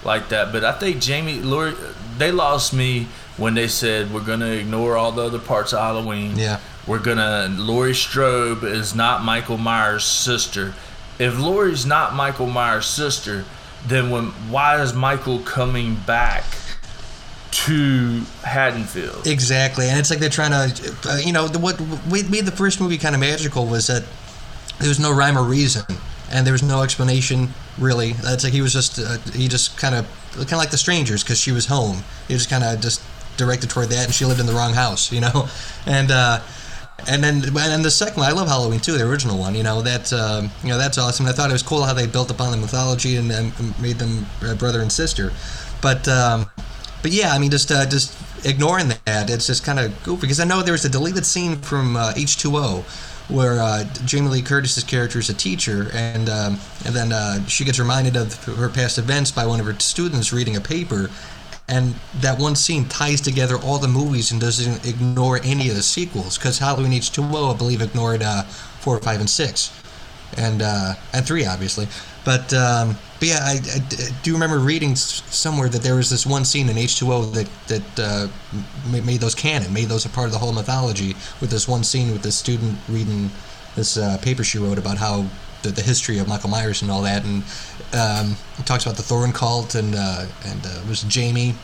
like 0.04 0.28
that. 0.30 0.52
But 0.52 0.64
I 0.64 0.72
think 0.72 1.00
Jamie 1.00 1.40
Laurie 1.40 1.74
they 2.18 2.32
lost 2.32 2.72
me 2.72 3.06
when 3.36 3.54
they 3.54 3.68
said 3.68 4.12
we're 4.12 4.24
gonna 4.24 4.46
ignore 4.50 4.96
all 4.96 5.12
the 5.12 5.22
other 5.22 5.38
parts 5.38 5.72
of 5.72 5.80
Halloween. 5.80 6.36
Yeah. 6.36 6.58
We're 6.90 6.98
gonna 6.98 7.46
Laurie 7.56 7.94
Strode 7.94 8.64
is 8.64 8.96
not 8.96 9.22
Michael 9.22 9.58
Myers' 9.58 10.04
sister. 10.04 10.74
If 11.20 11.38
Laurie's 11.38 11.86
not 11.86 12.16
Michael 12.16 12.48
Myers' 12.48 12.86
sister, 12.86 13.44
then 13.86 14.10
when 14.10 14.24
why 14.50 14.82
is 14.82 14.92
Michael 14.92 15.38
coming 15.38 15.94
back 15.94 16.42
to 17.52 18.22
Haddonfield? 18.42 19.24
Exactly, 19.28 19.88
and 19.88 20.00
it's 20.00 20.10
like 20.10 20.18
they're 20.18 20.28
trying 20.28 20.50
to, 20.50 20.96
uh, 21.08 21.18
you 21.18 21.32
know, 21.32 21.46
the, 21.46 21.60
what 21.60 21.78
made 22.28 22.44
the 22.44 22.50
first 22.50 22.80
movie 22.80 22.98
kind 22.98 23.14
of 23.14 23.20
magical 23.20 23.66
was 23.66 23.86
that 23.86 24.02
there 24.80 24.88
was 24.88 24.98
no 24.98 25.14
rhyme 25.14 25.38
or 25.38 25.44
reason, 25.44 25.84
and 26.32 26.44
there 26.44 26.52
was 26.52 26.64
no 26.64 26.82
explanation 26.82 27.50
really. 27.78 28.14
It's 28.24 28.42
like 28.42 28.52
he 28.52 28.62
was 28.62 28.72
just 28.72 28.98
uh, 28.98 29.18
he 29.32 29.46
just 29.46 29.78
kind 29.78 29.94
of 29.94 30.08
kind 30.32 30.54
of 30.54 30.58
like 30.58 30.72
the 30.72 30.78
strangers 30.78 31.22
because 31.22 31.38
she 31.38 31.52
was 31.52 31.66
home. 31.66 31.98
He 32.26 32.34
just 32.34 32.50
kind 32.50 32.64
of 32.64 32.80
just 32.80 33.00
directed 33.36 33.70
toward 33.70 33.90
that, 33.90 34.06
and 34.06 34.12
she 34.12 34.24
lived 34.24 34.40
in 34.40 34.46
the 34.46 34.54
wrong 34.54 34.72
house, 34.72 35.12
you 35.12 35.20
know, 35.20 35.48
and. 35.86 36.10
uh 36.10 36.40
and 37.08 37.22
then, 37.22 37.42
and 37.56 37.84
the 37.84 37.90
second 37.90 38.18
one, 38.20 38.28
I 38.28 38.32
love 38.32 38.48
Halloween 38.48 38.80
too, 38.80 38.96
the 38.96 39.08
original 39.08 39.38
one. 39.38 39.54
You 39.54 39.62
know 39.62 39.82
that, 39.82 40.12
um, 40.12 40.50
you 40.62 40.68
know 40.68 40.78
that's 40.78 40.98
awesome. 40.98 41.26
I 41.26 41.32
thought 41.32 41.50
it 41.50 41.52
was 41.52 41.62
cool 41.62 41.82
how 41.82 41.94
they 41.94 42.06
built 42.06 42.30
upon 42.30 42.50
the 42.50 42.56
mythology 42.56 43.16
and, 43.16 43.30
and 43.30 43.80
made 43.80 43.96
them 43.96 44.26
uh, 44.42 44.54
brother 44.54 44.80
and 44.80 44.90
sister. 44.90 45.32
But, 45.80 46.06
um, 46.08 46.50
but 47.02 47.12
yeah, 47.12 47.32
I 47.32 47.38
mean, 47.38 47.50
just 47.50 47.70
uh, 47.70 47.86
just 47.86 48.16
ignoring 48.44 48.92
that, 49.06 49.30
it's 49.30 49.46
just 49.46 49.64
kind 49.64 49.78
of 49.78 50.02
goofy 50.02 50.22
because 50.22 50.40
I 50.40 50.44
know 50.44 50.62
there 50.62 50.72
was 50.72 50.84
a 50.84 50.88
deleted 50.88 51.24
scene 51.24 51.56
from 51.56 51.96
uh, 51.96 52.12
H2O 52.12 52.84
where 53.30 53.60
uh, 53.60 53.84
Jamie 54.04 54.28
Lee 54.28 54.42
Curtis's 54.42 54.84
character 54.84 55.18
is 55.18 55.30
a 55.30 55.34
teacher, 55.34 55.88
and 55.94 56.28
um, 56.28 56.58
and 56.84 56.94
then 56.94 57.12
uh, 57.12 57.44
she 57.46 57.64
gets 57.64 57.78
reminded 57.78 58.16
of 58.16 58.34
her 58.44 58.68
past 58.68 58.98
events 58.98 59.30
by 59.30 59.46
one 59.46 59.60
of 59.60 59.66
her 59.66 59.78
students 59.78 60.32
reading 60.32 60.56
a 60.56 60.60
paper, 60.60 61.10
and 61.70 61.94
that 62.16 62.38
one 62.38 62.56
scene 62.56 62.84
ties 62.86 63.20
together 63.20 63.56
all 63.56 63.78
the 63.78 63.88
movies 63.88 64.32
and 64.32 64.40
doesn't 64.40 64.84
ignore 64.84 65.40
any 65.44 65.68
of 65.68 65.76
the 65.76 65.82
sequels 65.82 66.36
because 66.36 66.58
Halloween 66.58 66.90
H2O, 66.90 67.54
I 67.54 67.56
believe, 67.56 67.80
ignored 67.80 68.22
uh, 68.22 68.42
four, 68.42 68.98
five, 68.98 69.20
and 69.20 69.30
six, 69.30 69.72
and 70.36 70.62
uh, 70.62 70.94
and 71.14 71.24
three, 71.24 71.46
obviously. 71.46 71.86
But 72.24 72.52
um, 72.52 72.96
but 73.20 73.28
yeah, 73.28 73.38
I, 73.42 73.52
I 73.52 74.10
do 74.22 74.32
remember 74.32 74.58
reading 74.58 74.96
somewhere 74.96 75.68
that 75.68 75.82
there 75.82 75.94
was 75.94 76.10
this 76.10 76.26
one 76.26 76.44
scene 76.44 76.68
in 76.68 76.76
H2O 76.76 77.32
that 77.34 77.48
that 77.68 77.98
uh, 77.98 78.28
made 78.90 79.20
those 79.20 79.36
canon, 79.36 79.72
made 79.72 79.88
those 79.88 80.04
a 80.04 80.08
part 80.08 80.26
of 80.26 80.32
the 80.32 80.38
whole 80.38 80.52
mythology. 80.52 81.14
With 81.40 81.50
this 81.50 81.68
one 81.68 81.84
scene 81.84 82.10
with 82.10 82.22
this 82.22 82.34
student 82.36 82.78
reading 82.88 83.30
this 83.76 83.96
uh, 83.96 84.18
paper 84.20 84.42
she 84.42 84.58
wrote 84.58 84.78
about 84.78 84.98
how 84.98 85.24
the, 85.62 85.70
the 85.70 85.82
history 85.82 86.18
of 86.18 86.28
Michael 86.28 86.50
Myers 86.50 86.82
and 86.82 86.90
all 86.90 87.02
that, 87.02 87.24
and 87.24 87.42
um, 87.92 88.36
talks 88.64 88.84
about 88.84 88.96
the 88.96 89.02
Thorn 89.02 89.32
cult 89.32 89.74
and 89.74 89.94
uh, 89.94 90.26
and 90.44 90.64
uh, 90.64 90.80
was 90.88 91.02
Jamie 91.02 91.54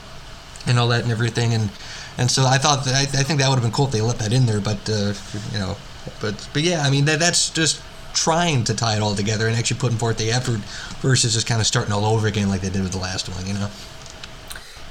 and 0.66 0.78
all 0.78 0.88
that 0.88 1.02
and 1.02 1.12
everything, 1.12 1.54
and 1.54 1.70
and 2.18 2.30
so 2.30 2.44
I 2.44 2.58
thought 2.58 2.84
that, 2.84 2.94
I, 2.94 3.02
I 3.02 3.22
think 3.22 3.40
that 3.40 3.48
would 3.48 3.56
have 3.56 3.62
been 3.62 3.72
cool 3.72 3.86
if 3.86 3.92
they 3.92 4.00
let 4.00 4.18
that 4.18 4.32
in 4.32 4.46
there, 4.46 4.60
but 4.60 4.88
uh, 4.88 5.12
you 5.52 5.58
know, 5.58 5.76
but 6.20 6.48
but 6.52 6.62
yeah, 6.62 6.82
I 6.82 6.90
mean 6.90 7.04
that 7.06 7.18
that's 7.18 7.50
just 7.50 7.82
trying 8.16 8.64
to 8.64 8.74
tie 8.74 8.96
it 8.96 9.02
all 9.02 9.14
together 9.14 9.46
and 9.46 9.56
actually 9.56 9.78
putting 9.78 9.98
forth 9.98 10.16
the 10.16 10.32
effort 10.32 10.58
versus 11.02 11.34
just 11.34 11.46
kind 11.46 11.60
of 11.60 11.66
starting 11.66 11.92
all 11.92 12.06
over 12.06 12.26
again 12.26 12.48
like 12.48 12.62
they 12.62 12.70
did 12.70 12.82
with 12.82 12.92
the 12.92 12.98
last 12.98 13.28
one, 13.28 13.46
you 13.46 13.52
know. 13.52 13.68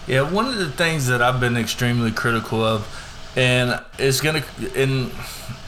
Yeah, 0.07 0.31
one 0.31 0.45
of 0.45 0.57
the 0.57 0.69
things 0.69 1.07
that 1.07 1.23
I've 1.23 1.39
been 1.39 1.57
extremely 1.57 2.11
critical 2.11 2.63
of, 2.63 2.83
and 3.35 3.81
it's 3.99 4.21
gonna, 4.21 4.43
and 4.75 5.11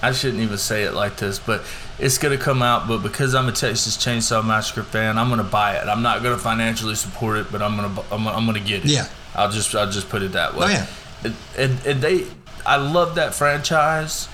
I 0.02 0.12
shouldn't 0.12 0.42
even 0.44 0.58
say 0.58 0.84
it 0.84 0.94
like 0.94 1.18
this, 1.18 1.40
but 1.40 1.64
it's 2.00 2.18
gonna 2.18 2.38
come 2.38 2.62
out. 2.62 2.88
But 2.88 3.00
because 3.00 3.36
I'm 3.36 3.48
a 3.48 3.52
Texas 3.52 3.98
Chainsaw 3.98 4.46
Massacre 4.46 4.84
fan, 4.84 5.18
I'm 5.18 5.30
gonna 5.30 5.44
buy 5.44 5.76
it. 5.78 5.88
I'm 5.88 6.02
not 6.02 6.24
gonna 6.24 6.38
financially 6.38 6.96
support 6.96 7.38
it, 7.38 7.52
but 7.52 7.62
I'm 7.62 7.76
gonna, 7.76 8.02
I'm 8.12 8.24
gonna, 8.24 8.32
I'm 8.38 8.46
gonna 8.46 8.60
get 8.60 8.86
it. 8.86 8.92
Yeah. 8.92 9.08
I'll 9.36 9.52
just, 9.52 9.74
I'll 9.76 9.90
just 9.92 10.10
put 10.10 10.22
it 10.24 10.32
that 10.32 10.56
way. 10.56 10.66
Oh, 10.66 10.70
yeah. 10.70 10.86
And, 11.24 11.36
and, 11.58 11.86
and 11.86 12.02
they, 12.02 12.26
I 12.66 12.78
love 12.78 13.16
that 13.16 13.34
franchise, 13.36 14.28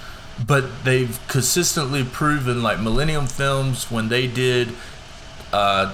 but 0.45 0.83
they've 0.83 1.19
consistently 1.27 2.03
proven 2.03 2.61
like 2.63 2.79
Millennium 2.79 3.27
Films 3.27 3.89
when 3.91 4.09
they 4.09 4.27
did 4.27 4.69
uh 5.51 5.93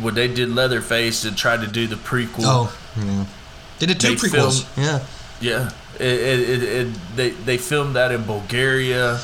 when 0.00 0.14
they 0.14 0.26
did 0.28 0.48
Leatherface 0.48 1.24
and 1.24 1.36
tried 1.36 1.60
to 1.60 1.66
do 1.66 1.86
the 1.86 1.96
prequel. 1.96 2.40
Oh, 2.44 2.78
yeah. 2.96 3.26
They 3.78 3.86
did 3.86 4.00
two 4.00 4.14
prequels. 4.14 4.64
filmed- 4.64 4.86
yeah. 4.86 5.06
Yeah, 5.40 5.70
it, 5.96 6.00
it, 6.02 6.40
it, 6.48 6.62
it 6.62 6.94
they 7.16 7.30
they 7.30 7.58
filmed 7.58 7.96
that 7.96 8.12
in 8.12 8.24
Bulgaria, 8.24 9.20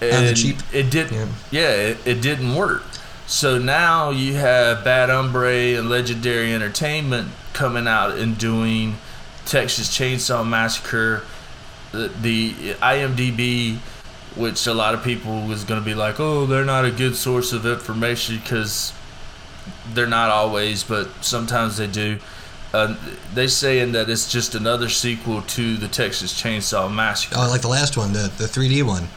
and 0.00 0.26
the 0.28 0.34
cheap. 0.34 0.56
It 0.72 0.90
did, 0.90 1.10
Yeah. 1.10 1.26
yeah, 1.50 1.70
it, 1.70 1.98
it 2.06 2.20
didn't 2.22 2.54
work. 2.54 2.82
So 3.26 3.58
now 3.58 4.10
you 4.10 4.34
have 4.34 4.84
Bad 4.84 5.10
Hombre 5.10 5.76
and 5.76 5.90
Legendary 5.90 6.54
Entertainment 6.54 7.28
coming 7.52 7.88
out 7.88 8.16
and 8.18 8.38
doing 8.38 8.98
Texas 9.44 9.88
Chainsaw 9.88 10.46
Massacre. 10.46 11.22
The, 11.92 12.08
the 12.20 12.52
IMDb, 12.74 13.78
which 14.36 14.66
a 14.66 14.74
lot 14.74 14.94
of 14.94 15.02
people 15.02 15.42
was 15.46 15.64
going 15.64 15.80
to 15.80 15.84
be 15.84 15.94
like, 15.94 16.20
oh, 16.20 16.46
they're 16.46 16.64
not 16.64 16.84
a 16.84 16.90
good 16.90 17.16
source 17.16 17.52
of 17.52 17.64
information 17.66 18.36
because 18.38 18.92
they're 19.94 20.06
not 20.06 20.30
always, 20.30 20.84
but 20.84 21.08
sometimes 21.24 21.78
they 21.78 21.86
do. 21.86 22.18
Uh, 22.72 22.96
they 23.32 23.46
saying 23.46 23.92
that 23.92 24.10
it's 24.10 24.30
just 24.30 24.54
another 24.54 24.88
sequel 24.88 25.42
to 25.42 25.76
the 25.76 25.88
Texas 25.88 26.40
Chainsaw 26.40 26.92
Massacre. 26.92 27.36
Oh, 27.38 27.48
like 27.48 27.62
the 27.62 27.68
last 27.68 27.96
one, 27.96 28.12
the 28.12 28.30
the 28.36 28.44
3D 28.44 28.82
one. 28.82 29.08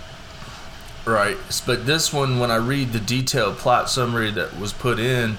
Right. 1.05 1.37
But 1.65 1.85
this 1.85 2.13
one, 2.13 2.39
when 2.39 2.51
I 2.51 2.57
read 2.57 2.93
the 2.93 2.99
detailed 2.99 3.57
plot 3.57 3.89
summary 3.89 4.31
that 4.31 4.59
was 4.59 4.73
put 4.73 4.99
in, 4.99 5.37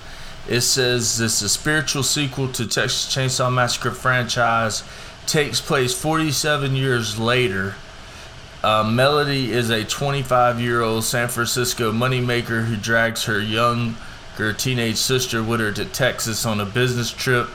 it 0.49 0.63
says 0.63 1.19
this 1.19 1.37
is 1.37 1.43
a 1.43 1.49
spiritual 1.49 2.03
sequel 2.03 2.49
to 2.49 2.67
Texas 2.67 3.15
Chainsaw 3.15 3.53
Massacre 3.53 3.93
franchise. 3.93 4.83
Takes 5.27 5.61
place 5.61 5.95
47 5.95 6.75
years 6.75 7.19
later. 7.19 7.77
Uh, 8.65 8.83
Melody 8.83 9.53
is 9.53 9.71
a 9.71 9.85
25 9.85 10.61
year 10.61 10.83
old 10.83 11.05
San 11.05 11.29
Francisco 11.29 11.93
moneymaker 11.93 12.65
who 12.65 12.77
drags 12.77 13.25
her 13.25 13.41
younger 13.41 14.53
teenage 14.57 14.97
sister 14.97 15.43
with 15.43 15.61
her 15.61 15.71
to 15.73 15.85
Texas 15.85 16.45
on 16.45 16.61
a 16.61 16.67
business 16.67 17.11
trip 17.11 17.49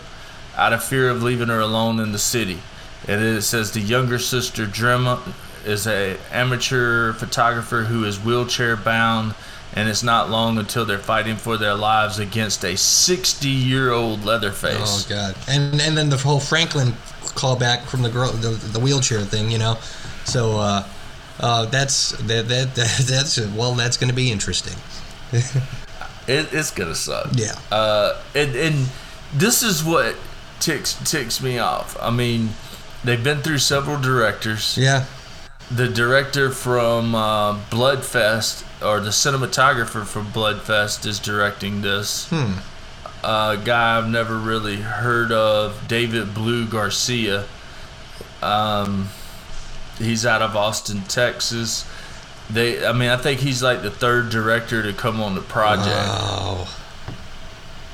out 0.57 0.73
of 0.73 0.83
fear 0.83 1.09
of 1.09 1.23
leaving 1.23 1.47
her 1.47 1.59
alone 1.59 1.99
in 1.99 2.11
the 2.11 2.19
city. 2.19 2.59
And 3.07 3.21
it 3.23 3.41
says 3.43 3.71
the 3.71 3.81
younger 3.81 4.19
sister, 4.19 4.65
Drema, 4.65 5.19
is 5.65 5.87
a 5.87 6.17
amateur 6.31 7.13
photographer 7.13 7.83
who 7.83 8.03
is 8.03 8.19
wheelchair 8.19 8.75
bound, 8.75 9.35
and 9.73 9.89
it's 9.89 10.03
not 10.03 10.29
long 10.29 10.57
until 10.57 10.85
they're 10.85 10.97
fighting 10.97 11.35
for 11.35 11.57
their 11.57 11.75
lives 11.75 12.19
against 12.19 12.63
a 12.63 12.75
60 12.75 13.47
year 13.47 13.91
old 13.91 14.23
Leatherface. 14.23 15.05
Oh 15.05 15.09
god. 15.09 15.35
And 15.47 15.81
and 15.81 15.97
then 15.97 16.09
the 16.09 16.17
whole 16.17 16.39
Franklin 16.39 16.93
callback 17.35 17.83
from 17.83 18.01
the 18.01 18.09
girl, 18.09 18.31
the, 18.31 18.49
the 18.49 18.79
wheelchair 18.79 19.21
thing, 19.21 19.51
you 19.51 19.57
know. 19.57 19.77
So 20.23 20.59
uh, 20.59 20.87
uh, 21.39 21.65
that's 21.65 22.11
that, 22.11 22.47
that 22.47 22.75
that 22.75 23.05
that's 23.07 23.39
well, 23.47 23.73
that's 23.73 23.97
going 23.97 24.09
to 24.09 24.15
be 24.15 24.31
interesting. 24.31 24.75
It, 26.27 26.51
it's 26.53 26.71
gonna 26.71 26.95
suck. 26.95 27.27
Yeah. 27.33 27.53
Uh, 27.71 28.19
and 28.33 28.55
and 28.55 28.89
this 29.35 29.61
is 29.61 29.83
what 29.83 30.15
ticks 30.59 30.93
ticks 31.09 31.41
me 31.41 31.57
off. 31.59 31.97
I 32.01 32.09
mean, 32.11 32.49
they've 33.03 33.23
been 33.23 33.41
through 33.41 33.59
several 33.59 33.99
directors. 33.99 34.77
Yeah. 34.77 35.05
the 35.71 35.87
director 35.87 36.51
from 36.51 37.15
uh, 37.15 37.59
Bloodfest 37.71 38.63
or 38.85 38.99
the 38.99 39.09
cinematographer 39.09 40.05
from 40.05 40.27
Bloodfest 40.27 41.05
is 41.05 41.19
directing 41.19 41.81
this. 41.81 42.27
Hmm. 42.29 42.59
A 43.23 43.57
guy 43.63 43.97
I've 43.97 44.07
never 44.09 44.37
really 44.37 44.75
heard 44.77 45.31
of, 45.31 45.87
David 45.87 46.35
Blue 46.35 46.67
Garcia. 46.67 47.45
Um, 48.43 49.09
he's 49.97 50.23
out 50.27 50.43
of 50.43 50.55
Austin, 50.55 51.01
Texas. 51.07 51.89
They, 52.51 52.85
I 52.85 52.91
mean, 52.93 53.09
I 53.09 53.17
think 53.17 53.39
he's 53.39 53.63
like 53.63 53.81
the 53.81 53.89
third 53.89 54.29
director 54.29 54.83
to 54.83 54.93
come 54.93 55.19
on 55.19 55.33
the 55.33 55.41
project, 55.41 55.89
Oh, 55.97 56.67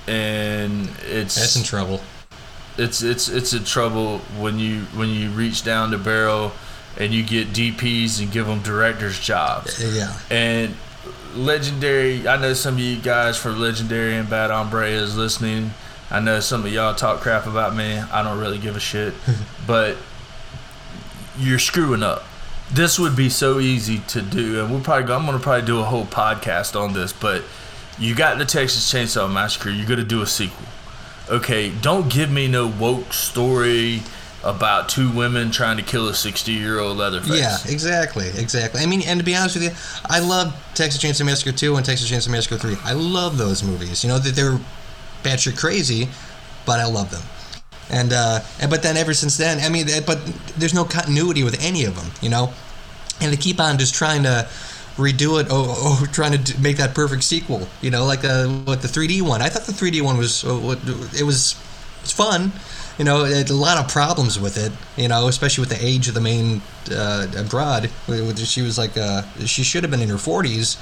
and 0.08 0.90
it's 1.06 1.36
that's 1.36 1.56
in 1.56 1.64
trouble. 1.64 2.02
It's 2.78 3.02
it's 3.02 3.28
it's 3.30 3.54
a 3.54 3.64
trouble 3.64 4.20
when 4.40 4.60
you 4.60 4.82
when 4.96 5.10
you 5.10 5.30
reach 5.30 5.64
down 5.64 5.92
the 5.92 5.98
barrel 5.98 6.54
and 6.98 7.14
you 7.14 7.24
get 7.24 7.50
DPs 7.50 8.22
and 8.22 8.32
give 8.32 8.48
them 8.48 8.62
directors 8.62 9.20
jobs. 9.20 9.82
Yeah. 9.96 10.18
And 10.30 10.76
legendary, 11.36 12.28
I 12.28 12.38
know 12.38 12.54
some 12.54 12.76
of 12.76 12.80
you 12.80 12.98
guys 12.98 13.38
from 13.38 13.60
Legendary 13.60 14.16
and 14.16 14.30
Bad 14.30 14.52
Hombre 14.52 14.88
is 14.88 15.18
listening. 15.18 15.72
I 16.10 16.20
know 16.20 16.40
some 16.42 16.66
of 16.66 16.72
y'all 16.72 16.94
talk 16.94 17.22
crap 17.22 17.46
about 17.48 17.76
me. 17.76 17.98
I 17.98 18.22
don't 18.22 18.40
really 18.40 18.58
give 18.58 18.76
a 18.76 18.80
shit, 18.80 19.14
but 19.68 19.96
you're 21.38 21.60
screwing 21.60 22.04
up. 22.04 22.24
This 22.70 23.00
would 23.00 23.16
be 23.16 23.30
so 23.30 23.60
easy 23.60 24.00
to 24.10 24.22
do, 24.22 24.62
and 24.62 24.72
we'll 24.72 24.82
probably 24.82 25.08
go, 25.08 25.16
I'm 25.16 25.26
gonna 25.26 25.40
probably 25.40 25.66
do 25.66 25.80
a 25.80 25.84
whole 25.84 26.06
podcast 26.06 26.80
on 26.80 26.94
this. 26.94 27.14
But 27.14 27.44
you 27.98 28.16
got 28.16 28.38
the 28.38 28.46
Texas 28.46 28.92
Chainsaw 28.92 29.32
Massacre. 29.32 29.70
You're 29.70 29.88
gonna 29.88 30.04
do 30.04 30.22
a 30.22 30.28
sequel. 30.28 30.66
Okay, 31.32 31.70
don't 31.70 32.12
give 32.12 32.30
me 32.30 32.50
no 32.50 32.68
woke 32.68 33.14
story 33.14 34.02
about 34.44 34.90
two 34.90 35.10
women 35.10 35.50
trying 35.50 35.78
to 35.78 35.84
kill 35.84 36.10
a 36.10 36.14
60 36.14 36.52
year 36.52 36.80
old 36.80 36.98
Leatherface. 36.98 37.40
Yeah, 37.40 37.58
exactly, 37.72 38.28
exactly. 38.36 38.82
I 38.82 38.86
mean, 38.86 39.02
and 39.06 39.18
to 39.18 39.26
be 39.26 39.34
honest 39.34 39.56
with 39.56 39.64
you, 39.64 39.72
I 40.10 40.20
love 40.20 40.54
Texas 40.74 41.02
Chainsaw 41.02 41.26
Massacre 41.26 41.54
2 41.54 41.78
and 41.78 41.86
Texas 41.86 42.12
Chainsaw 42.12 42.32
Massacre 42.32 42.58
3. 42.58 42.76
I 42.84 42.92
love 42.94 43.38
those 43.38 43.64
movies. 43.64 44.04
You 44.04 44.10
know, 44.10 44.20
that 44.20 44.36
they're 44.36 44.60
batshit 45.24 45.58
crazy, 45.58 46.10
but 46.66 46.82
I 46.82 46.86
love 46.86 47.12
them. 47.12 47.24
And, 47.90 48.12
uh, 48.12 48.42
but 48.70 48.84
then 48.84 48.98
ever 48.98 49.14
since 49.14 49.38
then, 49.38 49.60
I 49.64 49.70
mean, 49.70 49.88
but 50.06 50.20
there's 50.58 50.74
no 50.74 50.84
continuity 50.84 51.44
with 51.44 51.64
any 51.64 51.86
of 51.86 51.96
them, 51.96 52.12
you 52.22 52.30
know? 52.30 52.54
And 53.22 53.32
they 53.32 53.38
keep 53.38 53.60
on 53.60 53.78
just 53.78 53.94
trying 53.94 54.24
to 54.24 54.50
redo 54.98 55.40
it 55.42 55.52
or, 55.52 55.68
or 56.04 56.08
trying 56.14 56.44
to 56.44 56.60
make 56.62 56.78
that 56.78 56.94
perfect 56.94 57.24
sequel, 57.24 57.68
you 57.82 57.90
know, 57.92 58.06
like 58.06 58.24
uh, 58.24 58.48
what 58.48 58.82
the 58.82 58.88
3D 58.88 59.22
one. 59.22 59.42
I 59.42 59.50
thought 59.50 59.64
the 59.64 59.72
3D 59.72 60.02
one 60.02 60.18
was, 60.18 60.44
uh, 60.44 60.54
what- 60.56 60.80
it 61.20 61.24
was, 61.24 61.56
it's 62.02 62.12
fun. 62.12 62.52
You 62.98 63.06
know, 63.06 63.24
it 63.26 63.36
had 63.36 63.50
a 63.50 63.54
lot 63.56 63.78
of 63.78 63.92
problems 63.92 64.40
with 64.40 64.58
it. 64.58 64.72
You 65.02 65.08
know, 65.08 65.28
especially 65.28 65.62
with 65.64 65.70
the 65.70 65.84
age 65.84 66.08
of 66.08 66.14
the 66.14 66.22
main 66.22 66.62
uh, 66.92 67.26
broad. 67.50 67.90
She 68.38 68.62
was 68.62 68.78
like, 68.78 68.96
uh, 68.98 69.24
she 69.46 69.64
should 69.64 69.84
have 69.84 69.90
been 69.92 70.02
in 70.02 70.10
her 70.10 70.16
40s, 70.16 70.78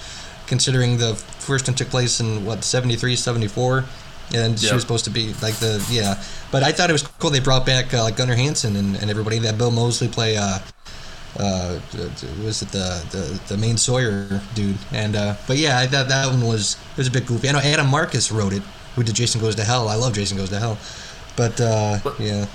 considering 0.48 0.98
the 0.98 1.16
first 1.16 1.68
one 1.68 1.76
took 1.76 1.90
place 1.90 2.20
in 2.20 2.46
what 2.46 2.64
73, 2.64 3.16
74, 3.16 3.86
and 4.34 4.60
she 4.60 4.66
was 4.74 4.82
supposed 4.82 5.06
to 5.06 5.12
be 5.12 5.34
like 5.42 5.56
the 5.56 5.86
yeah. 5.90 6.22
But 6.52 6.64
I 6.64 6.72
thought 6.72 6.90
it 6.90 6.94
was 6.94 7.04
cool. 7.04 7.30
They 7.30 7.40
brought 7.40 7.66
back 7.66 7.94
uh, 7.94 8.04
like 8.04 8.18
Gunnar 8.18 8.36
Hansen 8.36 8.76
and, 8.76 8.96
and 8.98 9.10
everybody. 9.10 9.40
That 9.40 9.58
Bill 9.58 9.72
Moseley 9.72 10.08
play. 10.08 10.36
Uh, 10.36 10.60
uh, 11.38 11.80
was 12.44 12.62
it 12.62 12.70
the, 12.70 13.02
the 13.12 13.40
the 13.50 13.58
main 13.58 13.78
Sawyer 13.78 14.42
dude? 14.56 14.78
And 14.92 15.16
uh, 15.16 15.36
but 15.48 15.58
yeah, 15.58 15.78
I 15.80 15.88
thought 15.88 16.08
that 16.10 16.28
one 16.28 16.46
was 16.46 16.76
it 16.94 16.98
was 16.98 17.08
a 17.08 17.12
bit 17.12 17.26
goofy. 17.28 17.50
I 17.50 17.52
know 17.54 17.60
Adam 17.60 17.88
Marcus 17.88 18.32
wrote 18.32 18.54
it, 18.54 18.64
who 18.96 19.04
did 19.04 19.16
Jason 19.16 19.40
Goes 19.42 19.56
to 19.56 19.64
Hell. 19.64 19.88
I 19.90 19.96
love 19.96 20.14
Jason 20.14 20.38
Goes 20.38 20.50
to 20.50 20.60
Hell, 20.60 20.78
but 21.36 21.60
uh, 21.62 22.00
But- 22.04 22.20
yeah. 22.20 22.46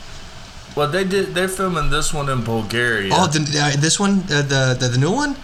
Well, 0.76 0.88
they 0.90 1.04
did. 1.04 1.34
They're 1.36 1.46
filming 1.46 1.90
this 1.90 2.12
one 2.12 2.28
in 2.28 2.42
Bulgaria. 2.42 3.10
Oh, 3.14 3.28
the, 3.28 3.38
uh, 3.62 3.80
this 3.80 4.00
one, 4.00 4.24
uh, 4.28 4.42
the, 4.42 4.76
the 4.80 4.88
the 4.88 4.98
new 4.98 5.12
one. 5.12 5.36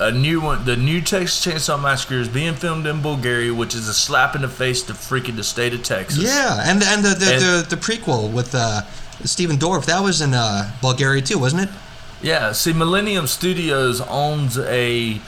a 0.00 0.10
new 0.10 0.40
one. 0.40 0.64
The 0.64 0.74
new 0.76 1.00
Texas 1.00 1.38
Chainsaw 1.46 1.80
Massacre 1.80 2.16
is 2.16 2.28
being 2.28 2.54
filmed 2.54 2.84
in 2.84 3.00
Bulgaria, 3.00 3.54
which 3.54 3.76
is 3.76 3.86
a 3.86 3.94
slap 3.94 4.34
in 4.34 4.42
the 4.42 4.48
face 4.48 4.82
to 4.88 4.92
freaking 4.92 5.36
the 5.36 5.44
state 5.44 5.72
of 5.72 5.84
Texas. 5.84 6.24
Yeah, 6.24 6.64
and 6.68 6.82
and 6.82 7.04
the 7.04 7.10
the, 7.14 7.32
And- 7.32 7.42
the, 7.70 7.76
the 7.76 7.80
prequel 7.80 8.32
with 8.32 8.52
uh, 8.52 8.82
Stephen 9.24 9.56
Dorff 9.56 9.84
that 9.86 10.02
was 10.02 10.20
in 10.20 10.34
uh, 10.34 10.72
Bulgaria 10.82 11.22
too, 11.22 11.38
wasn't 11.38 11.62
it? 11.62 11.70
Yeah. 12.22 12.52
See, 12.52 12.72
Millennium 12.72 13.26
Studios 13.26 14.00
owns 14.02 14.58
a. 14.58 15.20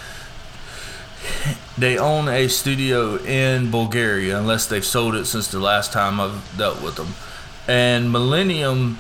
They 1.79 1.97
own 1.99 2.29
a 2.29 2.49
studio 2.49 3.17
in 3.17 3.71
Bulgaria, 3.71 4.39
unless 4.39 4.67
they've 4.67 4.85
sold 4.85 5.15
it 5.15 5.25
since 5.25 5.49
the 5.49 5.61
last 5.61 5.93
time 5.93 6.21
I've 6.21 6.57
dealt 6.59 6.83
with 6.83 6.97
them. 6.97 7.15
And 7.67 8.13
Millennium 8.13 8.99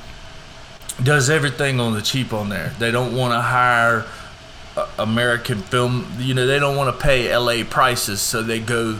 does 1.02 1.28
everything 1.28 1.80
on 1.80 1.94
the 1.94 2.02
cheap 2.02 2.32
on 2.32 2.48
there. 2.48 2.72
They 2.78 2.90
don't 2.90 3.14
want 3.14 3.34
to 3.34 3.40
hire 3.40 4.06
uh, 4.76 4.88
American 4.98 5.58
film. 5.58 6.06
You 6.18 6.34
know, 6.34 6.46
they 6.46 6.58
don't 6.58 6.76
want 6.76 6.96
to 6.96 7.02
pay 7.02 7.34
LA 7.36 7.64
prices, 7.64 8.20
so 8.20 8.42
they 8.42 8.60
go 8.60 8.98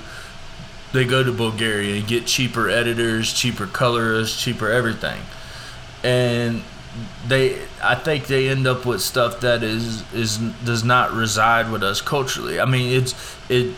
they 0.93 1.05
go 1.05 1.23
to 1.23 1.33
Bulgaria 1.33 1.97
and 1.97 2.07
get 2.07 2.27
cheaper 2.27 2.69
editors, 2.69 3.33
cheaper 3.33 3.67
colorists, 3.67 4.41
cheaper 4.41 4.71
everything. 4.71 5.21
And 6.05 6.63
they 7.27 7.59
I 7.83 7.95
think 7.95 8.27
they 8.27 8.49
end 8.49 8.67
up 8.67 8.85
with 8.85 9.01
stuff 9.01 9.41
that 9.41 9.63
is 9.63 10.05
is 10.13 10.39
does 10.65 10.85
not 10.85 11.13
reside 11.13 11.71
with 11.71 11.83
us 11.83 12.01
culturally. 12.01 12.61
I 12.61 12.65
mean, 12.65 12.93
it's 12.93 13.15
it 13.49 13.75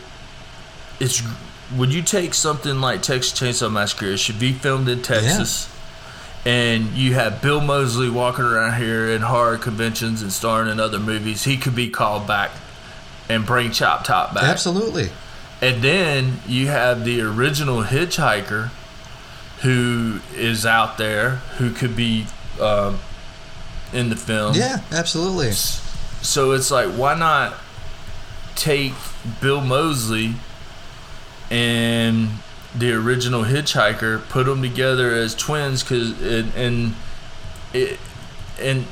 it's 1.00 1.22
would 1.74 1.92
you 1.92 2.02
take 2.02 2.34
something 2.34 2.80
like 2.80 3.02
Texas 3.02 3.38
Chainsaw 3.38 3.72
Massacre? 3.72 4.06
It 4.06 4.18
should 4.18 4.38
be 4.38 4.52
filmed 4.52 4.88
in 4.88 5.02
Texas. 5.02 5.70
And 6.46 6.90
you 6.90 7.14
have 7.14 7.40
Bill 7.40 7.60
Moseley 7.62 8.10
walking 8.10 8.44
around 8.44 8.78
here 8.78 9.10
in 9.10 9.22
horror 9.22 9.56
conventions 9.56 10.20
and 10.20 10.30
starring 10.30 10.70
in 10.70 10.78
other 10.78 10.98
movies. 10.98 11.44
He 11.44 11.56
could 11.56 11.74
be 11.74 11.88
called 11.88 12.26
back 12.26 12.50
and 13.30 13.46
bring 13.46 13.70
Chop 13.70 14.04
Top 14.04 14.34
back. 14.34 14.44
Absolutely. 14.44 15.10
And 15.62 15.80
then 15.80 16.40
you 16.46 16.66
have 16.66 17.06
the 17.06 17.22
original 17.22 17.84
hitchhiker 17.84 18.68
who 19.60 20.20
is 20.34 20.66
out 20.66 20.98
there 20.98 21.36
who 21.56 21.70
could 21.70 21.96
be 21.96 22.26
um, 22.60 22.98
in 23.92 24.10
the 24.10 24.16
film. 24.16 24.54
Yeah, 24.54 24.80
absolutely. 24.92 25.52
so 25.52 26.52
it's 26.52 26.70
like, 26.70 26.88
why 26.88 27.14
not 27.18 27.54
take 28.54 28.92
Bill 29.40 29.60
Moseley 29.60 30.34
and 31.50 32.28
the 32.74 32.92
original 32.92 33.44
Hitchhiker, 33.44 34.28
put 34.28 34.46
them 34.46 34.62
together 34.62 35.12
as 35.14 35.34
twins, 35.34 35.82
cause 35.82 36.20
and, 36.22 36.52
and 36.54 36.94
it 37.72 37.98
and 38.60 38.86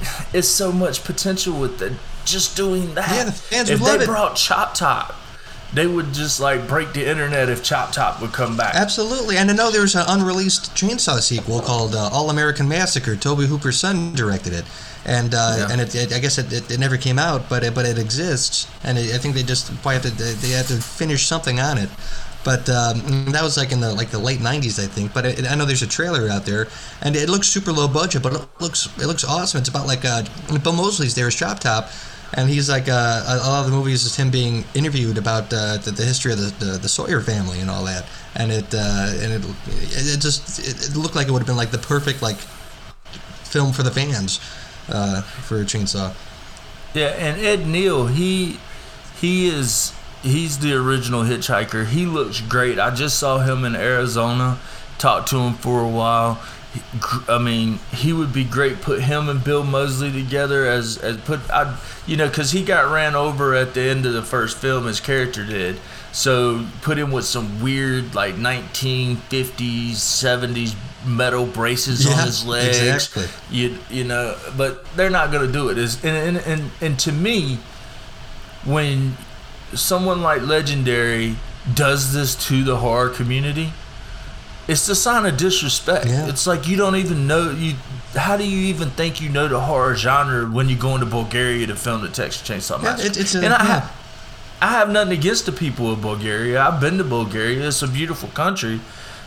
it's 0.32 0.48
so 0.48 0.72
much 0.72 1.04
potential 1.04 1.58
with 1.58 1.78
the, 1.78 1.94
just 2.24 2.56
doing 2.56 2.94
that. 2.94 3.10
Yeah, 3.10 3.24
the 3.24 3.32
fans 3.32 3.70
if 3.70 3.80
would 3.80 3.86
love 3.86 3.98
they 3.98 4.04
it. 4.04 4.08
brought 4.08 4.36
Chop 4.36 4.74
Top, 4.74 5.14
they 5.74 5.86
would 5.86 6.12
just 6.14 6.40
like 6.40 6.66
break 6.68 6.92
the 6.92 7.04
internet 7.04 7.48
if 7.48 7.62
Chop 7.62 7.92
Top 7.92 8.20
would 8.20 8.32
come 8.32 8.56
back. 8.56 8.74
Absolutely, 8.74 9.36
and 9.36 9.50
I 9.50 9.54
know 9.54 9.70
there's 9.70 9.94
an 9.96 10.04
unreleased 10.08 10.74
Chainsaw 10.74 11.20
sequel 11.20 11.60
called 11.60 11.94
uh, 11.94 12.08
All 12.12 12.30
American 12.30 12.68
Massacre. 12.68 13.16
Tobe 13.16 13.40
Hooper's 13.40 13.78
son 13.78 14.14
directed 14.14 14.52
it, 14.52 14.64
and 15.04 15.34
uh, 15.34 15.56
Yeah. 15.58 15.68
and 15.72 15.80
it, 15.80 15.94
it, 15.94 16.12
I 16.12 16.18
guess 16.20 16.38
it, 16.38 16.70
it, 16.70 16.78
never 16.78 16.96
came 16.96 17.18
out, 17.18 17.48
but 17.48 17.64
it, 17.64 17.74
but 17.74 17.86
it 17.86 17.98
exists, 17.98 18.68
and 18.84 18.96
I 18.98 19.18
think 19.18 19.34
they 19.34 19.42
just 19.42 19.66
probably 19.82 19.94
have 19.94 20.02
to 20.02 20.10
they 20.10 20.50
have 20.50 20.68
to 20.68 20.76
finish 20.76 21.26
something 21.26 21.58
on 21.60 21.78
it. 21.78 21.90
But 22.44 22.68
um, 22.68 23.32
that 23.32 23.42
was 23.42 23.56
like 23.56 23.72
in 23.72 23.80
the 23.80 23.92
like 23.94 24.10
the 24.10 24.18
late 24.18 24.38
'90s, 24.40 24.78
I 24.78 24.86
think. 24.86 25.14
But 25.14 25.24
it, 25.24 25.50
I 25.50 25.54
know 25.54 25.64
there's 25.64 25.82
a 25.82 25.86
trailer 25.86 26.28
out 26.28 26.44
there, 26.44 26.68
and 27.00 27.16
it 27.16 27.30
looks 27.30 27.48
super 27.48 27.72
low 27.72 27.88
budget, 27.88 28.22
but 28.22 28.34
it 28.34 28.46
looks 28.60 28.86
it 28.98 29.06
looks 29.06 29.24
awesome. 29.24 29.60
It's 29.60 29.70
about 29.70 29.86
like 29.86 30.04
uh, 30.04 30.24
Bill 30.62 30.74
Moseley's 30.74 31.14
there 31.14 31.26
as 31.26 31.34
Chop 31.34 31.58
Top, 31.58 31.88
and 32.36 32.48
he's 32.48 32.68
like 32.68 32.88
uh, 32.88 33.22
a 33.26 33.48
lot 33.48 33.64
of 33.64 33.70
the 33.70 33.76
movies 33.76 34.04
is 34.04 34.16
him 34.16 34.30
being 34.30 34.64
interviewed 34.74 35.18
about 35.18 35.52
uh, 35.52 35.78
the, 35.78 35.90
the 35.90 36.04
history 36.04 36.32
of 36.32 36.38
the, 36.38 36.64
the, 36.64 36.78
the 36.78 36.88
Sawyer 36.88 37.20
family 37.20 37.60
and 37.60 37.70
all 37.70 37.84
that, 37.84 38.06
and 38.34 38.50
it 38.50 38.74
uh, 38.74 39.12
and 39.20 39.32
it 39.32 39.44
it 39.66 40.20
just 40.20 40.58
it, 40.58 40.96
looked 40.96 41.14
like 41.14 41.28
it 41.28 41.30
would 41.30 41.40
have 41.40 41.46
been 41.46 41.56
like 41.56 41.70
the 41.70 41.78
perfect 41.78 42.22
like 42.22 42.36
film 42.36 43.72
for 43.72 43.82
the 43.82 43.90
fans 43.90 44.40
uh, 44.88 45.22
for 45.22 45.62
chainsaw. 45.64 46.14
Yeah, 46.92 47.08
and 47.08 47.40
Ed 47.40 47.66
Neal, 47.66 48.06
he 48.06 48.58
he 49.20 49.46
is 49.46 49.92
he's 50.22 50.58
the 50.58 50.74
original 50.74 51.22
hitchhiker. 51.22 51.86
He 51.86 52.06
looks 52.06 52.40
great. 52.40 52.78
I 52.78 52.94
just 52.94 53.18
saw 53.18 53.38
him 53.38 53.64
in 53.64 53.76
Arizona. 53.76 54.58
Talked 54.98 55.28
to 55.30 55.38
him 55.38 55.54
for 55.54 55.82
a 55.82 55.88
while. 55.88 56.40
I 57.28 57.38
mean, 57.38 57.78
he 57.92 58.12
would 58.12 58.32
be 58.32 58.44
great. 58.44 58.80
Put 58.80 59.02
him 59.02 59.28
and 59.28 59.42
Bill 59.42 59.62
Moseley 59.64 60.10
together 60.12 60.66
as 60.66 60.98
as 60.98 61.16
put 61.18 61.40
I, 61.50 61.78
you 62.06 62.16
know, 62.16 62.28
because 62.28 62.50
he 62.52 62.64
got 62.64 62.90
ran 62.92 63.14
over 63.14 63.54
at 63.54 63.74
the 63.74 63.82
end 63.82 64.06
of 64.06 64.12
the 64.12 64.22
first 64.22 64.56
film. 64.58 64.86
His 64.86 65.00
character 65.00 65.44
did. 65.44 65.80
So 66.12 66.64
put 66.82 66.96
him 66.98 67.10
with 67.10 67.24
some 67.24 67.60
weird 67.62 68.14
like 68.14 68.34
1950s, 68.36 69.92
70s 69.92 70.74
metal 71.06 71.44
braces 71.46 72.06
Yeah, 72.06 72.12
on 72.12 72.26
his 72.26 72.46
legs 72.46 72.80
exactly. 72.80 73.26
you 73.50 73.76
you 73.90 74.04
know 74.04 74.34
but 74.56 74.86
they're 74.96 75.10
not 75.10 75.30
going 75.30 75.46
to 75.46 75.52
do 75.52 75.68
it 75.68 75.76
is 75.76 76.02
and, 76.02 76.16
and 76.16 76.46
and 76.46 76.70
and 76.80 76.98
to 77.00 77.12
me 77.12 77.58
when 78.64 79.14
someone 79.74 80.22
like 80.22 80.40
legendary 80.40 81.36
does 81.74 82.14
this 82.14 82.34
to 82.46 82.64
the 82.64 82.76
horror 82.78 83.10
community 83.10 83.72
it's 84.66 84.88
a 84.88 84.94
sign 84.94 85.26
of 85.26 85.36
disrespect 85.36 86.06
Yeah. 86.06 86.28
it's 86.28 86.46
like 86.46 86.66
you 86.68 86.76
don't 86.76 86.96
even 86.96 87.26
know 87.26 87.50
you 87.50 87.74
how 88.14 88.36
do 88.36 88.44
you 88.48 88.60
even 88.72 88.90
think 88.90 89.20
you 89.20 89.28
know 89.28 89.46
the 89.48 89.60
horror 89.60 89.94
genre 89.96 90.46
when 90.50 90.68
you 90.68 90.76
go 90.76 90.94
into 90.94 91.06
bulgaria 91.06 91.66
to 91.66 91.76
film 91.76 92.00
the 92.02 92.08
texas 92.08 92.42
chainsaw 92.48 92.78
Yeah, 92.82 92.90
massacre 92.92 93.10
it, 93.10 93.20
it's 93.20 93.34
a, 93.34 93.38
and 93.44 93.52
I, 93.54 93.58
yeah. 93.58 93.64
have, 93.80 93.92
I 94.62 94.68
have 94.68 94.90
nothing 94.90 95.12
against 95.18 95.44
the 95.46 95.52
people 95.52 95.92
of 95.92 96.00
Bulgaria. 96.00 96.62
I've 96.62 96.80
been 96.80 96.96
to 96.96 97.04
Bulgaria. 97.04 97.66
It's 97.68 97.82
a 97.82 97.88
beautiful 97.88 98.30
country, 98.30 98.80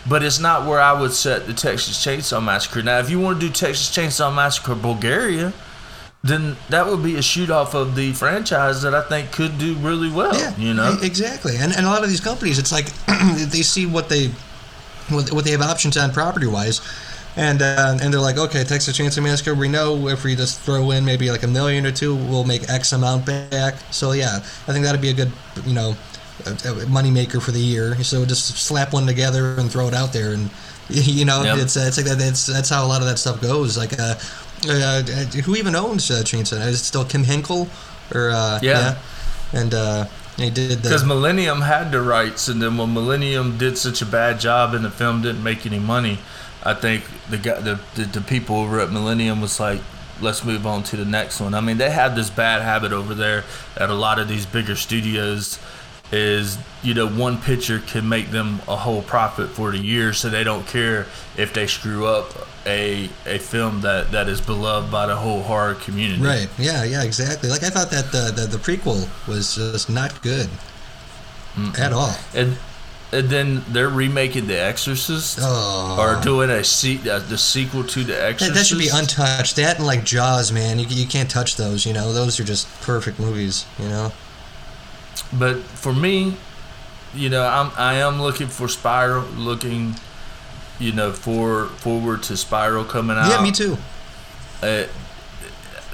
but 0.10 0.24
it's 0.24 0.40
not 0.40 0.66
where 0.66 0.80
I 0.82 0.94
would 1.00 1.12
set 1.14 1.46
the 1.46 1.54
Texas 1.54 2.04
Chainsaw 2.04 2.42
Massacre. 2.44 2.82
Now, 2.82 2.98
if 2.98 3.10
you 3.12 3.20
want 3.20 3.40
to 3.40 3.48
do 3.48 3.54
Texas 3.54 3.88
Chainsaw 3.96 4.34
Massacre 4.34 4.74
Bulgaria, 4.74 5.54
then 6.24 6.56
that 6.70 6.88
would 6.88 7.04
be 7.04 7.18
a 7.18 7.22
shoot 7.22 7.52
off 7.52 7.76
of 7.76 7.96
the 7.96 8.14
franchise 8.14 8.82
that 8.82 8.96
I 8.96 9.02
think 9.04 9.32
could 9.32 9.60
do 9.60 9.76
really 9.76 10.10
well. 10.10 10.34
Yeah, 10.36 10.56
you 10.58 10.74
know, 10.74 10.98
exactly. 11.04 11.56
And 11.58 11.72
and 11.76 11.86
a 11.86 11.90
lot 11.90 12.04
of 12.04 12.10
these 12.10 12.22
companies, 12.32 12.58
it's 12.58 12.72
like 12.72 12.88
they 13.54 13.62
see 13.62 13.86
what 13.86 14.10
they 14.10 14.32
what, 15.10 15.32
what 15.32 15.44
they 15.46 15.52
have 15.52 15.62
options 15.62 15.98
on 15.98 16.12
property 16.12 16.48
wise, 16.48 16.82
and 17.36 17.62
uh, 17.62 17.98
and 18.02 18.14
they're 18.14 18.20
like, 18.20 18.38
okay, 18.38 18.64
Texas 18.64 18.98
Chainsaw 18.98 19.24
Massacre. 19.24 19.54
We 19.56 19.68
know 19.68 20.08
if 20.08 20.24
we 20.24 20.36
just 20.36 20.60
throw 20.62 20.92
in 20.92 21.06
maybe 21.06 21.30
like 21.32 21.44
a 21.44 21.48
million 21.48 21.86
or 21.86 21.92
two, 21.92 22.16
we'll 22.16 22.44
make 22.46 22.70
X 22.70 22.94
amount 22.94 23.26
back. 23.26 23.76
So 23.92 24.12
yeah, 24.14 24.38
I 24.38 24.72
think 24.74 24.84
that'd 24.86 25.02
be 25.02 25.10
a 25.10 25.14
good 25.14 25.32
you 25.66 25.74
know 25.74 25.96
money 26.88 27.12
maker 27.12 27.40
for 27.40 27.52
the 27.52 27.60
year. 27.60 27.96
So 28.04 28.26
just 28.26 28.58
slap 28.58 28.94
one 28.94 29.06
together 29.08 29.56
and 29.58 29.72
throw 29.72 29.88
it 29.88 29.94
out 29.94 30.14
there, 30.14 30.34
and 30.34 30.50
you 30.90 31.26
know 31.26 31.44
Yep. 31.44 31.58
it's 31.60 31.76
it's 31.76 31.98
like 31.98 32.06
that. 32.08 32.18
That's 32.18 32.46
that's 32.46 32.70
how 32.70 32.86
a 32.86 32.88
lot 32.88 33.02
of 33.02 33.08
that 33.08 33.18
stuff 33.18 33.42
goes. 33.42 33.78
Like 33.78 34.00
uh, 34.00 34.16
uh, 34.70 35.02
who 35.46 35.56
even 35.56 35.76
owns 35.76 36.10
uh, 36.10 36.22
Chainsaw? 36.24 36.60
Is 36.68 36.82
it 36.82 36.84
still 36.84 37.06
Kim 37.06 37.24
Henkel 37.24 37.68
or 38.14 38.32
uh, 38.32 38.60
Yeah. 38.62 38.98
and 39.54 39.74
uh, 39.74 40.06
he 40.38 40.50
did 40.50 40.82
because 40.82 41.04
Millennium 41.04 41.62
had 41.62 41.92
the 41.92 42.02
rights, 42.02 42.48
and 42.48 42.62
then 42.62 42.78
when 42.78 42.94
Millennium 42.94 43.58
did 43.58 43.78
such 43.78 44.02
a 44.02 44.06
bad 44.06 44.40
job 44.40 44.74
and 44.74 44.86
the 44.86 44.92
film 44.92 45.22
didn't 45.22 45.44
make 45.44 45.66
any 45.66 45.80
money, 45.80 46.20
I 46.64 46.74
think 46.74 47.06
the 47.30 47.38
guy, 47.38 47.60
the, 47.60 47.80
the 47.96 48.04
the 48.04 48.22
people 48.22 48.58
over 48.58 48.80
at 48.80 48.92
Millennium 48.92 49.42
was 49.42 49.60
like, 49.60 49.82
let's 50.22 50.44
move 50.44 50.66
on 50.68 50.84
to 50.84 50.98
the 50.98 51.06
next 51.06 51.40
one. 51.40 51.54
I 51.54 51.62
mean, 51.62 51.78
they 51.78 51.90
have 51.90 52.16
this 52.16 52.30
bad 52.30 52.62
habit 52.62 52.92
over 52.92 53.14
there 53.14 53.44
at 53.76 53.90
a 53.90 53.96
lot 53.96 54.20
of 54.20 54.28
these 54.28 54.46
bigger 54.46 54.76
studios. 54.76 55.60
Is 56.10 56.58
you 56.84 56.94
know 56.94 57.08
one 57.08 57.38
picture 57.42 57.80
can 57.80 58.08
make 58.08 58.32
them 58.32 58.62
a 58.68 58.78
whole 58.78 59.02
profit 59.02 59.50
for 59.50 59.72
the 59.72 59.78
year, 59.78 60.14
so 60.14 60.30
they 60.30 60.44
don't 60.46 60.66
care 60.66 61.06
if 61.36 61.54
they 61.54 61.68
screw 61.68 62.06
up 62.08 62.48
a 62.66 63.10
a 63.26 63.40
film 63.40 63.82
that 63.82 64.12
that 64.12 64.30
is 64.30 64.40
beloved 64.40 64.90
by 64.90 65.06
the 65.08 65.18
whole 65.18 65.42
horror 65.44 65.76
community. 65.76 66.22
Right. 66.24 66.48
Yeah. 66.58 66.86
Yeah. 66.86 67.04
Exactly. 67.04 67.50
Like 67.50 67.64
I 67.64 67.70
thought 67.70 67.92
that 67.92 68.14
the 68.14 68.32
the, 68.34 68.48
the 68.48 68.58
prequel 68.58 69.10
was 69.28 69.56
just 69.56 69.90
not 69.90 70.22
good 70.22 70.50
at 71.78 71.92
all. 71.92 72.16
and 72.34 72.58
and 73.12 73.30
then 73.30 73.64
they're 73.70 73.90
remaking 73.90 74.48
The 74.48 74.60
Exorcist. 74.62 75.40
Oh. 75.42 75.98
or 76.00 76.22
doing 76.24 76.50
a 76.50 76.62
se- 76.64 77.10
uh, 77.10 77.20
the 77.20 77.38
sequel 77.38 77.84
to 77.86 78.04
The 78.04 78.14
That, 78.14 78.24
Exorcist. 78.32 78.54
that 78.58 78.66
should 78.66 78.80
be 78.80 78.90
untouched. 78.94 79.56
That 79.56 79.78
and 79.78 79.86
like 79.86 80.04
Jaws, 80.06 80.52
man. 80.52 80.78
You, 80.80 80.86
you 80.88 81.06
can't 81.08 81.30
touch 81.30 81.56
those. 81.58 81.86
You 81.86 81.94
know, 81.94 82.12
those 82.14 82.38
are 82.40 82.44
just 82.46 82.68
perfect 82.82 83.18
movies. 83.20 83.66
You 83.80 83.88
know. 83.90 84.12
But 85.34 85.58
for 85.62 85.94
me, 85.94 86.36
you 87.14 87.30
know, 87.30 87.44
I'm 87.44 87.72
I 87.78 87.96
am 87.96 88.22
looking 88.22 88.48
for 88.48 88.68
Spiral, 88.68 89.24
looking, 89.36 89.96
you 90.80 90.92
know, 90.92 91.12
for 91.12 91.68
forward 91.68 92.24
to 92.24 92.38
Spiral 92.38 92.84
coming 92.84 93.18
out. 93.18 93.30
Yeah, 93.30 93.42
me 93.42 93.52
too. 93.52 93.78
Uh, 94.62 94.86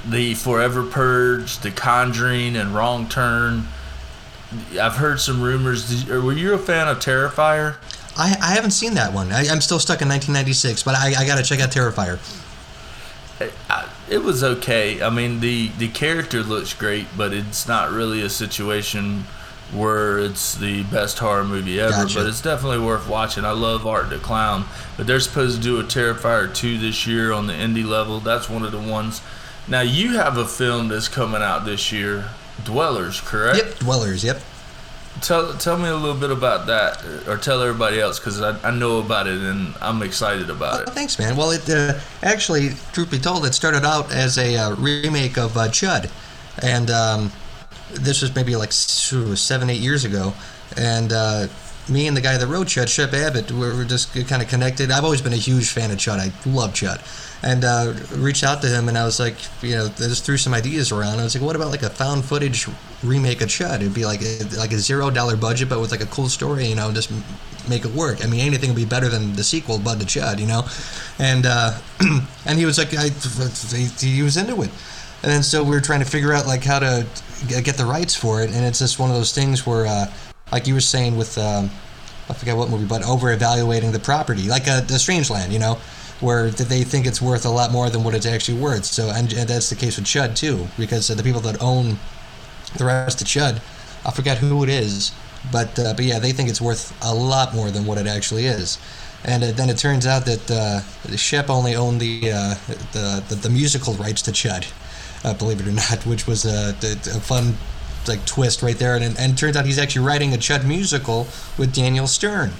the 0.06 0.34
Forever 0.34 0.84
Purge, 0.84 1.58
The 1.58 1.70
Conjuring, 1.70 2.56
and 2.56 2.74
Wrong 2.74 3.08
Turn. 3.08 3.66
I've 4.80 4.96
heard 4.96 5.20
some 5.20 5.42
rumors. 5.42 6.04
Did, 6.04 6.22
were 6.22 6.32
you 6.32 6.54
a 6.54 6.58
fan 6.58 6.88
of 6.88 6.98
Terrifier? 6.98 7.76
I, 8.16 8.36
I 8.40 8.54
haven't 8.54 8.70
seen 8.70 8.94
that 8.94 9.12
one. 9.12 9.32
I, 9.32 9.48
I'm 9.48 9.60
still 9.60 9.80
stuck 9.80 10.02
in 10.02 10.08
1996, 10.08 10.82
but 10.84 10.94
I, 10.94 11.22
I 11.22 11.26
got 11.26 11.36
to 11.38 11.42
check 11.42 11.60
out 11.60 11.70
Terrifier. 11.70 12.18
I, 13.40 13.88
it 14.08 14.22
was 14.22 14.44
okay. 14.44 15.02
I 15.02 15.10
mean, 15.10 15.40
the 15.40 15.68
the 15.78 15.88
character 15.88 16.42
looks 16.42 16.72
great, 16.72 17.06
but 17.16 17.32
it's 17.32 17.66
not 17.66 17.90
really 17.90 18.22
a 18.22 18.30
situation 18.30 19.24
where 19.72 20.18
it's 20.18 20.54
the 20.54 20.84
best 20.84 21.18
horror 21.18 21.44
movie 21.44 21.80
ever. 21.80 21.90
Gotcha. 21.90 22.20
But 22.20 22.26
it's 22.28 22.40
definitely 22.40 22.78
worth 22.78 23.08
watching. 23.08 23.44
I 23.44 23.50
love 23.50 23.86
Art 23.86 24.10
the 24.10 24.18
Clown, 24.18 24.66
but 24.96 25.06
they're 25.06 25.20
supposed 25.20 25.56
to 25.56 25.62
do 25.62 25.80
a 25.80 25.84
Terrifier 25.84 26.54
two 26.54 26.78
this 26.78 27.06
year 27.06 27.32
on 27.32 27.46
the 27.46 27.54
indie 27.54 27.86
level. 27.86 28.20
That's 28.20 28.48
one 28.48 28.62
of 28.62 28.72
the 28.72 28.78
ones. 28.78 29.20
Now 29.66 29.80
you 29.80 30.10
have 30.16 30.36
a 30.36 30.46
film 30.46 30.88
that's 30.88 31.08
coming 31.08 31.42
out 31.42 31.64
this 31.64 31.90
year, 31.90 32.28
Dwellers, 32.64 33.20
correct? 33.20 33.58
Yep, 33.58 33.78
Dwellers. 33.78 34.22
Yep. 34.22 34.40
Tell 35.22 35.54
tell 35.54 35.78
me 35.78 35.88
a 35.88 35.94
little 35.96 36.16
bit 36.20 36.30
about 36.30 36.66
that, 36.66 37.02
or 37.28 37.36
tell 37.38 37.62
everybody 37.62 38.00
else 38.00 38.18
because 38.18 38.40
I, 38.42 38.58
I 38.68 38.70
know 38.72 38.98
about 38.98 39.26
it 39.26 39.40
and 39.40 39.72
I'm 39.80 40.02
excited 40.02 40.50
about 40.50 40.80
Oh, 40.80 40.82
it. 40.82 40.90
thanks, 40.90 41.18
man. 41.18 41.36
Well, 41.36 41.50
it 41.52 41.68
uh, 41.70 41.98
actually, 42.22 42.70
truth 42.92 43.10
be 43.10 43.18
told, 43.18 43.46
it 43.46 43.54
started 43.54 43.84
out 43.84 44.12
as 44.12 44.36
a 44.38 44.56
uh, 44.56 44.74
remake 44.74 45.38
of 45.38 45.56
uh, 45.56 45.68
Chud, 45.68 46.10
and 46.62 46.90
um, 46.90 47.32
this 47.92 48.22
was 48.22 48.34
maybe 48.34 48.56
like 48.56 48.72
seven, 48.72 49.70
eight 49.70 49.80
years 49.80 50.04
ago, 50.04 50.34
and 50.76 51.12
uh, 51.12 51.46
me 51.88 52.06
and 52.08 52.16
the 52.16 52.20
guy 52.20 52.36
that 52.36 52.46
wrote 52.48 52.66
Chud, 52.66 52.88
Shep 52.88 53.14
Abbott, 53.14 53.50
were, 53.52 53.74
were 53.74 53.84
just 53.84 54.12
kind 54.28 54.42
of 54.42 54.48
connected. 54.48 54.90
I've 54.90 55.04
always 55.04 55.22
been 55.22 55.32
a 55.32 55.36
huge 55.36 55.70
fan 55.70 55.90
of 55.92 55.96
Chud. 55.98 56.18
I 56.18 56.32
love 56.50 56.72
Chud, 56.74 56.98
and 57.44 57.62
uh, 57.62 57.92
reached 58.14 58.42
out 58.42 58.62
to 58.62 58.68
him, 58.68 58.88
and 58.88 58.96
I 58.96 59.04
was 59.04 59.20
like, 59.20 59.36
you 59.62 59.72
know, 59.72 59.88
just 59.98 60.24
threw 60.24 60.38
some 60.38 60.54
ideas 60.54 60.90
around. 60.90 61.20
I 61.20 61.24
was 61.24 61.34
like, 61.34 61.44
what 61.44 61.54
about 61.54 61.68
like 61.68 61.82
a 61.82 61.90
found 61.90 62.24
footage 62.24 62.66
remake 63.02 63.42
of 63.42 63.48
Chud? 63.48 63.76
It'd 63.76 63.92
be 63.92 64.06
like 64.06 64.22
a, 64.22 64.44
like 64.56 64.72
a 64.72 64.78
zero 64.78 65.10
dollar 65.10 65.36
budget, 65.36 65.68
but 65.68 65.78
with 65.78 65.90
like 65.90 66.00
a 66.00 66.06
cool 66.06 66.30
story, 66.30 66.64
you 66.64 66.74
know, 66.74 66.90
just 66.90 67.12
make 67.68 67.84
it 67.84 67.92
work. 67.92 68.24
I 68.24 68.28
mean, 68.28 68.40
anything 68.40 68.70
would 68.70 68.76
be 68.76 68.86
better 68.86 69.10
than 69.10 69.34
the 69.36 69.44
sequel, 69.44 69.78
Bud 69.78 70.00
to 70.00 70.06
Chud, 70.06 70.38
you 70.38 70.46
know, 70.46 70.62
and 71.18 71.44
uh, 71.44 71.78
and 72.46 72.58
he 72.58 72.64
was 72.64 72.78
like, 72.78 72.94
I, 72.94 73.10
he, 73.10 74.22
was 74.22 74.38
into 74.38 74.62
it. 74.62 74.70
And 75.22 75.30
then 75.30 75.42
so 75.42 75.62
we 75.62 75.70
were 75.70 75.82
trying 75.82 76.00
to 76.00 76.06
figure 76.06 76.32
out 76.32 76.46
like 76.46 76.64
how 76.64 76.78
to 76.78 77.06
get 77.48 77.76
the 77.76 77.84
rights 77.84 78.14
for 78.14 78.42
it, 78.42 78.52
and 78.52 78.64
it's 78.64 78.78
just 78.78 78.98
one 78.98 79.10
of 79.10 79.16
those 79.16 79.34
things 79.34 79.66
where, 79.66 79.86
uh, 79.86 80.10
like 80.50 80.66
you 80.66 80.72
were 80.72 80.80
saying 80.80 81.14
with, 81.14 81.36
um, 81.36 81.70
I 82.30 82.32
forget 82.32 82.56
what 82.56 82.70
movie, 82.70 82.86
but 82.86 83.02
over 83.04 83.32
evaluating 83.32 83.92
the 83.92 83.98
property, 83.98 84.48
like 84.48 84.62
a, 84.62 84.80
the 84.80 84.94
Strangeland, 84.94 85.50
you 85.50 85.58
know, 85.58 85.78
where 86.20 86.50
they 86.50 86.84
think 86.84 87.06
it's 87.06 87.20
worth 87.20 87.44
a 87.44 87.50
lot 87.50 87.72
more 87.72 87.90
than 87.90 88.04
what 88.04 88.14
it's 88.14 88.26
actually 88.26 88.58
worth. 88.58 88.84
So, 88.84 89.10
and, 89.10 89.32
and 89.32 89.48
that's 89.48 89.68
the 89.68 89.76
case 89.76 89.96
with 89.96 90.06
Chud 90.06 90.36
too, 90.36 90.68
because 90.78 91.08
the 91.08 91.22
people 91.22 91.40
that 91.42 91.60
own 91.60 91.98
the 92.76 92.84
rest 92.84 93.20
of 93.20 93.26
Chud, 93.26 93.60
I 94.06 94.10
forget 94.10 94.38
who 94.38 94.62
it 94.62 94.68
is, 94.68 95.12
but 95.52 95.78
uh, 95.78 95.94
but 95.94 96.04
yeah, 96.04 96.18
they 96.18 96.32
think 96.32 96.48
it's 96.48 96.60
worth 96.60 96.96
a 97.02 97.14
lot 97.14 97.54
more 97.54 97.70
than 97.70 97.84
what 97.84 97.98
it 97.98 98.06
actually 98.06 98.46
is. 98.46 98.78
And 99.24 99.42
uh, 99.42 99.52
then 99.52 99.70
it 99.70 99.78
turns 99.78 100.06
out 100.06 100.26
that 100.26 100.50
uh, 100.50 101.16
Shep 101.16 101.48
only 101.48 101.74
owned 101.74 102.00
the, 102.00 102.30
uh, 102.30 102.54
the, 102.92 103.24
the 103.28 103.34
the 103.34 103.50
musical 103.50 103.94
rights 103.94 104.22
to 104.22 104.32
Chud, 104.32 104.70
uh, 105.24 105.34
believe 105.34 105.60
it 105.60 105.66
or 105.66 105.72
not, 105.72 106.06
which 106.06 106.26
was 106.26 106.44
a, 106.44 106.74
a 106.82 107.20
fun 107.20 107.54
like 108.06 108.24
twist 108.26 108.62
right 108.62 108.76
there. 108.76 108.96
And, 108.96 109.18
and 109.18 109.32
it 109.32 109.38
turns 109.38 109.56
out 109.56 109.64
he's 109.64 109.78
actually 109.78 110.04
writing 110.04 110.34
a 110.34 110.36
Chud 110.36 110.66
musical 110.66 111.26
with 111.58 111.74
Daniel 111.74 112.06
Stern, 112.06 112.52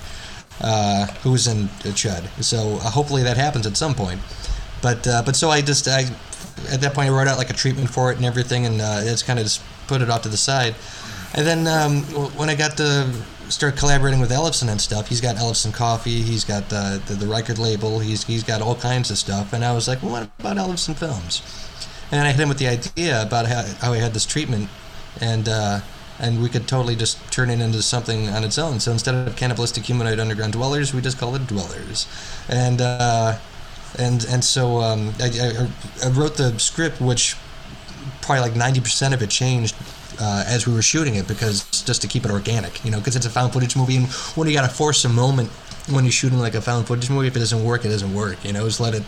uh, 0.61 1.07
who's 1.23 1.47
in 1.47 1.69
Chud. 1.95 2.27
So 2.43 2.77
uh, 2.77 2.91
hopefully 2.91 3.23
that 3.23 3.37
happens 3.37 3.67
at 3.67 3.77
some 3.77 3.95
point. 3.95 4.21
But 4.83 5.07
uh, 5.07 5.23
but 5.25 5.37
so 5.37 5.51
I 5.51 5.63
just 5.63 5.89
I 5.89 6.05
at 6.71 6.81
that 6.81 6.95
point 6.95 7.09
I 7.09 7.13
wrote 7.13 7.29
out 7.29 7.39
like 7.39 7.51
a 7.51 7.55
treatment 7.55 7.91
for 7.91 8.11
it 8.13 8.17
and 8.17 8.25
everything, 8.25 8.67
and 8.67 8.81
uh, 8.81 9.01
it's 9.03 9.23
kind 9.23 9.39
of 9.39 9.45
just 9.45 9.63
put 9.87 10.03
it 10.03 10.11
off 10.11 10.23
to 10.23 10.29
the 10.29 10.37
side. 10.37 10.75
And 11.35 11.47
then 11.47 11.67
um, 11.67 12.03
when 12.37 12.49
I 12.49 12.55
got 12.55 12.77
to 12.77 13.11
start 13.49 13.77
collaborating 13.77 14.21
with 14.21 14.31
Ellefson 14.31 14.69
and 14.69 14.81
stuff, 14.81 15.09
he's 15.09 15.21
got 15.21 15.37
Ellefson 15.37 15.73
Coffee, 15.73 16.23
he's 16.23 16.45
got 16.45 16.69
the, 16.69 17.03
the, 17.07 17.15
the 17.15 17.27
record 17.27 17.59
label, 17.59 17.99
he's 17.99 18.25
he's 18.25 18.45
got 18.45 18.63
all 18.63 18.77
kinds 18.77 19.11
of 19.11 19.19
stuff. 19.19 19.53
And 19.53 19.65
I 19.65 19.73
was 19.73 19.89
like, 19.89 20.03
well, 20.03 20.13
what 20.13 20.31
about 20.39 20.57
Ellefson 20.57 20.97
Films? 20.97 21.43
And 22.13 22.27
I 22.27 22.31
hit 22.31 22.41
him 22.41 22.49
with 22.49 22.59
the 22.59 22.69
idea 22.69 23.23
about 23.23 23.47
how, 23.47 23.63
how 23.81 23.93
I 23.93 23.97
had 23.97 24.15
this 24.15 24.27
treatment, 24.27 24.69
and 25.21 25.49
uh, 25.49 25.81
and 26.19 26.43
we 26.43 26.49
could 26.49 26.69
totally 26.69 26.97
just 26.97 27.19
turn 27.33 27.51
it 27.51 27.61
into 27.61 27.83
something 27.83 28.29
on 28.29 28.45
its 28.45 28.59
own. 28.59 28.81
So 28.81 28.93
instead 28.93 29.15
of 29.15 29.37
cannibalistic 29.37 29.85
humanoid 29.85 30.21
underground 30.21 30.53
dwellers, 30.53 30.95
we 30.95 31.01
just 31.01 31.19
call 31.19 31.35
it 31.35 31.47
dwellers, 31.47 32.07
and 32.49 32.81
uh, 32.81 33.39
and 33.99 34.25
and 34.29 34.45
so 34.45 34.79
um, 34.81 35.13
I, 35.21 35.27
I, 35.27 36.07
I 36.07 36.11
wrote 36.11 36.37
the 36.37 36.59
script, 36.59 37.01
which 37.01 37.37
probably 38.23 38.41
like 38.41 38.57
ninety 38.57 38.81
percent 38.81 39.15
of 39.15 39.23
it 39.23 39.31
changed 39.31 39.75
uh, 40.21 40.45
as 40.47 40.67
we 40.67 40.73
were 40.73 40.83
shooting 40.83 41.17
it 41.17 41.27
because 41.27 41.65
just 41.83 42.03
to 42.03 42.09
keep 42.09 42.25
it 42.25 42.31
organic, 42.31 42.85
you 42.85 42.91
know, 42.91 42.99
because 42.99 43.17
it's 43.17 43.27
a 43.27 43.31
found 43.31 43.53
footage 43.53 43.77
movie, 43.77 43.97
and 43.97 44.07
when 44.37 44.49
you 44.49 44.55
got 44.55 44.69
to 44.69 44.75
force 44.75 45.05
a 45.05 45.09
moment 45.09 45.51
when 45.91 46.05
you're 46.05 46.13
shooting 46.13 46.39
like 46.39 46.55
a 46.55 46.63
found 46.63 46.87
footage 46.87 47.11
movie, 47.11 47.27
if 47.27 47.37
it 47.37 47.41
doesn't 47.41 47.63
work, 47.63 47.85
it 47.85 47.89
doesn't 47.89 48.15
work. 48.15 48.43
You 48.45 48.53
know, 48.53 48.65
just 48.67 48.81
let 48.81 48.95
it 48.95 49.03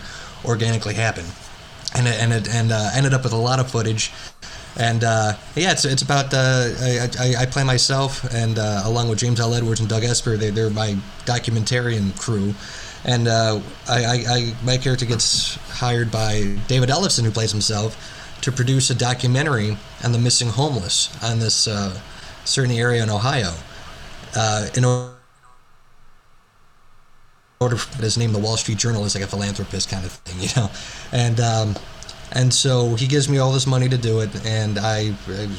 organically 0.44 0.94
happen, 0.94 1.24
and 1.94 2.06
it, 2.06 2.20
and 2.20 2.32
it 2.32 2.48
and 2.54 2.72
uh, 2.72 2.90
ended 2.94 3.14
up 3.14 3.24
with 3.24 3.32
a 3.32 3.36
lot 3.36 3.60
of 3.60 3.70
footage. 3.70 4.12
And 4.78 5.04
uh, 5.04 5.34
yeah, 5.54 5.72
it's, 5.72 5.84
it's 5.84 6.02
about 6.02 6.34
uh, 6.34 6.68
I, 6.80 7.08
I, 7.18 7.34
I, 7.42 7.46
play 7.46 7.64
myself, 7.64 8.24
and 8.34 8.58
uh, 8.58 8.82
along 8.84 9.08
with 9.08 9.18
James 9.18 9.40
L. 9.40 9.54
Edwards 9.54 9.80
and 9.80 9.88
Doug 9.88 10.04
Esper, 10.04 10.36
they, 10.36 10.50
they're 10.50 10.68
my 10.68 10.96
documentarian 11.24 12.18
crew. 12.20 12.54
And 13.04 13.28
uh, 13.28 13.60
I, 13.88 14.24
I, 14.28 14.54
my 14.64 14.76
character 14.76 15.06
gets 15.06 15.54
hired 15.70 16.10
by 16.10 16.58
David 16.66 16.90
Ellefson, 16.90 17.24
who 17.24 17.30
plays 17.30 17.52
himself, 17.52 17.96
to 18.42 18.52
produce 18.52 18.90
a 18.90 18.94
documentary 18.94 19.78
on 20.04 20.12
the 20.12 20.18
missing 20.18 20.48
homeless 20.48 21.16
on 21.22 21.38
this 21.38 21.68
uh, 21.68 21.98
certain 22.44 22.74
area 22.74 23.02
in 23.02 23.08
Ohio. 23.08 23.54
Uh, 24.34 24.68
in 24.76 24.84
order 24.84 25.14
for 27.76 28.02
his 28.02 28.18
name, 28.18 28.32
the 28.32 28.38
Wall 28.38 28.56
Street 28.56 28.78
Journal 28.78 29.04
is 29.04 29.14
like 29.14 29.24
a 29.24 29.26
philanthropist 29.26 29.88
kind 29.88 30.04
of 30.04 30.12
thing, 30.12 30.40
you 30.40 30.48
know, 30.56 30.70
and 31.12 31.40
um, 31.40 31.74
and 32.36 32.52
so 32.52 32.94
he 32.96 33.06
gives 33.06 33.30
me 33.30 33.38
all 33.38 33.50
this 33.50 33.66
money 33.66 33.88
to 33.88 33.96
do 33.96 34.20
it, 34.20 34.44
and 34.44 34.78
I, 34.78 35.14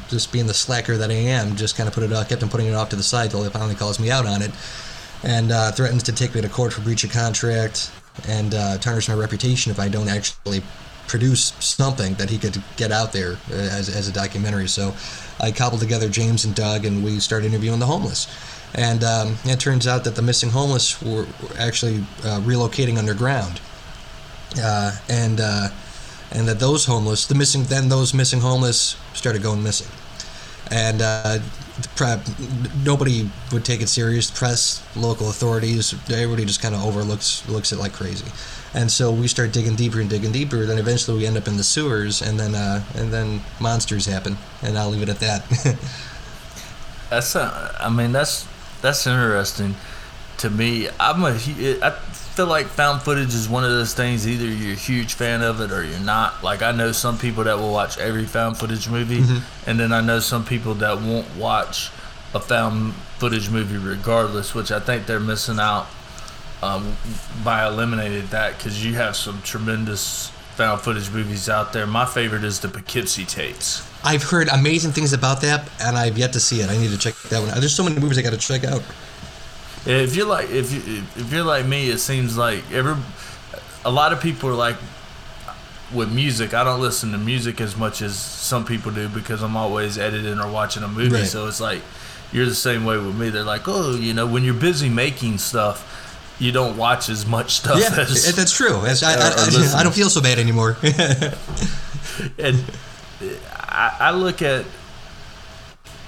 just 0.10 0.32
being 0.32 0.46
the 0.46 0.54
slacker 0.54 0.96
that 0.96 1.10
I 1.10 1.16
am, 1.16 1.56
just 1.56 1.76
kind 1.76 1.90
of 1.90 1.96
put 1.96 2.04
it 2.04 2.14
off, 2.14 2.30
kept 2.30 2.44
on 2.44 2.50
putting 2.50 2.68
it 2.68 2.76
off 2.76 2.90
to 2.90 2.96
the 2.96 3.02
side 3.02 3.32
till 3.32 3.44
he 3.44 3.50
finally 3.50 3.74
calls 3.74 4.00
me 4.00 4.12
out 4.12 4.28
on 4.28 4.44
it, 4.44 4.52
and 5.24 5.52
uh, 5.52 5.72
threatens 5.72 6.04
to 6.04 6.12
take 6.12 6.36
me 6.36 6.42
to 6.42 6.50
court 6.50 6.72
for 6.74 6.82
breach 6.82 7.04
of 7.04 7.12
contract 7.12 7.92
and 8.28 8.54
uh, 8.54 8.78
tarnish 8.78 9.10
my 9.10 9.16
reputation 9.16 9.72
if 9.72 9.80
I 9.80 9.88
don't 9.88 10.08
actually 10.08 10.62
produce 11.08 11.54
something 11.60 12.14
that 12.16 12.30
he 12.30 12.38
could 12.38 12.62
get 12.76 12.92
out 12.92 13.12
there 13.12 13.38
uh, 13.50 13.56
as, 13.56 13.90
as 13.90 14.08
a 14.08 14.14
documentary. 14.14 14.68
So 14.68 14.94
I 15.40 15.52
cobbled 15.52 15.82
together 15.82 16.10
James 16.10 16.46
and 16.46 16.54
Doug, 16.54 16.86
and 16.86 17.04
we 17.04 17.20
started 17.20 17.48
interviewing 17.48 17.80
the 17.80 17.88
homeless. 17.88 18.28
And 18.76 19.04
um, 19.04 19.38
it 19.46 19.60
turns 19.60 19.88
out 19.88 20.04
that 20.04 20.16
the 20.16 20.22
missing 20.22 20.52
homeless 20.52 21.02
were 21.02 21.26
actually 21.58 22.06
uh, 22.24 22.40
relocating 22.42 23.00
underground, 23.00 23.62
uh, 24.62 24.96
and 25.10 25.40
uh, 25.40 25.70
and 26.32 26.48
that 26.48 26.60
those 26.60 26.86
homeless, 26.86 27.26
the 27.26 27.36
missing, 27.36 27.64
then 27.64 27.90
those 27.90 28.14
missing 28.14 28.42
homeless 28.42 28.98
started 29.14 29.42
going 29.42 29.64
missing, 29.64 29.88
and 30.72 31.02
uh, 31.02 31.40
nobody 32.84 33.30
would 33.52 33.64
take 33.64 33.82
it 33.82 33.88
serious. 33.88 34.30
Press, 34.32 34.84
local 34.96 35.30
authorities, 35.30 35.94
everybody 36.10 36.46
just 36.46 36.62
kind 36.62 36.76
of 36.76 36.84
overlooks 36.84 37.48
looks 37.48 37.72
it 37.72 37.80
like 37.80 37.94
crazy. 37.94 38.26
And 38.74 38.92
so 38.92 39.12
we 39.12 39.28
start 39.28 39.54
digging 39.54 39.76
deeper 39.76 40.00
and 40.02 40.10
digging 40.10 40.32
deeper. 40.32 40.66
Then 40.66 40.78
eventually 40.78 41.18
we 41.18 41.26
end 41.26 41.38
up 41.38 41.48
in 41.48 41.58
the 41.58 41.64
sewers, 41.64 42.22
and 42.22 42.40
then 42.40 42.56
uh, 42.56 42.84
and 42.96 43.12
then 43.12 43.42
monsters 43.60 44.06
happen. 44.06 44.38
And 44.62 44.78
I'll 44.78 44.90
leave 44.90 45.02
it 45.02 45.10
at 45.10 45.20
that. 45.20 45.46
that's 47.10 47.36
uh, 47.36 47.78
I 47.80 47.90
mean 47.90 48.12
that's 48.12 48.48
that's 48.82 49.08
interesting 49.08 49.76
to 50.38 50.50
me. 50.50 50.90
I'm 51.00 51.24
a 51.24 51.34
I 51.82 51.98
feel 52.38 52.46
like 52.46 52.68
found 52.68 53.02
footage 53.02 53.34
is 53.34 53.50
one 53.50 53.64
of 53.64 53.72
those 53.72 53.96
things. 53.96 54.28
Either 54.28 54.46
you're 54.46 54.74
a 54.74 54.76
huge 54.76 55.16
fan 55.16 55.42
of 55.42 55.60
it 55.60 55.72
or 55.72 55.84
you're 55.84 56.00
not. 56.02 56.44
Like 56.44 56.62
I 56.62 56.72
know 56.72 56.92
some 56.92 57.18
people 57.18 57.46
that 57.46 57.58
will 57.58 57.74
watch 57.74 57.98
every 57.98 58.26
found 58.26 58.58
footage 58.58 58.88
movie, 58.88 59.22
mm-hmm. 59.22 59.70
and 59.70 59.80
then 59.80 59.92
I 59.92 60.02
know 60.02 60.20
some 60.20 60.46
people 60.46 60.76
that 60.76 61.02
won't 61.02 61.36
watch 61.36 61.90
a 62.36 62.40
found 62.40 62.94
footage 63.18 63.50
movie 63.50 63.78
regardless. 63.78 64.54
Which 64.54 64.72
I 64.72 64.80
think 64.80 65.08
they're 65.08 65.20
missing 65.20 65.58
out 65.60 65.88
um, 66.62 66.96
by 67.44 67.66
eliminating 67.68 68.28
that 68.28 68.56
because 68.56 68.86
you 68.86 68.94
have 68.94 69.16
some 69.16 69.42
tremendous 69.42 70.30
found 70.58 70.82
footage 70.82 71.10
movies 71.10 71.50
out 71.50 71.74
there. 71.74 71.88
My 71.88 72.06
favorite 72.06 72.44
is 72.44 72.60
the 72.60 72.68
Poughkeepsie 72.68 73.26
tapes. 73.26 73.82
I've 74.04 74.22
heard 74.22 74.48
amazing 74.50 74.92
things 74.92 75.12
about 75.12 75.42
that, 75.42 75.68
and 75.82 75.98
I've 75.98 76.20
yet 76.20 76.34
to 76.34 76.40
see 76.40 76.62
it. 76.62 76.70
I 76.70 76.78
need 76.78 76.92
to 76.92 77.00
check 77.00 77.16
that 77.30 77.40
one. 77.40 77.50
There's 77.60 77.74
so 77.74 77.84
many 77.84 78.00
movies 78.00 78.20
I 78.20 78.22
got 78.22 78.34
to 78.34 78.38
check 78.38 78.64
out. 78.64 78.84
If 79.88 80.16
you're 80.16 80.28
like 80.28 80.50
if 80.50 80.74
you 80.74 81.04
if 81.16 81.32
you're 81.32 81.44
like 81.44 81.66
me, 81.66 81.90
it 81.90 82.00
seems 82.00 82.38
like 82.38 82.70
every 82.72 82.96
a 83.86 83.92
lot 83.92 84.14
of 84.14 84.22
people 84.22 84.50
are 84.50 84.54
like 84.56 84.76
with 85.94 86.12
music. 86.12 86.54
I 86.54 86.64
don't 86.64 86.82
listen 86.82 87.12
to 87.14 87.18
music 87.18 87.62
as 87.62 87.78
much 87.78 88.02
as 88.02 88.18
some 88.18 88.66
people 88.66 88.92
do 88.92 89.08
because 89.08 89.42
I'm 89.42 89.56
always 89.56 89.98
editing 89.98 90.40
or 90.40 90.52
watching 90.52 90.84
a 90.84 90.88
movie. 90.88 91.16
Right. 91.16 91.26
So 91.26 91.48
it's 91.48 91.62
like 91.62 91.82
you're 92.32 92.46
the 92.46 92.56
same 92.56 92.84
way 92.84 92.98
with 92.98 93.18
me. 93.18 93.30
They're 93.30 93.44
like, 93.44 93.68
oh, 93.68 93.96
you 93.96 94.14
know, 94.14 94.28
when 94.28 94.44
you're 94.44 94.54
busy 94.54 94.90
making 94.90 95.38
stuff 95.38 96.04
you 96.40 96.52
don't 96.52 96.78
watch 96.78 97.10
as 97.10 97.26
much 97.26 97.56
stuff. 97.56 97.80
Yeah, 97.80 98.00
as, 98.00 98.36
that's 98.36 98.56
true. 98.56 98.86
As, 98.86 99.04
I, 99.04 99.14
I, 99.14 99.80
I, 99.80 99.84
don't 99.84 99.96
feel 99.96 100.10
so 100.10 100.22
bad 100.22 100.38
anymore. 100.38 100.78
and 102.38 102.64
I, 103.54 103.98
I 104.00 104.12
look 104.12 104.42
at 104.42 104.66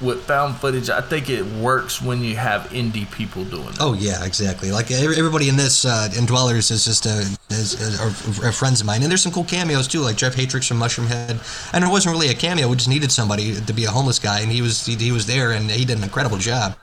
with 0.02 0.24
found 0.24 0.56
footage, 0.56 0.90
I 0.90 1.02
think 1.02 1.30
it 1.30 1.46
works 1.46 2.02
when 2.02 2.24
you 2.24 2.36
have 2.38 2.64
indie 2.70 3.10
people 3.12 3.44
doing 3.44 3.68
it. 3.68 3.78
Oh 3.80 3.94
yeah, 3.94 4.24
exactly. 4.26 4.72
Like 4.72 4.92
everybody 4.92 5.50
in 5.50 5.58
this 5.58 5.86
uh, 5.86 6.10
in 6.18 6.26
Dwellers 6.26 6.72
is 6.72 6.86
just 6.86 7.06
a, 7.06 7.26
is, 7.50 8.00
are, 8.00 8.48
are, 8.48 8.52
friends 8.52 8.82
of 8.82 8.88
mine, 8.88 9.02
and 9.02 9.12
there's 9.12 9.22
some 9.22 9.32
cool 9.32 9.44
cameos 9.44 9.88
too, 9.88 10.00
like 10.00 10.16
Jeff 10.16 10.36
Hatrix 10.36 10.68
from 10.68 10.80
Mushroomhead. 10.80 11.40
And 11.74 11.84
it 11.84 11.88
wasn't 11.88 12.14
really 12.14 12.30
a 12.30 12.34
cameo; 12.34 12.68
we 12.70 12.76
just 12.76 12.90
needed 12.90 13.12
somebody 13.12 13.56
to 13.56 13.74
be 13.74 13.86
a 13.86 13.92
homeless 13.92 14.20
guy, 14.20 14.40
and 14.40 14.52
he 14.52 14.62
was 14.62 14.86
he, 14.86 14.96
he 14.96 15.12
was 15.12 15.26
there, 15.26 15.52
and 15.52 15.70
he 15.70 15.86
did 15.86 15.98
an 15.98 16.04
incredible 16.04 16.38
job. 16.38 16.78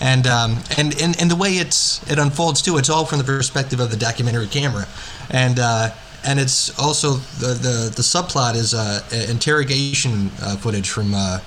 And 0.00 0.26
um, 0.26 0.58
and, 0.78 1.00
and 1.00 1.20
and 1.20 1.30
the 1.30 1.36
way 1.36 1.54
it's 1.54 2.02
it 2.10 2.18
unfolds 2.18 2.62
too, 2.62 2.78
it's 2.78 2.90
all 2.90 3.04
from 3.04 3.18
the 3.18 3.24
perspective 3.24 3.80
of 3.80 3.90
the 3.90 3.96
documentary 3.96 4.46
camera, 4.46 4.86
and. 5.30 5.58
Uh, 5.58 5.90
and 6.22 6.38
it's 6.38 6.78
also 6.78 7.14
the 7.14 7.54
the, 7.54 7.92
the 7.96 8.02
subplot 8.02 8.54
is 8.54 8.74
uh, 8.74 9.00
interrogation 9.30 10.30
uh, 10.42 10.54
footage 10.54 10.90
from 10.90 11.14
uh, 11.14 11.38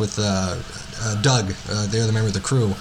with 0.00 0.18
uh, 0.18 0.56
uh, 1.02 1.22
Doug, 1.22 1.52
uh, 1.70 1.86
they're 1.86 2.00
the 2.00 2.02
other 2.04 2.12
member 2.12 2.28
of 2.28 2.34
the 2.34 2.40
crew. 2.40 2.74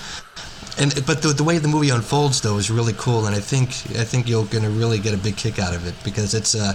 And 0.79 0.93
but 1.05 1.21
the, 1.21 1.33
the 1.33 1.43
way 1.43 1.57
the 1.57 1.67
movie 1.67 1.89
unfolds 1.89 2.41
though 2.41 2.57
is 2.57 2.71
really 2.71 2.93
cool, 2.97 3.25
and 3.27 3.35
I 3.35 3.39
think 3.39 3.69
I 3.99 4.05
think 4.05 4.29
you're 4.29 4.45
gonna 4.45 4.69
really 4.69 4.97
get 4.97 5.13
a 5.13 5.17
big 5.17 5.35
kick 5.35 5.59
out 5.59 5.75
of 5.75 5.85
it 5.85 5.93
because 6.03 6.33
it's 6.33 6.55
uh, 6.55 6.73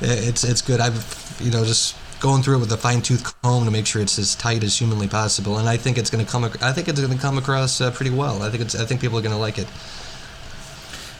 it's 0.00 0.42
it's 0.42 0.60
good. 0.60 0.80
I've 0.80 1.38
you 1.40 1.52
know 1.52 1.64
just 1.64 1.96
going 2.20 2.42
through 2.42 2.56
it 2.56 2.60
with 2.60 2.72
a 2.72 2.76
fine 2.76 3.00
tooth 3.00 3.40
comb 3.42 3.64
to 3.64 3.70
make 3.70 3.86
sure 3.86 4.02
it's 4.02 4.18
as 4.18 4.34
tight 4.34 4.64
as 4.64 4.76
humanly 4.76 5.06
possible, 5.06 5.58
and 5.58 5.68
I 5.68 5.76
think 5.76 5.98
it's 5.98 6.10
gonna 6.10 6.24
come. 6.24 6.44
I 6.44 6.72
think 6.72 6.88
it's 6.88 7.00
gonna 7.00 7.16
come 7.16 7.38
across 7.38 7.80
uh, 7.80 7.92
pretty 7.92 8.10
well. 8.10 8.42
I 8.42 8.50
think 8.50 8.62
it's 8.64 8.74
I 8.74 8.84
think 8.84 9.00
people 9.00 9.18
are 9.18 9.22
gonna 9.22 9.38
like 9.38 9.58
it. 9.58 9.68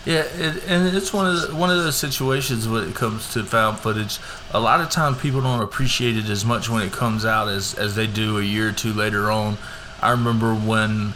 Yeah, 0.09 0.23
it, 0.23 0.65
and 0.67 0.97
it's 0.97 1.13
one 1.13 1.27
of 1.27 1.43
the, 1.43 1.55
one 1.55 1.69
of 1.69 1.77
those 1.77 1.97
situations 1.97 2.67
when 2.67 2.89
it 2.89 2.95
comes 2.95 3.31
to 3.35 3.45
found 3.45 3.79
footage. 3.79 4.19
A 4.53 4.59
lot 4.59 4.81
of 4.81 4.89
times 4.89 5.21
people 5.21 5.43
don't 5.43 5.61
appreciate 5.61 6.17
it 6.17 6.31
as 6.31 6.47
much 6.47 6.71
when 6.71 6.83
it 6.83 6.93
comes 6.93 7.27
out 7.27 7.49
as 7.49 7.75
as 7.75 7.95
they 7.95 8.07
do 8.07 8.39
a 8.39 8.43
year 8.43 8.71
or 8.71 8.73
two 8.73 8.95
later 8.95 9.31
on. 9.31 9.59
I 10.01 10.13
remember 10.13 10.55
when 10.55 11.13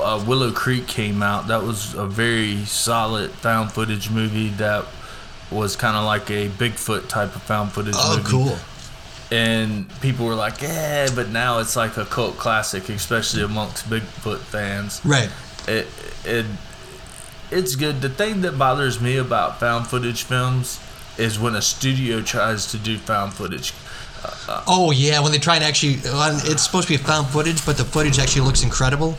uh, 0.00 0.24
Willow 0.24 0.52
Creek 0.52 0.86
came 0.86 1.24
out. 1.24 1.48
That 1.48 1.64
was 1.64 1.94
a 1.94 2.06
very 2.06 2.64
solid 2.66 3.32
found 3.32 3.72
footage 3.72 4.10
movie 4.10 4.50
that 4.50 4.84
was 5.50 5.74
kind 5.74 5.96
of 5.96 6.04
like 6.04 6.30
a 6.30 6.50
Bigfoot 6.50 7.08
type 7.08 7.34
of 7.34 7.42
found 7.42 7.72
footage 7.72 7.96
oh, 7.96 8.16
movie. 8.16 8.30
cool. 8.30 8.58
And 9.36 9.90
people 10.00 10.26
were 10.26 10.36
like, 10.36 10.62
"Yeah," 10.62 11.08
but 11.16 11.30
now 11.30 11.58
it's 11.58 11.74
like 11.74 11.96
a 11.96 12.04
cult 12.04 12.36
classic, 12.36 12.88
especially 12.90 13.42
amongst 13.42 13.90
Bigfoot 13.90 14.38
fans. 14.38 15.00
Right. 15.04 15.30
It 15.66 15.88
it 16.24 16.46
it's 17.52 17.76
good. 17.76 18.00
The 18.00 18.08
thing 18.08 18.40
that 18.42 18.58
bothers 18.58 19.00
me 19.00 19.16
about 19.16 19.60
found 19.60 19.86
footage 19.86 20.22
films 20.24 20.80
is 21.18 21.38
when 21.38 21.54
a 21.54 21.62
studio 21.62 22.22
tries 22.22 22.66
to 22.72 22.78
do 22.78 22.98
found 22.98 23.34
footage. 23.34 23.72
Oh 24.66 24.92
yeah, 24.94 25.20
when 25.20 25.32
they 25.32 25.38
try 25.38 25.56
and 25.56 25.64
actually, 25.64 25.98
uh, 26.06 26.40
it's 26.44 26.64
supposed 26.64 26.88
to 26.88 26.94
be 26.94 27.02
found 27.02 27.26
footage, 27.28 27.64
but 27.66 27.76
the 27.76 27.84
footage 27.84 28.18
actually 28.18 28.42
looks 28.42 28.62
incredible. 28.62 29.16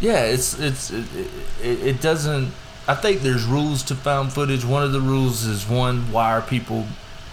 Yeah, 0.00 0.24
it's 0.24 0.58
it's 0.58 0.90
it, 0.90 1.04
it, 1.62 1.86
it 1.86 2.00
doesn't. 2.00 2.52
I 2.86 2.94
think 2.94 3.22
there's 3.22 3.44
rules 3.44 3.82
to 3.84 3.94
found 3.94 4.32
footage. 4.32 4.64
One 4.64 4.82
of 4.82 4.92
the 4.92 5.00
rules 5.00 5.44
is 5.44 5.66
one: 5.68 6.12
why 6.12 6.32
are 6.32 6.42
people 6.42 6.86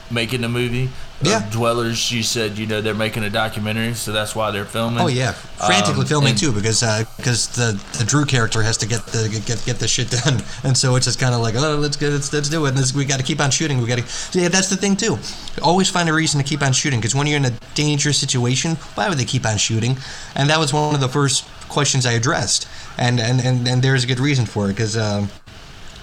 making 0.10 0.44
a 0.44 0.50
movie? 0.50 0.90
Uh, 1.26 1.30
Yeah. 1.30 1.50
Dwellers, 1.52 2.12
you 2.12 2.24
said 2.24 2.58
you 2.58 2.66
know 2.68 2.82
they're 2.82 2.94
making 2.94 3.24
a 3.24 3.30
documentary, 3.30 3.94
so 3.94 4.12
that's 4.12 4.36
why 4.36 4.52
they're 4.52 4.66
filming. 4.66 5.00
Oh 5.02 5.08
yeah, 5.08 5.32
frantically 5.32 6.02
Um, 6.02 6.08
filming 6.08 6.30
and- 6.32 6.38
too 6.40 6.52
because 6.52 6.82
because 7.18 7.48
the 7.50 7.80
the 7.98 8.04
Drew 8.04 8.26
character 8.26 8.62
has 8.62 8.78
to 8.78 8.86
get 8.88 9.06
the 9.08 9.30
get 9.46 9.64
get 9.66 9.80
the 9.80 9.88
shit 9.88 10.10
done, 10.12 10.42
and 10.64 10.78
so 10.78 10.96
it's 10.96 11.06
just 11.06 11.20
kind 11.20 11.34
of 11.34 11.42
like 11.42 11.56
oh 11.56 11.76
let's 11.76 11.98
get 11.98 12.12
let's, 12.12 12.32
let's 12.34 12.50
do 12.50 12.66
it. 12.66 12.70
And 12.70 12.78
this, 12.78 12.94
we 12.94 13.06
got 13.06 13.18
to 13.20 13.24
keep 13.26 13.40
on 13.42 13.52
shooting. 13.52 13.80
We 13.82 13.88
got 13.88 14.00
to 14.00 14.40
yeah 14.40 14.50
that's 14.50 14.70
the 14.70 14.78
thing 14.78 14.96
too. 14.96 15.18
Always 15.62 15.90
find 15.90 16.10
a 16.10 16.14
reason 16.14 16.42
to 16.42 16.48
keep 16.48 16.62
on 16.62 16.74
shooting 16.74 17.00
because 17.00 17.16
when 17.16 17.28
you're 17.28 17.38
in 17.38 17.46
a 17.46 17.54
dangerous 17.76 18.18
situation, 18.18 18.76
why 18.96 19.08
would 19.10 19.18
they 19.18 19.26
keep 19.26 19.46
on 19.46 19.58
shooting? 19.58 19.98
And 20.36 20.50
that 20.50 20.60
was 20.60 20.74
one 20.74 20.94
of 20.96 21.02
the 21.02 21.10
first 21.10 21.46
questions 21.70 22.06
I 22.06 22.12
addressed, 22.14 22.68
and 22.98 23.20
and 23.20 23.40
and, 23.42 23.68
and 23.68 23.82
there's 23.82 24.04
a 24.04 24.08
good 24.08 24.20
reason 24.20 24.46
for 24.46 24.66
it 24.66 24.74
because. 24.76 24.98
Um, 24.98 25.30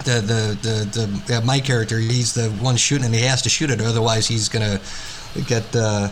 the 0.04 0.20
the 0.20 0.58
the, 0.62 1.22
the 1.26 1.36
uh, 1.36 1.40
my 1.42 1.60
character 1.60 1.98
he's 1.98 2.34
the 2.34 2.48
one 2.62 2.76
shooting 2.76 3.06
and 3.06 3.14
he 3.14 3.22
has 3.22 3.42
to 3.42 3.48
shoot 3.48 3.70
it 3.70 3.80
otherwise 3.80 4.26
he's 4.26 4.48
gonna 4.48 4.80
get 5.46 5.64
uh, 5.74 6.08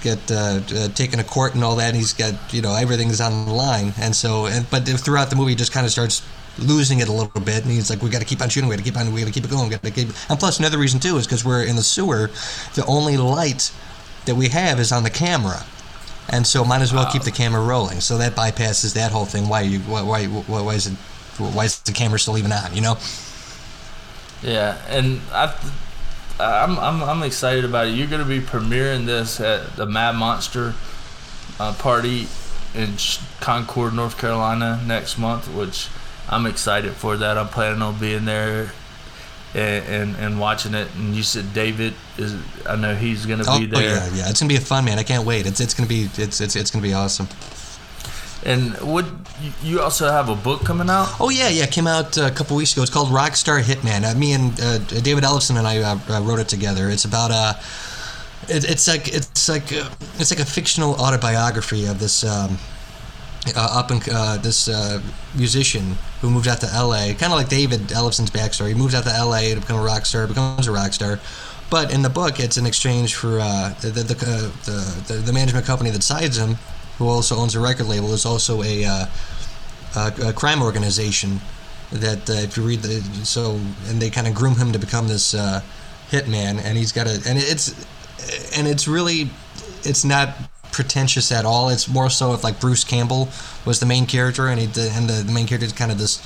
get 0.00 0.18
uh, 0.30 0.60
uh, 0.74 0.88
taken 0.88 1.18
to 1.18 1.24
court 1.24 1.54
and 1.54 1.64
all 1.64 1.76
that 1.76 1.88
and 1.88 1.96
he's 1.96 2.12
got 2.12 2.34
you 2.52 2.62
know 2.62 2.74
everything's 2.74 3.20
on 3.20 3.46
the 3.46 3.52
line. 3.52 3.92
And 4.00 4.14
so 4.14 4.46
and 4.46 4.68
but 4.70 4.86
throughout 4.86 5.30
the 5.30 5.36
movie 5.36 5.50
he 5.50 5.56
just 5.56 5.72
kind 5.72 5.86
of 5.86 5.92
starts 5.92 6.22
losing 6.58 7.00
it 7.00 7.08
a 7.08 7.12
little 7.12 7.40
bit 7.40 7.62
and 7.62 7.72
he's 7.72 7.88
like 7.88 8.02
we 8.02 8.10
got 8.10 8.18
to 8.18 8.26
keep 8.26 8.42
on 8.42 8.48
shooting 8.48 8.68
we 8.68 8.76
got 8.76 8.84
to 8.84 8.90
keep 8.90 8.98
on 8.98 9.10
we 9.12 9.20
got 9.20 9.26
to 9.26 9.32
keep 9.32 9.44
it 9.44 9.50
going 9.50 9.64
we 9.64 9.70
got 9.70 9.82
to 9.82 9.90
keep 9.90 10.08
and 10.28 10.38
plus 10.38 10.58
another 10.58 10.76
reason 10.76 11.00
too 11.00 11.16
is 11.16 11.26
because 11.26 11.44
we're 11.44 11.64
in 11.64 11.76
the 11.76 11.82
sewer 11.82 12.30
the 12.74 12.84
only 12.86 13.16
light 13.16 13.72
that 14.26 14.34
we 14.34 14.48
have 14.48 14.78
is 14.78 14.92
on 14.92 15.02
the 15.02 15.10
camera. 15.10 15.64
And 16.28 16.46
so 16.46 16.64
might 16.64 16.82
as 16.82 16.92
well 16.92 17.10
keep 17.10 17.22
the 17.22 17.32
camera 17.32 17.60
rolling. 17.60 18.00
So 18.00 18.16
that 18.18 18.32
bypasses 18.32 18.94
that 18.94 19.10
whole 19.10 19.24
thing. 19.24 19.48
Why 19.48 19.62
you 19.62 19.80
why 19.80 20.02
why, 20.02 20.26
why, 20.26 20.62
why 20.62 20.74
is 20.74 20.86
it 20.86 20.96
why 21.50 21.64
is 21.64 21.78
the 21.80 21.92
camera 21.92 22.18
still 22.18 22.38
even 22.38 22.52
on 22.52 22.74
you 22.74 22.80
know 22.80 22.96
Yeah, 24.42 24.76
and 24.88 25.20
I, 25.32 25.54
I'm, 26.40 26.78
I'm, 26.78 27.02
I'm 27.02 27.22
excited 27.22 27.64
about 27.64 27.86
it. 27.86 27.90
You're 27.94 28.08
going 28.08 28.22
to 28.22 28.28
be 28.28 28.40
premiering 28.40 29.06
this 29.06 29.38
at 29.40 29.76
the 29.76 29.86
Mad 29.86 30.16
Monster 30.16 30.74
uh, 31.60 31.74
party 31.74 32.26
in 32.74 32.96
Concord, 33.40 33.94
North 33.94 34.18
Carolina 34.18 34.82
next 34.86 35.18
month, 35.18 35.46
which 35.54 35.88
I'm 36.28 36.46
excited 36.46 36.92
for 36.94 37.16
that. 37.16 37.38
I'm 37.38 37.48
planning 37.48 37.82
on 37.82 37.98
being 37.98 38.24
there 38.24 38.72
and, 39.54 39.84
and, 39.84 40.16
and 40.16 40.40
watching 40.40 40.74
it. 40.74 40.88
And 40.96 41.14
you 41.14 41.22
said 41.22 41.52
David 41.54 41.94
is, 42.16 42.34
I 42.66 42.74
know 42.76 42.94
he's 42.96 43.26
going 43.26 43.38
to 43.40 43.44
Oh, 43.46 43.58
be 43.60 43.66
there. 43.66 43.80
Oh 43.80 43.82
yeah, 43.82 44.08
yeah. 44.14 44.30
It's 44.30 44.40
gonna 44.40 44.48
be 44.48 44.56
a 44.56 44.60
fun 44.60 44.84
man. 44.84 44.98
I 44.98 45.02
can't 45.02 45.26
wait. 45.26 45.46
It's 45.46 45.60
it's 45.60 45.74
gonna 45.74 45.88
be 45.88 46.08
it's 46.16 46.40
it's 46.40 46.56
it's 46.56 46.70
gonna 46.70 46.82
be 46.82 46.94
awesome. 46.94 47.28
And 48.44 48.74
what 48.80 49.04
you- 49.62 49.80
also 49.80 50.10
have 50.10 50.28
a 50.28 50.34
book 50.34 50.64
coming 50.64 50.90
out? 50.90 51.08
Oh 51.20 51.30
yeah, 51.30 51.48
yeah. 51.48 51.66
Came 51.66 51.86
out 51.86 52.18
uh, 52.18 52.26
a 52.26 52.30
couple 52.30 52.56
weeks 52.56 52.72
ago. 52.72 52.82
It's 52.82 52.90
called 52.90 53.08
Rockstar 53.08 53.62
Hitman. 53.62 54.04
Uh, 54.04 54.18
me 54.18 54.32
and 54.32 54.60
uh, 54.60 54.78
David 54.78 55.24
Ellefson 55.24 55.56
and 55.58 55.66
I 55.66 55.78
uh, 55.78 55.98
uh, 56.08 56.20
wrote 56.22 56.40
it 56.40 56.48
together. 56.48 56.88
It's 56.90 57.04
about 57.04 57.30
uh, 57.30 57.54
it, 58.48 58.68
it's 58.68 58.88
like 58.88 59.08
it's 59.08 59.48
like 59.48 59.70
it's 59.70 60.30
like 60.30 60.40
a 60.40 60.44
fictional 60.44 60.94
autobiography 60.94 61.86
of 61.86 62.00
this 62.00 62.24
um, 62.24 62.58
up 63.56 63.90
and 63.90 64.02
this 64.42 64.68
musician 65.36 65.96
who 66.20 66.30
moved 66.30 66.48
out 66.48 66.60
to 66.60 66.68
L.A. 66.72 67.14
Kind 67.14 67.32
of 67.32 67.38
like 67.38 67.48
David 67.48 67.80
Ellefson's 67.92 68.30
backstory. 68.30 68.68
He 68.68 68.74
moves 68.74 68.94
out 68.94 69.04
to 69.04 69.12
L.A. 69.14 69.54
to 69.54 69.60
become 69.60 69.78
a 69.78 69.82
rock 69.84 70.04
star. 70.06 70.26
Becomes 70.26 70.66
a 70.66 70.72
rock 70.72 70.92
star. 70.92 71.20
But 71.70 71.92
in 71.92 72.02
the 72.02 72.10
book, 72.10 72.38
it's 72.38 72.56
in 72.58 72.66
exchange 72.66 73.14
for 73.14 73.28
the 73.38 73.74
the, 73.82 74.02
the 74.02 75.04
the 75.06 75.14
the 75.14 75.32
management 75.32 75.64
company 75.64 75.90
that 75.90 76.02
sides 76.02 76.36
him, 76.36 76.58
who 76.98 77.08
also 77.08 77.36
owns 77.36 77.54
a 77.54 77.60
record 77.60 77.86
label, 77.86 78.12
is 78.12 78.26
also 78.26 78.62
a 78.62 78.84
uh, 78.84 79.06
a, 79.96 80.28
a 80.28 80.32
crime 80.32 80.62
organization 80.62 81.40
that 81.90 82.28
uh, 82.30 82.34
if 82.34 82.56
you 82.56 82.62
read 82.62 82.80
the 82.80 83.00
so 83.24 83.60
and 83.88 84.00
they 84.00 84.10
kind 84.10 84.26
of 84.26 84.34
groom 84.34 84.56
him 84.56 84.72
to 84.72 84.78
become 84.78 85.08
this 85.08 85.34
uh, 85.34 85.60
hitman 86.10 86.62
and 86.64 86.78
he's 86.78 86.92
got 86.92 87.06
a 87.06 87.20
and 87.26 87.38
it's 87.38 87.68
and 88.56 88.66
it's 88.66 88.88
really 88.88 89.30
it's 89.84 90.04
not 90.04 90.30
pretentious 90.72 91.30
at 91.30 91.44
all. 91.44 91.68
It's 91.68 91.86
more 91.86 92.10
so 92.10 92.32
if 92.32 92.42
like 92.42 92.58
Bruce 92.58 92.82
Campbell 92.82 93.28
was 93.64 93.78
the 93.78 93.86
main 93.86 94.06
character 94.06 94.48
and 94.48 94.58
he 94.58 94.66
and 94.66 95.08
the, 95.08 95.22
the 95.24 95.32
main 95.32 95.46
character 95.46 95.66
is 95.66 95.72
kind 95.72 95.92
of 95.92 95.98
just 95.98 96.22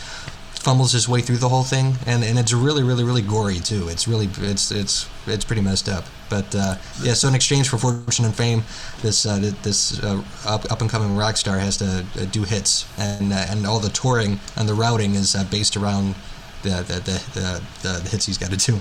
fumbles 0.67 0.91
his 0.91 1.09
way 1.09 1.21
through 1.21 1.37
the 1.37 1.49
whole 1.49 1.63
thing 1.63 1.95
and 2.07 2.25
and 2.25 2.37
it's 2.41 2.53
really 2.53 2.83
really 2.83 3.05
really 3.05 3.23
gory 3.23 3.61
too 3.61 3.87
it's 3.89 4.09
really 4.09 4.29
it's 4.39 4.73
it's 4.73 5.09
it's 5.29 5.45
pretty 5.45 5.63
messed 5.63 5.89
up 5.89 6.05
but 6.29 6.53
uh, 6.57 6.75
yeah 7.03 7.15
so 7.15 7.29
in 7.29 7.37
exchange 7.37 7.69
for 7.69 7.79
fortune 7.79 8.25
and 8.25 8.35
fame 8.35 8.65
this 9.01 9.25
uh, 9.27 9.39
this 9.63 10.03
uh, 10.03 10.21
up, 10.45 10.69
up 10.73 10.81
and 10.81 10.91
coming 10.91 11.17
rock 11.17 11.37
star 11.37 11.57
has 11.57 11.77
to 11.77 11.85
uh, 11.85 12.25
do 12.33 12.43
hits 12.43 12.85
and 12.99 13.33
uh, 13.33 13.47
and 13.49 13.65
all 13.65 13.79
the 13.79 13.91
touring 13.91 14.41
and 14.57 14.69
the 14.69 14.75
routing 14.75 15.15
is 15.15 15.37
uh, 15.37 15.45
based 15.53 15.77
around 15.77 16.17
the 16.65 16.71
the, 16.89 16.95
the, 16.95 17.17
the, 17.35 17.63
the, 17.85 18.01
the 18.03 18.09
hits 18.11 18.27
he's 18.27 18.37
got 18.37 18.51
to 18.51 18.57
do 18.57 18.81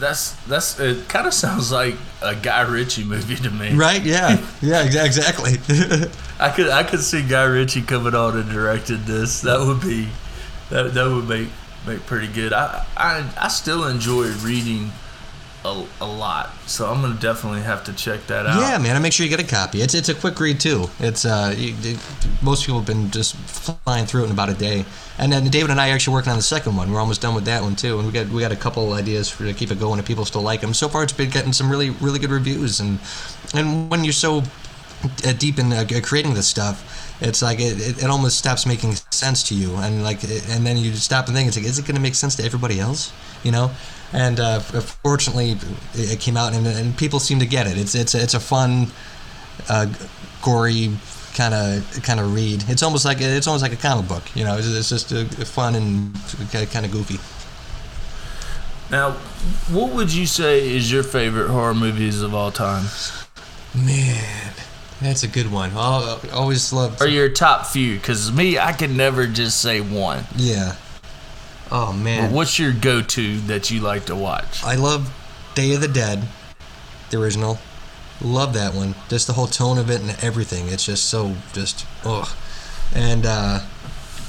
That's 0.00 0.32
that's 0.48 0.80
it. 0.80 1.08
Kind 1.08 1.28
of 1.28 1.34
sounds 1.34 1.70
like 1.70 1.94
a 2.20 2.34
Guy 2.34 2.62
Ritchie 2.62 3.04
movie 3.04 3.36
to 3.36 3.50
me. 3.50 3.74
right 3.74 4.02
yeah 4.02 4.44
yeah 4.60 4.82
exactly 4.82 5.52
I 6.40 6.50
could 6.50 6.68
I 6.68 6.82
could 6.82 7.00
see 7.00 7.22
Guy 7.22 7.44
Ritchie 7.44 7.82
coming 7.82 8.16
on 8.16 8.36
and 8.36 8.50
directed 8.50 9.06
this. 9.06 9.42
That 9.42 9.60
would 9.60 9.80
be 9.80 10.08
that 10.70 10.94
that 10.94 11.06
would 11.06 11.28
make 11.28 11.48
make 11.86 12.04
pretty 12.06 12.28
good. 12.28 12.52
I 12.52 12.86
I, 12.96 13.28
I 13.38 13.48
still 13.48 13.86
enjoy 13.86 14.28
reading 14.42 14.92
a, 15.64 15.84
a 16.00 16.06
lot, 16.06 16.50
so 16.66 16.90
I'm 16.90 17.00
gonna 17.02 17.18
definitely 17.20 17.62
have 17.62 17.84
to 17.84 17.92
check 17.92 18.26
that 18.26 18.46
out. 18.46 18.60
Yeah, 18.60 18.78
man, 18.78 18.96
I 18.96 18.98
make 18.98 19.12
sure 19.12 19.24
you 19.24 19.30
get 19.30 19.40
a 19.40 19.46
copy. 19.46 19.80
It's 19.80 19.94
it's 19.94 20.08
a 20.08 20.14
quick 20.14 20.38
read 20.40 20.58
too. 20.60 20.88
It's 20.98 21.24
uh, 21.24 21.54
you, 21.56 21.74
it, 21.80 21.98
most 22.42 22.66
people 22.66 22.80
have 22.80 22.86
been 22.86 23.10
just 23.10 23.36
flying 23.36 24.06
through 24.06 24.22
it 24.22 24.26
in 24.26 24.32
about 24.32 24.48
a 24.48 24.54
day. 24.54 24.84
And 25.18 25.30
then 25.30 25.44
David 25.44 25.70
and 25.70 25.80
I 25.80 25.90
are 25.90 25.94
actually 25.94 26.14
working 26.14 26.30
on 26.30 26.38
the 26.38 26.42
second 26.42 26.74
one. 26.76 26.90
We're 26.90 26.98
almost 26.98 27.20
done 27.20 27.34
with 27.34 27.44
that 27.44 27.62
one 27.62 27.76
too, 27.76 27.98
and 27.98 28.06
we 28.06 28.12
got 28.12 28.28
we 28.28 28.40
got 28.40 28.52
a 28.52 28.56
couple 28.56 28.92
ideas 28.94 29.28
for 29.28 29.44
to 29.44 29.52
keep 29.52 29.70
it 29.70 29.78
going 29.78 29.98
if 29.98 30.06
people 30.06 30.24
still 30.24 30.42
like 30.42 30.60
them. 30.60 30.74
So 30.74 30.88
far, 30.88 31.02
it's 31.02 31.12
been 31.12 31.30
getting 31.30 31.52
some 31.52 31.70
really 31.70 31.90
really 31.90 32.18
good 32.18 32.30
reviews, 32.30 32.80
and 32.80 32.98
and 33.54 33.90
when 33.90 34.04
you're 34.04 34.12
so 34.12 34.42
uh, 35.24 35.32
deep 35.32 35.58
in 35.58 35.72
uh, 35.72 35.84
creating 36.02 36.34
this 36.34 36.48
stuff, 36.48 37.01
it's 37.22 37.42
like 37.42 37.60
it, 37.60 37.80
it, 37.80 38.02
it 38.04 38.10
almost 38.10 38.38
stops 38.38 38.66
making 38.66 38.94
sense 39.10 39.42
to 39.44 39.54
you, 39.54 39.74
and 39.76 40.02
like 40.02 40.22
and 40.24 40.66
then 40.66 40.76
you 40.76 40.92
stop 40.94 41.26
and 41.26 41.36
think, 41.36 41.48
it's 41.48 41.56
like, 41.56 41.66
is 41.66 41.78
it 41.78 41.86
going 41.86 41.96
to 41.96 42.02
make 42.02 42.14
sense 42.14 42.34
to 42.36 42.44
everybody 42.44 42.80
else? 42.80 43.12
You 43.42 43.52
know. 43.52 43.70
And 44.14 44.38
uh, 44.40 44.60
fortunately, 44.60 45.56
it 45.94 46.20
came 46.20 46.36
out, 46.36 46.52
and, 46.52 46.66
and 46.66 46.96
people 46.98 47.18
seem 47.18 47.38
to 47.38 47.46
get 47.46 47.66
it. 47.66 47.78
It's 47.78 47.94
it's 47.94 48.14
it's 48.14 48.34
a 48.34 48.40
fun, 48.40 48.88
uh, 49.70 49.86
gory 50.42 50.90
kind 51.34 51.54
of 51.54 52.02
kind 52.02 52.20
of 52.20 52.34
read. 52.34 52.64
It's 52.68 52.82
almost 52.82 53.04
like 53.04 53.20
it's 53.20 53.46
almost 53.46 53.62
like 53.62 53.72
a 53.72 53.76
comic 53.76 54.08
book. 54.08 54.22
You 54.34 54.44
know, 54.44 54.56
it's, 54.58 54.66
it's 54.66 54.88
just 54.88 55.12
a, 55.12 55.24
fun 55.46 55.74
and 55.74 56.14
kind 56.70 56.84
of 56.84 56.92
goofy. 56.92 57.18
Now, 58.90 59.12
what 59.70 59.92
would 59.94 60.12
you 60.12 60.26
say 60.26 60.68
is 60.68 60.92
your 60.92 61.02
favorite 61.02 61.48
horror 61.48 61.74
movies 61.74 62.20
of 62.20 62.34
all 62.34 62.50
time? 62.50 62.84
Man, 63.74 64.52
that's 65.04 65.22
a 65.22 65.28
good 65.28 65.50
one. 65.50 65.70
I 65.74 66.18
always 66.32 66.72
love. 66.72 67.00
Or 67.00 67.06
your 67.06 67.28
top 67.28 67.66
few? 67.66 67.96
Because 67.96 68.32
me, 68.32 68.58
I 68.58 68.72
can 68.72 68.96
never 68.96 69.26
just 69.26 69.60
say 69.60 69.80
one. 69.80 70.24
Yeah. 70.36 70.76
Oh 71.70 71.92
man, 71.92 72.32
what's 72.32 72.58
your 72.58 72.72
go-to 72.72 73.38
that 73.42 73.70
you 73.70 73.80
like 73.80 74.04
to 74.06 74.14
watch? 74.14 74.62
I 74.62 74.74
love 74.74 75.10
Day 75.54 75.74
of 75.74 75.80
the 75.80 75.88
Dead, 75.88 76.22
the 77.10 77.18
original. 77.18 77.58
Love 78.20 78.52
that 78.54 78.74
one. 78.74 78.94
Just 79.08 79.26
the 79.26 79.32
whole 79.32 79.46
tone 79.46 79.78
of 79.78 79.90
it 79.90 80.00
and 80.00 80.10
everything. 80.22 80.68
It's 80.68 80.84
just 80.84 81.06
so 81.06 81.34
just 81.54 81.86
ugh. 82.04 82.28
And 82.94 83.24
uh, 83.24 83.60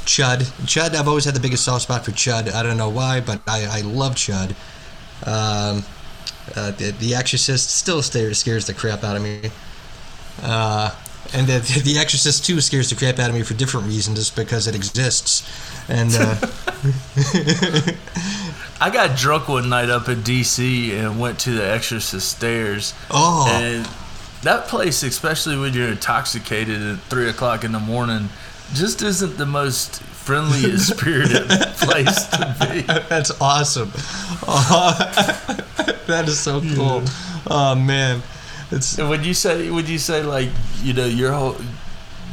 Chud. 0.06 0.44
Chud. 0.66 0.96
I've 0.96 1.08
always 1.08 1.26
had 1.26 1.36
the 1.36 1.40
biggest 1.40 1.66
soft 1.66 1.84
spot 1.84 2.06
for 2.06 2.12
Chud. 2.12 2.52
I 2.52 2.64
don't 2.64 2.78
know 2.78 2.90
why, 2.90 3.20
but 3.20 3.42
I, 3.48 3.80
I 3.80 3.82
love 3.82 4.16
Chud. 4.16 4.52
Um, 5.26 5.84
uh, 6.56 6.72
the, 6.72 6.96
the 7.00 7.16
Exorcist 7.16 7.70
still 7.70 8.02
scares 8.02 8.68
the 8.68 8.74
crap 8.74 9.04
out 9.04 9.16
of 9.16 9.22
me. 9.22 9.52
Uh, 10.42 10.96
and 11.34 11.48
the, 11.48 11.60
the 11.84 11.98
Exorcist 11.98 12.46
2 12.46 12.62
scares 12.62 12.90
the 12.90 12.96
crap 12.96 13.20
out 13.20 13.30
of 13.30 13.36
me 13.36 13.44
for 13.44 13.54
different 13.54 13.88
reasons, 13.88 14.18
just 14.20 14.36
because 14.36 14.68
it 14.68 14.76
exists. 14.76 15.44
And 15.90 16.12
uh, 16.14 16.36
I 18.82 18.90
got 18.90 19.18
drunk 19.18 19.48
one 19.48 19.70
night 19.70 19.90
up 19.90 20.10
in 20.10 20.22
D.C. 20.22 20.96
and 20.96 21.20
went 21.20 21.40
to 21.40 21.52
the 21.52 21.66
Exorcist 21.66 22.30
stairs. 22.30 22.94
oh, 23.12 23.48
And 23.50 23.88
that 24.44 24.68
place, 24.68 25.04
especially 25.04 25.58
when 25.58 25.74
you're 25.74 25.90
intoxicated 25.90 26.82
at 26.82 27.00
three 27.04 27.30
o'clock 27.30 27.64
in 27.64 27.72
the 27.72 27.80
morning, 27.80 28.30
just 28.74 29.02
isn't 29.02 29.38
the 29.38 29.46
most 29.46 30.02
friendly 30.02 30.78
spirited 30.78 31.48
place 31.78 32.28
to 32.28 32.56
be. 32.60 32.82
That's 32.82 33.32
awesome. 33.42 33.92
Oh, 34.48 34.96
that 36.08 36.26
is 36.28 36.40
so 36.40 36.62
cool. 36.76 37.04
Oh 37.48 37.76
man, 37.76 38.22
it's 38.76 38.98
would 38.98 39.26
you 39.26 39.34
say 39.34 39.70
would 39.70 39.88
you 39.90 39.98
say 40.00 40.24
like 40.24 40.50
you 40.82 40.94
know 40.94 41.06
your 41.06 41.32
whole 41.32 41.56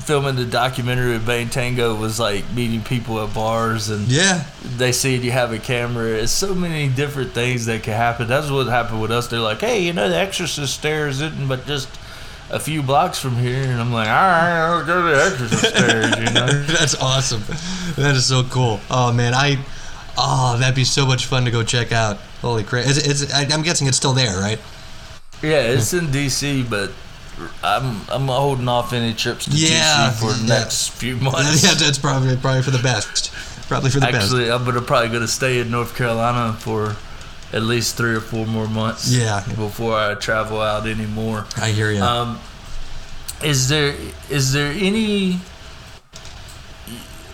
filming 0.01 0.35
the 0.35 0.45
documentary 0.47 1.15
of 1.15 1.27
Bang 1.27 1.49
Tango 1.51 1.95
was 1.95 2.19
like 2.19 2.51
meeting 2.53 2.83
people 2.83 3.21
at 3.23 3.33
bars 3.35 3.91
and 3.91 4.09
Yeah. 4.09 4.45
they 4.77 4.93
see 4.93 5.15
you 5.17 5.31
have 5.31 5.53
a 5.53 5.59
camera. 5.59 6.09
It's 6.09 6.33
so 6.33 6.55
many 6.55 6.89
different 6.89 7.33
things 7.33 7.67
that 7.67 7.83
can 7.83 7.93
happen. 7.93 8.27
That's 8.27 8.51
what 8.51 8.67
happened 8.67 9.03
with 9.03 9.11
us. 9.13 9.29
They're 9.29 9.39
like, 9.41 9.61
hey, 9.61 9.83
you 9.85 9.93
know, 9.93 10.09
the 10.09 10.17
Exorcist 10.17 10.75
stairs 10.75 11.21
isn't 11.21 11.47
but 11.47 11.67
just 11.67 11.89
a 12.51 12.59
few 12.59 12.83
blocks 12.83 13.21
from 13.21 13.37
here. 13.37 13.63
And 13.63 13.79
I'm 13.81 13.93
like, 13.93 14.09
all 14.09 14.15
right, 14.15 14.59
I'll 14.67 14.85
go 14.87 15.03
to 15.03 15.15
the 15.17 15.23
Exorcist 15.23 15.77
stairs, 15.77 16.17
you 16.19 16.33
know? 16.35 16.47
That's 16.79 16.97
awesome. 17.01 17.43
That 18.03 18.17
is 18.17 18.25
so 18.27 18.43
cool. 18.45 18.81
Oh 18.91 19.13
man, 19.13 19.35
I 19.35 19.59
oh 20.17 20.57
that'd 20.59 20.75
be 20.75 20.85
so 20.85 21.07
much 21.07 21.27
fun 21.27 21.45
to 21.45 21.51
go 21.51 21.63
check 21.63 21.93
out. 21.93 22.17
Holy 22.41 22.65
crap! 22.65 22.87
Is, 22.87 22.97
it- 22.99 23.07
is, 23.07 23.33
I'm 23.53 23.63
guessing 23.63 23.87
it's 23.87 23.99
still 23.99 24.15
there, 24.15 24.41
right? 24.41 24.59
Yeah, 25.43 25.63
it's 25.63 25.93
in 25.95 26.11
D.C., 26.11 26.65
but 26.69 26.91
I'm 27.63 28.01
I'm 28.11 28.27
holding 28.27 28.69
off 28.69 28.93
any 28.93 29.15
trips 29.15 29.47
to 29.47 29.51
Yeah, 29.53 30.11
D.C. 30.11 30.21
for 30.27 30.33
the 30.33 30.47
yeah. 30.47 30.59
next 30.61 30.89
few 30.91 31.17
months. 31.17 31.63
yeah, 31.65 31.75
that's 31.75 31.99
probably 31.99 32.37
probably 32.37 32.63
for 32.63 32.71
the 32.73 32.83
best. 32.83 33.33
Probably 33.69 33.91
for 33.91 34.01
the 34.01 34.07
best. 34.07 34.25
Actually, 34.25 34.51
I'm 34.51 34.65
gonna 34.65 34.83
probably 34.83 35.09
gonna 35.09 35.29
stay 35.29 35.61
in 35.61 35.71
North 35.71 35.97
Carolina 35.97 36.53
for 36.59 36.97
at 37.53 37.63
least 37.63 37.97
three 37.97 38.15
or 38.15 38.21
four 38.21 38.47
more 38.47 38.69
months. 38.69 39.11
Yeah. 39.11 39.43
Before 39.57 39.95
I 39.95 40.15
travel 40.15 40.61
out 40.61 40.87
anymore. 40.87 41.47
I 41.57 41.71
hear 41.71 41.91
you. 41.91 42.03
Um, 42.03 42.39
is 43.43 43.69
there 43.69 43.95
is 44.29 44.53
there 44.53 44.73
any 44.73 45.39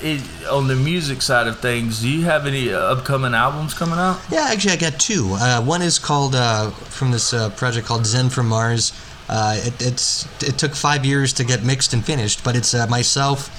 i 0.03 0.23
on 0.51 0.69
the 0.69 0.77
music 0.77 1.23
side 1.23 1.47
of 1.47 1.59
things? 1.61 2.01
Do 2.01 2.09
you 2.09 2.25
have 2.25 2.47
any 2.47 2.73
uh, 2.73 2.79
upcoming 2.79 3.35
albums 3.35 3.75
coming 3.75 3.99
out? 3.99 4.21
Yeah, 4.31 4.49
actually, 4.51 4.73
I 4.73 4.77
got 4.77 4.99
two. 5.01 5.31
Uh, 5.33 5.63
one 5.63 5.83
is 5.83 5.99
called 5.99 6.35
uh, 6.35 6.71
from 6.71 7.11
this 7.11 7.33
uh, 7.33 7.51
project 7.51 7.87
called 7.87 8.07
Zen 8.07 8.31
from 8.31 8.49
Mars. 8.49 8.93
Uh, 9.29 9.57
it, 9.59 9.75
it's 9.81 10.27
it 10.43 10.59
took 10.59 10.75
five 10.75 11.05
years 11.05 11.33
to 11.35 11.45
get 11.45 11.65
mixed 11.65 11.93
and 11.93 12.05
finished, 12.05 12.45
but 12.45 12.55
it's 12.55 12.75
uh, 12.75 12.87
myself, 12.87 13.51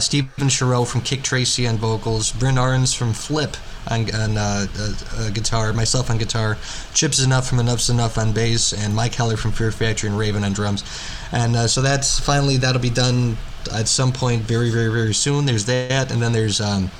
Stephen 0.00 0.48
Shareaux 0.48 0.84
from 0.84 1.00
Kik 1.00 1.22
Tracee 1.22 1.66
on 1.66 1.76
vocals, 1.76 2.32
Bryn 2.32 2.54
Arns 2.54 2.96
from 2.96 3.12
Flip 3.12 3.56
on, 3.90 4.08
on 4.14 5.32
guitar, 5.32 5.72
myself 5.72 6.10
on 6.10 6.18
guitar, 6.18 6.56
Chip 6.94 7.12
Z'Nuff 7.12 7.48
from 7.48 7.58
Enuff 7.58 7.80
Z'Nuff 7.80 8.18
on 8.18 8.32
bass, 8.32 8.72
and 8.72 8.94
Mike 8.94 9.14
Heller 9.14 9.36
from 9.36 9.50
Fear 9.50 9.72
Factory 9.72 10.08
and 10.08 10.18
Raven 10.18 10.44
on 10.44 10.52
drums. 10.52 10.84
And 11.32 11.68
so 11.68 11.82
that's 11.82 12.20
finally 12.20 12.56
that'll 12.58 12.80
be 12.80 12.90
done 12.90 13.36
at 13.72 13.88
some 13.88 14.12
point 14.12 14.42
very 14.42 14.70
very 14.70 14.88
very 14.88 15.14
soon. 15.14 15.46
There's 15.46 15.64
that, 15.66 16.10
and 16.10 16.22
then 16.22 16.32
there's 16.32 16.60
um, 16.60 16.90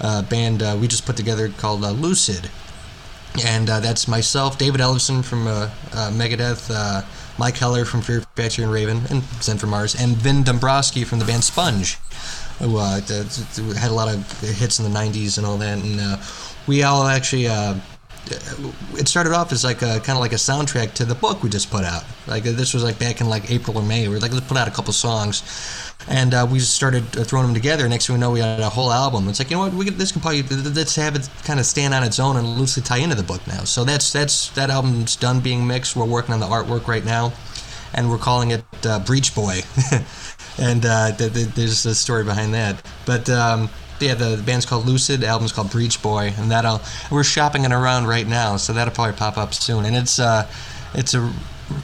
a 0.00 0.22
band 0.22 0.62
uh, 0.62 0.76
we 0.80 0.88
just 0.88 1.06
put 1.06 1.16
together 1.16 1.48
called 1.48 1.84
uh, 1.84 1.90
Lucid 1.90 2.50
and 3.42 3.68
uh, 3.68 3.80
that's 3.80 4.06
myself, 4.06 4.58
David 4.58 4.80
Ellefson 4.80 5.24
from 5.24 5.46
uh, 5.46 5.70
uh, 5.92 6.10
Megadeth, 6.12 6.70
uh, 6.72 7.02
Mike 7.38 7.56
Heller 7.56 7.84
from 7.84 8.00
Fear 8.00 8.20
Factory 8.36 8.62
and 8.62 8.72
Raven, 8.72 9.02
and 9.10 9.22
Zen 9.42 9.58
from 9.58 9.70
Mars, 9.70 10.00
and 10.00 10.16
Vin 10.16 10.44
Dombroski 10.44 11.04
from 11.04 11.18
the 11.18 11.24
band 11.24 11.42
Sponge, 11.42 11.98
who 12.58 12.78
had 12.78 13.90
a 13.90 13.94
lot 13.94 14.08
of 14.08 14.40
hits 14.40 14.78
in 14.78 14.84
the 14.84 14.98
'90s 14.98 15.36
and 15.36 15.46
all 15.46 15.58
that. 15.58 15.78
And 15.82 16.20
we 16.66 16.82
all 16.82 17.06
actually. 17.06 17.48
Uh, 18.30 18.72
it 18.94 19.06
started 19.06 19.32
off 19.32 19.52
as 19.52 19.64
like 19.64 19.82
a 19.82 20.00
kind 20.00 20.16
of 20.16 20.20
like 20.20 20.32
a 20.32 20.36
soundtrack 20.36 20.94
to 20.94 21.04
the 21.04 21.14
book 21.14 21.42
we 21.42 21.50
just 21.50 21.70
put 21.70 21.84
out. 21.84 22.04
Like 22.26 22.44
this 22.44 22.72
was 22.72 22.82
like 22.82 22.98
back 22.98 23.20
in 23.20 23.28
like 23.28 23.50
April 23.50 23.76
or 23.76 23.82
May. 23.82 24.08
We 24.08 24.14
were 24.14 24.20
like, 24.20 24.32
let's 24.32 24.46
put 24.46 24.56
out 24.56 24.66
a 24.66 24.70
couple 24.70 24.92
songs, 24.92 25.42
and 26.08 26.32
uh, 26.32 26.46
we 26.50 26.58
just 26.58 26.74
started 26.74 27.04
uh, 27.16 27.24
throwing 27.24 27.46
them 27.46 27.54
together. 27.54 27.88
Next 27.88 28.06
thing 28.06 28.14
we 28.14 28.20
know, 28.20 28.30
we 28.30 28.40
had 28.40 28.60
a 28.60 28.70
whole 28.70 28.92
album. 28.92 29.28
It's 29.28 29.38
like 29.38 29.50
you 29.50 29.56
know 29.56 29.64
what, 29.64 29.74
we 29.74 29.84
could, 29.84 29.94
this 29.94 30.12
can 30.12 30.22
probably 30.22 30.42
let's 30.42 30.96
have 30.96 31.16
it 31.16 31.28
kind 31.44 31.60
of 31.60 31.66
stand 31.66 31.92
on 31.92 32.02
its 32.02 32.18
own 32.18 32.36
and 32.36 32.46
loosely 32.56 32.82
tie 32.82 32.98
into 32.98 33.16
the 33.16 33.22
book 33.22 33.46
now. 33.46 33.64
So 33.64 33.84
that's 33.84 34.12
that's 34.12 34.48
that 34.50 34.70
album's 34.70 35.16
done 35.16 35.40
being 35.40 35.66
mixed. 35.66 35.96
We're 35.96 36.04
working 36.06 36.32
on 36.32 36.40
the 36.40 36.46
artwork 36.46 36.86
right 36.86 37.04
now, 37.04 37.32
and 37.92 38.10
we're 38.10 38.18
calling 38.18 38.52
it 38.52 38.64
uh, 38.86 39.00
Breach 39.00 39.34
Boy. 39.34 39.60
and 40.58 40.86
uh, 40.86 41.12
th- 41.16 41.32
th- 41.32 41.48
there's 41.48 41.84
a 41.86 41.94
story 41.94 42.24
behind 42.24 42.54
that. 42.54 42.82
But 43.06 43.28
um, 43.28 43.68
yeah, 44.00 44.14
the, 44.14 44.36
the 44.36 44.42
band's 44.42 44.66
called 44.66 44.86
Lucid. 44.86 45.20
The 45.20 45.26
album's 45.26 45.52
called 45.52 45.70
Breach 45.70 46.02
Boy, 46.02 46.32
and 46.36 46.50
that'll 46.50 46.80
we're 47.10 47.24
shopping 47.24 47.64
it 47.64 47.72
around 47.72 48.06
right 48.06 48.26
now, 48.26 48.56
so 48.56 48.72
that'll 48.72 48.94
probably 48.94 49.16
pop 49.16 49.36
up 49.38 49.54
soon. 49.54 49.84
And 49.84 49.96
it's 49.96 50.18
uh, 50.18 50.48
it's 50.94 51.14
a 51.14 51.32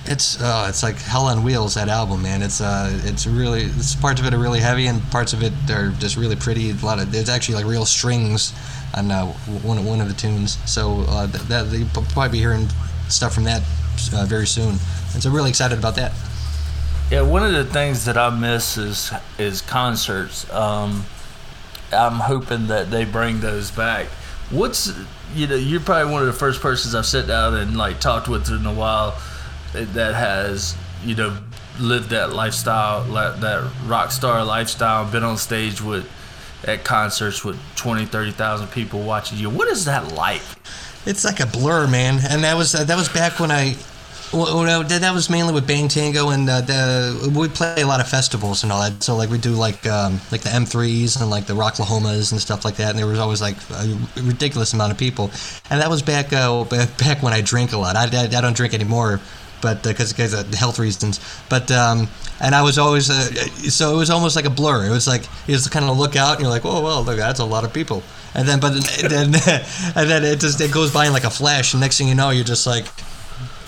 it's 0.06 0.40
uh, 0.40 0.66
it's 0.68 0.82
like 0.82 0.96
hell 0.96 1.26
on 1.26 1.42
wheels 1.42 1.74
that 1.74 1.88
album, 1.88 2.22
man. 2.22 2.42
It's 2.42 2.60
uh, 2.60 2.90
it's 3.04 3.26
really 3.26 3.62
it's 3.62 3.94
parts 3.94 4.20
of 4.20 4.26
it 4.26 4.34
are 4.34 4.38
really 4.38 4.60
heavy, 4.60 4.86
and 4.86 5.02
parts 5.10 5.32
of 5.32 5.42
it 5.42 5.52
are 5.70 5.90
just 5.98 6.16
really 6.16 6.36
pretty. 6.36 6.70
A 6.70 6.74
lot 6.74 6.98
of 6.98 7.10
there's 7.12 7.28
actually 7.28 7.56
like 7.56 7.66
real 7.66 7.86
strings 7.86 8.52
on 8.94 9.10
uh, 9.10 9.26
one 9.62 9.84
one 9.84 10.00
of 10.00 10.08
the 10.08 10.14
tunes. 10.14 10.58
So 10.70 11.04
uh, 11.08 11.26
that, 11.26 11.48
that 11.48 11.78
you'll 11.78 11.88
probably 11.88 12.30
be 12.30 12.38
hearing 12.38 12.68
stuff 13.08 13.34
from 13.34 13.44
that 13.44 13.62
uh, 14.14 14.24
very 14.26 14.46
soon. 14.46 14.76
And 15.14 15.22
so 15.22 15.30
really 15.30 15.50
excited 15.50 15.78
about 15.78 15.96
that. 15.96 16.12
Yeah, 17.10 17.22
one 17.22 17.42
of 17.42 17.52
the 17.52 17.64
things 17.64 18.04
that 18.04 18.16
I 18.16 18.30
miss 18.30 18.76
is 18.76 19.12
is 19.38 19.62
concerts. 19.62 20.50
Um, 20.52 21.04
I'm 21.92 22.14
hoping 22.20 22.68
that 22.68 22.90
they 22.90 23.04
bring 23.04 23.40
those 23.40 23.70
back. 23.70 24.06
What's 24.50 24.92
you 25.34 25.46
know 25.46 25.56
you're 25.56 25.80
probably 25.80 26.12
one 26.12 26.22
of 26.22 26.26
the 26.26 26.32
first 26.32 26.60
persons 26.60 26.94
I've 26.94 27.06
sat 27.06 27.26
down 27.26 27.54
and 27.54 27.76
like 27.76 28.00
talked 28.00 28.28
with 28.28 28.50
in 28.50 28.66
a 28.66 28.72
while 28.72 29.16
that 29.72 30.14
has 30.14 30.76
you 31.04 31.14
know 31.14 31.36
lived 31.78 32.10
that 32.10 32.32
lifestyle, 32.32 33.04
that 33.04 33.70
rock 33.86 34.10
star 34.10 34.44
lifestyle, 34.44 35.10
been 35.10 35.24
on 35.24 35.36
stage 35.36 35.80
with 35.80 36.08
at 36.64 36.84
concerts 36.84 37.44
with 37.44 37.58
20, 37.76 38.06
30,000 38.06 38.68
people 38.68 39.00
watching 39.00 39.38
you. 39.38 39.48
What 39.48 39.68
is 39.68 39.86
that 39.86 40.12
like? 40.12 40.42
It's 41.06 41.24
like 41.24 41.40
a 41.40 41.46
blur, 41.46 41.86
man. 41.86 42.20
And 42.28 42.44
that 42.44 42.56
was 42.56 42.72
that 42.72 42.96
was 42.96 43.08
back 43.08 43.40
when 43.40 43.50
I. 43.50 43.76
Well, 44.32 44.84
that 44.84 45.12
was 45.12 45.28
mainly 45.28 45.52
with 45.52 45.66
Bang 45.66 45.88
Tango, 45.88 46.30
and 46.30 46.48
uh, 46.48 46.60
the, 46.60 47.32
we 47.36 47.48
play 47.48 47.82
a 47.82 47.86
lot 47.86 48.00
of 48.00 48.08
festivals 48.08 48.62
and 48.62 48.70
all 48.70 48.80
that. 48.80 49.02
So 49.02 49.16
like 49.16 49.28
we 49.28 49.38
do 49.38 49.50
like 49.50 49.84
um, 49.86 50.20
like 50.30 50.42
the 50.42 50.50
M3s 50.50 51.20
and 51.20 51.28
like 51.28 51.46
the 51.46 51.54
Rocklahomas 51.54 52.30
and 52.30 52.40
stuff 52.40 52.64
like 52.64 52.76
that. 52.76 52.90
And 52.90 52.98
there 52.98 53.08
was 53.08 53.18
always 53.18 53.40
like 53.40 53.56
a 53.70 53.98
ridiculous 54.22 54.72
amount 54.72 54.92
of 54.92 54.98
people. 54.98 55.32
And 55.68 55.80
that 55.80 55.90
was 55.90 56.00
back 56.00 56.32
uh, 56.32 56.62
back 56.64 57.24
when 57.24 57.32
I 57.32 57.40
drank 57.40 57.72
a 57.72 57.76
lot. 57.76 57.96
I, 57.96 58.04
I, 58.04 58.24
I 58.26 58.40
don't 58.40 58.54
drink 58.54 58.72
anymore, 58.72 59.20
but 59.62 59.82
because 59.82 60.12
because 60.12 60.32
of 60.32 60.54
health 60.54 60.78
reasons. 60.78 61.18
But 61.48 61.68
um, 61.72 62.06
and 62.40 62.54
I 62.54 62.62
was 62.62 62.78
always 62.78 63.10
uh, 63.10 63.20
so 63.68 63.94
it 63.94 63.96
was 63.96 64.10
almost 64.10 64.36
like 64.36 64.44
a 64.44 64.50
blur. 64.50 64.86
It 64.86 64.90
was 64.90 65.08
like 65.08 65.24
you 65.48 65.54
just 65.56 65.72
kind 65.72 65.86
of 65.86 65.98
look 65.98 66.14
out 66.14 66.34
and 66.34 66.42
you're 66.42 66.50
like, 66.50 66.64
oh 66.64 66.80
well, 66.82 67.02
look, 67.02 67.16
that's 67.16 67.40
a 67.40 67.44
lot 67.44 67.64
of 67.64 67.72
people. 67.72 68.04
And 68.34 68.46
then 68.46 68.60
but 68.60 68.74
then 69.02 69.34
and 69.96 70.08
then 70.08 70.24
it 70.24 70.38
just 70.38 70.60
it 70.60 70.72
goes 70.72 70.92
by 70.92 71.06
in 71.06 71.12
like 71.12 71.24
a 71.24 71.30
flash. 71.30 71.74
And 71.74 71.80
next 71.80 71.98
thing 71.98 72.06
you 72.06 72.14
know, 72.14 72.30
you're 72.30 72.44
just 72.44 72.64
like, 72.64 72.86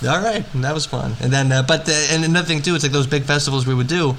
all 0.06 0.22
right, 0.22 0.44
that 0.54 0.74
was 0.74 0.86
fun. 0.86 1.14
And 1.20 1.32
then 1.32 1.52
uh, 1.52 1.62
but 1.62 1.88
uh, 1.88 1.92
and 2.10 2.24
another 2.24 2.46
thing 2.46 2.62
too, 2.62 2.74
it's 2.74 2.84
like 2.84 2.92
those 2.92 3.06
big 3.06 3.24
festivals 3.24 3.66
we 3.66 3.74
would 3.74 3.88
do. 3.88 4.16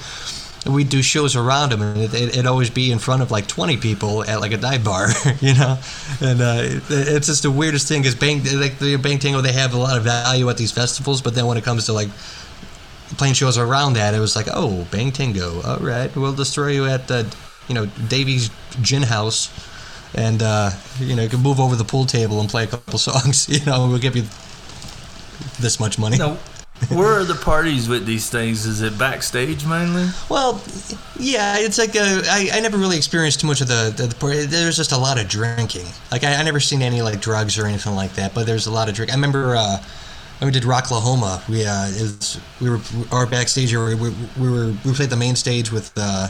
We'd 0.66 0.88
do 0.88 1.02
shows 1.02 1.36
around 1.36 1.74
them, 1.74 1.82
and 1.82 1.98
it, 2.00 2.14
it, 2.14 2.30
it'd 2.30 2.46
always 2.46 2.70
be 2.70 2.90
in 2.90 2.98
front 2.98 3.22
of 3.22 3.32
like 3.32 3.48
20 3.48 3.76
people 3.78 4.24
at 4.24 4.40
like 4.40 4.54
a 4.54 4.58
dive 4.58 4.86
bar, 4.86 5.10
you 5.42 5.54
know. 5.56 5.78
And 6.22 6.42
uh, 6.42 6.60
it, 6.62 6.84
it's 6.90 7.28
just 7.28 7.44
the 7.44 7.52
weirdest 7.52 7.90
thing 7.90 8.06
is 8.06 8.16
Bang 8.16 8.44
like 8.58 8.80
the 8.80 8.96
Bang 8.96 9.20
Tango. 9.20 9.42
They 9.42 9.52
have 9.52 9.74
a 9.74 9.78
lot 9.78 9.98
of 9.98 10.04
value 10.04 10.50
at 10.50 10.58
these 10.58 10.72
festivals, 10.72 11.22
but 11.22 11.36
then 11.36 11.48
when 11.48 11.58
it 11.58 11.66
comes 11.66 11.88
to 11.88 11.94
like 11.94 12.08
playing 13.18 13.34
shows 13.34 13.58
around 13.58 13.94
that, 13.94 14.14
it 14.14 14.20
was 14.20 14.36
like, 14.36 14.48
oh, 14.54 14.88
Bang 14.92 15.12
Tango, 15.12 15.62
all 15.64 15.78
right, 15.78 16.14
we'll 16.16 16.34
destroy 16.34 16.70
you 16.70 16.86
at 16.86 17.08
the, 17.08 17.34
you 17.68 17.76
know, 17.76 17.86
Davies 18.08 18.50
Gin 18.82 19.04
House, 19.04 19.52
and 20.16 20.42
uh, 20.42 20.72
you 21.00 21.16
know, 21.16 21.24
you 21.24 21.30
can 21.30 21.42
move 21.42 21.60
over 21.60 21.76
the 21.76 21.84
pool 21.84 22.06
table 22.06 22.40
and 22.40 22.50
play 22.50 22.64
a 22.64 22.68
couple 22.68 23.00
songs, 23.12 23.50
you 23.50 23.64
know, 23.66 23.84
and 23.84 23.92
we'll 23.92 24.02
give 24.02 24.16
you 24.16 24.24
this 25.64 25.80
much 25.80 25.97
money. 25.97 26.18
Now, 26.20 26.38
where 26.89 27.14
are 27.20 27.24
the 27.24 27.36
parties 27.36 27.88
with 27.88 28.05
these 28.05 28.30
things? 28.30 28.66
Is 28.66 28.82
it 28.82 28.97
backstage 28.99 29.66
mainly? 29.66 30.09
Well, 30.30 30.61
yeah, 31.18 31.57
it's 31.57 31.78
like 31.78 31.95
uh, 31.95 32.22
I, 32.30 32.49
I 32.53 32.59
never 32.59 32.78
really 32.78 32.97
experienced 32.97 33.39
too 33.39 33.47
much 33.47 33.61
of 33.61 33.68
the, 33.68 33.93
the, 33.95 34.07
the 34.07 34.16
party. 34.16 34.45
There's 34.45 34.78
just 34.78 34.91
a 34.91 34.97
lot 34.97 35.20
of 35.20 35.28
drinking. 35.28 35.88
Like 36.11 36.24
I, 36.24 36.36
I 36.36 36.43
never 36.43 36.59
seen 36.59 36.82
any 36.82 37.01
like 37.01 37.22
drugs 37.22 37.57
or 37.57 37.66
anything 37.66 37.95
like 37.95 38.14
that. 38.14 38.36
But 38.36 38.45
there's 38.45 38.68
a 38.68 38.72
lot 38.72 38.89
of 38.89 38.95
drink. 38.95 39.11
I 39.11 39.16
remember 39.16 39.55
uh, 39.55 39.78
when 40.39 40.47
we 40.47 40.51
did 40.51 40.64
Rocklahoma. 40.64 41.47
We 41.47 41.66
uh, 41.66 41.88
it 41.88 42.01
was, 42.01 42.39
we 42.61 42.70
were 42.70 42.80
our 43.11 43.26
backstage. 43.26 43.74
We 43.74 43.95
were, 43.95 44.11
we 44.38 44.51
were 44.51 44.74
we 44.86 44.93
played 44.93 45.09
the 45.09 45.18
main 45.18 45.36
stage 45.36 45.72
with. 45.72 45.91
Uh, 45.95 46.28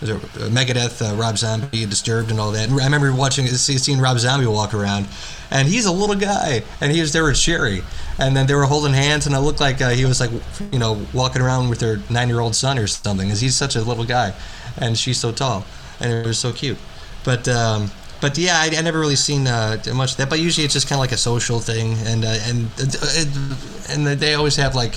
was 0.00 0.10
it 0.10 0.20
Megadeth, 0.50 1.02
uh, 1.02 1.14
Rob 1.16 1.36
Zombie, 1.38 1.86
Disturbed, 1.86 2.30
and 2.30 2.40
all 2.40 2.52
that. 2.52 2.68
And 2.68 2.80
I 2.80 2.84
remember 2.84 3.14
watching, 3.14 3.46
seeing 3.46 4.00
Rob 4.00 4.18
Zombie 4.18 4.46
walk 4.46 4.72
around, 4.74 5.06
and 5.50 5.68
he's 5.68 5.86
a 5.86 5.92
little 5.92 6.16
guy, 6.16 6.62
and 6.80 6.92
he 6.92 7.00
was 7.00 7.12
there 7.12 7.24
with 7.24 7.36
Sheri, 7.36 7.82
and 8.18 8.36
then 8.36 8.46
they 8.46 8.54
were 8.54 8.64
holding 8.64 8.94
hands, 8.94 9.26
and 9.26 9.34
it 9.34 9.40
looked 9.40 9.60
like 9.60 9.80
uh, 9.80 9.90
he 9.90 10.04
was 10.04 10.20
like, 10.20 10.30
you 10.72 10.78
know, 10.78 11.04
walking 11.12 11.42
around 11.42 11.68
with 11.68 11.80
their 11.80 11.98
nine-year-old 12.08 12.54
son 12.54 12.78
or 12.78 12.86
something, 12.86 13.28
because 13.28 13.40
he's 13.40 13.56
such 13.56 13.76
a 13.76 13.82
little 13.82 14.04
guy, 14.04 14.32
and 14.78 14.96
she's 14.96 15.18
so 15.18 15.32
tall, 15.32 15.64
and 16.00 16.12
it 16.12 16.26
was 16.26 16.38
so 16.38 16.52
cute. 16.52 16.78
But 17.24 17.46
um, 17.48 17.90
but 18.20 18.36
yeah, 18.38 18.54
I, 18.56 18.70
I 18.76 18.82
never 18.82 18.98
really 18.98 19.16
seen 19.16 19.46
uh, 19.46 19.82
much 19.94 20.12
of 20.12 20.16
that. 20.18 20.30
But 20.30 20.40
usually 20.40 20.64
it's 20.64 20.74
just 20.74 20.88
kind 20.88 20.98
of 20.98 21.00
like 21.00 21.12
a 21.12 21.18
social 21.18 21.60
thing, 21.60 21.96
and 22.06 22.24
uh, 22.24 22.38
and 22.44 22.70
and 23.90 24.06
they 24.20 24.34
always 24.34 24.56
have 24.56 24.74
like 24.74 24.94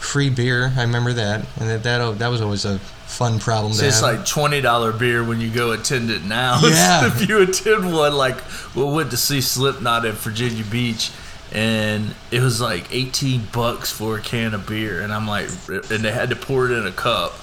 free 0.00 0.30
beer. 0.30 0.72
I 0.76 0.82
remember 0.82 1.12
that, 1.12 1.46
and 1.58 1.68
that 1.68 1.82
that, 1.84 2.18
that 2.18 2.28
was 2.28 2.40
always 2.40 2.64
a 2.64 2.78
fun 2.78 3.38
problem 3.38 3.72
So 3.72 3.84
it's 3.84 4.00
have. 4.00 4.16
like 4.16 4.26
twenty 4.26 4.60
dollar 4.60 4.92
beer 4.92 5.22
when 5.22 5.40
you 5.40 5.50
go 5.50 5.72
attend 5.72 6.10
it 6.10 6.24
now. 6.24 6.60
Yeah. 6.64 7.06
if 7.06 7.28
you 7.28 7.42
attend 7.42 7.92
one, 7.92 8.14
like 8.14 8.36
we 8.74 8.84
went 8.84 9.10
to 9.10 9.16
see 9.16 9.40
Slipknot 9.40 10.06
at 10.06 10.14
Virginia 10.14 10.64
Beach, 10.64 11.10
and 11.52 12.14
it 12.30 12.40
was 12.40 12.60
like 12.60 12.92
eighteen 12.92 13.42
bucks 13.52 13.92
for 13.92 14.18
a 14.18 14.20
can 14.20 14.54
of 14.54 14.66
beer, 14.66 15.00
and 15.02 15.12
I'm 15.12 15.26
like, 15.28 15.48
and 15.68 16.04
they 16.04 16.12
had 16.12 16.30
to 16.30 16.36
pour 16.36 16.66
it 16.70 16.72
in 16.72 16.86
a 16.86 16.92
cup, 16.92 17.34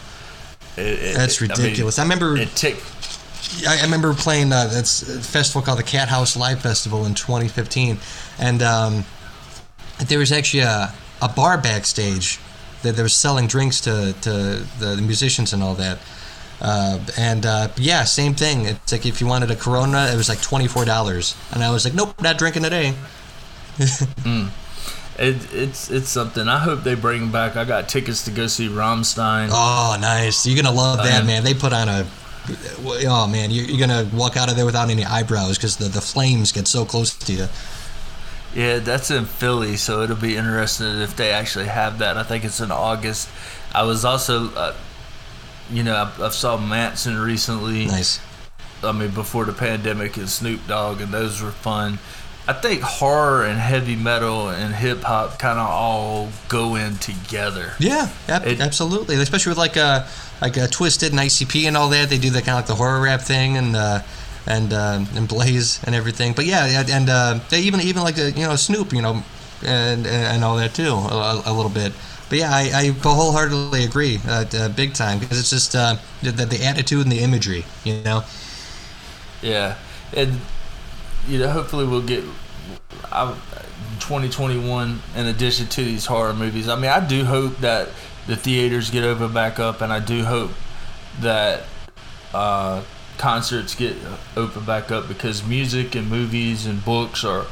It, 0.75 0.81
it, 0.81 1.15
That's 1.15 1.39
ridiculous. 1.41 1.99
I, 1.99 2.03
mean, 2.03 2.11
I 2.11 2.15
remember. 2.15 2.41
It 2.41 2.49
tick. 2.55 2.77
I, 3.65 3.81
remember 3.83 4.13
playing 4.13 4.51
uh, 4.51 4.65
that's 4.67 5.01
festival 5.25 5.61
called 5.61 5.79
the 5.79 5.83
Cat 5.83 6.09
House 6.09 6.35
Live 6.35 6.59
Festival 6.61 7.05
in 7.05 7.13
2015, 7.13 7.97
and 8.39 8.61
um, 8.61 9.05
there 10.07 10.19
was 10.19 10.31
actually 10.31 10.61
a, 10.61 10.93
a 11.21 11.29
bar 11.29 11.57
backstage 11.57 12.39
that 12.83 12.95
they 12.95 13.01
were 13.01 13.09
selling 13.09 13.47
drinks 13.47 13.81
to, 13.81 14.13
to 14.21 14.31
the, 14.79 14.95
the 14.95 15.01
musicians 15.01 15.53
and 15.53 15.63
all 15.63 15.75
that. 15.75 15.99
Uh, 16.59 16.99
and 17.17 17.45
uh, 17.45 17.69
yeah, 17.77 18.03
same 18.03 18.33
thing. 18.33 18.65
It's 18.65 18.91
like 18.91 19.05
if 19.05 19.21
you 19.21 19.27
wanted 19.27 19.51
a 19.51 19.55
Corona, 19.55 20.09
it 20.11 20.17
was 20.17 20.27
like 20.27 20.41
twenty 20.41 20.67
four 20.67 20.85
dollars, 20.85 21.35
and 21.51 21.63
I 21.63 21.71
was 21.71 21.85
like, 21.85 21.93
nope, 21.93 22.19
not 22.21 22.37
drinking 22.37 22.63
today. 22.63 22.95
mm. 23.77 24.49
It, 25.19 25.53
it's 25.53 25.91
it's 25.91 26.09
something. 26.09 26.47
I 26.47 26.59
hope 26.59 26.83
they 26.83 26.95
bring 26.95 27.31
back. 27.31 27.55
I 27.55 27.65
got 27.65 27.89
tickets 27.89 28.25
to 28.25 28.31
go 28.31 28.47
see 28.47 28.67
Rammstein. 28.67 29.49
Oh, 29.51 29.97
nice! 29.99 30.45
You're 30.45 30.61
gonna 30.61 30.75
love 30.75 30.99
that, 30.99 31.25
man. 31.25 31.43
They 31.43 31.53
put 31.53 31.73
on 31.73 31.89
a. 31.89 32.07
Oh 33.07 33.27
man, 33.27 33.51
you're, 33.51 33.65
you're 33.65 33.87
gonna 33.87 34.09
walk 34.13 34.37
out 34.37 34.49
of 34.49 34.55
there 34.55 34.65
without 34.65 34.89
any 34.89 35.03
eyebrows 35.03 35.57
because 35.57 35.77
the, 35.77 35.85
the 35.85 36.01
flames 36.01 36.51
get 36.51 36.67
so 36.67 36.85
close 36.85 37.15
to 37.15 37.33
you. 37.33 37.47
Yeah, 38.57 38.79
that's 38.79 39.11
in 39.11 39.25
Philly, 39.25 39.77
so 39.77 40.01
it'll 40.01 40.15
be 40.15 40.35
interesting 40.35 40.99
if 40.99 41.15
they 41.15 41.29
actually 41.29 41.67
have 41.67 41.99
that. 41.99 42.17
I 42.17 42.23
think 42.23 42.43
it's 42.43 42.59
in 42.59 42.71
August. 42.71 43.29
I 43.71 43.83
was 43.83 44.03
also, 44.03 44.49
uh, 44.55 44.75
you 45.69 45.83
know, 45.83 45.93
I, 45.93 46.25
I 46.25 46.29
saw 46.29 46.57
Manson 46.57 47.19
recently. 47.19 47.85
Nice. 47.85 48.19
I 48.83 48.93
mean, 48.93 49.11
before 49.11 49.45
the 49.45 49.53
pandemic 49.53 50.17
and 50.17 50.27
Snoop 50.27 50.65
Dogg, 50.65 51.01
and 51.01 51.13
those 51.13 51.39
were 51.39 51.51
fun. 51.51 51.99
I 52.47 52.53
think 52.53 52.81
horror 52.81 53.45
and 53.45 53.59
heavy 53.59 53.95
metal 53.95 54.49
and 54.49 54.73
hip 54.73 55.03
hop 55.03 55.37
kind 55.37 55.59
of 55.59 55.67
all 55.69 56.29
go 56.49 56.73
in 56.73 56.95
together. 56.95 57.73
Yeah, 57.77 58.09
ab- 58.27 58.47
it, 58.47 58.59
absolutely. 58.59 59.17
Especially 59.17 59.51
with 59.51 59.59
like 59.59 59.75
a 59.75 60.07
like 60.41 60.57
a 60.57 60.61
Twiztid 60.61 61.11
and 61.11 61.19
ICP 61.19 61.67
and 61.67 61.77
all 61.77 61.89
that. 61.89 62.09
They 62.09 62.17
do 62.17 62.31
that 62.31 62.45
kind 62.45 62.57
of 62.57 62.61
like 62.61 62.65
the 62.65 62.75
horror 62.75 63.01
rap 63.01 63.21
thing 63.21 63.55
and. 63.55 63.75
Uh, 63.75 64.01
and 64.47 64.73
uh, 64.73 65.03
and 65.15 65.27
Blaze 65.27 65.79
and 65.83 65.93
everything. 65.93 66.33
But 66.33 66.45
yeah, 66.45 66.83
and 66.89 67.09
uh, 67.09 67.39
even 67.53 67.81
even 67.81 68.03
like 68.03 68.15
the, 68.15 68.31
you 68.31 68.45
know 68.45 68.55
Snoop, 68.55 68.93
you 68.93 69.01
know, 69.01 69.23
and 69.65 70.07
and 70.07 70.43
all 70.43 70.57
that 70.57 70.73
too 70.73 70.93
a, 70.93 71.41
a 71.45 71.53
little 71.53 71.71
bit. 71.71 71.93
But 72.29 72.39
yeah, 72.39 72.49
I, 72.51 72.71
I 72.73 72.87
wholeheartedly 72.89 73.85
agree, 73.85 74.19
uh, 74.27 74.43
uh 74.53 74.69
big 74.69 74.93
time, 74.93 75.19
because 75.19 75.39
it's 75.39 75.49
just 75.49 75.75
uh, 75.75 75.95
the, 76.21 76.31
the 76.31 76.65
attitude 76.65 77.03
and 77.03 77.11
the 77.11 77.19
imagery, 77.19 77.65
you 77.85 78.01
know. 78.01 78.23
Yeah, 79.41 79.77
and 80.15 80.41
you 81.27 81.39
know, 81.39 81.49
hopefully 81.49 81.85
we'll 81.85 82.01
get. 82.01 82.23
I, 83.11 83.35
2021 83.99 85.01
in 85.15 85.25
addition 85.25 85.67
to 85.67 85.83
these 85.83 86.05
horror 86.05 86.33
movies. 86.33 86.69
I 86.69 86.75
mean, 86.75 86.89
I 86.91 87.05
do 87.05 87.25
hope 87.25 87.57
that 87.57 87.89
the 88.25 88.35
theaters 88.35 88.89
get 88.89 89.03
over 89.03 89.27
back 89.27 89.59
up, 89.59 89.81
and 89.81 89.91
I 89.91 89.99
do 89.99 90.23
hope 90.23 90.51
that 91.19 91.63
uh, 92.33 92.83
concerts 93.17 93.75
get 93.75 93.95
uh, 94.05 94.17
open 94.35 94.63
back 94.63 94.91
up 94.91 95.07
because 95.07 95.45
music 95.45 95.95
and 95.95 96.09
movies 96.09 96.65
and 96.65 96.83
books 96.83 97.23
are 97.23 97.45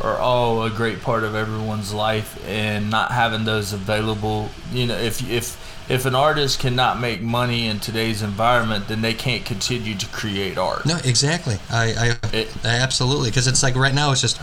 are 0.00 0.18
all 0.18 0.62
a 0.62 0.70
great 0.70 1.00
part 1.00 1.24
of 1.24 1.34
everyone's 1.34 1.92
life 1.92 2.38
and 2.46 2.90
not 2.90 3.10
having 3.12 3.44
those 3.44 3.72
available 3.72 4.50
you 4.70 4.86
know 4.86 4.96
if 4.96 5.28
if 5.30 5.90
if 5.90 6.04
an 6.04 6.14
artist 6.14 6.58
cannot 6.58 7.00
make 7.00 7.22
money 7.22 7.66
in 7.66 7.80
today's 7.80 8.20
environment 8.20 8.88
then 8.88 9.00
they 9.00 9.14
can't 9.14 9.44
continue 9.44 9.94
to 9.94 10.06
create 10.08 10.58
art. 10.58 10.84
No 10.84 10.98
exactly. 11.04 11.56
I 11.70 12.16
i, 12.22 12.36
it, 12.36 12.54
I 12.64 12.76
absolutely 12.76 13.30
because 13.30 13.46
it's 13.46 13.62
like 13.62 13.74
right 13.74 13.94
now 13.94 14.12
it's 14.12 14.20
just 14.20 14.38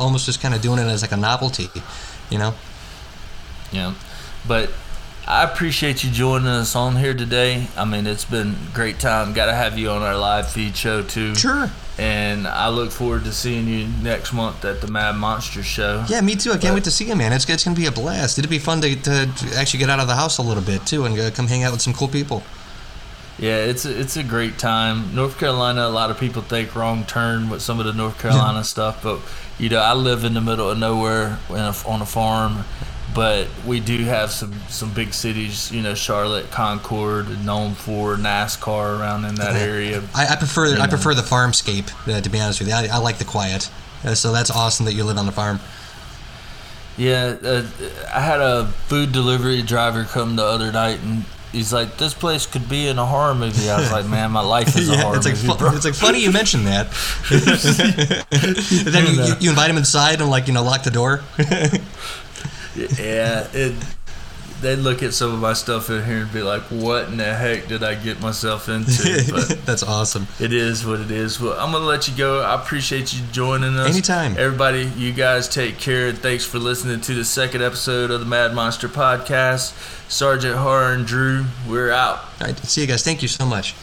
almost 0.00 0.26
just 0.26 0.42
kind 0.42 0.54
of 0.54 0.60
doing 0.60 0.78
it 0.78 0.86
as 0.86 1.02
like 1.02 1.12
a 1.12 1.16
novelty 1.16 1.68
you 2.30 2.38
know? 2.38 2.54
Yeah 3.72 3.94
but 4.46 4.70
I 5.28 5.44
appreciate 5.44 6.02
you 6.02 6.10
joining 6.10 6.48
us 6.48 6.74
on 6.74 6.96
here 6.96 7.12
today. 7.12 7.66
I 7.76 7.84
mean, 7.84 8.06
it's 8.06 8.24
been 8.24 8.56
a 8.70 8.74
great 8.74 8.98
time. 8.98 9.34
Got 9.34 9.46
to 9.46 9.54
have 9.54 9.78
you 9.78 9.90
on 9.90 10.00
our 10.00 10.16
live 10.16 10.50
feed 10.50 10.74
show 10.74 11.02
too. 11.02 11.34
Sure. 11.34 11.70
And 11.98 12.48
I 12.48 12.70
look 12.70 12.90
forward 12.90 13.24
to 13.24 13.32
seeing 13.32 13.68
you 13.68 13.88
next 14.02 14.32
month 14.32 14.64
at 14.64 14.80
the 14.80 14.86
Mad 14.86 15.16
Monster 15.16 15.62
Show. 15.62 16.06
Yeah, 16.08 16.22
me 16.22 16.34
too. 16.34 16.48
I 16.48 16.52
can't 16.54 16.62
but, 16.62 16.74
wait 16.76 16.84
to 16.84 16.90
see 16.90 17.04
you, 17.04 17.14
man. 17.14 17.34
It's, 17.34 17.46
it's 17.46 17.62
going 17.62 17.74
to 17.74 17.80
be 17.80 17.86
a 17.86 17.92
blast. 17.92 18.38
It'll 18.38 18.48
be 18.48 18.58
fun 18.58 18.80
to, 18.80 18.96
to 18.96 19.30
actually 19.54 19.80
get 19.80 19.90
out 19.90 20.00
of 20.00 20.06
the 20.06 20.14
house 20.14 20.38
a 20.38 20.42
little 20.42 20.62
bit 20.62 20.86
too 20.86 21.04
and 21.04 21.18
uh, 21.20 21.30
come 21.30 21.46
hang 21.46 21.62
out 21.62 21.72
with 21.72 21.82
some 21.82 21.92
cool 21.92 22.08
people. 22.08 22.42
Yeah, 23.38 23.58
it's 23.58 23.84
a, 23.84 24.00
it's 24.00 24.16
a 24.16 24.24
great 24.24 24.58
time. 24.58 25.14
North 25.14 25.38
Carolina, 25.38 25.86
a 25.86 25.90
lot 25.90 26.10
of 26.10 26.18
people 26.18 26.40
think 26.40 26.74
wrong 26.74 27.04
turn 27.04 27.50
with 27.50 27.60
some 27.60 27.78
of 27.78 27.84
the 27.84 27.92
North 27.92 28.18
Carolina 28.18 28.64
stuff, 28.64 29.02
but 29.02 29.20
you 29.58 29.68
know, 29.68 29.78
I 29.78 29.92
live 29.92 30.24
in 30.24 30.32
the 30.32 30.40
middle 30.40 30.70
of 30.70 30.78
nowhere 30.78 31.38
a, 31.50 31.74
on 31.86 32.00
a 32.00 32.06
farm, 32.06 32.64
but 33.18 33.48
we 33.66 33.80
do 33.80 34.04
have 34.04 34.30
some 34.30 34.54
some 34.68 34.94
big 34.94 35.12
cities. 35.12 35.72
You 35.72 35.82
know, 35.82 35.94
Charlotte, 35.94 36.52
Concord, 36.52 37.44
known 37.44 37.74
for 37.74 38.14
NASCAR 38.14 39.00
around 39.00 39.24
in 39.24 39.34
that 39.34 39.56
area. 39.56 40.04
I, 40.14 40.28
I 40.28 40.36
prefer 40.36 40.78
I 40.78 40.86
prefer 40.86 41.14
the 41.14 41.22
farmscape. 41.22 41.90
Uh, 42.06 42.20
to 42.20 42.30
be 42.30 42.38
honest 42.38 42.60
with 42.60 42.68
you, 42.68 42.74
I, 42.74 42.86
I 42.92 42.98
like 42.98 43.18
the 43.18 43.24
quiet. 43.24 43.72
Uh, 44.04 44.14
so 44.14 44.30
that's 44.30 44.52
awesome 44.52 44.86
that 44.86 44.92
you 44.92 45.02
live 45.02 45.18
on 45.18 45.26
the 45.26 45.32
farm. 45.32 45.58
Yeah, 46.96 47.34
uh, 47.42 47.66
I 48.14 48.20
had 48.20 48.40
a 48.40 48.68
food 48.86 49.10
delivery 49.10 49.62
driver 49.62 50.04
come 50.04 50.36
the 50.36 50.44
other 50.44 50.70
night 50.70 51.00
and 51.02 51.24
he's 51.50 51.72
like, 51.72 51.96
"This 51.96 52.14
place 52.14 52.46
could 52.46 52.68
be 52.68 52.86
in 52.86 53.00
a 53.00 53.04
horror 53.04 53.34
movie." 53.34 53.68
I 53.68 53.80
was 53.80 53.90
like, 53.90 54.06
"Man, 54.16 54.30
my 54.30 54.42
life 54.42 54.76
is 54.78 54.90
a 54.90 54.92
yeah, 54.92 55.02
horror 55.02 55.16
it's 55.16 55.26
like 55.26 55.34
movie." 55.34 55.58
Fu- 55.58 55.76
it's 55.76 55.84
like 55.84 55.94
funny 55.96 56.22
you 56.22 56.30
mentioned 56.30 56.68
that. 56.68 56.86
then 58.84 59.06
you, 59.06 59.24
you, 59.24 59.34
you, 59.40 59.50
invite 59.50 59.70
him 59.70 59.76
inside 59.76 60.20
and 60.20 60.30
like 60.30 60.46
you 60.46 60.52
know 60.52 60.62
lock 60.62 60.84
the 60.84 60.92
door 60.92 61.24
yeah, 62.98 63.46
it. 63.52 63.74
They 64.60 64.74
look 64.74 65.04
at 65.04 65.14
some 65.14 65.32
of 65.32 65.38
my 65.38 65.52
stuff 65.52 65.88
in 65.88 66.04
here 66.04 66.22
and 66.22 66.32
be 66.32 66.42
like, 66.42 66.62
"What 66.62 67.04
in 67.04 67.16
the 67.18 67.32
heck 67.32 67.68
did 67.68 67.84
I 67.84 67.94
get 67.94 68.20
myself 68.20 68.68
into?" 68.68 69.24
But 69.30 69.64
That's 69.64 69.84
awesome. 69.84 70.26
It 70.40 70.52
is 70.52 70.84
what 70.84 70.98
it 70.98 71.12
is. 71.12 71.40
Well, 71.40 71.58
I'm 71.60 71.70
gonna 71.70 71.84
let 71.84 72.08
you 72.08 72.16
go. 72.16 72.40
I 72.42 72.60
appreciate 72.60 73.14
you 73.14 73.22
joining 73.30 73.76
us. 73.76 73.88
Anytime. 73.88 74.36
Everybody, 74.36 74.90
you 74.96 75.12
guys 75.12 75.48
take 75.48 75.78
care. 75.78 76.08
And 76.08 76.18
thanks 76.18 76.44
for 76.44 76.58
listening 76.58 77.00
to 77.02 77.14
the 77.14 77.24
second 77.24 77.62
episode 77.62 78.10
of 78.10 78.18
the 78.18 78.26
Mad 78.26 78.52
Monster 78.52 78.88
Podcast. 78.88 79.74
Sergeant 80.10 80.56
Horror 80.56 80.92
and 80.92 81.06
Drew, 81.06 81.44
we're 81.68 81.92
out. 81.92 82.18
All 82.40 82.46
right, 82.48 82.58
see 82.58 82.80
you 82.80 82.86
guys. 82.88 83.04
Thank 83.04 83.22
you 83.22 83.28
so 83.28 83.46
much. 83.46 83.74